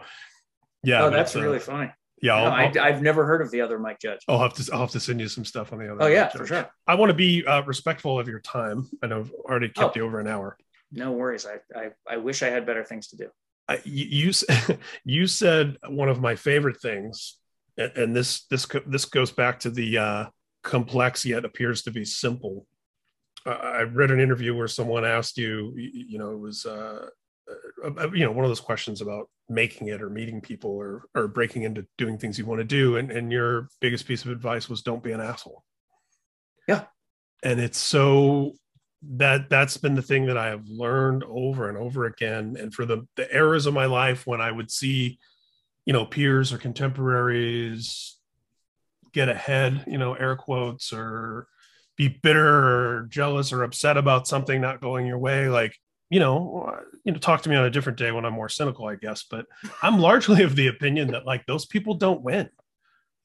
yeah 0.84 1.04
oh 1.04 1.10
that's 1.10 1.32
it's, 1.32 1.36
uh, 1.36 1.41
really 1.41 1.60
funny 1.60 1.91
yeah 2.22 2.36
I'll, 2.36 2.52
I, 2.52 2.64
I'll, 2.64 2.80
i've 2.80 3.02
never 3.02 3.26
heard 3.26 3.41
of 3.41 3.52
the 3.52 3.62
other 3.62 3.78
mike 3.78 4.00
judge 4.00 4.20
I'll 4.28 4.39
have 4.39 4.54
to 4.56 4.72
i'll 4.74 4.80
have 4.80 4.91
to 4.91 5.00
send 5.00 5.20
you 5.20 5.28
some 5.28 5.45
stuff 5.45 5.74
on 5.74 5.80
the 5.80 5.91
other 5.91 6.04
oh 6.04 6.08
yeah 6.08 6.30
Judge. 6.30 6.38
for 6.38 6.48
sure 6.48 6.70
i 6.88 6.95
want 6.95 7.10
to 7.10 7.14
be 7.14 7.45
uh, 7.45 7.62
respectful 7.64 8.20
of 8.20 8.28
your 8.28 8.39
time 8.39 8.88
i 9.04 9.08
know 9.08 9.20
I've 9.20 9.32
already 9.32 9.70
kept 9.70 9.95
Oh. 9.95 10.00
you 10.00 10.06
over 10.06 10.20
an 10.20 10.28
hour 10.28 10.58
no 10.91 11.12
worries 11.12 11.45
I, 11.45 11.80
I 11.80 11.89
i 12.10 12.18
wish 12.18 12.41
i 12.41 12.50
had 12.50 12.66
better 12.66 12.84
things 12.84 13.10
to 13.10 13.18
do 13.18 13.28
I, 13.68 13.82
you 13.84 14.32
you 14.32 14.78
you 15.06 15.28
said 15.28 15.78
one 15.88 16.10
of 16.10 16.22
my 16.22 16.36
favorite 16.36 16.80
things 16.82 17.38
and, 17.78 17.91
and 17.95 18.15
this 18.15 18.45
this 18.47 18.67
this 18.86 19.05
goes 19.05 19.32
back 19.32 19.59
to 19.61 19.69
the 19.69 19.97
uh, 19.97 20.25
complex 20.63 21.25
yet 21.25 21.45
appears 21.45 21.82
to 21.84 21.91
be 21.91 22.05
simple. 22.05 22.65
Uh, 23.45 23.51
I 23.51 23.82
read 23.84 24.11
an 24.11 24.19
interview 24.19 24.55
where 24.55 24.67
someone 24.67 25.05
asked 25.05 25.38
you, 25.38 25.73
you 25.75 26.17
know, 26.17 26.32
it 26.32 26.39
was 26.39 26.65
uh, 26.65 27.07
uh, 27.84 28.11
you 28.11 28.25
know 28.25 28.32
one 28.32 28.45
of 28.45 28.49
those 28.49 28.59
questions 28.59 29.01
about 29.01 29.30
making 29.49 29.88
it 29.88 30.01
or 30.01 30.09
meeting 30.09 30.41
people 30.41 30.71
or 30.71 31.05
or 31.15 31.28
breaking 31.28 31.63
into 31.63 31.86
doing 31.97 32.17
things 32.17 32.38
you 32.38 32.45
want 32.45 32.59
to 32.59 32.65
do, 32.65 32.97
and 32.97 33.11
and 33.11 33.32
your 33.32 33.69
biggest 33.80 34.07
piece 34.07 34.25
of 34.25 34.32
advice 34.32 34.69
was 34.69 34.82
don't 34.82 35.03
be 35.03 35.11
an 35.11 35.21
asshole. 35.21 35.63
Yeah, 36.67 36.86
and 37.43 37.59
it's 37.59 37.78
so 37.78 38.53
that 39.03 39.49
that's 39.49 39.78
been 39.78 39.95
the 39.95 40.01
thing 40.01 40.25
that 40.25 40.38
I 40.38 40.47
have 40.47 40.67
learned 40.67 41.23
over 41.23 41.69
and 41.69 41.78
over 41.78 42.05
again. 42.05 42.57
And 42.59 42.73
for 42.73 42.86
the 42.86 43.07
the 43.15 43.34
eras 43.34 43.65
of 43.65 43.73
my 43.73 43.86
life 43.86 44.25
when 44.25 44.41
I 44.41 44.51
would 44.51 44.71
see, 44.71 45.19
you 45.88 45.94
know, 45.94 46.06
peers 46.06 46.52
or 46.52 46.58
contemporaries 46.58 48.18
get 49.14 49.30
ahead, 49.30 49.86
you 49.88 49.98
know, 49.98 50.14
air 50.14 50.36
quotes, 50.36 50.92
or 50.92 51.48
be 51.96 52.10
bitter 52.10 52.46
or 52.46 53.08
jealous 53.10 53.54
or 53.54 53.64
upset 53.64 53.96
about 53.96 54.28
something 54.28 54.60
not 54.60 54.82
going 54.82 55.08
your 55.08 55.18
way, 55.18 55.48
like 55.48 55.74
you 56.10 56.20
know, 56.20 56.78
you 57.04 57.12
know, 57.12 57.18
talk 57.18 57.42
to 57.42 57.50
me 57.50 57.56
on 57.56 57.66
a 57.66 57.70
different 57.70 57.98
day 57.98 58.12
when 58.12 58.26
I'm 58.26 58.34
more 58.34 58.50
cynical, 58.50 58.88
I 58.88 58.96
guess. 58.96 59.24
But 59.24 59.46
I'm 59.82 60.00
largely 60.00 60.44
of 60.44 60.56
the 60.56 60.68
opinion 60.68 61.12
that 61.12 61.26
like 61.26 61.46
those 61.46 61.66
people 61.66 61.96
don't 61.96 62.22
win 62.22 62.50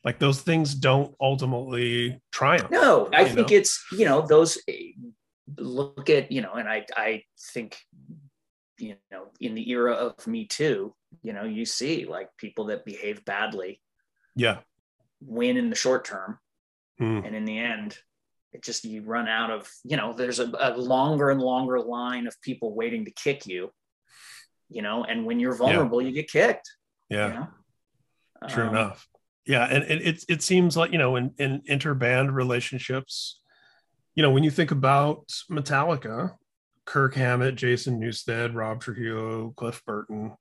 like 0.04 0.18
those 0.18 0.40
things 0.40 0.74
don't 0.74 1.14
ultimately 1.20 2.20
triumph 2.30 2.70
no 2.70 3.08
i 3.12 3.24
think 3.24 3.50
know? 3.50 3.56
it's 3.56 3.84
you 3.92 4.04
know 4.04 4.22
those 4.22 4.58
eh, 4.68 4.92
look 5.58 6.10
at 6.10 6.32
you 6.32 6.40
know 6.40 6.52
and 6.54 6.68
i 6.68 6.84
i 6.96 7.22
think 7.52 7.76
you 8.78 8.96
know 9.10 9.26
in 9.40 9.54
the 9.54 9.70
era 9.70 9.92
of 9.92 10.26
me 10.26 10.46
too 10.46 10.94
you 11.22 11.32
know 11.32 11.44
you 11.44 11.64
see 11.64 12.06
like 12.06 12.28
people 12.36 12.66
that 12.66 12.84
behave 12.84 13.24
badly 13.24 13.80
yeah 14.34 14.58
win 15.20 15.56
in 15.56 15.70
the 15.70 15.76
short 15.76 16.04
term 16.04 16.38
mm. 17.00 17.26
and 17.26 17.34
in 17.34 17.44
the 17.44 17.58
end 17.58 17.96
it 18.52 18.62
just 18.62 18.84
you 18.84 19.02
run 19.02 19.28
out 19.28 19.50
of 19.50 19.68
you 19.84 19.96
know 19.96 20.12
there's 20.12 20.40
a, 20.40 20.50
a, 20.58 20.76
longer 20.76 21.30
and 21.30 21.40
longer 21.40 21.80
line 21.80 22.26
of 22.26 22.40
people 22.42 22.74
waiting 22.74 23.04
to 23.04 23.10
kick 23.12 23.46
you 23.46 23.70
you 24.68 24.82
know 24.82 25.04
and 25.04 25.24
when 25.24 25.38
you're 25.38 25.54
vulnerable 25.54 26.00
yeah. 26.00 26.08
you 26.08 26.14
get 26.14 26.30
kicked 26.30 26.70
yeah 27.08 27.26
you 27.26 27.34
know? 27.34 27.48
true 28.48 28.64
um, 28.64 28.70
enough 28.70 29.06
yeah 29.46 29.64
and 29.64 29.84
it, 29.84 30.06
it, 30.06 30.24
it 30.28 30.42
seems 30.42 30.76
like 30.76 30.92
you 30.92 30.98
know 30.98 31.16
in, 31.16 31.32
in 31.38 31.60
interband 31.68 32.32
relationships 32.32 33.40
you 34.14 34.22
know, 34.22 34.30
when 34.30 34.44
you 34.44 34.50
think 34.50 34.70
about 34.70 35.26
Metallica, 35.50 36.32
Kirk 36.84 37.14
Hammett, 37.14 37.54
Jason 37.54 38.00
Newsted, 38.00 38.54
Rob 38.54 38.80
Trujillo, 38.80 39.52
Cliff 39.56 39.82
Burton, 39.86 40.36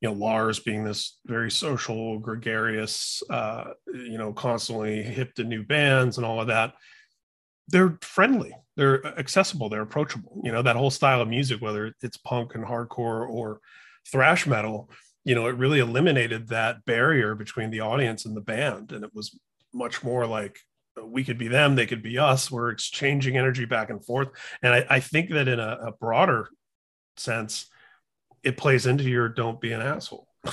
you 0.00 0.08
know, 0.08 0.14
Lars 0.14 0.60
being 0.60 0.84
this 0.84 1.18
very 1.26 1.50
social, 1.50 2.18
gregarious, 2.18 3.22
uh, 3.30 3.72
you 3.86 4.18
know, 4.18 4.32
constantly 4.32 5.02
hip 5.02 5.34
to 5.34 5.44
new 5.44 5.62
bands 5.62 6.18
and 6.18 6.26
all 6.26 6.40
of 6.40 6.48
that. 6.48 6.74
They're 7.68 7.98
friendly, 8.02 8.54
they're 8.76 9.04
accessible, 9.18 9.68
they're 9.68 9.82
approachable. 9.82 10.40
You 10.44 10.52
know, 10.52 10.62
that 10.62 10.76
whole 10.76 10.90
style 10.90 11.20
of 11.20 11.28
music, 11.28 11.60
whether 11.60 11.92
it's 12.02 12.18
punk 12.18 12.54
and 12.54 12.64
hardcore 12.64 13.28
or 13.28 13.60
thrash 14.10 14.46
metal, 14.46 14.90
you 15.24 15.34
know, 15.34 15.46
it 15.46 15.56
really 15.56 15.80
eliminated 15.80 16.48
that 16.48 16.84
barrier 16.84 17.34
between 17.34 17.70
the 17.70 17.80
audience 17.80 18.24
and 18.24 18.36
the 18.36 18.40
band. 18.40 18.92
And 18.92 19.04
it 19.04 19.10
was 19.12 19.36
much 19.74 20.04
more 20.04 20.26
like 20.26 20.60
we 21.04 21.24
could 21.24 21.38
be 21.38 21.48
them, 21.48 21.74
they 21.74 21.86
could 21.86 22.02
be 22.02 22.18
us. 22.18 22.50
We're 22.50 22.70
exchanging 22.70 23.36
energy 23.36 23.64
back 23.64 23.90
and 23.90 24.04
forth. 24.04 24.28
And 24.62 24.74
I, 24.74 24.86
I 24.88 25.00
think 25.00 25.30
that 25.30 25.48
in 25.48 25.60
a, 25.60 25.78
a, 25.86 25.92
broader 25.92 26.48
sense, 27.16 27.66
it 28.42 28.56
plays 28.56 28.86
into 28.86 29.04
your 29.04 29.28
don't 29.28 29.60
be 29.60 29.72
an 29.72 29.82
asshole. 29.82 30.28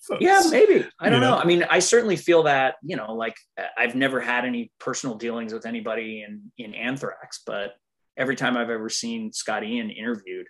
so 0.00 0.16
yeah, 0.20 0.42
maybe. 0.50 0.86
I 0.98 1.10
don't 1.10 1.20
know? 1.20 1.30
know. 1.30 1.38
I 1.38 1.44
mean, 1.44 1.64
I 1.68 1.80
certainly 1.80 2.16
feel 2.16 2.44
that, 2.44 2.76
you 2.82 2.96
know, 2.96 3.14
like 3.14 3.36
uh, 3.58 3.64
I've 3.76 3.94
never 3.94 4.20
had 4.20 4.44
any 4.44 4.72
personal 4.78 5.16
dealings 5.16 5.52
with 5.52 5.66
anybody 5.66 6.24
in 6.26 6.52
in 6.58 6.74
Anthrax, 6.74 7.42
but 7.46 7.74
every 8.16 8.36
time 8.36 8.56
I've 8.56 8.70
ever 8.70 8.88
seen 8.88 9.32
Scott 9.32 9.64
Ian 9.64 9.90
interviewed, 9.90 10.46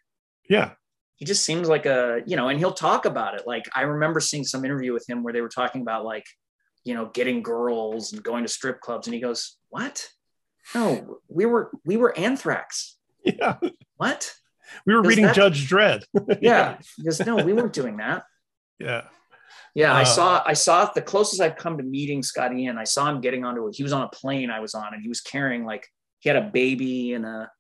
yeah, 0.49 0.73
he 1.17 1.25
just 1.25 1.45
seems 1.45 1.69
like 1.69 1.87
a, 1.87 2.21
you 2.27 2.37
know, 2.37 2.49
and 2.49 2.59
he'll 2.59 2.73
talk 2.73 3.05
about 3.05 3.35
it. 3.35 3.47
Like 3.47 3.69
I 3.75 3.83
remember 3.83 4.21
seeing 4.21 4.45
some 4.45 4.65
interview 4.65 4.93
with 4.93 5.09
him 5.09 5.23
where 5.23 5.33
they 5.33 5.41
were 5.41 5.49
talking 5.49 5.81
about 5.81 6.05
like 6.05 6.25
you 6.85 6.95
know, 6.95 7.07
getting 7.07 7.43
girls 7.43 8.13
and 8.13 8.23
going 8.23 8.45
to 8.45 8.49
strip 8.49 8.81
clubs. 8.81 9.07
And 9.07 9.15
he 9.15 9.21
goes, 9.21 9.57
What? 9.69 10.09
No, 10.75 11.19
we 11.29 11.47
were 11.47 11.71
we 11.85 11.97
were 11.97 12.17
anthrax. 12.17 12.97
Yeah. 13.25 13.59
What? 13.97 14.35
We 14.87 14.95
were 14.95 15.03
reading 15.03 15.27
that, 15.27 15.35
Judge 15.37 15.69
Dredd. 15.69 16.03
yeah. 16.41 16.79
He 16.97 17.05
goes, 17.05 17.21
No, 17.21 17.37
we 17.37 17.53
weren't 17.53 17.73
doing 17.73 17.99
that. 17.99 18.25
Yeah. 18.79 19.03
Yeah, 19.75 19.93
uh, 19.93 19.97
I 19.97 20.05
saw 20.05 20.43
I 20.45 20.53
saw 20.53 20.91
the 20.93 21.03
closest 21.03 21.41
I've 21.41 21.57
come 21.57 21.79
to 21.79 21.85
meeting 21.85 22.23
Scott 22.23 22.55
Ian 22.55 22.77
I 22.79 22.85
saw 22.85 23.09
him 23.09 23.21
getting 23.21 23.45
onto 23.45 23.67
it. 23.69 23.75
He 23.77 23.83
was 23.83 23.93
on 23.93 24.03
a 24.03 24.09
plane 24.09 24.51
I 24.51 24.61
was 24.61 24.75
on 24.75 24.93
and 24.93 25.03
he 25.03 25.09
was 25.09 25.21
carrying 25.21 25.65
like 25.65 25.87
he 26.19 26.29
had 26.29 26.37
a 26.37 26.51
baby 26.51 27.15
and 27.15 27.25
a 27.25 27.51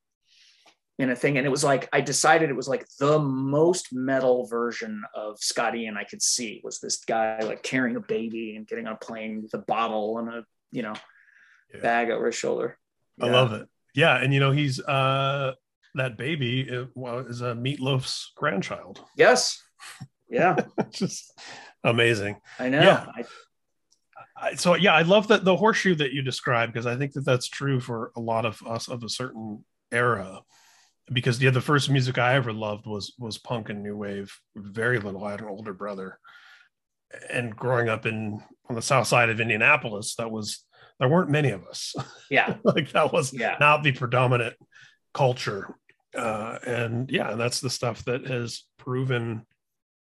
in 1.03 1.11
a 1.11 1.17
thing. 1.17 1.37
And 1.37 1.47
it 1.47 1.51
was 1.51 1.65
like, 1.65 1.89
I 1.93 2.01
decided 2.01 2.49
it 2.49 2.57
was 2.57 2.69
like 2.69 2.87
the 3.01 3.19
most 3.19 3.93
metal 3.93 4.47
version 4.47 5.03
of 5.15 5.39
Scott 5.41 5.77
Ian 5.77 5.97
I 5.97 6.05
could 6.05 6.23
see 6.23 6.61
was 6.63 6.79
this 6.79 7.05
guy 7.05 7.41
like 7.41 7.63
carrying 7.63 7.97
a 7.97 8.01
baby 8.01 8.55
and 8.57 8.67
getting 8.67 8.87
on 8.87 8.95
a 8.95 8.97
plane 8.97 9.43
with 9.43 9.53
a 9.55 9.59
bottle 9.59 10.19
and 10.19 10.29
a, 10.29 10.45
you 10.71 10.83
know, 10.83 10.95
yeah. 11.75 11.81
bag 11.81 12.11
over 12.11 12.27
his 12.27 12.37
shoulder. 12.37 12.79
Yeah. 13.19 13.27
I 13.27 13.31
love 13.31 13.53
it. 13.53 13.69
Yeah. 13.95 14.17
And, 14.17 14.33
you 14.33 14.39
know, 14.39 14.53
he's, 14.53 14.81
uh, 14.81 15.55
that 15.95 16.17
baby 16.17 16.71
uh, 16.71 16.85
well, 16.95 17.19
is 17.19 17.41
a 17.41 17.55
Meat 17.55 17.81
Loaf's 17.81 18.33
grandchild. 18.37 19.05
Yes. 19.17 19.61
Yeah. 20.31 20.57
Just 20.91 21.39
amazing. 21.85 22.37
I 22.59 22.69
know. 22.69 22.81
Yeah. 22.81 23.07
I, 23.15 23.25
I, 24.37 24.55
so 24.55 24.77
yeah, 24.77 24.95
I 24.95 25.03
love 25.03 25.29
that 25.29 25.45
the 25.45 25.57
horseshoe 25.57 25.97
that 25.97 26.13
you 26.13 26.23
described 26.23 26.73
because 26.73 26.87
I 26.87 26.97
think 26.97 27.13
that 27.13 27.25
that's 27.25 27.49
true 27.49 27.81
for 27.81 28.13
a 28.17 28.21
lot 28.21 28.47
of 28.47 28.63
us 28.67 28.89
of 28.89 29.03
a 29.03 29.09
certain 29.09 29.65
era 29.91 30.41
because 31.11 31.41
yeah, 31.43 31.51
the 31.51 31.61
first 31.61 31.91
music 31.91 32.19
I 32.19 32.35
ever 32.35 32.53
loved 32.53 32.87
was 32.87 33.15
was 33.19 33.39
punk 33.39 33.71
and 33.71 33.83
new 33.83 33.97
wave. 33.97 34.33
Very 34.55 34.99
little. 34.99 35.25
I 35.25 35.33
had 35.33 35.41
an 35.41 35.49
older 35.49 35.73
brother, 35.73 36.19
and 37.31 37.55
growing 37.57 37.89
up 37.89 38.07
in 38.07 38.43
on 38.69 38.77
the 38.77 38.83
south 38.83 39.07
side 39.07 39.31
of 39.31 39.41
Indianapolis, 39.41 40.15
that 40.17 40.31
was 40.31 40.65
there 40.99 41.09
weren't 41.09 41.31
many 41.31 41.51
of 41.51 41.67
us. 41.67 41.95
Yeah, 42.31 42.57
like 42.65 42.93
that 42.93 43.13
was 43.13 43.33
yeah. 43.33 43.57
not 43.59 43.83
the 43.83 43.93
predominant 43.93 44.55
culture. 45.15 45.77
Uh, 46.17 46.59
and 46.67 47.11
yeah, 47.11 47.33
and 47.33 47.41
that's 47.41 47.61
the 47.61 47.71
stuff 47.71 48.05
that 48.05 48.27
has 48.27 48.65
proven 48.79 49.47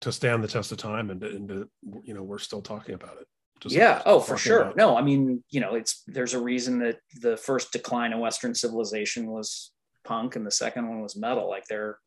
to 0.01 0.11
stand 0.11 0.43
the 0.43 0.47
test 0.47 0.71
of 0.71 0.77
time, 0.77 1.09
and, 1.09 1.23
and 1.23 1.49
to, 1.49 1.69
you 2.03 2.13
know 2.13 2.23
we're 2.23 2.37
still 2.37 2.61
talking 2.61 2.95
about 2.95 3.17
it. 3.19 3.27
Just 3.59 3.75
yeah, 3.75 4.01
oh 4.05 4.19
for 4.19 4.37
sure. 4.37 4.61
About. 4.61 4.77
No, 4.77 4.97
I 4.97 5.01
mean 5.01 5.43
you 5.49 5.59
know 5.59 5.75
it's 5.75 6.03
there's 6.07 6.33
a 6.33 6.39
reason 6.39 6.79
that 6.79 6.99
the 7.21 7.37
first 7.37 7.71
decline 7.71 8.13
of 8.13 8.19
Western 8.19 8.53
civilization 8.53 9.27
was 9.27 9.71
punk 10.05 10.35
and 10.35 10.45
the 10.45 10.51
second 10.51 10.87
one 10.87 11.01
was 11.01 11.15
metal. 11.15 11.49
Like 11.49 11.65
they're 11.65 11.97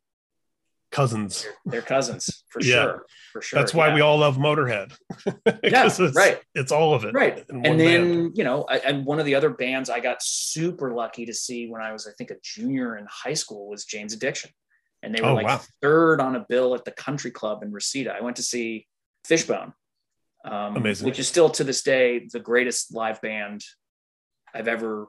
cousins. 0.91 1.43
They're, 1.43 1.53
they're 1.65 1.81
cousins 1.81 2.43
for 2.49 2.61
yeah. 2.61 2.83
sure. 2.83 3.05
For 3.33 3.41
sure. 3.41 3.59
That's 3.59 3.73
why 3.73 3.89
yeah. 3.89 3.95
we 3.95 4.01
all 4.01 4.17
love 4.17 4.37
Motorhead. 4.37 4.93
yeah, 5.63 5.85
it's, 5.85 5.99
right. 6.15 6.39
It's 6.55 6.71
all 6.71 6.93
of 6.93 7.05
it. 7.05 7.13
Right. 7.13 7.45
And 7.49 7.63
then, 7.63 8.23
band. 8.23 8.37
you 8.37 8.43
know, 8.43 8.63
I, 8.63 8.77
and 8.79 9.05
one 9.05 9.19
of 9.19 9.25
the 9.25 9.35
other 9.35 9.49
bands 9.49 9.89
I 9.89 9.99
got 9.99 10.21
super 10.21 10.93
lucky 10.93 11.25
to 11.25 11.33
see 11.33 11.67
when 11.67 11.81
I 11.81 11.91
was, 11.91 12.07
I 12.07 12.11
think, 12.17 12.31
a 12.31 12.35
junior 12.43 12.97
in 12.97 13.05
high 13.09 13.33
school 13.33 13.69
was 13.69 13.85
Jane's 13.85 14.13
Addiction. 14.13 14.51
And 15.01 15.15
they 15.15 15.21
were 15.21 15.29
oh, 15.29 15.35
like 15.35 15.47
wow. 15.47 15.61
third 15.81 16.19
on 16.19 16.35
a 16.35 16.45
bill 16.49 16.75
at 16.75 16.83
the 16.83 16.91
country 16.91 17.31
club 17.31 17.63
in 17.63 17.71
Reseda. 17.71 18.13
I 18.13 18.21
went 18.21 18.35
to 18.37 18.43
see 18.43 18.85
Fishbone. 19.25 19.73
Um, 20.43 20.75
Amazing. 20.75 21.05
Which 21.05 21.19
is 21.19 21.27
still 21.27 21.49
to 21.51 21.63
this 21.63 21.83
day 21.83 22.27
the 22.31 22.39
greatest 22.39 22.93
live 22.93 23.21
band 23.21 23.61
I've 24.53 24.67
ever 24.67 25.07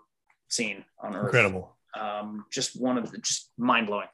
seen 0.48 0.84
on 1.02 1.16
earth. 1.16 1.26
Incredible 1.26 1.76
um, 1.98 2.44
just 2.50 2.80
one 2.80 2.98
of 2.98 3.10
the 3.10 3.18
just 3.18 3.50
mind 3.58 3.86
blowing. 3.86 4.08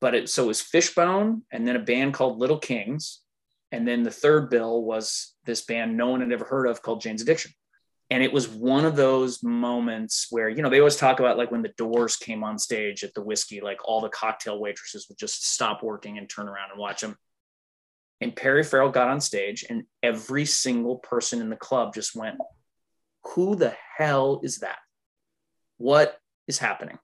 But 0.00 0.14
it 0.14 0.28
so 0.28 0.44
it 0.44 0.48
was 0.48 0.60
Fishbone, 0.60 1.42
and 1.50 1.66
then 1.66 1.76
a 1.76 1.80
band 1.80 2.14
called 2.14 2.38
Little 2.38 2.58
Kings, 2.58 3.20
and 3.70 3.86
then 3.86 4.02
the 4.02 4.10
third 4.10 4.50
bill 4.50 4.82
was 4.82 5.34
this 5.44 5.62
band 5.62 5.96
no 5.96 6.10
one 6.10 6.20
had 6.20 6.32
ever 6.32 6.44
heard 6.44 6.66
of 6.66 6.82
called 6.82 7.00
Jane's 7.00 7.22
Addiction. 7.22 7.52
And 8.10 8.22
it 8.22 8.32
was 8.32 8.46
one 8.46 8.84
of 8.84 8.94
those 8.94 9.42
moments 9.42 10.26
where, 10.28 10.50
you 10.50 10.60
know, 10.62 10.68
they 10.68 10.80
always 10.80 10.96
talk 10.96 11.18
about 11.18 11.38
like 11.38 11.50
when 11.50 11.62
the 11.62 11.72
doors 11.78 12.16
came 12.16 12.44
on 12.44 12.58
stage 12.58 13.04
at 13.04 13.14
the 13.14 13.22
whiskey, 13.22 13.62
like 13.62 13.78
all 13.86 14.02
the 14.02 14.10
cocktail 14.10 14.60
waitresses 14.60 15.08
would 15.08 15.16
just 15.16 15.50
stop 15.50 15.82
working 15.82 16.18
and 16.18 16.28
turn 16.28 16.46
around 16.46 16.70
and 16.70 16.78
watch 16.78 17.00
them. 17.00 17.16
And 18.20 18.36
Perry 18.36 18.64
Farrell 18.64 18.90
got 18.90 19.08
on 19.08 19.20
stage, 19.20 19.64
and 19.68 19.84
every 20.02 20.44
single 20.44 20.96
person 20.96 21.40
in 21.40 21.48
the 21.48 21.56
club 21.56 21.94
just 21.94 22.14
went, 22.14 22.36
Who 23.34 23.56
the 23.56 23.74
hell 23.96 24.40
is 24.44 24.58
that? 24.58 24.78
What 25.78 26.16
is 26.46 26.58
happening? 26.58 26.98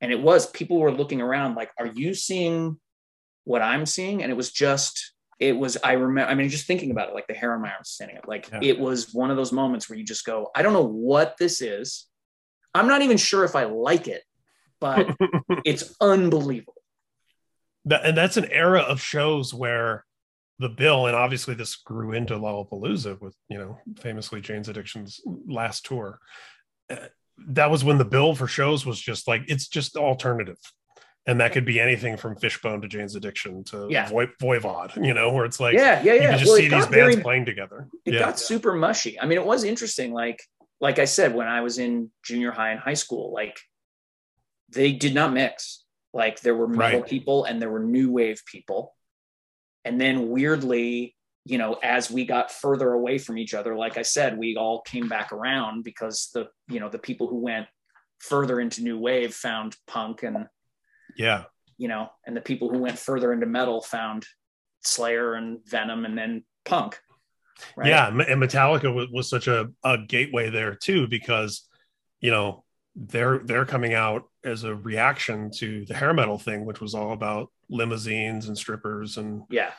And 0.00 0.12
it 0.12 0.20
was 0.20 0.46
people 0.50 0.78
were 0.78 0.92
looking 0.92 1.20
around 1.20 1.54
like 1.54 1.70
are 1.78 1.86
you 1.86 2.14
seeing 2.14 2.78
what 3.44 3.62
i'm 3.62 3.86
seeing 3.86 4.22
and 4.22 4.30
it 4.30 4.34
was 4.34 4.50
just 4.50 5.12
it 5.38 5.56
was 5.56 5.76
i 5.84 5.92
remember 5.92 6.30
i 6.30 6.34
mean 6.34 6.48
just 6.48 6.66
thinking 6.66 6.90
about 6.90 7.08
it 7.08 7.14
like 7.14 7.26
the 7.26 7.34
hair 7.34 7.54
on 7.54 7.62
my 7.62 7.70
arm 7.70 7.84
standing 7.84 8.16
up 8.16 8.26
like 8.26 8.48
yeah. 8.52 8.58
it 8.62 8.78
was 8.78 9.12
one 9.12 9.30
of 9.30 9.36
those 9.36 9.52
moments 9.52 9.88
where 9.88 9.98
you 9.98 10.04
just 10.04 10.24
go 10.24 10.50
i 10.54 10.62
don't 10.62 10.72
know 10.72 10.86
what 10.86 11.36
this 11.38 11.60
is 11.60 12.06
i'm 12.74 12.88
not 12.88 13.02
even 13.02 13.16
sure 13.16 13.44
if 13.44 13.56
i 13.56 13.64
like 13.64 14.08
it 14.08 14.22
but 14.80 15.16
it's 15.64 15.94
unbelievable 16.00 16.74
that, 17.86 18.04
and 18.04 18.16
that's 18.16 18.36
an 18.36 18.46
era 18.50 18.80
of 18.80 19.00
shows 19.00 19.54
where 19.54 20.04
the 20.60 20.68
bill, 20.68 21.06
and 21.06 21.16
obviously 21.16 21.54
this 21.54 21.76
grew 21.76 22.12
into 22.12 22.34
Lollapalooza 22.34 23.20
with 23.20 23.34
you 23.48 23.58
know 23.58 23.78
famously 23.98 24.40
Jane's 24.40 24.68
Addiction's 24.68 25.20
last 25.46 25.86
tour. 25.86 26.20
Eh, 26.90 27.08
That 27.48 27.70
was 27.70 27.82
when 27.84 27.98
the 27.98 28.04
bill 28.04 28.34
for 28.34 28.46
shows 28.46 28.84
was 28.86 29.00
just 29.00 29.26
like 29.28 29.42
it's 29.48 29.66
just 29.68 29.96
alternative 29.96 30.58
and 31.26 31.40
that 31.40 31.52
could 31.52 31.64
be 31.66 31.78
anything 31.80 32.16
from 32.16 32.36
Fishbone 32.36 32.80
to 32.82 32.88
Jane's 32.88 33.14
Addiction 33.14 33.62
to 33.64 33.86
Yeah. 33.90 34.08
Voy- 34.08 34.30
Voivod, 34.40 35.04
you 35.04 35.12
know, 35.14 35.32
where 35.32 35.44
it's 35.44 35.60
like 35.60 35.74
yeah, 35.74 36.02
yeah, 36.02 36.14
you 36.14 36.20
yeah. 36.22 36.30
can 36.30 36.38
just 36.38 36.48
Well, 36.50 36.56
see 36.56 36.62
these 36.68 36.86
bands 36.86 36.88
very- 36.88 37.16
playing 37.16 37.44
together. 37.44 37.88
it 38.06 38.14
yeah, 38.14 38.20
got 38.20 38.38
super 38.38 38.72
mushy. 38.74 39.20
I 39.20 39.26
mean, 39.26 39.38
it 39.38 39.44
was 39.44 39.64
interesting. 39.64 40.12
Like, 40.12 40.42
like 40.80 40.98
I 40.98 41.04
said, 41.04 41.34
when 41.34 41.46
I 41.46 41.60
was 41.60 41.78
in 41.78 42.10
junior 42.24 42.52
high 42.52 42.70
and 42.70 42.80
high 42.80 42.94
school, 42.94 43.32
like 43.32 43.58
they 44.70 44.92
did 44.92 45.14
not 45.14 45.32
mix. 45.32 45.84
Like 46.12 46.40
there 46.40 46.54
were 46.54 46.68
metal 46.68 47.00
Right. 47.00 47.08
people 47.10 47.44
and 47.44 47.60
there 47.60 47.70
were 47.70 47.80
new 47.84 48.10
wave 48.10 48.42
people. 48.46 48.94
And 49.84 50.00
then 50.00 50.28
weirdly, 50.30 51.16
you 51.44 51.58
know, 51.58 51.78
as 51.82 52.10
we 52.10 52.24
got 52.24 52.52
further 52.52 52.92
away 52.92 53.18
from 53.18 53.38
each 53.38 53.54
other, 53.54 53.74
like 53.76 53.96
I 53.96 54.02
said, 54.02 54.38
we 54.38 54.56
all 54.56 54.82
came 54.82 55.08
back 55.08 55.32
around 55.32 55.84
because 55.84 56.30
the, 56.34 56.48
you 56.68 56.80
know, 56.80 56.88
the 56.88 56.98
people 56.98 57.26
who 57.28 57.38
went 57.38 57.66
further 58.18 58.60
into 58.60 58.82
new 58.82 58.98
wave 58.98 59.34
found 59.34 59.76
punk 59.86 60.22
and, 60.22 60.46
yeah, 61.16 61.44
you 61.78 61.88
know, 61.88 62.10
and 62.26 62.36
the 62.36 62.42
people 62.42 62.70
who 62.70 62.78
went 62.78 62.98
further 62.98 63.32
into 63.32 63.46
metal 63.46 63.80
found 63.80 64.26
Slayer 64.82 65.34
and 65.34 65.58
Venom 65.66 66.04
and 66.04 66.16
then 66.16 66.44
punk. 66.64 66.98
Right? 67.76 67.88
yeah. 67.88 68.08
And 68.08 68.42
Metallica 68.42 68.94
was, 68.94 69.08
was 69.10 69.28
such 69.28 69.46
a, 69.46 69.70
a 69.82 69.98
gateway 69.98 70.50
there 70.50 70.74
too, 70.74 71.08
because 71.08 71.66
you 72.20 72.30
know 72.30 72.64
they're 72.94 73.38
they're 73.38 73.64
coming 73.64 73.94
out 73.94 74.24
as 74.44 74.64
a 74.64 74.74
reaction 74.74 75.50
to 75.58 75.84
the 75.86 75.94
hair 75.94 76.12
metal 76.12 76.38
thing, 76.38 76.64
which 76.64 76.80
was 76.80 76.94
all 76.94 77.12
about 77.12 77.48
limousines 77.68 78.48
and 78.48 78.56
strippers 78.56 79.16
and 79.16 79.42
Yeah. 79.50 79.70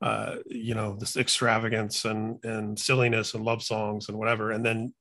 Uh, 0.00 0.36
you 0.46 0.74
know 0.74 0.96
this 0.96 1.16
extravagance 1.16 2.04
and 2.04 2.42
and 2.44 2.78
silliness 2.78 3.34
and 3.34 3.44
love 3.44 3.62
songs 3.62 4.08
and 4.08 4.18
whatever 4.18 4.50
and 4.50 4.64
then 4.64 4.94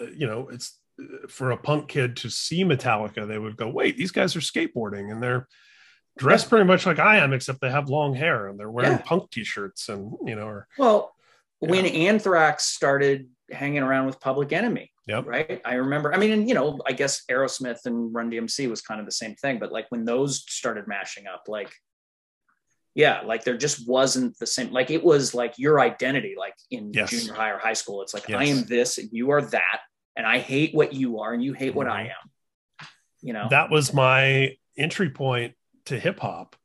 uh, 0.00 0.06
you 0.14 0.26
know 0.26 0.48
it's 0.48 0.78
uh, 1.00 1.26
for 1.28 1.52
a 1.52 1.56
punk 1.56 1.88
kid 1.88 2.16
to 2.16 2.28
see 2.30 2.64
metallica 2.64 3.26
they 3.26 3.38
would 3.38 3.56
go 3.56 3.68
wait 3.68 3.96
these 3.96 4.10
guys 4.12 4.36
are 4.36 4.40
skateboarding 4.40 5.10
and 5.10 5.22
they're 5.22 5.48
dressed 6.18 6.50
pretty 6.50 6.66
much 6.66 6.84
like 6.84 6.98
i 6.98 7.16
am 7.16 7.32
except 7.32 7.60
they 7.62 7.70
have 7.70 7.88
long 7.88 8.14
hair 8.14 8.48
and 8.48 8.58
they're 8.60 8.70
wearing 8.70 8.92
Yeah. 8.92 9.02
punk 9.02 9.30
t-shirts 9.30 9.88
and 9.88 10.12
you 10.26 10.36
know 10.36 10.46
or 10.46 10.68
Well, 10.78 11.14
when 11.60 11.86
Anthrax 11.86 12.64
started 12.64 13.28
hanging 13.50 13.82
around 13.84 14.06
with 14.06 14.18
Public 14.20 14.52
Enemy, 14.52 14.90
Yep. 15.06 15.26
right? 15.26 15.60
I 15.64 15.74
remember. 15.74 16.12
I 16.12 16.16
mean, 16.18 16.32
and 16.32 16.48
you 16.48 16.56
know, 16.56 16.80
I 16.86 16.92
guess 16.92 17.22
Aerosmith 17.30 17.86
and 17.86 18.12
Run 18.12 18.30
DMC 18.32 18.68
was 18.68 18.82
kind 18.82 18.98
of 18.98 19.06
the 19.06 19.12
same 19.12 19.36
thing, 19.36 19.60
but 19.60 19.70
like 19.70 19.86
when 19.90 20.04
those 20.04 20.44
started 20.48 20.88
mashing 20.88 21.28
up, 21.28 21.44
like, 21.46 21.72
yeah, 22.94 23.22
like 23.24 23.44
there 23.44 23.56
just 23.56 23.88
wasn't 23.88 24.38
the 24.38 24.46
same. 24.46 24.70
Like 24.72 24.90
it 24.90 25.02
was 25.02 25.34
like 25.34 25.54
your 25.58 25.80
identity, 25.80 26.34
like 26.38 26.54
in 26.70 26.92
Yes. 26.92 27.10
junior 27.10 27.32
high 27.34 27.50
or 27.50 27.58
high 27.58 27.72
school. 27.72 28.02
It's 28.02 28.14
like 28.14 28.30
I 28.30 28.44
am 28.44 28.64
this, 28.64 28.98
and 28.98 29.08
you 29.12 29.30
are 29.30 29.42
that, 29.42 29.80
and 30.16 30.26
I 30.26 30.38
hate 30.38 30.74
what 30.74 30.92
you 30.92 31.20
are, 31.20 31.32
and 31.32 31.42
you 31.42 31.52
hate 31.54 31.74
what 31.74 31.88
I 31.88 32.04
Mhm. 32.04 32.10
am. 32.10 32.88
You 33.22 33.32
know, 33.32 33.48
that 33.50 33.70
was 33.70 33.94
my 33.94 34.56
entry 34.76 35.10
point 35.10 35.54
to 35.86 35.98
hip 35.98 36.18
hop 36.20 36.56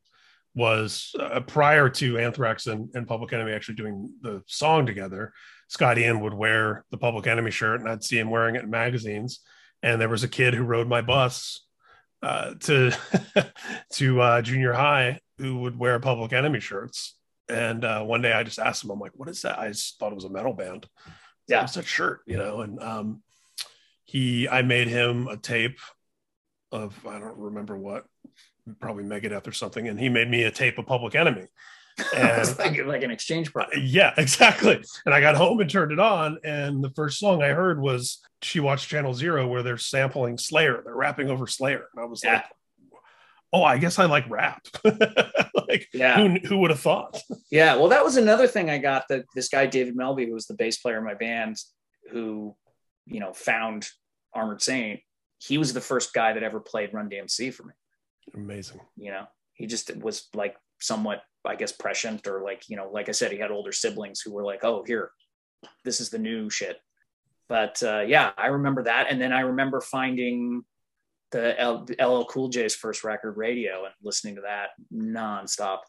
was 0.56 1.14
uh, 1.20 1.40
prior 1.42 1.88
to 1.88 2.18
Anthrax 2.18 2.66
and, 2.66 2.90
and 2.96 3.08
Public 3.08 3.32
Enemy 3.32 3.52
actually 3.52 3.76
doing 3.76 4.12
the 4.22 4.42
song 4.48 4.88
together. 4.88 5.32
Scott 5.68 5.98
Ian 6.00 6.20
would 6.22 6.34
wear 6.34 6.84
the 6.90 6.98
Public 6.98 7.28
Enemy 7.28 7.52
shirt, 7.52 7.80
and 7.80 7.88
I'd 7.90 8.04
see 8.04 8.18
him 8.18 8.32
wearing 8.32 8.56
it 8.56 8.64
in 8.64 8.70
magazines. 8.72 9.42
And 9.84 10.02
there 10.02 10.10
was 10.10 10.24
a 10.24 10.28
kid 10.28 10.56
who 10.56 10.64
rode 10.64 10.88
my 10.88 11.02
bus 11.02 11.64
uh, 12.24 12.56
to 12.62 12.92
to 13.94 14.22
uh, 14.22 14.42
junior 14.42 14.74
high 14.74 15.20
who 15.38 15.60
would 15.60 15.78
wear 15.78 16.00
Public 16.00 16.34
Enemy 16.34 16.60
shirts. 16.60 17.16
And 17.50 17.86
uh, 17.86 18.04
one 18.04 18.22
day 18.22 18.34
I 18.34 18.44
just 18.44 18.60
asked 18.60 18.84
him, 18.84 18.90
I'm 18.90 19.00
like, 19.00 19.14
"What 19.16 19.30
is 19.30 19.42
that?" 19.44 19.58
I 19.60 19.70
just 19.70 19.98
thought 20.00 20.12
it 20.12 20.16
was 20.16 20.26
a 20.26 20.30
metal 20.30 20.54
band. 20.54 20.88
Yeah. 21.48 21.62
what's 21.62 21.76
that 21.76 21.86
shirt? 21.86 22.22
You 22.26 22.38
know, 22.38 22.60
and 22.62 22.82
um, 22.84 23.22
he, 24.04 24.50
I 24.50 24.62
made 24.64 24.88
him 24.90 25.28
a 25.28 25.38
tape 25.38 25.80
of 26.74 26.94
I 27.08 27.20
don't 27.20 27.38
remember 27.38 27.78
what, 27.78 28.06
probably 28.82 29.06
Megadeth 29.06 29.48
or 29.48 29.54
something, 29.54 29.88
and 29.88 29.98
he 30.00 30.10
made 30.10 30.30
me 30.30 30.44
a 30.44 30.52
tape 30.52 30.78
of 30.78 30.86
Public 30.86 31.16
Enemy. 31.16 31.46
And 32.16 32.58
like, 32.60 32.86
like 32.86 33.02
an 33.02 33.10
exchange 33.10 33.52
program. 33.52 33.82
yeah, 33.84 34.14
exactly. 34.18 34.80
And 35.08 35.16
I 35.16 35.20
got 35.20 35.34
home 35.34 35.60
and 35.62 35.68
turned 35.70 35.92
it 35.92 36.00
on, 36.00 36.38
and 36.44 36.84
the 36.84 36.92
first 36.92 37.18
song 37.18 37.42
I 37.42 37.48
heard 37.54 37.82
was 37.82 38.20
She 38.44 38.60
Watched 38.60 38.88
Channel 38.88 39.16
Zero, 39.16 39.48
where 39.48 39.64
they're 39.64 39.80
sampling 39.80 40.38
Slayer. 40.38 40.84
They're 40.86 40.94
rapping 40.96 41.32
over 41.32 41.48
Slayer, 41.48 41.88
and 41.96 42.04
I 42.04 42.06
was 42.06 42.24
Yeah. 42.24 42.34
like, 42.36 42.44
"Oh, 43.54 43.64
I 43.64 43.78
guess 43.78 44.00
I 44.00 44.06
like 44.06 44.30
rap." 44.30 44.66
like, 44.84 45.88
Yeah. 45.94 46.18
who 46.18 46.40
who 46.48 46.58
would 46.60 46.72
have 46.72 46.80
thought? 46.80 47.22
Yeah, 47.52 47.76
well, 47.76 47.90
that 47.90 48.04
was 48.04 48.18
another 48.18 48.48
thing 48.48 48.70
I 48.70 48.78
got 48.78 49.06
that 49.10 49.26
this 49.36 49.50
guy 49.50 49.66
David 49.66 49.96
Melby, 49.96 50.28
who 50.28 50.34
was 50.34 50.48
the 50.48 50.56
bass 50.56 50.78
player 50.78 50.98
in 50.98 51.04
my 51.04 51.14
band, 51.16 51.58
who 52.12 52.56
you 53.06 53.20
know 53.20 53.34
found 53.34 53.88
Armored 54.34 54.62
Saint. 54.62 55.00
He 55.40 55.58
was 55.58 55.74
the 55.74 55.82
first 55.82 56.14
guy 56.14 56.34
that 56.34 56.44
ever 56.44 56.60
played 56.60 56.94
Run 56.94 57.10
DMC 57.10 57.54
for 57.54 57.64
me. 57.64 57.74
Amazing. 58.34 58.82
You 58.96 59.12
know, 59.12 59.26
he 59.54 59.68
just 59.68 59.96
was 59.98 60.28
like 60.34 60.56
somewhat, 60.80 61.22
I 61.46 61.56
guess, 61.56 61.72
prescient 61.72 62.28
or 62.28 62.42
like 62.42 62.70
you 62.70 62.76
know, 62.76 62.90
like 62.92 63.08
I 63.10 63.14
said, 63.14 63.32
he 63.32 63.38
had 63.38 63.52
older 63.52 63.72
siblings 63.72 64.22
who 64.22 64.34
were 64.34 64.44
like, 64.44 64.64
"Oh, 64.64 64.84
here, 64.86 65.12
this 65.84 66.02
is 66.02 66.10
the 66.10 66.20
new 66.20 66.50
shit." 66.50 66.80
But 67.50 67.82
uh, 67.82 68.04
yeah, 68.06 68.32
I 68.38 68.48
remember 68.48 68.84
that, 68.84 69.08
and 69.10 69.22
then 69.22 69.32
I 69.32 69.42
remember 69.42 69.80
finding 69.80 70.64
the 71.32 71.60
L- 71.60 71.86
LL 72.00 72.26
Cool 72.26 72.50
J's 72.50 72.76
first 72.76 73.04
record, 73.04 73.38
Radio, 73.38 73.86
and 73.86 73.94
listening 74.04 74.36
to 74.36 74.42
that 74.42 74.70
nonstop. 74.94 75.80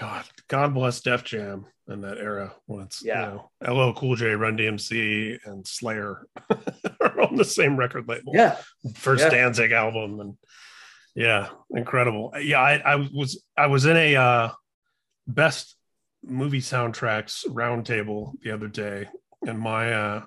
God, 0.00 0.24
God 0.48 0.74
bless 0.74 1.00
Def 1.00 1.22
Jam 1.24 1.66
in 1.88 2.00
that 2.00 2.18
era 2.18 2.52
when 2.66 2.82
it's 2.84 3.04
Yeah. 3.04 3.40
you 3.64 3.70
know 3.70 3.82
LL 3.88 3.92
Cool 3.94 4.16
J, 4.16 4.30
Run 4.30 4.56
DMC, 4.56 5.38
and 5.44 5.66
Slayer 5.66 6.26
are 7.00 7.20
on 7.20 7.36
the 7.36 7.44
same 7.44 7.76
record 7.76 8.08
label. 8.08 8.32
Yeah, 8.34 8.56
first 8.94 9.22
Yeah. 9.24 9.30
Danzig 9.30 9.72
album 9.72 10.20
and 10.20 10.36
yeah, 11.14 11.48
incredible. 11.70 12.32
Yeah, 12.40 12.60
I, 12.60 12.74
I 12.78 12.96
was 12.96 13.42
I 13.56 13.68
was 13.68 13.86
in 13.86 13.96
a 13.96 14.16
uh, 14.16 14.50
best 15.26 15.76
movie 16.22 16.60
soundtracks 16.60 17.46
roundtable 17.46 18.32
the 18.42 18.50
other 18.50 18.68
day, 18.68 19.08
and 19.46 19.58
my 19.58 19.92
uh, 19.94 20.24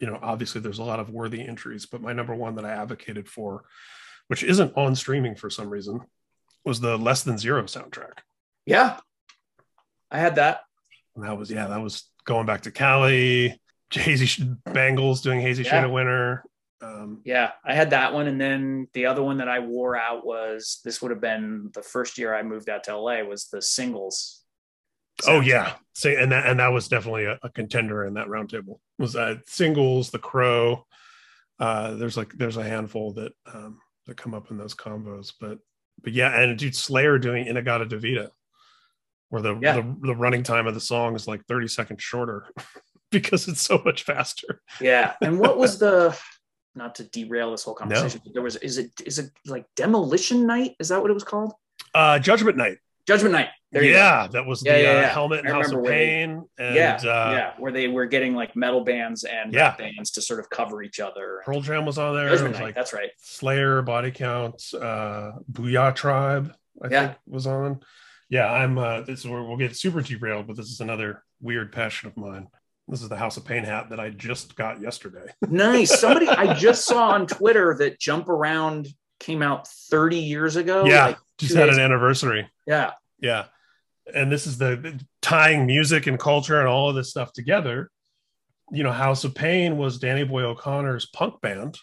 you 0.00 0.06
know 0.06 0.18
obviously 0.22 0.60
there's 0.60 0.78
a 0.78 0.84
lot 0.84 1.00
of 1.00 1.10
worthy 1.10 1.46
entries, 1.46 1.86
but 1.86 2.00
my 2.02 2.12
number 2.12 2.34
one 2.34 2.54
that 2.56 2.64
I 2.64 2.70
advocated 2.72 3.28
for, 3.28 3.64
which 4.28 4.42
isn't 4.42 4.76
on 4.76 4.94
streaming 4.94 5.34
for 5.34 5.50
some 5.50 5.68
reason, 5.70 6.00
was 6.64 6.80
the 6.80 6.96
Less 6.96 7.22
Than 7.22 7.38
Zero 7.38 7.62
soundtrack. 7.64 8.18
yeah, 8.66 8.98
I 10.10 10.18
had 10.18 10.36
that. 10.36 10.60
And 11.16 11.24
that 11.24 11.36
was 11.38 11.50
yeah, 11.50 11.66
that 11.68 11.82
was 11.82 12.10
going 12.24 12.46
back 12.46 12.62
to 12.62 12.70
Cali, 12.70 13.60
Hazy 13.90 14.44
Bangles 14.64 15.22
doing 15.22 15.40
Hazy 15.40 15.62
Yeah. 15.62 15.70
Shade 15.70 15.84
of 15.84 15.90
Winter. 15.90 16.44
Um, 16.80 17.22
Yeah, 17.24 17.52
I 17.64 17.74
had 17.74 17.90
that 17.90 18.14
one, 18.14 18.28
and 18.28 18.40
then 18.40 18.86
the 18.92 19.06
other 19.06 19.22
one 19.22 19.38
that 19.38 19.48
I 19.48 19.58
wore 19.58 19.96
out 19.96 20.24
was 20.24 20.80
this 20.84 21.02
would 21.02 21.10
have 21.10 21.20
been 21.20 21.70
the 21.74 21.82
first 21.82 22.18
year 22.18 22.32
I 22.34 22.42
moved 22.44 22.68
out 22.68 22.84
to 22.84 22.96
LA 22.96 23.22
was 23.22 23.48
the 23.48 23.60
singles. 23.60 24.44
Oh 25.26 25.40
yeah, 25.40 25.72
say 25.94 26.14
and 26.14 26.30
that 26.30 26.46
and 26.46 26.60
that 26.60 26.68
was 26.68 26.86
definitely 26.86 27.24
a, 27.24 27.36
a 27.42 27.50
contender 27.50 28.04
in 28.04 28.14
that 28.14 28.28
roundtable. 28.28 28.78
Was 28.98 29.14
uh, 29.16 29.36
singles, 29.46 30.10
The 30.10 30.18
Crow. 30.18 30.86
Uh, 31.58 31.94
there's 31.94 32.16
like 32.16 32.32
there's 32.34 32.56
a 32.56 32.64
handful 32.64 33.12
that 33.14 33.32
um, 33.52 33.78
that 34.06 34.16
come 34.16 34.34
up 34.34 34.50
in 34.50 34.56
those 34.58 34.74
combos, 34.74 35.32
but 35.40 35.58
but 36.02 36.12
yeah, 36.12 36.40
and 36.40 36.56
dude, 36.58 36.74
Slayer 36.76 37.18
doing 37.18 37.46
In-A-Gadda-Da-Vida, 37.46 38.30
where 39.30 39.42
the, 39.42 39.58
Yeah. 39.60 39.76
the 39.76 39.96
the 40.02 40.14
running 40.16 40.42
time 40.44 40.66
of 40.68 40.74
the 40.74 40.80
song 40.80 41.16
is 41.16 41.26
like 41.26 41.44
30 41.46 41.66
seconds 41.68 42.02
shorter 42.02 42.46
because 43.10 43.48
it's 43.48 43.62
so 43.62 43.82
much 43.84 44.04
faster. 44.04 44.62
yeah. 44.80 45.14
And 45.20 45.38
what 45.38 45.58
was 45.58 45.78
the? 45.84 46.16
Not 46.74 46.94
to 46.96 47.04
derail 47.04 47.50
this 47.50 47.64
whole 47.64 47.74
conversation, 47.74 48.20
but 48.22 48.34
there 48.34 48.42
was 48.42 48.54
is 48.56 48.78
it 48.78 48.92
is 49.04 49.18
it 49.18 49.30
like 49.46 49.66
Demolition 49.74 50.46
Night? 50.46 50.76
Is 50.78 50.88
that 50.90 51.00
what 51.00 51.10
it 51.10 51.14
was 51.14 51.24
called? 51.24 51.52
Uh, 51.92 52.20
Judgment 52.20 52.56
Night. 52.56 52.78
Judgment 53.06 53.32
Night. 53.32 53.48
There 53.70 53.84
yeah, 53.84 54.28
that 54.32 54.46
was 54.46 54.62
Yeah, 54.64 54.72
the 54.78 54.82
yeah, 54.82 54.88
uh, 54.90 54.94
yeah. 54.94 55.08
helmet 55.08 55.40
and 55.40 55.48
House 55.50 55.70
of 55.72 55.80
where 55.80 55.90
they- 55.92 56.06
Pain. 56.06 56.44
And, 56.58 56.74
yeah, 56.74 56.94
uh, 57.02 57.30
yeah, 57.32 57.52
where 57.58 57.70
they 57.70 57.86
were 57.88 58.06
getting 58.06 58.34
like 58.34 58.56
metal 58.56 58.82
bands 58.82 59.24
and 59.24 59.52
Yeah. 59.52 59.76
bands 59.76 60.10
to 60.12 60.22
sort 60.22 60.40
of 60.40 60.48
cover 60.48 60.82
each 60.82 61.00
other. 61.00 61.42
Pearl 61.44 61.60
Jam 61.60 61.84
was 61.84 61.98
on 61.98 62.14
there. 62.16 62.30
Was 62.30 62.40
like 62.42 62.74
that's 62.74 62.94
right. 62.94 63.10
Slayer, 63.18 63.82
Body 63.82 64.10
Count, 64.10 64.62
uh, 64.74 65.32
Boo-Yaa 65.48 65.94
Tribe, 65.94 66.54
I 66.82 66.88
think 66.88 67.12
was 67.26 67.46
on. 67.46 67.80
Yeah, 68.30 68.50
I'm. 68.50 68.78
Uh, 68.78 69.00
this 69.02 69.20
is 69.20 69.26
where 69.26 69.42
we'll 69.42 69.56
get 69.58 69.76
super 69.76 70.00
derailed, 70.02 70.46
but 70.46 70.56
this 70.56 70.68
is 70.70 70.80
another 70.80 71.22
weird 71.40 71.70
passion 71.72 72.08
of 72.08 72.16
mine. 72.16 72.46
This 72.86 73.02
is 73.02 73.08
the 73.10 73.16
House 73.16 73.36
of 73.36 73.44
Pain 73.44 73.64
hat 73.64 73.90
that 73.90 74.00
I 74.00 74.08
just 74.10 74.56
got 74.56 74.80
yesterday. 74.80 75.26
Nice. 75.48 75.98
Somebody 76.00 76.26
I 76.28 76.54
just 76.54 76.86
saw 76.86 77.10
on 77.10 77.26
Twitter 77.26 77.74
that 77.80 77.98
Jump 78.00 78.28
Around 78.30 78.88
came 79.20 79.42
out 79.42 79.66
30 79.68 80.16
years 80.18 80.56
ago. 80.56 80.84
yeah, 80.86 81.06
Like, 81.08 81.18
just 81.38 81.54
had 81.54 81.68
an 81.68 81.78
anniversary. 81.80 82.48
yeah. 82.66 82.92
Yeah, 83.20 83.46
and 84.14 84.30
this 84.30 84.46
is 84.46 84.58
the 84.58 85.00
tying 85.22 85.66
music 85.66 86.06
and 86.06 86.18
culture 86.18 86.58
and 86.58 86.68
all 86.68 86.88
of 86.88 86.94
this 86.94 87.10
stuff 87.10 87.32
together. 87.32 87.90
You 88.70 88.82
know, 88.82 88.92
House 88.92 89.24
of 89.24 89.34
Pain 89.34 89.78
was 89.78 89.98
Danny 89.98 90.24
Boy 90.24 90.42
O'Connor's 90.42 91.06
punk 91.06 91.40
band, 91.40 91.78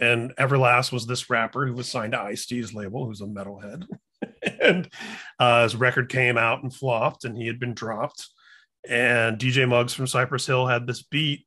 and 0.00 0.34
Everlast 0.36 0.92
was 0.92 1.06
this 1.06 1.28
rapper 1.30 1.66
who 1.66 1.74
was 1.74 1.88
signed 1.88 2.12
to 2.12 2.20
Ice 2.20 2.46
T's 2.46 2.74
label, 2.74 3.06
who's 3.06 3.20
a 3.20 3.26
metalhead. 3.26 3.86
and 4.60 4.88
uh, 5.38 5.64
his 5.64 5.76
record 5.76 6.08
came 6.08 6.38
out 6.38 6.62
and 6.62 6.74
flopped, 6.74 7.24
and 7.24 7.36
he 7.36 7.46
had 7.46 7.58
been 7.58 7.74
dropped. 7.74 8.28
And 8.88 9.38
DJ 9.38 9.68
Muggs 9.68 9.92
from 9.92 10.06
Cypress 10.06 10.46
Hill 10.46 10.66
had 10.66 10.86
this 10.86 11.02
beat 11.02 11.46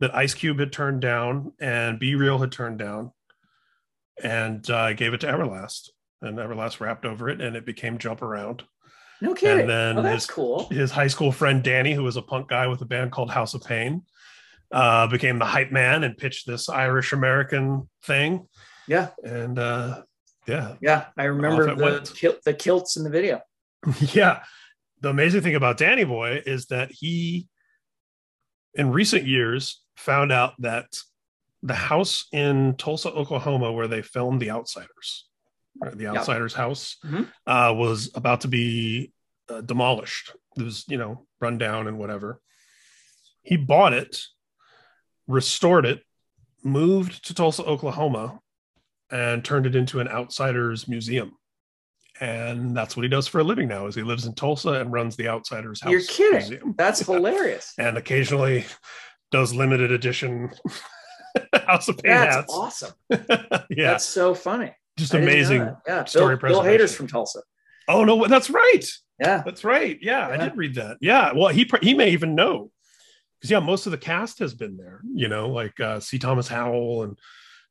that 0.00 0.14
Ice 0.14 0.34
Cube 0.34 0.60
had 0.60 0.72
turned 0.72 1.00
down 1.00 1.52
and 1.58 1.98
B-Real 1.98 2.38
had 2.38 2.52
turned 2.52 2.78
down, 2.78 3.12
and 4.22 4.68
uh, 4.70 4.92
gave 4.92 5.14
it 5.14 5.20
to 5.20 5.26
Everlast, 5.26 5.90
and 6.22 6.38
Everlast 6.38 6.80
rapped 6.80 7.04
over 7.04 7.28
it, 7.28 7.40
and 7.40 7.56
it 7.56 7.66
became 7.66 7.98
Jump 7.98 8.22
Around. 8.22 8.64
No 9.20 9.34
kidding. 9.34 9.60
And 9.60 9.70
then 9.70 9.98
oh, 9.98 10.02
that's 10.02 10.26
his, 10.26 10.30
cool. 10.30 10.68
his 10.68 10.90
high 10.90 11.08
school 11.08 11.32
friend 11.32 11.62
Danny, 11.62 11.92
who 11.92 12.04
was 12.04 12.16
a 12.16 12.22
punk 12.22 12.48
guy 12.48 12.66
with 12.66 12.80
a 12.82 12.84
band 12.84 13.12
called 13.12 13.30
House 13.30 13.54
of 13.54 13.64
Pain, 13.64 14.02
uh, 14.70 15.06
became 15.08 15.38
the 15.38 15.44
hype 15.44 15.72
man 15.72 16.04
and 16.04 16.16
pitched 16.16 16.46
this 16.46 16.68
Irish 16.68 17.12
American 17.12 17.88
thing. 18.04 18.46
Yeah. 18.86 19.08
And 19.22 19.58
uh, 19.58 20.02
yeah, 20.46 20.76
Yeah. 20.80 21.06
I 21.16 21.24
remember 21.24 21.74
the, 21.74 22.12
kil- 22.14 22.38
the 22.44 22.54
kilts 22.54 22.96
in 22.96 23.04
the 23.04 23.10
video. 23.10 23.40
yeah. 24.12 24.42
The 25.00 25.10
amazing 25.10 25.42
thing 25.42 25.54
about 25.54 25.78
Danny 25.78 26.04
Boy 26.04 26.42
is 26.44 26.66
that 26.66 26.90
he, 26.90 27.48
in 28.74 28.90
recent 28.90 29.26
years, 29.26 29.82
found 29.96 30.32
out 30.32 30.54
that 30.60 30.86
the 31.62 31.74
house 31.74 32.26
in 32.32 32.74
Tulsa, 32.76 33.10
Oklahoma, 33.10 33.72
where 33.72 33.88
they 33.88 34.02
filmed 34.02 34.40
The 34.40 34.50
Outsiders, 34.50 35.28
the 35.94 36.06
Outsiders 36.08 36.54
house, 36.54 36.96
Mhm. 37.04 37.30
uh, 37.46 37.72
was 37.76 38.10
about 38.14 38.42
to 38.42 38.48
be 38.48 39.12
uh, 39.48 39.60
demolished. 39.62 40.32
It 40.56 40.62
was, 40.62 40.84
you 40.88 40.98
know, 40.98 41.26
run 41.40 41.56
down 41.58 41.86
and 41.86 41.98
whatever. 41.98 42.40
He 43.42 43.56
bought 43.56 43.92
it, 43.94 44.20
restored 45.26 45.86
it, 45.86 46.02
moved 46.62 47.24
to 47.26 47.34
Tulsa, 47.34 47.64
Oklahoma, 47.64 48.40
and 49.10 49.44
turned 49.44 49.64
it 49.66 49.74
into 49.76 50.00
an 50.00 50.08
Outsiders 50.08 50.86
museum. 50.88 51.32
And 52.20 52.76
that's 52.76 52.96
what 52.96 53.04
he 53.04 53.08
does 53.08 53.28
for 53.28 53.38
a 53.38 53.44
living 53.44 53.68
now. 53.68 53.86
Is 53.86 53.94
he 53.94 54.02
lives 54.02 54.26
in 54.26 54.34
Tulsa 54.34 54.72
and 54.72 54.92
runs 54.92 55.16
the 55.16 55.28
Outsiders 55.28 55.80
House 55.80 55.92
You're 55.92 56.02
kidding. 56.02 56.38
Museum, 56.50 56.74
That's 56.76 57.00
hilarious. 57.06 57.72
and 57.78 57.96
occasionally 57.96 58.66
does 59.30 59.54
limited 59.54 59.92
edition 59.92 60.50
House 61.66 61.88
of 61.88 61.96
Pain 61.98 62.12
That's 62.12 62.36
hats. 62.36 62.52
awesome. 62.52 62.92
yeah, 63.70 63.92
That's 63.92 64.04
so 64.04 64.34
funny. 64.34 64.72
Just 64.98 65.14
I 65.14 65.18
amazing. 65.18 65.74
Yeah. 65.86 66.04
story 66.04 66.36
Bill, 66.36 66.50
Bill. 66.50 66.62
Hader's 66.62 66.94
from 66.94 67.06
Tulsa. 67.06 67.40
Oh 67.88 68.04
no, 68.04 68.26
that's 68.26 68.50
right. 68.50 68.84
Yeah. 69.18 69.42
That's 69.44 69.64
right. 69.64 69.98
Yeah, 70.00 70.28
I 70.28 70.36
did 70.36 70.56
read 70.56 70.74
that. 70.76 70.98
Yeah, 71.00 71.32
well, 71.34 71.48
he 71.48 71.68
he 71.82 71.94
may 71.94 72.10
even 72.10 72.34
know 72.34 72.70
because 73.38 73.50
yeah, 73.50 73.60
most 73.60 73.86
of 73.86 73.92
the 73.92 73.98
cast 73.98 74.38
has 74.40 74.54
been 74.54 74.76
there. 74.76 75.00
You 75.12 75.28
know, 75.28 75.48
like 75.48 75.78
uh, 75.80 76.00
C. 76.00 76.18
Thomas 76.18 76.48
Howell, 76.48 77.04
and 77.04 77.18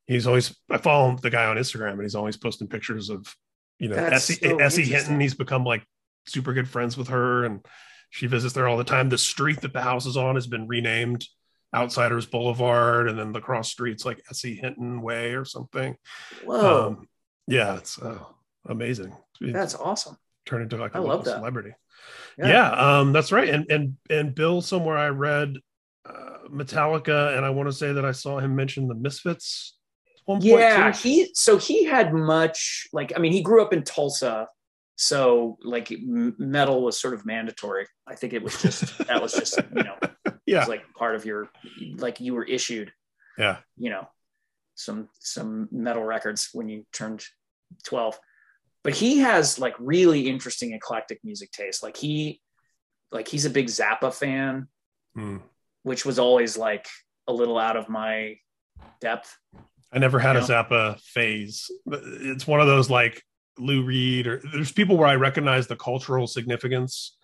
he's 0.06 0.26
always 0.26 0.56
I 0.70 0.78
follow 0.78 1.16
the 1.16 1.30
guy 1.30 1.46
on 1.46 1.56
Instagram, 1.56 1.92
and 1.92 2.02
he's 2.02 2.14
always 2.14 2.36
posting 2.36 2.68
pictures 2.68 3.10
of 3.10 3.34
you 3.78 3.88
know 3.88 3.96
S.E., 3.96 4.34
so 4.34 4.58
Essie. 4.58 4.84
Hinton. 4.84 5.20
He's 5.20 5.34
become 5.34 5.64
like 5.64 5.84
super 6.26 6.52
good 6.52 6.68
friends 6.68 6.96
with 6.96 7.08
her, 7.08 7.44
and 7.44 7.64
she 8.10 8.26
visits 8.26 8.54
there 8.54 8.68
all 8.68 8.78
the 8.78 8.84
time. 8.84 9.08
The 9.08 9.18
street 9.18 9.60
that 9.60 9.72
the 9.72 9.82
house 9.82 10.06
is 10.06 10.16
on 10.16 10.34
has 10.34 10.46
been 10.46 10.66
renamed 10.66 11.26
Outsiders 11.74 12.26
Boulevard, 12.26 13.08
and 13.08 13.18
then 13.18 13.32
the 13.32 13.40
cross 13.40 13.70
streets 13.70 14.04
like 14.04 14.22
S.E. 14.30 14.56
Hinton 14.56 15.02
Way 15.02 15.34
or 15.34 15.44
something. 15.44 15.96
Whoa. 16.44 16.88
Um, 16.88 17.08
yeah, 17.48 17.76
it's 17.76 18.00
uh, 18.00 18.18
amazing. 18.66 19.14
It's 19.40 19.52
that's 19.52 19.74
awesome. 19.74 20.16
turned 20.46 20.64
into 20.64 20.76
like 20.76 20.94
a 20.94 20.98
I 20.98 21.00
local 21.00 21.22
that. 21.24 21.36
celebrity. 21.38 21.72
Yeah. 22.36 22.48
Yeah. 22.48 22.70
um, 23.00 23.12
that's 23.12 23.32
right. 23.32 23.48
And 23.48 23.70
and 23.70 23.96
and 24.10 24.34
Bill, 24.34 24.60
somewhere 24.62 24.96
I 24.96 25.08
read 25.08 25.54
uh, 26.08 26.38
Metallica, 26.50 27.36
and 27.36 27.44
I 27.44 27.50
want 27.50 27.68
to 27.68 27.72
say 27.72 27.92
that 27.92 28.04
I 28.04 28.12
saw 28.12 28.38
him 28.38 28.54
mention 28.54 28.86
the 28.86 28.94
Misfits. 28.94 29.76
at 30.16 30.22
One 30.26 30.40
point 30.40 30.60
Yeah, 30.60 30.92
he 30.92 31.30
so 31.34 31.58
he 31.58 31.84
had 31.84 32.12
much 32.12 32.86
like 32.92 33.12
I 33.16 33.18
mean 33.18 33.32
he 33.32 33.42
grew 33.42 33.62
up 33.62 33.72
in 33.72 33.82
Tulsa, 33.82 34.48
so 34.96 35.58
like 35.62 35.92
metal 36.00 36.82
was 36.82 37.00
sort 37.00 37.14
of 37.14 37.24
mandatory. 37.26 37.86
I 38.06 38.14
think 38.14 38.32
it 38.32 38.42
was 38.42 38.60
just 38.60 38.98
that 39.06 39.22
was 39.22 39.32
just 39.32 39.58
you 39.74 39.82
know 39.82 39.96
it 40.02 40.34
yeah, 40.46 40.60
was 40.60 40.68
like 40.68 40.82
part 40.94 41.14
of 41.14 41.24
your 41.24 41.50
like 41.96 42.20
you 42.20 42.34
were 42.34 42.44
issued 42.44 42.92
yeah, 43.38 43.58
you 43.76 43.90
know 43.90 44.06
some 44.74 45.08
some 45.18 45.68
metal 45.72 46.04
records 46.04 46.50
when 46.52 46.68
you 46.68 46.86
turned 46.92 47.24
12 47.84 48.18
but 48.84 48.94
he 48.94 49.18
has 49.18 49.58
like 49.58 49.74
really 49.78 50.28
interesting 50.28 50.72
eclectic 50.72 51.18
music 51.24 51.50
taste 51.52 51.82
like 51.82 51.96
he 51.96 52.40
like 53.12 53.28
he's 53.28 53.44
a 53.44 53.50
big 53.50 53.66
zappa 53.66 54.12
fan 54.12 54.68
Hmm. 55.14 55.38
which 55.82 56.04
was 56.04 56.18
always 56.18 56.56
like 56.56 56.86
a 57.26 57.32
little 57.32 57.58
out 57.58 57.76
of 57.76 57.88
my 57.88 58.36
depth 59.00 59.36
I 59.90 59.98
never 59.98 60.18
had 60.18 60.36
a 60.36 60.40
Zappa 60.42 61.00
phase. 61.00 61.70
It's 61.86 62.46
one 62.46 62.60
of 62.60 62.66
those 62.66 62.90
like 62.90 63.22
Lou 63.58 63.82
Reed, 63.82 64.26
or 64.26 64.42
there's 64.52 64.70
people 64.70 64.98
where 64.98 65.08
I 65.08 65.14
recognize 65.16 65.66
the 65.66 65.76
cultural 65.76 66.26
significance, 66.26 67.16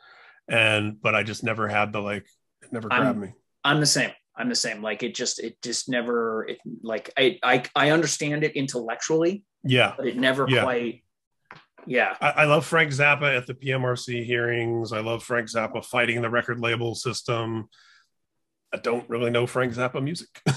and 0.48 0.98
but 0.98 1.14
I 1.14 1.24
just 1.24 1.44
never 1.44 1.68
had 1.68 1.92
the 1.92 2.00
like. 2.00 2.26
It 2.62 2.72
never 2.72 2.90
I'm- 2.90 3.02
grabbed 3.02 3.18
me. 3.18 3.32
i'm 3.64 3.80
the 3.80 3.86
same 3.86 4.10
i'm 4.34 4.48
the 4.48 4.54
same 4.54 4.80
like 4.80 5.02
it 5.02 5.14
just 5.14 5.38
it 5.40 5.60
just 5.62 5.90
never 5.90 6.46
it 6.48 6.58
like 6.82 7.10
i 7.18 7.38
i, 7.42 7.62
I 7.76 7.90
understand 7.90 8.44
it 8.44 8.56
intellectually 8.56 9.44
Yeah, 9.64 9.94
but 9.96 10.06
it 10.06 10.16
never 10.16 10.46
Yeah. 10.48 10.62
quite 10.62 11.00
yeah 11.86 12.16
I, 12.20 12.30
I 12.30 12.44
love 12.44 12.64
Frank 12.64 12.90
Zappa 12.92 13.36
at 13.36 13.46
the 13.46 13.54
PMRC 13.54 14.24
hearings. 14.24 14.92
I 14.92 15.00
love 15.00 15.22
Frank 15.22 15.48
Zappa 15.48 15.84
fighting 15.84 16.22
the 16.22 16.30
record 16.30 16.58
label 16.60 16.94
system. 16.94 17.68
I 18.72 18.78
don't 18.78 19.08
really 19.10 19.30
know 19.30 19.46
Frank 19.46 19.72
Zappa 19.74 20.02
music. 20.02 20.28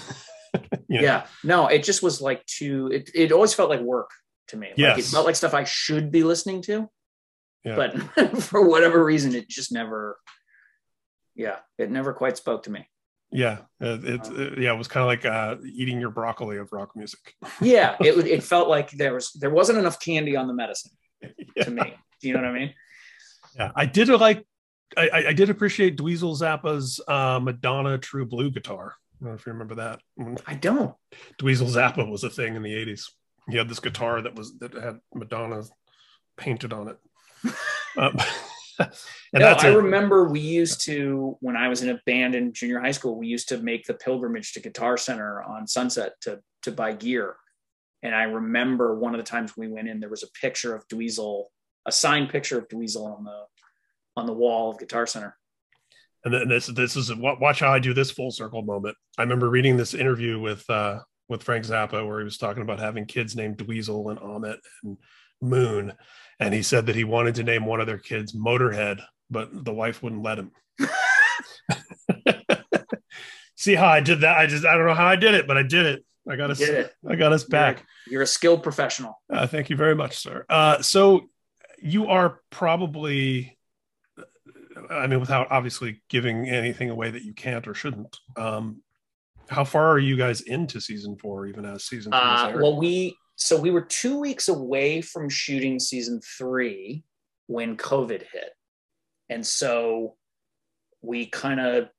Know? 0.89 1.01
yeah 1.01 1.25
no 1.43 1.67
it 1.67 1.83
just 1.83 2.01
was 2.01 2.21
like 2.21 2.43
too 2.45 2.87
it, 2.91 3.11
it 3.13 3.31
always 3.33 3.53
felt 3.53 3.69
like 3.69 3.81
work 3.81 4.09
to 4.47 4.57
me 4.57 4.67
like 4.69 4.77
it 4.97 4.97
Yes. 4.97 5.11
felt 5.11 5.25
like 5.25 5.35
stuff 5.35 5.53
i 5.53 5.65
should 5.65 6.09
be 6.09 6.23
listening 6.23 6.61
to 6.63 6.89
Yeah. 7.65 7.75
but 8.15 8.41
for 8.41 8.65
whatever 8.67 9.03
reason 9.03 9.35
it 9.35 9.49
just 9.49 9.71
never 9.73 10.17
yeah 11.35 11.57
it 11.77 11.91
never 11.91 12.13
quite 12.13 12.37
spoke 12.37 12.63
to 12.63 12.71
me 12.71 12.87
Yeah, 13.31 13.57
it, 13.79 14.05
it, 14.05 14.27
it- 14.31 14.59
yeah, 14.59 14.73
it 14.73 14.77
was 14.77 14.87
kind 14.87 15.01
of 15.03 15.07
like 15.07 15.25
uh, 15.25 15.57
eating 15.65 15.99
your 15.99 16.11
broccoli 16.11 16.57
of 16.57 16.71
rock 16.71 16.95
music. 16.95 17.35
yeah 17.61 17.95
it, 17.99 18.17
it 18.25 18.43
felt 18.43 18.69
like 18.69 18.91
there 18.91 19.13
was 19.13 19.31
there 19.33 19.49
wasn't 19.49 19.77
enough 19.77 19.99
candy 19.99 20.35
on 20.37 20.47
the 20.47 20.53
medicine 20.53 20.91
yeah. 21.55 21.63
to 21.63 21.71
me 21.71 21.93
do 22.21 22.27
you 22.29 22.33
know 22.33 22.41
what 22.41 22.49
i 22.49 22.53
mean 22.53 22.73
Yeah, 23.57 23.71
I 23.75 23.85
did 23.85 24.07
like, 24.09 24.45
I, 24.95 25.09
I- 25.29 25.33
did 25.33 25.49
appreciate 25.49 25.97
Dweezil 25.97 26.39
Zappa's 26.39 27.01
uh, 27.07 27.39
Madonna 27.41 27.97
True 27.97 28.25
Blue 28.25 28.49
guitar. 28.51 28.95
I 29.19 29.23
don't 29.25 29.29
know 29.29 29.35
if 29.35 29.45
you 29.45 29.51
remember 29.53 29.75
that. 29.75 29.99
I 30.45 30.53
don't 30.53 30.93
Dweezil 31.41 31.67
Zappa 31.69 32.09
was 32.09 32.23
a 32.23 32.29
thing 32.29 32.55
in 32.55 32.61
the 32.61 32.73
'80s. 32.73 33.09
He 33.49 33.57
had 33.57 33.67
this 33.67 33.79
guitar 33.79 34.21
that 34.21 34.35
was 34.35 34.57
that 34.59 34.73
had 34.73 34.99
Madonna 35.13 35.63
painted 36.37 36.71
on 36.71 36.87
it. 36.89 36.97
Um, 37.97 38.15
and 38.79 38.91
no, 39.33 39.39
that's 39.39 39.63
I 39.63 39.69
remember 39.69 40.29
we 40.29 40.39
used 40.39 40.81
to 40.85 41.37
when 41.39 41.55
I 41.55 41.67
was 41.67 41.81
in 41.81 41.89
a 41.89 41.99
band 42.05 42.35
in 42.35 42.53
junior 42.53 42.79
high 42.79 42.91
school. 42.91 43.17
We 43.17 43.27
used 43.27 43.49
to 43.49 43.57
make 43.57 43.85
the 43.85 43.93
pilgrimage 43.93 44.53
to 44.53 44.59
Guitar 44.59 44.97
Center 44.97 45.41
on 45.41 45.67
Sunset 45.67 46.13
to 46.21 46.41
to 46.63 46.71
buy 46.71 46.93
gear, 46.93 47.35
and 48.03 48.13
I 48.13 48.23
remember 48.23 48.97
one 48.97 49.13
of 49.15 49.19
the 49.19 49.29
times 49.29 49.57
we 49.57 49.67
went 49.67 49.87
in, 49.87 49.99
there 49.99 50.09
was 50.09 50.23
a 50.23 50.31
picture 50.39 50.75
of 50.75 50.87
Dweezil, 50.87 51.45
a 51.85 51.91
signed 51.91 52.29
picture 52.29 52.57
of 52.57 52.67
Dweezil 52.67 53.17
on 53.17 53.23
the 53.23 53.45
on 54.15 54.25
the 54.25 54.33
wall 54.33 54.69
of 54.71 54.79
Guitar 54.79 55.07
Center. 55.07 55.37
and 56.25 56.33
then 56.33 56.47
this 56.47 56.67
this 56.67 56.95
is 56.95 57.13
watch 57.15 57.59
how 57.59 57.71
I 57.71 57.79
do 57.79 57.93
this 57.93 58.11
full 58.11 58.31
circle 58.31 58.61
moment. 58.61 58.95
I 59.17 59.23
remember 59.23 59.49
reading 59.49 59.77
this 59.77 59.93
interview 59.93 60.39
with 60.39 60.69
uh, 60.69 60.99
with 61.29 61.43
Frank 61.43 61.65
Zappa 61.65 62.07
where 62.07 62.19
he 62.19 62.25
was 62.25 62.37
talking 62.37 62.63
about 62.63 62.79
having 62.79 63.05
kids 63.05 63.35
named 63.35 63.57
Dweezil 63.57 64.11
and 64.11 64.19
Ahmet 64.19 64.59
and 64.83 64.97
Moon, 65.41 65.93
and 66.39 66.53
he 66.53 66.61
said 66.63 66.85
that 66.87 66.95
he 66.95 67.03
wanted 67.03 67.35
to 67.35 67.43
name 67.43 67.65
one 67.65 67.81
of 67.81 67.87
their 67.87 67.97
kids 67.97 68.33
Motorhead, 68.33 69.01
but 69.29 69.49
the 69.51 69.73
wife 69.73 70.01
wouldn't 70.03 70.23
let 70.23 70.39
him. 70.39 70.51
See 73.55 73.75
how 73.75 73.87
I 73.87 73.99
did 74.01 74.21
that? 74.21 74.37
I 74.37 74.45
just 74.45 74.65
I 74.65 74.77
don't 74.77 74.85
know 74.85 74.93
how 74.93 75.07
I 75.07 75.15
did 75.15 75.33
it, 75.33 75.47
but 75.47 75.57
I 75.57 75.63
did 75.63 75.85
it. 75.85 76.05
I 76.29 76.35
got 76.35 76.51
us. 76.51 76.61
I 76.61 77.15
got 77.15 77.33
us 77.33 77.43
back. 77.43 77.83
You're 78.07 78.21
a 78.21 78.27
skilled 78.27 78.61
professional. 78.63 79.21
Uh, 79.31 79.47
thank 79.47 79.69
you 79.69 79.75
very 79.75 79.95
much, 79.95 80.17
sir. 80.17 80.45
Uh, 80.49 80.81
so 80.81 81.29
you 81.79 82.07
are 82.07 82.41
probably, 82.49 83.57
I 84.89 85.07
mean, 85.07 85.19
without 85.19 85.47
obviously 85.51 86.01
giving 86.09 86.49
anything 86.49 86.89
away 86.89 87.11
that 87.11 87.23
you 87.23 87.33
can't 87.33 87.67
or 87.67 87.73
shouldn't. 87.73 88.17
Um, 88.35 88.81
how 89.49 89.63
far 89.63 89.89
are 89.91 89.99
you 89.99 90.17
guys 90.17 90.41
into 90.41 90.81
season 90.81 91.17
four, 91.17 91.47
even 91.47 91.65
as 91.65 91.85
season 91.85 92.13
is 92.13 92.19
Uh, 92.19 92.53
well, 92.55 92.77
we 92.77 93.15
so 93.37 93.59
we 93.59 93.69
were 93.69 93.81
two 93.81 94.19
weeks 94.19 94.49
away 94.49 94.99
from 94.99 95.29
shooting 95.29 95.79
season 95.79 96.19
three 96.21 97.03
when 97.45 97.77
COVID 97.77 98.23
hit, 98.33 98.49
and 99.29 99.45
so 99.45 100.15
we 101.03 101.27
kind 101.27 101.59
of 101.59 101.89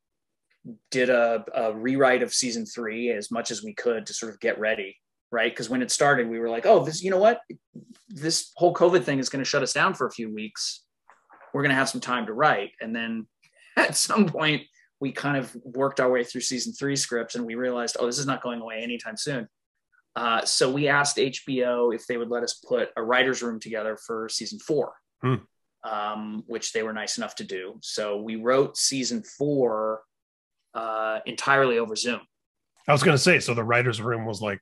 did 0.90 1.10
a, 1.10 1.44
a 1.55 1.73
rewrite 1.73 2.24
of 2.24 2.35
season 2.35 2.66
three 2.66 3.12
as 3.12 3.31
much 3.31 3.52
as 3.52 3.62
we 3.62 3.73
could 3.73 4.05
to 4.06 4.12
sort 4.12 4.32
of 4.32 4.40
get 4.40 4.59
ready, 4.59 4.97
right? 5.31 5.52
Because 5.52 5.70
when 5.70 5.81
it 5.81 5.93
started, 5.93 6.28
we 6.28 6.40
were 6.40 6.51
like, 6.51 6.66
"Oh, 6.66 6.85
this, 6.85 7.05
you 7.05 7.10
know 7.12 7.19
what? 7.19 7.40
This 8.09 8.51
whole 8.56 8.74
COVID 8.74 9.05
thing 9.05 9.20
is 9.20 9.28
going 9.28 9.43
to 9.43 9.48
shut 9.48 9.62
us 9.62 9.73
down 9.73 9.94
for 9.94 10.09
a 10.09 10.12
few 10.12 10.35
weeks. 10.35 10.85
We're 11.55 11.62
going 11.62 11.70
to 11.70 11.77
have 11.77 11.89
some 11.89 12.01
time 12.01 12.27
to 12.27 12.32
write." 12.32 12.70
And 12.81 12.94
then 12.94 13.28
at 13.77 13.97
some 13.97 14.27
point, 14.27 14.62
we 14.98 15.12
kind 15.12 15.36
of 15.36 15.56
worked 15.62 16.01
our 16.01 16.10
way 16.10 16.24
through 16.24 16.40
season 16.40 16.73
three 16.73 16.97
scripts, 16.97 17.36
and 17.36 17.47
we 17.47 17.55
realized, 17.55 17.97
"Oh, 18.01 18.06
this 18.06 18.19
is 18.19 18.27
not 18.27 18.43
going 18.43 18.60
away 18.60 18.81
anytime 18.82 19.16
soon." 19.16 19.48
Uh, 20.16 20.44
so 20.44 20.70
we 20.70 20.89
asked 20.89 21.16
HBO 21.16 21.94
if 21.94 22.06
they 22.06 22.16
would 22.16 22.28
let 22.30 22.43
us 22.43 22.55
put 22.66 22.90
a 22.97 23.02
writer's 23.02 23.43
room 23.43 23.60
together 23.60 23.97
for 23.97 24.28
season 24.28 24.59
four, 24.59 24.94
Hmm. 25.22 25.35
um, 25.85 26.43
which 26.47 26.72
they 26.72 26.82
were 26.82 26.93
nice 26.93 27.18
enough 27.18 27.36
to 27.36 27.44
do. 27.44 27.78
So 27.82 28.20
we 28.20 28.36
wrote 28.36 28.76
season 28.76 29.22
four 29.22 30.02
uh, 30.74 31.20
entirely 31.26 31.78
over 31.78 31.94
Zoom. 31.97 32.20
I 32.86 32.93
was 32.93 33.02
going 33.02 33.16
to 33.16 33.22
say, 33.22 33.39
so 33.40 33.55
the 33.55 33.64
writer's 33.64 34.01
room 34.01 34.24
was 34.26 34.40
like 34.40 34.60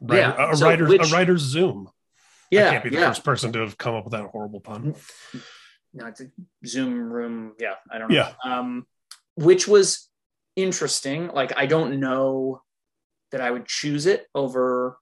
writer, 0.00 0.34
Yeah, 0.38 0.50
a 0.52 0.56
so 0.56 0.66
writer's 0.66 0.88
which- 0.88 1.10
a 1.10 1.14
writer's 1.14 1.40
Zoom. 1.42 1.88
I 1.88 2.56
Yeah, 2.56 2.70
can't 2.70 2.84
be 2.84 2.90
the 2.90 2.96
yeah. 2.96 3.08
first 3.08 3.24
person 3.24 3.52
to 3.54 3.60
have 3.60 3.78
come 3.78 3.94
up 3.94 4.04
with 4.04 4.12
that 4.12 4.26
horrible 4.26 4.60
pun. 4.60 4.94
No, 5.94 6.06
it's 6.06 6.20
a 6.20 6.26
Zoom 6.66 6.94
room. 7.12 7.54
Yeah, 7.58 7.74
I 7.90 7.98
don't 7.98 8.10
know. 8.10 8.14
Yeah. 8.16 8.32
Um, 8.44 8.86
which 9.36 9.66
was 9.66 10.08
interesting. 10.56 11.28
Like, 11.28 11.52
I 11.56 11.64
don't 11.66 11.98
know 11.98 12.62
that 13.32 13.40
I 13.40 13.50
would 13.50 13.66
choose 13.66 14.06
it 14.06 14.26
over 14.34 14.96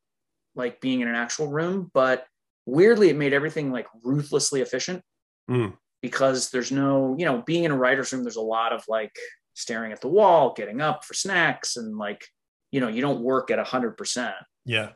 like 0.54 0.80
being 0.80 1.00
in 1.00 1.08
an 1.08 1.14
actual 1.14 1.48
room, 1.48 1.90
but 1.94 2.26
weirdly, 2.66 3.08
it 3.08 3.16
made 3.16 3.32
everything 3.32 3.70
like 3.72 3.86
ruthlessly 4.02 4.60
efficient 4.60 5.02
Mm. 5.48 5.76
because 6.00 6.50
there's 6.50 6.70
no, 6.70 7.16
you 7.18 7.24
know, 7.24 7.42
being 7.44 7.64
in 7.64 7.72
a 7.72 7.76
writer's 7.76 8.12
room, 8.12 8.22
there's 8.22 8.36
a 8.36 8.40
lot 8.40 8.72
of 8.72 8.84
like 8.88 9.14
staring 9.54 9.90
at 9.92 10.00
the 10.00 10.08
wall, 10.08 10.52
getting 10.56 10.80
up 10.80 11.04
for 11.04 11.14
snacks, 11.14 11.76
and 11.76 11.98
like, 11.98 12.24
you 12.70 12.80
know, 12.80 12.88
you 12.88 13.00
don't 13.00 13.20
work 13.22 13.50
at 13.50 13.58
a 13.58 13.64
hundred 13.64 13.96
percent 13.96 14.34
Yeah. 14.64 14.90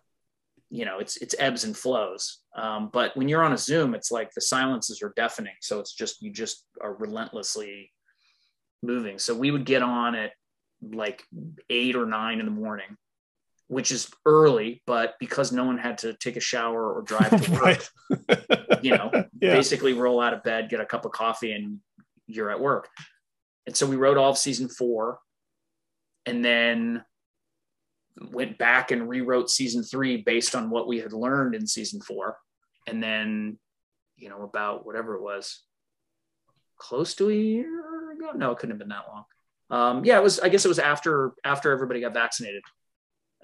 you 0.71 0.85
know 0.85 0.99
it's 1.01 1.17
it's 1.19 1.35
ebbs 1.39 1.65
and 1.65 1.77
flows 1.77 2.41
um, 2.57 2.89
but 2.93 3.17
when 3.17 3.29
you're 3.29 3.43
on 3.43 3.53
a 3.53 3.59
zoom 3.59 3.95
it's 3.95 4.11
like 4.11 4.31
the 4.33 4.41
silences 4.41 5.03
are 5.03 5.13
deafening 5.17 5.55
so 5.61 5.79
it's 5.81 5.93
just 5.93 6.23
you 6.23 6.31
just 6.33 6.65
are 6.81 6.95
relentlessly 6.95 7.93
moving 8.83 9.19
so 9.19 9.35
we 9.35 9.51
would 9.51 9.65
get 9.65 9.83
on 9.83 10.15
at 10.15 10.33
like 10.81 11.23
eight 11.71 11.97
or 11.97 12.07
nine 12.07 12.39
in 12.41 12.47
the 12.47 12.53
morning 12.65 12.97
which 13.75 13.91
is 13.91 14.11
early 14.25 14.83
but 14.87 15.15
because 15.19 15.53
no 15.53 15.65
one 15.65 15.79
had 15.79 15.99
to 15.99 16.15
take 16.15 16.37
a 16.37 16.41
shower 16.41 16.93
or 16.93 17.03
drive 17.03 17.43
to 17.43 17.53
work 17.61 17.89
you 18.83 18.91
know 18.91 19.11
yeah. 19.41 19.55
basically 19.55 19.93
roll 19.93 20.21
out 20.21 20.33
of 20.33 20.43
bed 20.43 20.71
get 20.71 20.81
a 20.81 20.87
cup 20.87 21.05
of 21.05 21.13
coffee 21.13 21.53
and 21.53 21.81
you're 22.27 22.51
at 22.51 22.61
work. 22.61 22.89
And 23.67 23.77
so 23.77 23.87
we 23.87 23.97
wrote 23.97 24.17
all 24.17 24.31
of 24.31 24.39
season 24.39 24.69
four 24.69 25.19
and 26.27 26.45
then 26.45 27.05
went 28.31 28.59
back 28.59 28.91
and 28.91 29.09
rewrote 29.09 29.51
season 29.51 29.83
three 29.83 30.19
based 30.19 30.55
on 30.55 30.71
what 30.71 30.87
we 30.87 31.01
had 31.01 31.13
learned 31.13 31.55
in 31.55 31.67
season 31.67 32.01
four. 32.01 32.37
And 32.87 33.03
then 33.03 33.59
you 34.17 34.29
know 34.29 34.43
about 34.43 34.87
whatever 34.87 35.17
it 35.17 35.23
was 35.23 35.63
close 36.79 37.15
to 37.15 37.31
a 37.31 37.35
year 37.35 38.13
ago? 38.13 38.31
No 38.35 38.53
it 38.53 38.59
couldn't 38.59 38.73
have 38.73 38.79
been 38.79 38.89
that 38.89 39.07
long. 39.09 39.25
Um, 39.71 40.05
yeah 40.05 40.19
it 40.19 40.23
was 40.23 40.39
i 40.41 40.51
guess 40.51 40.67
it 40.67 40.69
was 40.69 40.79
after 40.79 41.33
after 41.43 41.73
everybody 41.73 42.01
got 42.03 42.13
vaccinated 42.13 42.63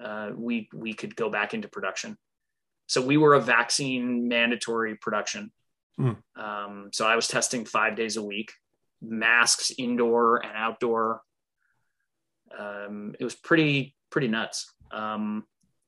uh, 0.03 0.31
we 0.35 0.69
we 0.73 0.93
could 0.93 1.15
go 1.15 1.29
back 1.29 1.53
into 1.53 1.67
production. 1.67 2.17
So 2.87 3.05
we 3.05 3.17
were 3.17 3.35
a 3.35 3.41
vaccine 3.41 4.27
mandatory 4.27 4.95
production. 4.95 5.51
Hmm. 5.97 6.11
um, 6.37 6.89
so 6.93 7.05
i 7.05 7.17
was 7.17 7.27
testing 7.27 7.65
five 7.65 7.97
days 7.97 8.15
a 8.15 8.23
week 8.23 8.53
masks 9.01 9.71
indoor 9.77 10.37
and 10.37 10.53
outdoor. 10.55 11.21
Um, 12.57 13.15
it 13.19 13.23
was 13.23 13.35
pretty 13.35 13.95
pretty 14.09 14.27
nuts. 14.27 14.73
Um, 14.91 15.45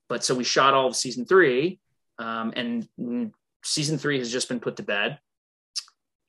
but 0.10 0.23
so 0.23 0.35
we 0.35 0.44
shot 0.44 0.73
all 0.73 0.88
of 0.88 0.95
season 0.95 1.26
three 1.26 1.80
um, 2.19 2.53
and 2.56 2.88
mm, 2.99 3.31
season 3.64 3.98
three 3.98 4.18
has 4.19 4.31
just 4.31 4.49
been 4.49 4.60
put 4.60 4.77
to 4.77 4.84
bed. 4.84 5.19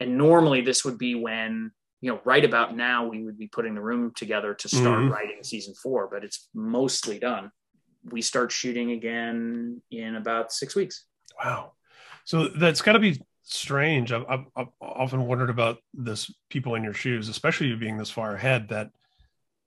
And 0.01 0.19
normally 0.19 0.61
this 0.61 0.85
would 0.85 0.99
be 0.99 1.15
when 1.15 1.71
you 2.01 2.11
know 2.11 2.21
right 2.25 2.45
about 2.45 2.77
now 2.77 3.07
we 3.07 3.25
would 3.25 3.39
be 3.39 3.47
putting 3.49 3.75
the 3.75 3.81
room 3.81 4.13
together 4.15 4.55
to 4.55 4.69
start 4.69 5.01
Mhm. 5.01 5.11
writing 5.11 5.43
season 5.43 5.75
four 5.75 6.07
but 6.13 6.23
it's 6.23 6.51
mostly 6.53 7.19
done 7.19 7.51
we 8.11 8.23
start 8.23 8.53
shooting 8.53 8.93
again 8.93 9.81
in 9.91 10.17
about 10.17 10.53
six 10.53 10.75
weeks 10.75 11.07
Wow. 11.43 11.73
So 12.25 12.49
that's 12.49 12.83
got 12.83 12.93
to 12.93 12.99
be 12.99 13.21
strange. 13.43 14.13
I've, 14.13 14.25
I've, 14.29 14.45
I've 14.57 14.69
often 14.81 15.27
wondered 15.27 15.51
about 15.51 15.79
this 15.93 16.33
people 16.51 16.75
in 16.75 16.85
your 16.85 16.95
shoes, 16.95 17.29
especially 17.29 17.69
you 17.69 17.77
being 17.77 17.99
this 17.99 18.11
far 18.11 18.35
ahead, 18.35 18.69
that, 18.69 18.91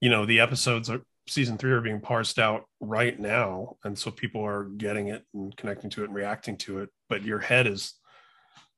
you 0.02 0.10
know, 0.10 0.26
the 0.26 0.40
episodes 0.40 0.90
of 0.90 1.04
season 1.28 1.58
three 1.58 1.72
are 1.72 1.82
being 1.82 2.02
parsed 2.02 2.40
out 2.40 2.66
right 2.80 3.20
now. 3.20 3.78
And 3.84 3.98
so 3.98 4.12
people 4.12 4.46
are 4.46 4.66
getting 4.66 5.10
it 5.10 5.24
and 5.34 5.56
connecting 5.56 5.90
to 5.92 6.04
it 6.04 6.08
and 6.08 6.16
reacting 6.16 6.58
to 6.58 6.80
it. 6.80 6.90
But 7.10 7.24
your 7.24 7.40
head 7.40 7.68
is 7.68 7.94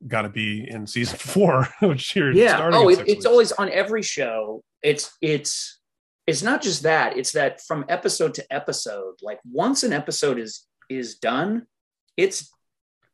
got 0.07 0.23
to 0.23 0.29
be 0.29 0.69
in 0.69 0.87
season 0.87 1.17
four, 1.19 1.67
which 1.81 2.15
you're 2.15 2.31
yeah 2.31 2.69
oh 2.71 2.87
it, 2.87 2.99
it's 2.99 3.07
weeks. 3.07 3.25
always 3.25 3.51
on 3.51 3.69
every 3.69 4.01
show 4.01 4.63
it's 4.81 5.11
it's 5.21 5.78
it's 6.29 6.43
not 6.43 6.61
just 6.61 6.83
that 6.83 7.17
it's 7.17 7.31
that 7.31 7.59
from 7.61 7.83
episode 7.89 8.33
to 8.35 8.53
episode 8.53 9.15
like 9.21 9.39
once 9.51 9.83
an 9.83 9.91
episode 9.91 10.37
is 10.37 10.67
is 10.89 11.15
done 11.15 11.65
it's 12.17 12.51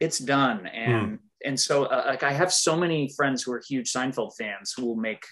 it's 0.02 0.20
done 0.20 0.68
and 0.68 1.20
and 1.46 1.58
so 1.58 1.86
uh, 1.86 2.04
like 2.08 2.24
i 2.24 2.32
have 2.32 2.52
so 2.52 2.76
many 2.76 3.10
friends 3.16 3.42
who 3.42 3.54
are 3.54 3.62
huge 3.66 3.92
seinfeld 3.92 4.32
fans 4.38 4.74
who 4.76 4.86
will 4.86 4.98
make 4.98 5.24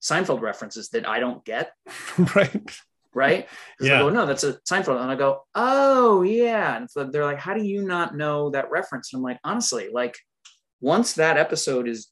seinfeld 0.00 0.40
references 0.40 0.88
that 0.90 1.08
i 1.08 1.18
don't 1.18 1.44
get 1.44 1.72
right. 2.36 2.70
right 3.14 3.48
Yeah. 3.80 4.00
Go, 4.00 4.10
no, 4.10 4.26
that's 4.26 4.42
a 4.42 4.54
Seinfeld. 4.68 5.00
And 5.00 5.10
I 5.10 5.14
go, 5.14 5.44
oh 5.54 6.22
yeah. 6.22 6.76
And 6.76 6.90
so 6.90 7.04
they're 7.04 7.24
like, 7.24 7.38
how 7.38 7.54
do 7.54 7.62
you 7.62 7.82
not 7.82 8.16
know 8.16 8.50
that 8.50 8.72
reference? 8.72 9.12
And 9.12 9.20
I'm 9.20 9.22
like, 9.22 9.38
honestly, 9.44 9.88
like 9.92 10.16
once 10.80 11.12
that 11.14 11.36
episode 11.36 11.86
is 11.88 12.08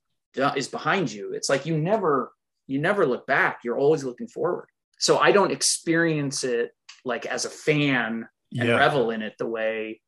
is 0.57 0.69
behind 0.69 1.13
you, 1.13 1.33
it's 1.33 1.49
like 1.49 1.67
you 1.67 1.77
never 1.77 2.33
you 2.69 2.79
never 2.79 3.05
look 3.05 3.27
back. 3.27 3.61
You're 3.65 3.79
always 3.79 4.05
looking 4.05 4.29
forward. 4.29 4.69
So 5.03 5.19
I 5.19 5.33
don't 5.33 5.51
experience 5.51 6.45
it 6.45 6.71
like 7.05 7.27
as 7.27 7.45
a 7.45 7.51
fan 7.51 8.29
and 8.57 8.69
Yeah. 8.69 8.77
revel 8.77 9.11
in 9.11 9.21
it 9.21 9.35
the 9.37 9.47
way 9.47 10.01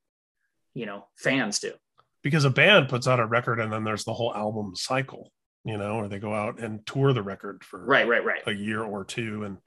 you 0.73 0.87
know 0.87 1.07
fans 1.19 1.59
do. 1.59 1.73
because 2.23 2.45
a 2.45 2.51
band 2.51 2.89
puts 2.89 3.07
out 3.09 3.19
a 3.21 3.27
record 3.27 3.59
and 3.61 3.71
then 3.73 3.83
there's 3.85 4.05
the 4.05 4.15
whole 4.15 4.33
album 4.35 4.75
cycle, 4.77 5.31
you 5.65 5.77
know, 5.77 5.97
or 5.97 6.09
they 6.09 6.19
go 6.21 6.33
out 6.33 6.59
and 6.61 6.87
tour 6.87 7.13
the 7.13 7.23
record 7.23 7.63
for 7.65 7.85
Right, 7.85 8.07
right, 8.09 8.25
right. 8.25 8.43
a 8.47 8.53
year 8.53 8.83
or 8.83 9.05
two 9.05 9.43
and 9.45 9.59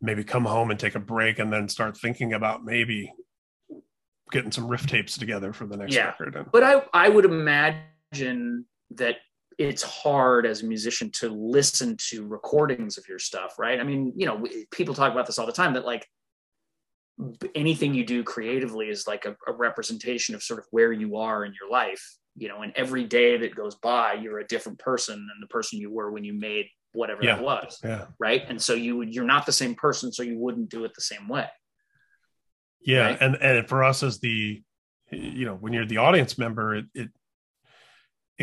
maybe 0.00 0.22
come 0.24 0.44
home 0.44 0.70
and 0.70 0.78
take 0.80 0.94
a 0.94 1.00
break 1.00 1.38
and 1.40 1.52
then 1.52 1.68
start 1.68 1.96
thinking 1.98 2.32
about 2.32 2.64
maybe 2.64 3.12
getting 4.30 4.52
some 4.52 4.68
riff 4.68 4.86
tapes 4.86 5.18
together 5.18 5.52
for 5.52 5.66
the 5.66 5.76
next 5.76 5.94
Yeah. 5.94 6.06
record. 6.06 6.36
And 6.36 6.50
But 6.52 6.62
I 6.62 6.82
I 6.94 7.08
would 7.08 7.24
imagine 7.24 8.64
that 8.92 9.16
it's 9.62 9.82
hard 9.82 10.44
as 10.44 10.62
a 10.62 10.66
musician 10.66 11.10
to 11.10 11.28
listen 11.28 11.96
to 12.08 12.26
recordings 12.26 12.98
of 12.98 13.08
your 13.08 13.18
stuff, 13.18 13.58
right? 13.58 13.78
I 13.80 13.84
mean, 13.84 14.12
you 14.16 14.26
know, 14.26 14.44
people 14.70 14.94
talk 14.94 15.12
about 15.12 15.26
this 15.26 15.38
all 15.38 15.46
the 15.46 15.52
time 15.52 15.74
that 15.74 15.84
like 15.84 16.06
anything 17.54 17.94
you 17.94 18.04
do 18.04 18.24
creatively 18.24 18.88
is 18.88 19.06
like 19.06 19.24
a, 19.24 19.36
a 19.46 19.52
representation 19.52 20.34
of 20.34 20.42
sort 20.42 20.58
of 20.58 20.66
where 20.70 20.92
you 20.92 21.16
are 21.16 21.44
in 21.44 21.54
your 21.60 21.70
life, 21.70 22.16
you 22.36 22.48
know, 22.48 22.62
and 22.62 22.72
every 22.74 23.04
day 23.04 23.36
that 23.36 23.54
goes 23.54 23.76
by, 23.76 24.14
you're 24.14 24.40
a 24.40 24.46
different 24.46 24.78
person 24.78 25.14
than 25.14 25.36
the 25.40 25.46
person 25.46 25.78
you 25.78 25.92
were 25.92 26.10
when 26.10 26.24
you 26.24 26.32
made 26.32 26.66
whatever 26.92 27.22
Yeah. 27.22 27.36
that 27.36 27.44
was, 27.44 27.78
yeah. 27.84 28.06
right? 28.18 28.42
And 28.48 28.60
so 28.60 28.74
you 28.74 28.96
would 28.96 29.14
you're 29.14 29.24
not 29.24 29.46
the 29.46 29.52
same 29.52 29.74
person, 29.74 30.12
so 30.12 30.22
you 30.22 30.38
wouldn't 30.38 30.70
do 30.70 30.84
it 30.84 30.92
the 30.94 31.02
same 31.02 31.28
way. 31.28 31.46
Yeah. 32.84 33.06
Right. 33.06 33.18
And 33.20 33.36
and 33.36 33.68
for 33.68 33.84
us 33.84 34.02
as 34.02 34.18
the 34.18 34.62
you 35.10 35.44
know, 35.44 35.54
when 35.54 35.72
you're 35.72 35.86
the 35.86 35.98
audience 35.98 36.36
member, 36.36 36.74
it 36.74 36.86
it 36.94 37.08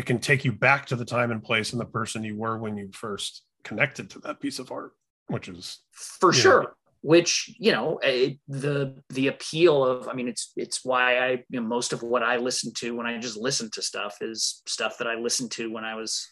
it 0.00 0.06
can 0.06 0.18
take 0.18 0.46
you 0.46 0.52
back 0.52 0.86
to 0.86 0.96
the 0.96 1.04
time 1.04 1.30
and 1.30 1.42
place 1.42 1.72
and 1.72 1.80
the 1.80 1.84
person 1.84 2.24
you 2.24 2.34
were 2.34 2.56
when 2.56 2.74
you 2.74 2.88
first 2.92 3.42
connected 3.64 4.08
to 4.08 4.18
that 4.20 4.40
piece 4.40 4.58
of 4.58 4.72
art, 4.72 4.92
which 5.28 5.46
is 5.46 5.80
for 5.92 6.32
sure 6.32 6.74
which 7.02 7.54
you 7.58 7.72
know 7.72 7.98
it, 8.02 8.38
the 8.46 8.94
the 9.08 9.28
appeal 9.28 9.82
of 9.82 10.06
i 10.06 10.12
mean 10.12 10.28
it's 10.28 10.52
it's 10.54 10.84
why 10.84 11.18
i 11.18 11.30
you 11.48 11.58
know, 11.58 11.62
most 11.62 11.94
of 11.94 12.02
what 12.02 12.22
i 12.22 12.36
listen 12.36 12.70
to 12.74 12.94
when 12.94 13.06
i 13.06 13.16
just 13.16 13.38
listen 13.38 13.70
to 13.72 13.80
stuff 13.80 14.18
is 14.20 14.60
stuff 14.66 14.98
that 14.98 15.08
i 15.08 15.14
listened 15.14 15.50
to 15.50 15.72
when 15.72 15.82
i 15.82 15.94
was 15.94 16.28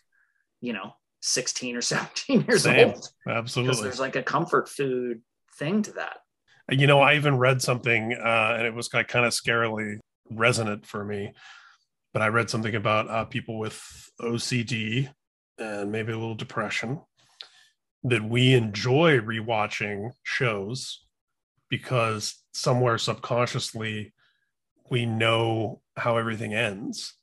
you 0.61 0.75
know 0.75 0.93
16 1.23 1.75
or 1.75 1.81
17 1.97 2.45
years 2.47 2.65
Same. 2.65 2.89
old 2.89 3.09
absolutely 3.27 3.83
there's 3.83 3.99
like 3.99 4.17
a 4.17 4.23
comfort 4.23 4.69
food 4.69 5.23
thing 5.59 5.81
to 5.81 5.93
that 5.93 6.19
You 6.71 6.87
know, 6.87 7.01
I 7.01 7.15
even 7.15 7.39
read 7.39 7.63
something, 7.63 8.13
uh, 8.13 8.55
and 8.59 8.67
it 8.67 8.75
was 8.75 8.89
kind 8.89 9.07
of 9.25 9.33
scarily 9.33 9.99
resonant 10.31 10.85
for 10.85 11.03
me. 11.03 11.33
But 12.13 12.23
I 12.23 12.29
read 12.29 12.51
something 12.51 12.75
about 12.75 13.09
uh, 13.09 13.25
people 13.25 13.59
with 13.59 13.81
OCD 14.21 15.11
and 15.59 15.93
maybe 15.93 16.13
a 16.13 16.19
little 16.19 16.35
depression 16.35 17.01
that 18.05 18.23
we 18.23 18.55
enjoy 18.55 19.19
rewatching 19.19 20.11
shows 20.23 21.05
because 21.69 22.43
somewhere 22.53 22.99
subconsciously 22.99 24.13
we 24.91 25.05
know 25.05 25.81
how 25.97 26.17
everything 26.17 26.55
ends. 26.55 27.15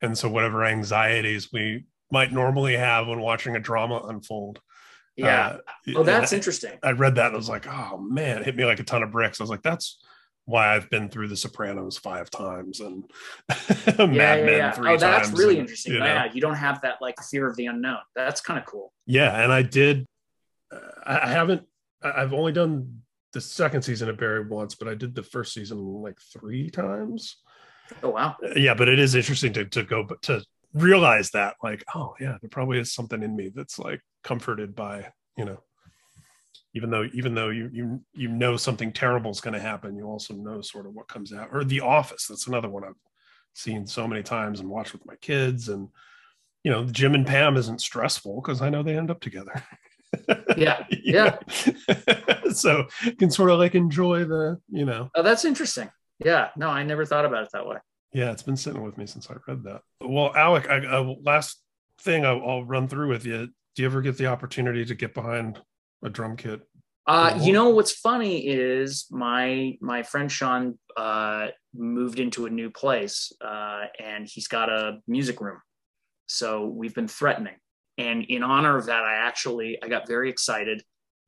And 0.00 0.16
so, 0.16 0.28
whatever 0.28 0.64
anxieties 0.64 1.52
we 1.52 1.84
might 2.10 2.32
normally 2.32 2.76
have 2.76 3.06
when 3.06 3.20
watching 3.20 3.56
a 3.56 3.60
drama 3.60 4.02
unfold. 4.08 4.60
yeah 5.16 5.58
uh, 5.88 5.92
oh 5.96 6.02
that's 6.02 6.32
and 6.32 6.38
interesting 6.38 6.78
I 6.82 6.92
read 6.92 7.16
that 7.16 7.26
and 7.26 7.34
I 7.34 7.36
was 7.36 7.48
like, 7.48 7.66
oh 7.66 7.98
man, 7.98 8.38
it 8.38 8.44
hit 8.44 8.56
me 8.56 8.64
like 8.64 8.80
a 8.80 8.84
ton 8.84 9.02
of 9.02 9.12
bricks. 9.12 9.40
I 9.40 9.44
was 9.44 9.50
like, 9.50 9.62
that's 9.62 10.02
why 10.44 10.74
I've 10.74 10.90
been 10.90 11.08
through 11.08 11.28
The 11.28 11.36
Sopranos 11.36 11.98
five 11.98 12.30
times 12.30 12.80
and 12.80 13.04
Mad 13.48 13.98
yeah 13.98 14.04
yeah, 14.06 14.44
Men 14.44 14.48
yeah. 14.48 14.70
three 14.72 14.90
oh 14.90 14.96
that's 14.96 15.28
times 15.28 15.38
really 15.38 15.54
and, 15.54 15.60
interesting 15.60 15.94
you 15.94 15.98
know. 16.00 16.04
yeah 16.06 16.32
you 16.32 16.40
don't 16.40 16.56
have 16.56 16.80
that 16.82 16.96
like 17.00 17.16
fear 17.30 17.46
of 17.46 17.56
the 17.56 17.66
unknown 17.66 17.98
that's 18.14 18.40
kind 18.40 18.58
of 18.58 18.66
cool 18.66 18.92
Yeah, 19.06 19.42
and 19.42 19.52
I 19.52 19.62
did. 19.62 20.06
Uh, 20.72 20.78
I 21.06 21.28
haven't. 21.28 21.62
I've 22.02 22.32
only 22.32 22.52
done 22.52 23.02
the 23.32 23.40
second 23.40 23.82
season 23.82 24.08
of 24.08 24.16
Barry 24.16 24.46
once, 24.46 24.74
but 24.74 24.88
I 24.88 24.94
did 24.94 25.14
the 25.14 25.22
first 25.22 25.54
season 25.54 25.78
like 25.78 26.18
three 26.32 26.70
times. 26.70 27.36
Oh 28.02 28.10
wow! 28.10 28.36
Yeah, 28.56 28.74
but 28.74 28.88
it 28.88 28.98
is 28.98 29.14
interesting 29.14 29.52
to 29.54 29.64
to 29.66 29.82
go 29.84 30.06
to 30.22 30.44
realize 30.74 31.30
that 31.30 31.56
like, 31.62 31.84
oh 31.94 32.14
yeah, 32.20 32.38
there 32.40 32.50
probably 32.50 32.78
is 32.78 32.92
something 32.92 33.22
in 33.22 33.36
me 33.36 33.50
that's 33.54 33.78
like 33.78 34.00
comforted 34.24 34.74
by 34.74 35.12
you 35.36 35.44
know, 35.44 35.58
even 36.74 36.90
though 36.90 37.08
even 37.12 37.34
though 37.34 37.50
you 37.50 37.68
you 37.72 38.00
you 38.14 38.28
know 38.28 38.56
something 38.56 38.92
terrible 38.92 39.30
is 39.30 39.40
going 39.40 39.54
to 39.54 39.60
happen, 39.60 39.96
you 39.96 40.04
also 40.04 40.34
know 40.34 40.60
sort 40.60 40.86
of 40.86 40.94
what 40.94 41.08
comes 41.08 41.32
out. 41.32 41.48
Or 41.52 41.64
The 41.64 41.80
Office, 41.80 42.26
that's 42.26 42.46
another 42.46 42.68
one 42.68 42.84
I've 42.84 42.94
seen 43.54 43.86
so 43.86 44.08
many 44.08 44.22
times 44.22 44.60
and 44.60 44.68
watched 44.68 44.92
with 44.92 45.06
my 45.06 45.16
kids 45.16 45.68
and 45.68 45.88
you 46.64 46.70
know 46.70 46.84
jim 46.84 47.14
and 47.14 47.26
pam 47.26 47.56
isn't 47.56 47.80
stressful 47.80 48.40
because 48.40 48.62
i 48.62 48.70
know 48.70 48.82
they 48.82 48.96
end 48.96 49.10
up 49.10 49.20
together. 49.20 49.62
Yeah 50.58 50.84
yeah. 50.90 51.38
So 52.52 52.86
you 53.02 53.12
can 53.12 53.30
sort 53.30 53.48
of 53.48 53.58
like 53.58 53.74
enjoy 53.74 54.26
the 54.26 54.60
you 54.68 54.84
know. 54.84 55.08
Oh 55.14 55.22
that's 55.22 55.46
interesting. 55.46 55.90
Yeah 56.22 56.50
no 56.54 56.68
i 56.68 56.82
never 56.82 57.06
thought 57.06 57.24
about 57.24 57.44
it 57.44 57.48
that 57.52 57.66
way. 57.66 57.78
Yeah 58.12 58.30
it's 58.30 58.42
been 58.42 58.58
sitting 58.58 58.82
with 58.82 58.98
me 58.98 59.06
since 59.06 59.30
i 59.30 59.34
read 59.48 59.64
that. 59.64 59.80
Well 60.02 60.34
alec 60.36 60.68
I, 60.68 60.84
I, 60.84 61.16
last 61.22 61.62
thing 62.02 62.26
I'll, 62.26 62.42
I'll 62.46 62.64
run 62.64 62.88
through 62.88 63.08
with 63.08 63.24
you. 63.24 63.46
Do 63.74 63.82
you 63.82 63.86
ever 63.86 64.02
get 64.02 64.18
the 64.18 64.26
opportunity 64.26 64.84
to 64.84 64.94
get 64.94 65.14
behind 65.14 65.58
a 66.02 66.10
drum 66.10 66.36
kit 66.36 66.62
uh, 67.06 67.36
you 67.42 67.52
know 67.52 67.70
what's 67.70 67.92
funny 67.92 68.46
is 68.46 69.06
my 69.10 69.76
my 69.80 70.04
friend 70.04 70.30
Sean 70.30 70.78
uh, 70.96 71.48
moved 71.74 72.20
into 72.20 72.46
a 72.46 72.50
new 72.50 72.70
place 72.70 73.32
uh, 73.40 73.84
and 73.98 74.28
he's 74.28 74.46
got 74.46 74.68
a 74.68 74.98
music 75.08 75.40
room, 75.40 75.58
so 76.26 76.66
we've 76.66 76.94
been 76.94 77.08
threatening. 77.08 77.56
And 77.98 78.24
in 78.24 78.44
honor 78.44 78.78
of 78.78 78.86
that, 78.86 79.02
I 79.02 79.14
actually 79.14 79.82
I 79.82 79.88
got 79.88 80.06
very 80.06 80.30
excited 80.30 80.84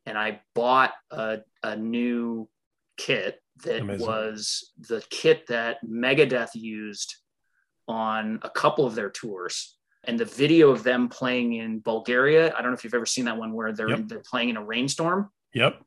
and 0.06 0.16
I 0.16 0.40
bought 0.54 0.92
a, 1.10 1.38
a 1.62 1.76
new 1.76 2.48
kit 2.96 3.40
that 3.64 3.80
Amazing. 3.80 4.06
was 4.06 4.72
the 4.78 5.02
kit 5.10 5.46
that 5.48 5.78
Megadeth 5.84 6.54
used 6.54 7.16
on 7.88 8.38
a 8.42 8.50
couple 8.50 8.86
of 8.86 8.94
their 8.94 9.10
tours. 9.10 9.76
And 10.06 10.18
the 10.18 10.24
video 10.24 10.70
of 10.70 10.82
them 10.82 11.08
playing 11.08 11.54
in 11.54 11.80
Bulgaria, 11.80 12.54
I 12.56 12.62
don't 12.62 12.70
know 12.70 12.76
if 12.76 12.84
you've 12.84 12.94
ever 12.94 13.06
seen 13.06 13.24
that 13.26 13.36
one 13.36 13.52
where 13.52 13.72
they're 13.72 13.90
yep. 13.90 14.00
they're 14.06 14.20
playing 14.20 14.50
in 14.50 14.56
a 14.56 14.64
rainstorm. 14.64 15.30
Yep. 15.54 15.80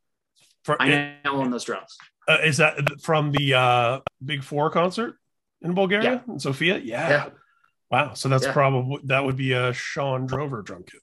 For, 0.64 0.82
I 0.82 1.16
now 1.24 1.34
own 1.34 1.50
those 1.50 1.64
drums. 1.64 1.98
Uh, 2.28 2.40
is 2.44 2.58
that 2.58 3.02
from 3.02 3.32
the 3.32 3.54
uh, 3.54 4.00
Big 4.24 4.44
Four 4.44 4.70
concert 4.70 5.16
in 5.62 5.74
Bulgaria 5.74 6.24
yeah. 6.28 6.34
in 6.34 6.40
Sofia? 6.40 6.78
Yeah. 6.78 7.10
yeah. 7.10 7.30
Wow. 7.90 8.14
So 8.16 8.28
that's 8.30 8.46
yeah. 8.46 8.52
probably 8.52 9.00
that 9.06 9.24
would 9.24 9.38
be 9.38 9.54
a 9.54 9.72
Shawn 9.74 10.26
Drover 10.26 10.62
drum 10.62 10.84
kit. 10.84 11.02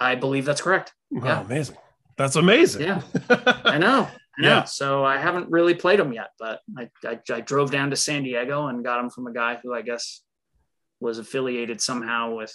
I 0.00 0.16
believe 0.16 0.44
that's 0.44 0.60
correct. 0.60 0.92
Oh, 1.14 1.24
yeah. 1.24 1.40
amazing. 1.42 1.76
That's 2.16 2.36
amazing. 2.36 2.82
Yeah. 2.82 3.02
I 3.64 3.78
know. 3.78 4.08
I 4.38 4.42
know. 4.42 4.48
Yeah. 4.48 4.64
So 4.64 5.04
I 5.04 5.16
haven't 5.16 5.50
really 5.50 5.74
played 5.74 6.00
them 6.00 6.12
yet, 6.12 6.30
but 6.38 6.60
I, 6.76 6.88
I, 7.04 7.20
I 7.30 7.40
drove 7.40 7.70
down 7.70 7.90
to 7.90 7.96
San 7.96 8.24
Diego 8.24 8.66
and 8.66 8.84
got 8.84 8.96
them 8.96 9.10
from 9.10 9.28
a 9.28 9.32
guy 9.32 9.60
who 9.62 9.72
I 9.72 9.82
guess 9.82 10.22
was 11.02 11.18
affiliated 11.18 11.80
somehow 11.80 12.34
with 12.34 12.54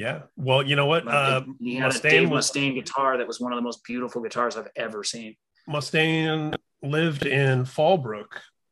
yeah. 0.00 0.22
Well, 0.36 0.62
you 0.62 0.76
know 0.76 0.86
what? 0.86 1.06
Uh, 1.06 1.42
he 1.58 1.74
had 1.74 1.92
Mustaine 1.92 1.98
a 1.98 2.10
Dave 2.10 2.30
was, 2.30 2.50
Mustaine 2.50 2.74
guitar 2.74 3.18
that 3.18 3.26
was 3.26 3.38
one 3.38 3.52
of 3.52 3.56
the 3.56 3.62
most 3.62 3.84
beautiful 3.84 4.22
guitars 4.22 4.56
I've 4.56 4.70
ever 4.74 5.04
seen. 5.04 5.36
Mustaine 5.68 6.54
lived 6.82 7.26
in 7.26 7.64
Fallbrook, 7.64 8.28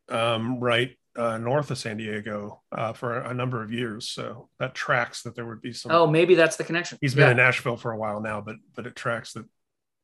um, 0.09 0.59
right 0.59 0.97
uh, 1.17 1.37
north 1.37 1.71
of 1.71 1.77
San 1.77 1.99
Diego, 1.99 2.63
uh, 2.73 2.95
for 2.95 3.19
a 3.19 3.35
number 3.35 3.63
of 3.63 3.71
years. 3.71 4.09
So 4.09 4.49
that 4.59 4.75
tracks 4.75 5.23
that 5.25 5.35
there 5.37 5.45
would 5.45 5.61
be 5.61 5.75
some. 5.75 5.93
Oh, 5.93 6.07
maybe 6.07 6.35
that's 6.35 6.57
the 6.57 6.65
connection. 6.65 6.97
He's 7.03 7.15
been 7.15 7.25
yeah. 7.25 7.33
in 7.33 7.37
Nashville 7.37 7.77
for 7.77 7.93
a 7.93 7.99
while 7.99 8.23
now, 8.23 8.41
but 8.41 8.57
but 8.75 8.87
it 8.87 8.97
tracks 8.97 9.35
that. 9.35 9.45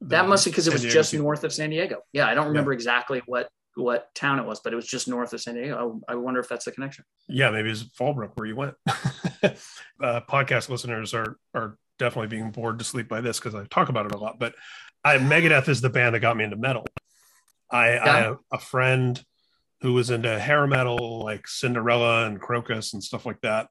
That 0.03 0.29
must 0.29 0.45
be 0.45 0.51
because 0.51 0.67
it 0.67 0.75
was 0.75 0.83
just 0.83 1.13
people. 1.13 1.25
north 1.25 1.45
of 1.45 1.55
San 1.55 1.71
Diego. 1.71 2.01
Yeah, 2.13 2.27
I 2.27 2.35
don't 2.35 2.49
remember 2.49 2.73
yeah. 2.73 2.77
exactly 2.77 3.23
what 3.25 3.49
what 3.77 4.15
town 4.15 4.39
it 4.39 4.47
was, 4.47 4.61
but 4.61 4.73
it 4.73 4.77
was 4.77 4.87
just 4.87 5.09
north 5.09 5.33
of 5.33 5.41
San 5.41 5.55
Diego. 5.55 6.01
I, 6.09 6.13
I 6.13 6.15
wonder 6.17 6.41
if 6.41 6.49
that's 6.49 6.65
the 6.65 6.73
connection. 6.73 7.05
Yeah, 7.29 7.51
maybe 7.51 7.71
it's 7.71 7.83
Fallbrook 7.83 8.33
where 8.35 8.47
you 8.47 8.57
went. 8.57 8.75
uh, 8.89 10.21
podcast 10.29 10.69
listeners 10.69 11.15
are 11.15 11.39
are 11.55 11.79
definitely 11.99 12.29
being 12.29 12.51
bored 12.51 12.79
to 12.79 12.85
sleep 12.85 13.09
by 13.09 13.21
this 13.21 13.39
because 13.39 13.55
I 13.55 13.65
talk 13.65 13.89
about 13.89 14.07
it 14.07 14.13
a 14.13 14.19
lot. 14.19 14.39
But 14.39 14.55
I, 15.05 15.19
Megadeth 15.19 15.69
is 15.69 15.81
the 15.81 15.91
band 15.91 16.15
that 16.15 16.21
got 16.21 16.37
me 16.37 16.45
into 16.45 16.57
metal. 16.57 16.87
I, 17.71 17.95
yeah. 17.95 18.05
I 18.05 18.21
have 18.21 18.39
a 18.53 18.59
friend 18.59 19.23
who 19.81 19.93
was 19.93 20.11
into 20.11 20.39
hair 20.39 20.67
metal 20.67 21.23
like 21.23 21.47
Cinderella 21.47 22.27
and 22.27 22.41
Krokus 22.41 22.95
and 22.95 23.03
stuff 23.03 23.27
like 23.27 23.41
that. 23.43 23.69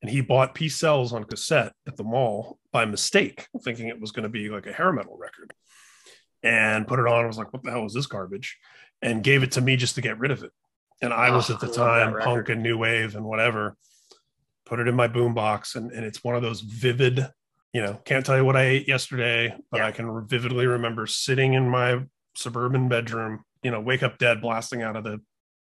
And 0.00 0.10
he 0.10 0.20
bought 0.20 0.54
Peace 0.54 0.76
Sells 0.76 1.12
on 1.12 1.24
cassette 1.24 1.72
at 1.86 1.96
the 1.96 2.04
mall 2.04 2.58
by 2.72 2.84
mistake, 2.84 3.48
thinking 3.64 3.88
it 3.88 4.00
was 4.00 4.12
going 4.12 4.22
to 4.22 4.28
be 4.28 4.48
like 4.48 4.66
a 4.66 4.72
hair 4.72 4.92
metal 4.92 5.16
record. 5.18 5.52
And 6.44 6.86
put 6.86 7.00
it 7.00 7.06
on. 7.08 7.24
I 7.24 7.26
was 7.26 7.38
like, 7.38 7.52
what 7.52 7.64
the 7.64 7.72
hell 7.72 7.86
is 7.86 7.94
this 7.94 8.06
garbage? 8.06 8.58
And 9.00 9.22
gave 9.22 9.42
it 9.42 9.52
to 9.52 9.60
me 9.60 9.76
just 9.76 9.94
to 9.94 10.00
get 10.00 10.18
rid 10.18 10.30
of 10.30 10.42
it. 10.42 10.50
And 11.00 11.12
I 11.12 11.28
oh, 11.28 11.36
was 11.36 11.50
at 11.50 11.60
the 11.60 11.68
time 11.68 12.18
punk 12.20 12.48
and 12.48 12.62
new 12.62 12.76
wave 12.76 13.14
and 13.14 13.24
whatever 13.24 13.76
put 14.68 14.78
it 14.78 14.86
in 14.86 14.94
my 14.94 15.08
boombox, 15.08 15.74
and, 15.74 15.90
and 15.92 16.04
it's 16.04 16.22
one 16.22 16.36
of 16.36 16.42
those 16.42 16.60
vivid, 16.60 17.26
you 17.72 17.80
know, 17.80 17.94
can't 18.04 18.24
tell 18.24 18.36
you 18.36 18.44
what 18.44 18.56
I 18.56 18.64
ate 18.64 18.86
yesterday, 18.86 19.56
but 19.70 19.78
yeah. 19.78 19.86
I 19.86 19.92
can 19.92 20.26
vividly 20.26 20.66
remember 20.66 21.06
sitting 21.06 21.54
in 21.54 21.68
my 21.68 22.02
suburban 22.34 22.88
bedroom, 22.88 23.44
you 23.62 23.70
know, 23.70 23.80
wake 23.80 24.02
up 24.02 24.18
dead 24.18 24.42
blasting 24.42 24.82
out 24.82 24.94
of 24.94 25.04
the 25.04 25.20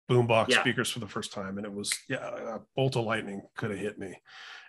boombox 0.09 0.49
yeah. 0.49 0.61
speakers 0.61 0.89
for 0.91 0.99
the 0.99 1.07
first 1.07 1.33
time, 1.33 1.57
and 1.57 1.65
it 1.65 1.73
was 1.73 1.91
yeah, 2.07 2.55
a 2.55 2.59
bolt 2.75 2.95
of 2.95 3.05
lightning 3.05 3.41
could 3.57 3.71
have 3.71 3.79
hit 3.79 3.97
me, 3.97 4.15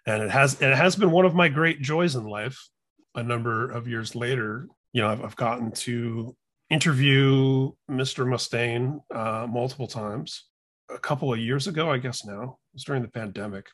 and 0.06 0.22
it 0.22 0.30
has 0.30 0.60
and 0.62 0.72
it 0.72 0.78
has 0.78 0.96
been 0.96 1.10
one 1.10 1.26
of 1.26 1.34
my 1.34 1.48
great 1.48 1.82
joys 1.82 2.16
in 2.16 2.24
life. 2.24 2.58
A 3.14 3.22
number 3.22 3.70
of 3.70 3.86
years 3.86 4.14
later, 4.14 4.66
you 4.94 5.02
know, 5.02 5.08
I've, 5.08 5.22
I've 5.22 5.36
gotten 5.36 5.72
to 5.72 6.34
interview 6.72 7.70
Mr. 7.90 8.26
Mustaine 8.26 9.00
uh, 9.14 9.46
multiple 9.46 9.86
times. 9.86 10.44
A 10.90 10.98
couple 10.98 11.32
of 11.32 11.38
years 11.38 11.68
ago, 11.68 11.90
I 11.90 11.98
guess 11.98 12.24
now, 12.24 12.42
it 12.42 12.74
was 12.74 12.84
during 12.84 13.02
the 13.02 13.08
pandemic 13.08 13.66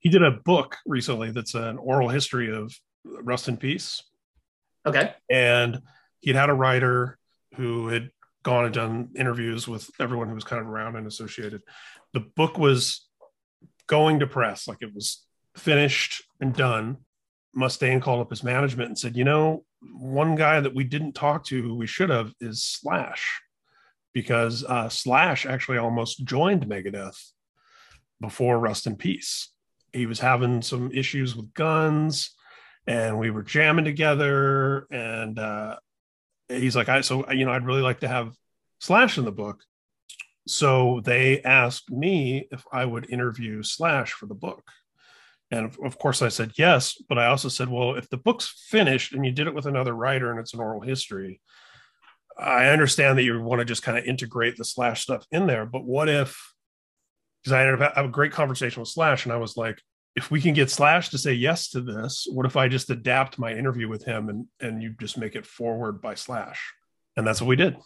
he 0.00 0.08
did 0.08 0.22
a 0.22 0.30
book 0.30 0.78
recently 0.86 1.30
that's 1.30 1.54
an 1.54 1.78
oral 1.78 2.08
history 2.08 2.52
of 2.54 2.74
Rust 3.04 3.48
in 3.48 3.56
Peace. 3.56 4.02
Okay. 4.84 5.14
And 5.30 5.82
he'd 6.20 6.36
had 6.36 6.48
a 6.48 6.54
writer 6.54 7.18
who 7.56 7.88
had 7.88 8.10
gone 8.42 8.64
and 8.64 8.74
done 8.74 9.08
interviews 9.14 9.68
with 9.68 9.88
everyone 10.00 10.28
who 10.28 10.34
was 10.34 10.44
kind 10.44 10.60
of 10.60 10.68
around 10.68 10.96
and 10.96 11.06
associated. 11.06 11.60
The 12.14 12.20
book 12.20 12.58
was 12.58 13.06
going 13.86 14.20
to 14.20 14.26
press, 14.26 14.66
like 14.66 14.78
it 14.80 14.94
was 14.94 15.24
finished 15.54 16.24
and 16.40 16.54
done. 16.54 16.96
Mustaine 17.54 18.00
called 18.00 18.20
up 18.20 18.30
his 18.30 18.42
management 18.42 18.88
and 18.88 18.98
said, 18.98 19.16
You 19.16 19.24
know, 19.24 19.64
one 19.82 20.34
guy 20.34 20.60
that 20.60 20.74
we 20.74 20.84
didn't 20.84 21.14
talk 21.14 21.44
to 21.46 21.62
who 21.62 21.74
we 21.74 21.86
should 21.86 22.10
have 22.10 22.32
is 22.40 22.62
Slash, 22.62 23.40
because 24.12 24.64
uh, 24.64 24.88
Slash 24.88 25.46
actually 25.46 25.78
almost 25.78 26.24
joined 26.24 26.66
Megadeth 26.66 27.32
before 28.20 28.58
Rust 28.58 28.86
in 28.86 28.96
Peace. 28.96 29.48
He 29.92 30.06
was 30.06 30.20
having 30.20 30.62
some 30.62 30.92
issues 30.92 31.34
with 31.34 31.54
guns 31.54 32.34
and 32.86 33.18
we 33.18 33.30
were 33.30 33.42
jamming 33.42 33.84
together 33.84 34.86
and 34.90 35.38
uh, 35.38 35.76
he's 36.48 36.74
like 36.74 36.88
i 36.88 37.00
so 37.00 37.30
you 37.30 37.44
know 37.44 37.52
i'd 37.52 37.66
really 37.66 37.82
like 37.82 38.00
to 38.00 38.08
have 38.08 38.34
slash 38.80 39.18
in 39.18 39.24
the 39.24 39.32
book. 39.32 39.62
So 40.48 41.02
they 41.04 41.42
asked 41.42 41.90
me 41.90 42.48
if 42.50 42.64
i 42.72 42.84
would 42.84 43.10
interview 43.10 43.62
slash 43.62 44.12
for 44.12 44.26
the 44.26 44.34
book 44.34 44.64
and 45.50 45.76
of 45.84 45.98
course 45.98 46.22
i 46.22 46.28
said 46.28 46.52
yes 46.56 47.00
but 47.08 47.18
i 47.18 47.26
also 47.26 47.48
said 47.48 47.68
well 47.68 47.94
if 47.94 48.08
the 48.10 48.16
book's 48.16 48.66
finished 48.68 49.12
and 49.12 49.24
you 49.24 49.32
did 49.32 49.46
it 49.46 49.54
with 49.54 49.66
another 49.66 49.94
writer 49.94 50.30
and 50.30 50.40
it's 50.40 50.54
an 50.54 50.60
oral 50.60 50.80
history 50.80 51.40
i 52.38 52.66
understand 52.66 53.18
that 53.18 53.24
you 53.24 53.40
want 53.40 53.58
to 53.58 53.64
just 53.64 53.82
kind 53.82 53.98
of 53.98 54.04
integrate 54.04 54.56
the 54.56 54.64
slash 54.64 55.02
stuff 55.02 55.24
in 55.30 55.46
there 55.46 55.66
but 55.66 55.84
what 55.84 56.08
if 56.08 56.50
because 57.42 57.52
I 57.52 57.60
had 57.60 58.04
a 58.04 58.08
great 58.08 58.32
conversation 58.32 58.80
with 58.80 58.88
Slash, 58.88 59.24
and 59.24 59.32
I 59.32 59.38
was 59.38 59.56
like, 59.56 59.80
if 60.16 60.30
we 60.30 60.40
can 60.40 60.54
get 60.54 60.70
Slash 60.70 61.10
to 61.10 61.18
say 61.18 61.32
yes 61.32 61.70
to 61.70 61.80
this, 61.80 62.26
what 62.30 62.46
if 62.46 62.56
I 62.56 62.68
just 62.68 62.90
adapt 62.90 63.38
my 63.38 63.52
interview 63.52 63.88
with 63.88 64.04
him 64.04 64.28
and 64.28 64.46
and 64.60 64.82
you 64.82 64.94
just 65.00 65.16
make 65.16 65.36
it 65.36 65.46
foreword 65.46 66.02
by 66.02 66.14
Slash? 66.14 66.72
And 67.16 67.26
that's 67.26 67.40
what 67.40 67.48
we 67.48 67.56
did. 67.56 67.76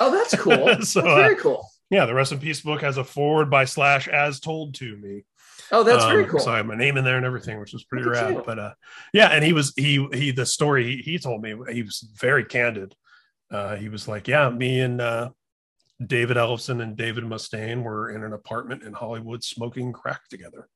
Oh, 0.00 0.10
that's 0.10 0.36
cool. 0.36 0.54
so, 0.82 1.00
that's 1.02 1.14
very 1.14 1.36
uh, 1.36 1.38
cool. 1.38 1.68
Yeah, 1.90 2.06
the 2.06 2.14
Rust 2.14 2.32
in 2.32 2.38
Peace 2.38 2.60
book 2.60 2.80
has 2.80 2.96
a 2.96 3.04
foreword 3.04 3.50
by 3.50 3.64
Slash 3.64 4.08
as 4.08 4.40
told 4.40 4.74
to 4.76 4.96
me. 4.96 5.24
Oh, 5.70 5.82
that's 5.82 6.04
um, 6.04 6.10
very 6.10 6.26
cool. 6.26 6.40
So 6.40 6.52
I 6.52 6.58
have 6.58 6.66
my 6.66 6.76
name 6.76 6.96
in 6.96 7.04
there 7.04 7.16
and 7.16 7.26
everything, 7.26 7.60
which 7.60 7.72
was 7.72 7.84
pretty 7.84 8.08
rad. 8.08 8.34
You. 8.34 8.42
But 8.44 8.58
uh, 8.58 8.74
yeah, 9.12 9.28
and 9.28 9.44
he 9.44 9.52
was 9.52 9.72
he 9.76 10.06
he 10.12 10.30
the 10.30 10.46
story 10.46 10.96
he, 10.96 11.12
he 11.12 11.18
told 11.18 11.42
me 11.42 11.54
he 11.70 11.82
was 11.82 12.06
very 12.16 12.44
candid. 12.44 12.94
Uh, 13.50 13.76
he 13.76 13.88
was 13.88 14.08
like, 14.08 14.28
yeah, 14.28 14.48
me 14.48 14.80
and 14.80 15.00
uh, 15.00 15.30
David 16.04 16.36
Ellefson 16.36 16.82
and 16.82 16.96
David 16.96 17.24
Mustaine 17.24 17.82
were 17.82 18.10
in 18.10 18.24
an 18.24 18.32
apartment 18.32 18.82
in 18.82 18.92
Hollywood 18.92 19.44
smoking 19.44 19.92
crack 19.92 20.26
together. 20.28 20.68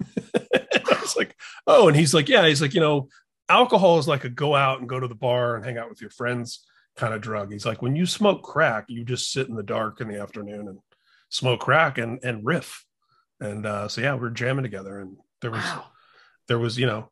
I 0.34 1.00
was 1.00 1.16
like, 1.16 1.36
oh, 1.66 1.88
and 1.88 1.96
he's 1.96 2.14
like, 2.14 2.28
yeah, 2.28 2.46
he's 2.46 2.62
like, 2.62 2.74
you 2.74 2.80
know, 2.80 3.08
alcohol 3.48 3.98
is 3.98 4.08
like 4.08 4.24
a 4.24 4.30
go 4.30 4.54
out 4.54 4.80
and 4.80 4.88
go 4.88 4.98
to 4.98 5.08
the 5.08 5.14
bar 5.14 5.56
and 5.56 5.64
hang 5.64 5.78
out 5.78 5.90
with 5.90 6.00
your 6.00 6.10
friends 6.10 6.64
kind 6.96 7.14
of 7.14 7.20
drug. 7.20 7.52
He's 7.52 7.66
like, 7.66 7.82
when 7.82 7.96
you 7.96 8.06
smoke 8.06 8.42
crack, 8.42 8.86
you 8.88 9.04
just 9.04 9.32
sit 9.32 9.48
in 9.48 9.54
the 9.54 9.62
dark 9.62 10.00
in 10.00 10.08
the 10.08 10.20
afternoon 10.20 10.68
and 10.68 10.78
smoke 11.28 11.60
crack 11.60 11.98
and 11.98 12.22
and 12.22 12.44
riff. 12.44 12.84
And 13.44 13.66
uh, 13.66 13.88
so 13.88 14.00
yeah, 14.00 14.14
we 14.14 14.26
are 14.26 14.30
jamming 14.30 14.64
together, 14.64 14.98
and 14.98 15.16
there 15.40 15.50
was 15.50 15.62
wow. 15.62 15.84
there 16.48 16.58
was 16.58 16.78
you 16.78 16.86
know 16.86 17.10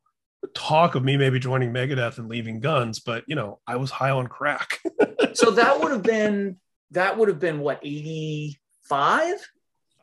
talk 0.55 0.95
of 0.95 1.05
me 1.05 1.17
maybe 1.17 1.39
joining 1.39 1.73
Megadeth 1.73 2.19
and 2.19 2.29
leaving 2.29 2.61
Guns, 2.61 3.01
but 3.01 3.25
you 3.27 3.37
know, 3.37 3.61
I 3.67 3.77
was 3.77 3.91
high 3.91 4.11
on 4.11 4.27
crack. 4.27 4.81
so 5.35 5.53
that 5.53 5.81
would 5.81 5.93
have 5.93 6.03
been 6.03 6.59
that 6.91 7.17
would 7.17 7.29
have 7.29 7.39
been 7.39 7.61
what 7.61 7.81
85 7.83 9.35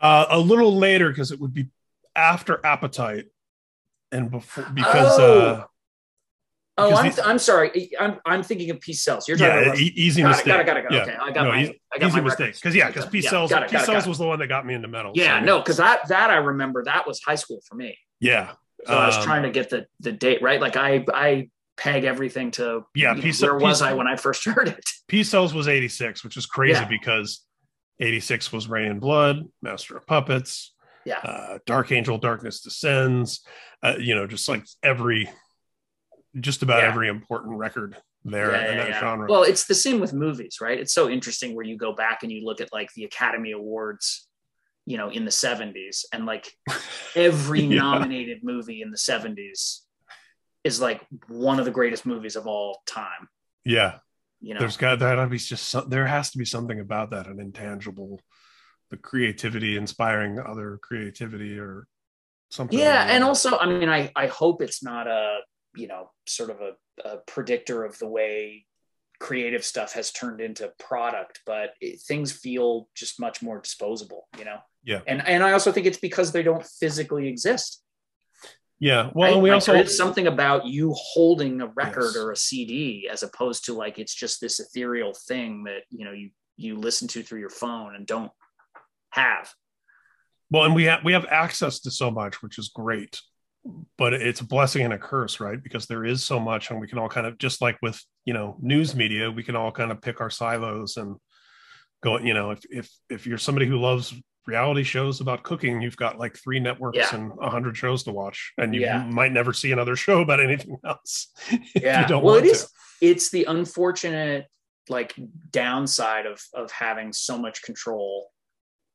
uh, 0.01 0.25
a 0.29 0.39
little 0.39 0.75
later 0.75 1.09
because 1.09 1.31
it 1.31 1.39
would 1.39 1.53
be 1.53 1.69
after 2.15 2.63
Appetite 2.65 3.25
and 4.11 4.31
before 4.31 4.65
because 4.73 5.19
oh. 5.19 5.39
uh 5.39 5.65
Oh, 6.79 6.95
I'm, 6.95 7.11
the, 7.11 7.27
I'm 7.27 7.39
sorry. 7.39 7.91
I'm, 7.99 8.19
I'm 8.25 8.43
thinking 8.43 8.69
of 8.69 8.79
Peace 8.79 9.03
Sells. 9.03 9.27
You're 9.27 9.37
talking 9.37 9.53
yeah, 9.53 9.61
about 9.61 9.79
e- 9.79 9.93
easy 9.95 10.21
got 10.21 10.29
mistake. 10.29 10.47
It, 10.47 10.49
got 10.49 10.59
it, 10.59 10.65
got 10.65 10.77
it, 10.77 10.83
got 10.83 10.91
it. 10.91 10.95
Yeah. 10.95 11.01
Okay, 11.01 11.15
I 11.21 11.31
got 11.31 11.43
no, 11.43 11.49
my, 11.49 11.75
I 11.93 11.97
got 11.99 12.07
easy 12.07 12.17
my 12.17 12.23
mistake. 12.23 12.55
Because 12.55 12.75
yeah, 12.75 12.87
because 12.87 13.05
Peace 13.07 13.29
Sells, 13.29 13.51
yeah, 13.51 13.67
Peace 13.67 13.85
Sells 13.85 14.07
was 14.07 14.17
the 14.17 14.25
one 14.25 14.39
that 14.39 14.47
got 14.47 14.65
me 14.65 14.73
into 14.73 14.87
metal. 14.87 15.11
Yeah, 15.15 15.39
so, 15.39 15.45
no, 15.45 15.59
because 15.59 15.77
that 15.77 16.07
that 16.07 16.29
I 16.29 16.37
remember 16.37 16.83
that 16.85 17.05
was 17.05 17.21
high 17.21 17.35
school 17.35 17.61
for 17.67 17.75
me. 17.75 17.97
Yeah. 18.19 18.51
So 18.85 18.93
um, 18.93 18.99
I 18.99 19.07
was 19.07 19.17
um, 19.17 19.23
trying 19.23 19.43
to 19.43 19.51
get 19.51 19.69
the 19.69 19.87
the 19.99 20.11
date 20.11 20.41
right. 20.41 20.61
Like 20.61 20.77
I 20.77 21.05
I 21.13 21.49
peg 21.77 22.03
everything 22.03 22.51
to 22.51 22.85
yeah. 22.95 23.13
Peace, 23.15 23.41
know, 23.41 23.49
where 23.49 23.57
was 23.57 23.81
I 23.81 23.93
when 23.93 24.07
I 24.07 24.15
first 24.15 24.45
heard 24.45 24.67
it? 24.67 24.83
Peace 25.07 25.29
Sells 25.29 25.53
was 25.53 25.67
86, 25.67 26.23
which 26.23 26.37
is 26.37 26.45
crazy 26.45 26.81
yeah. 26.81 26.87
because 26.87 27.43
86 27.99 28.53
was 28.53 28.67
Reign 28.67 28.91
in 28.91 28.99
Blood, 28.99 29.43
Master 29.61 29.97
of 29.97 30.05
Puppets, 30.05 30.73
yeah, 31.05 31.19
uh, 31.19 31.59
Dark 31.65 31.91
Angel, 31.91 32.17
Darkness 32.17 32.61
Descends. 32.61 33.41
Uh, 33.81 33.95
you 33.97 34.13
know, 34.13 34.27
just 34.27 34.47
like 34.49 34.65
every 34.83 35.29
just 36.39 36.61
about 36.61 36.83
yeah. 36.83 36.89
every 36.89 37.07
important 37.07 37.57
record 37.57 37.97
there 38.23 38.51
yeah, 38.51 38.71
in 38.71 38.77
that 38.77 38.89
yeah, 38.89 38.99
genre. 38.99 39.27
Well, 39.29 39.43
it's 39.43 39.65
the 39.65 39.75
same 39.75 39.99
with 39.99 40.13
movies, 40.13 40.57
right? 40.61 40.79
It's 40.79 40.93
so 40.93 41.09
interesting 41.09 41.55
where 41.55 41.65
you 41.65 41.77
go 41.77 41.93
back 41.93 42.23
and 42.23 42.31
you 42.31 42.45
look 42.45 42.61
at 42.61 42.71
like 42.73 42.93
the 42.93 43.05
Academy 43.05 43.51
Awards, 43.51 44.27
you 44.85 44.97
know, 44.97 45.09
in 45.09 45.25
the 45.25 45.31
70s, 45.31 46.05
and 46.13 46.25
like 46.25 46.51
every 47.15 47.65
nominated 47.67 48.43
movie 48.43 48.81
in 48.81 48.91
the 48.91 48.97
70s 48.97 49.79
is 50.63 50.81
like 50.81 51.01
one 51.27 51.59
of 51.59 51.65
the 51.65 51.71
greatest 51.71 52.05
movies 52.05 52.35
of 52.35 52.47
all 52.47 52.81
time. 52.85 53.29
Yeah. 53.65 53.99
You 54.41 54.53
know, 54.53 54.59
there's 54.61 54.77
got 54.77 54.99
that 54.99 55.29
be 55.29 55.37
just 55.37 55.67
some, 55.67 55.89
there 55.89 56.07
has 56.07 56.31
to 56.31 56.37
be 56.37 56.45
something 56.45 56.79
about 56.79 57.11
that, 57.11 57.27
an 57.27 57.39
intangible, 57.39 58.21
the 58.89 58.97
creativity 58.97 59.75
inspiring 59.75 60.39
other 60.39 60.79
creativity 60.81 61.59
or 61.59 61.87
something. 62.49 62.79
Yeah. 62.79 63.03
Like 63.03 63.09
and 63.11 63.23
also, 63.23 63.57
I 63.57 63.67
mean, 63.67 63.89
I, 63.89 64.11
I 64.15 64.27
hope 64.27 64.61
it's 64.61 64.81
not 64.81 65.07
a, 65.07 65.39
you 65.75 65.87
know 65.87 66.09
sort 66.27 66.49
of 66.49 66.61
a, 66.61 67.07
a 67.07 67.17
predictor 67.27 67.83
of 67.83 67.97
the 67.99 68.07
way 68.07 68.65
creative 69.19 69.65
stuff 69.65 69.93
has 69.93 70.11
turned 70.11 70.39
into 70.39 70.71
product 70.79 71.41
but 71.45 71.73
it, 71.81 71.99
things 72.01 72.31
feel 72.31 72.87
just 72.95 73.19
much 73.19 73.41
more 73.41 73.59
disposable 73.59 74.27
you 74.37 74.45
know? 74.45 74.57
Yeah. 74.83 75.01
And 75.07 75.25
and 75.27 75.43
i 75.43 75.51
also 75.51 75.71
think 75.71 75.85
it's 75.85 75.97
because 75.97 76.31
they 76.31 76.43
don't 76.43 76.65
physically 76.65 77.27
exist. 77.27 77.83
Yeah 78.79 79.09
well 79.13 79.33
right? 79.33 79.41
we 79.41 79.49
like 79.49 79.55
also 79.55 79.75
it's 79.75 79.97
something 79.97 80.27
about 80.27 80.65
you 80.65 80.93
holding 80.95 81.59
a 81.59 81.67
record 81.67 82.11
yes. 82.13 82.15
or 82.15 82.31
a 82.31 82.37
cd 82.37 83.09
as 83.11 83.23
opposed 83.23 83.65
to 83.65 83.73
like 83.73 83.99
it's 83.99 84.15
just 84.15 84.39
this 84.39 84.61
ethereal 84.61 85.13
thing 85.13 85.65
that 85.65 85.81
you 85.89 86.05
know 86.05 86.13
you 86.13 86.29
you 86.59 86.77
listen 86.77 87.07
to 87.09 87.23
through 87.23 87.39
your 87.39 87.49
phone 87.49 87.95
and 87.95 88.05
don't 88.05 88.31
have. 89.11 89.53
Well 90.51 90.63
and 90.63 90.75
we 90.75 90.85
have 90.85 91.03
we 91.03 91.13
have 91.13 91.25
access 91.25 91.79
to 91.81 91.91
so 91.91 92.09
much 92.09 92.41
which 92.41 92.57
is 92.57 92.69
great 92.69 93.21
but 93.97 94.13
it's 94.13 94.41
a 94.41 94.45
blessing 94.45 94.83
and 94.83 94.93
a 94.93 94.97
curse 94.97 95.39
right 95.39 95.61
because 95.61 95.85
there 95.85 96.05
is 96.05 96.23
so 96.23 96.39
much 96.39 96.71
and 96.71 96.79
we 96.79 96.87
can 96.87 96.97
all 96.97 97.09
kind 97.09 97.27
of 97.27 97.37
just 97.37 97.61
like 97.61 97.77
with 97.81 98.01
you 98.25 98.33
know 98.33 98.55
news 98.61 98.95
media 98.95 99.29
we 99.29 99.43
can 99.43 99.55
all 99.55 99.71
kind 99.71 99.91
of 99.91 100.01
pick 100.01 100.21
our 100.21 100.29
silos 100.29 100.97
and 100.97 101.15
go 102.01 102.17
you 102.19 102.33
know 102.33 102.51
if 102.51 102.59
if 102.69 102.89
if 103.09 103.27
you're 103.27 103.37
somebody 103.37 103.65
who 103.65 103.77
loves 103.77 104.13
reality 104.47 104.83
shows 104.83 105.21
about 105.21 105.43
cooking 105.43 105.81
you've 105.81 105.97
got 105.97 106.17
like 106.17 106.35
three 106.35 106.59
networks 106.59 106.97
yeah. 106.97 107.15
and 107.15 107.31
a 107.41 107.49
hundred 107.49 107.75
shows 107.77 108.03
to 108.03 108.11
watch 108.11 108.53
and 108.57 108.73
you 108.73 108.81
yeah. 108.81 109.05
might 109.11 109.31
never 109.31 109.53
see 109.53 109.71
another 109.71 109.95
show 109.95 110.21
about 110.21 110.39
anything 110.39 110.77
else 110.85 111.27
yeah 111.75 112.09
well 112.09 112.35
it 112.35 112.45
is 112.45 112.63
to. 112.63 112.69
it's 113.01 113.29
the 113.29 113.43
unfortunate 113.45 114.47
like 114.87 115.13
downside 115.51 116.25
of 116.25 116.41
of 116.55 116.71
having 116.71 117.13
so 117.13 117.37
much 117.37 117.61
control 117.61 118.29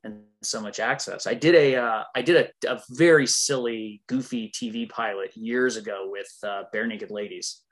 and 0.05 0.20
so 0.43 0.60
much 0.60 0.78
access. 0.78 1.26
I 1.26 1.35
did 1.35 1.55
a 1.55 1.76
uh, 1.76 2.05
I 2.14 2.22
did 2.22 2.52
a, 2.66 2.74
a, 2.74 2.81
very 2.90 3.26
silly, 3.26 4.02
goofy 4.06 4.52
TV 4.55 4.89
pilot 4.89 5.35
years 5.35 5.76
ago 5.76 6.09
with 6.10 6.28
uh, 6.44 6.64
Barenaked 6.72 7.10
Ladies, 7.10 7.62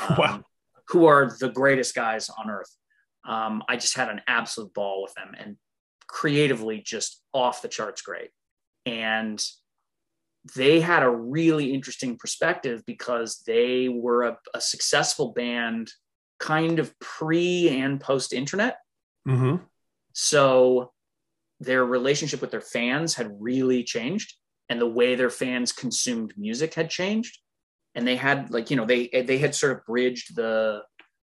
um, 0.00 0.16
wow. 0.16 0.42
who 0.88 1.06
are 1.06 1.36
the 1.40 1.48
greatest 1.48 1.94
guys 1.94 2.30
on 2.30 2.48
earth. 2.48 2.74
Um, 3.28 3.62
I 3.68 3.76
just 3.76 3.96
had 3.96 4.08
an 4.08 4.22
absolute 4.26 4.72
ball 4.72 5.02
with 5.02 5.14
them, 5.14 5.32
and 5.38 5.56
creatively 6.06 6.80
just 6.84 7.22
off 7.34 7.62
the 7.62 7.68
charts 7.68 8.02
great. 8.02 8.30
And 8.86 9.44
they 10.54 10.80
had 10.80 11.02
a 11.02 11.10
really 11.10 11.74
interesting 11.74 12.16
perspective 12.16 12.82
because 12.86 13.42
they 13.46 13.88
were 13.88 14.22
a, 14.22 14.38
a 14.54 14.60
successful 14.60 15.32
band, 15.32 15.90
kind 16.38 16.78
of 16.78 16.98
pre 17.00 17.68
and 17.68 18.00
post 18.00 18.32
internet. 18.32 18.78
Mm-hmm. 19.28 19.62
So 20.12 20.92
their 21.60 21.84
relationship 21.84 22.40
with 22.40 22.50
their 22.50 22.60
fans 22.60 23.14
had 23.14 23.36
really 23.38 23.84
changed 23.84 24.34
and 24.68 24.80
the 24.80 24.86
way 24.86 25.14
their 25.14 25.30
fans 25.30 25.72
consumed 25.72 26.32
music 26.36 26.74
had 26.74 26.88
changed 26.88 27.38
and 27.94 28.06
they 28.06 28.16
had 28.16 28.50
like 28.50 28.70
you 28.70 28.76
know 28.76 28.86
they 28.86 29.08
they 29.08 29.38
had 29.38 29.54
sort 29.54 29.72
of 29.72 29.84
bridged 29.84 30.34
the 30.34 30.80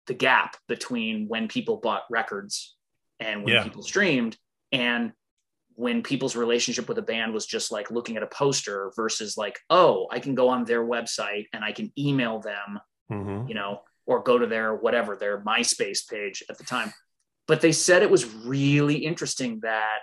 the 0.06 0.14
gap 0.14 0.56
between 0.68 1.28
when 1.28 1.48
people 1.48 1.76
bought 1.76 2.02
records 2.10 2.76
and 3.20 3.44
when 3.44 3.54
yeah. 3.54 3.62
people 3.62 3.82
streamed 3.82 4.36
and 4.72 5.12
when 5.74 6.02
people's 6.02 6.36
relationship 6.36 6.88
with 6.88 6.98
a 6.98 7.02
band 7.02 7.32
was 7.32 7.46
just 7.46 7.72
like 7.72 7.90
looking 7.90 8.16
at 8.16 8.22
a 8.22 8.28
poster 8.28 8.92
versus 8.96 9.36
like 9.36 9.58
oh 9.70 10.06
i 10.10 10.18
can 10.18 10.34
go 10.34 10.48
on 10.48 10.64
their 10.64 10.84
website 10.84 11.46
and 11.52 11.64
i 11.64 11.72
can 11.72 11.92
email 11.98 12.40
them 12.40 12.80
mm-hmm. 13.10 13.48
you 13.48 13.54
know 13.54 13.80
or 14.06 14.22
go 14.22 14.38
to 14.38 14.46
their 14.46 14.74
whatever 14.74 15.16
their 15.16 15.40
myspace 15.42 16.08
page 16.08 16.42
at 16.48 16.58
the 16.58 16.64
time 16.64 16.92
but 17.46 17.60
they 17.60 17.72
said 17.72 18.02
it 18.02 18.10
was 18.10 18.32
really 18.34 18.96
interesting 18.96 19.60
that 19.62 19.98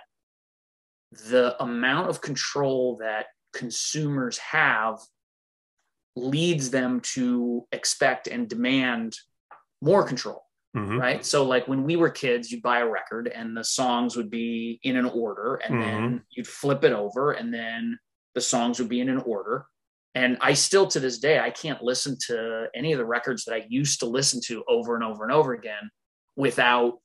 the 1.12 1.60
amount 1.62 2.08
of 2.08 2.20
control 2.20 2.98
that 3.00 3.26
consumers 3.52 4.38
have 4.38 4.98
leads 6.16 6.70
them 6.70 7.00
to 7.00 7.66
expect 7.72 8.26
and 8.26 8.48
demand 8.48 9.16
more 9.82 10.04
control 10.04 10.42
mm-hmm. 10.76 10.98
right 10.98 11.24
so 11.24 11.44
like 11.44 11.66
when 11.66 11.84
we 11.84 11.96
were 11.96 12.10
kids 12.10 12.50
you'd 12.50 12.62
buy 12.62 12.80
a 12.80 12.88
record 12.88 13.28
and 13.28 13.56
the 13.56 13.64
songs 13.64 14.16
would 14.16 14.30
be 14.30 14.78
in 14.82 14.96
an 14.96 15.06
order 15.06 15.56
and 15.56 15.74
mm-hmm. 15.74 15.82
then 15.82 16.22
you'd 16.30 16.46
flip 16.46 16.84
it 16.84 16.92
over 16.92 17.32
and 17.32 17.52
then 17.52 17.98
the 18.34 18.40
songs 18.40 18.78
would 18.78 18.88
be 18.88 19.00
in 19.00 19.08
an 19.08 19.18
order 19.18 19.64
and 20.14 20.36
i 20.40 20.52
still 20.52 20.86
to 20.86 21.00
this 21.00 21.18
day 21.18 21.38
i 21.38 21.50
can't 21.50 21.82
listen 21.82 22.16
to 22.26 22.66
any 22.74 22.92
of 22.92 22.98
the 22.98 23.04
records 23.04 23.44
that 23.44 23.54
i 23.54 23.64
used 23.68 24.00
to 24.00 24.06
listen 24.06 24.40
to 24.40 24.64
over 24.68 24.94
and 24.94 25.04
over 25.04 25.24
and 25.24 25.32
over 25.32 25.54
again 25.54 25.90
without 26.36 26.98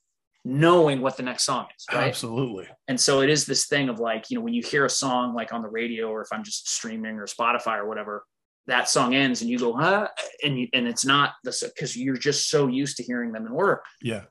knowing 0.48 1.00
what 1.00 1.16
the 1.16 1.22
next 1.22 1.44
song 1.44 1.66
is 1.76 1.84
right? 1.92 2.08
Absolutely. 2.08 2.68
And 2.86 3.00
so 3.00 3.20
it 3.20 3.28
is 3.28 3.46
this 3.46 3.66
thing 3.66 3.88
of 3.88 3.98
like 3.98 4.30
you 4.30 4.38
know 4.38 4.44
when 4.44 4.54
you 4.54 4.62
hear 4.62 4.84
a 4.84 4.90
song 4.90 5.34
like 5.34 5.52
on 5.52 5.60
the 5.60 5.68
radio 5.68 6.08
or 6.08 6.22
if 6.22 6.28
i'm 6.30 6.44
just 6.44 6.70
streaming 6.70 7.16
or 7.16 7.26
spotify 7.26 7.78
or 7.78 7.88
whatever 7.88 8.24
that 8.66 8.88
song 8.88 9.14
ends 9.14 9.42
and 9.42 9.50
you 9.50 9.58
go 9.58 9.74
huh? 9.74 10.08
And 10.44 10.58
you, 10.58 10.68
and 10.72 10.86
it's 10.86 11.04
not 11.04 11.34
this 11.44 11.62
because 11.62 11.96
you're 11.96 12.16
just 12.16 12.50
so 12.50 12.66
used 12.66 12.96
to 12.96 13.02
hearing 13.02 13.32
them 13.32 13.46
in 13.46 13.52
order. 13.52 13.82
Yeah. 14.02 14.22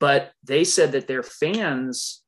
But 0.00 0.32
they 0.44 0.64
said 0.64 0.92
that 0.92 1.06
their 1.06 1.22
fans 1.22 2.22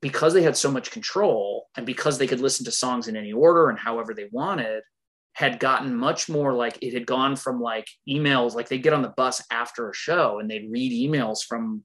because 0.00 0.34
they 0.34 0.42
had 0.42 0.56
so 0.56 0.70
much 0.70 0.90
control 0.90 1.66
and 1.76 1.86
because 1.86 2.18
they 2.18 2.26
could 2.26 2.40
listen 2.40 2.64
to 2.64 2.70
songs 2.70 3.08
in 3.08 3.16
any 3.16 3.32
order 3.32 3.70
and 3.70 3.78
however 3.78 4.12
they 4.12 4.28
wanted 4.32 4.82
had 5.32 5.58
gotten 5.58 5.94
much 5.94 6.28
more 6.28 6.52
like 6.52 6.78
it 6.82 6.92
had 6.92 7.06
gone 7.06 7.36
from 7.36 7.60
like 7.60 7.88
emails 8.08 8.54
like 8.54 8.68
they'd 8.68 8.82
get 8.82 8.92
on 8.92 9.02
the 9.02 9.14
bus 9.16 9.42
after 9.50 9.88
a 9.88 9.94
show 9.94 10.38
and 10.38 10.50
they'd 10.50 10.70
read 10.70 10.92
emails 10.92 11.38
from 11.46 11.82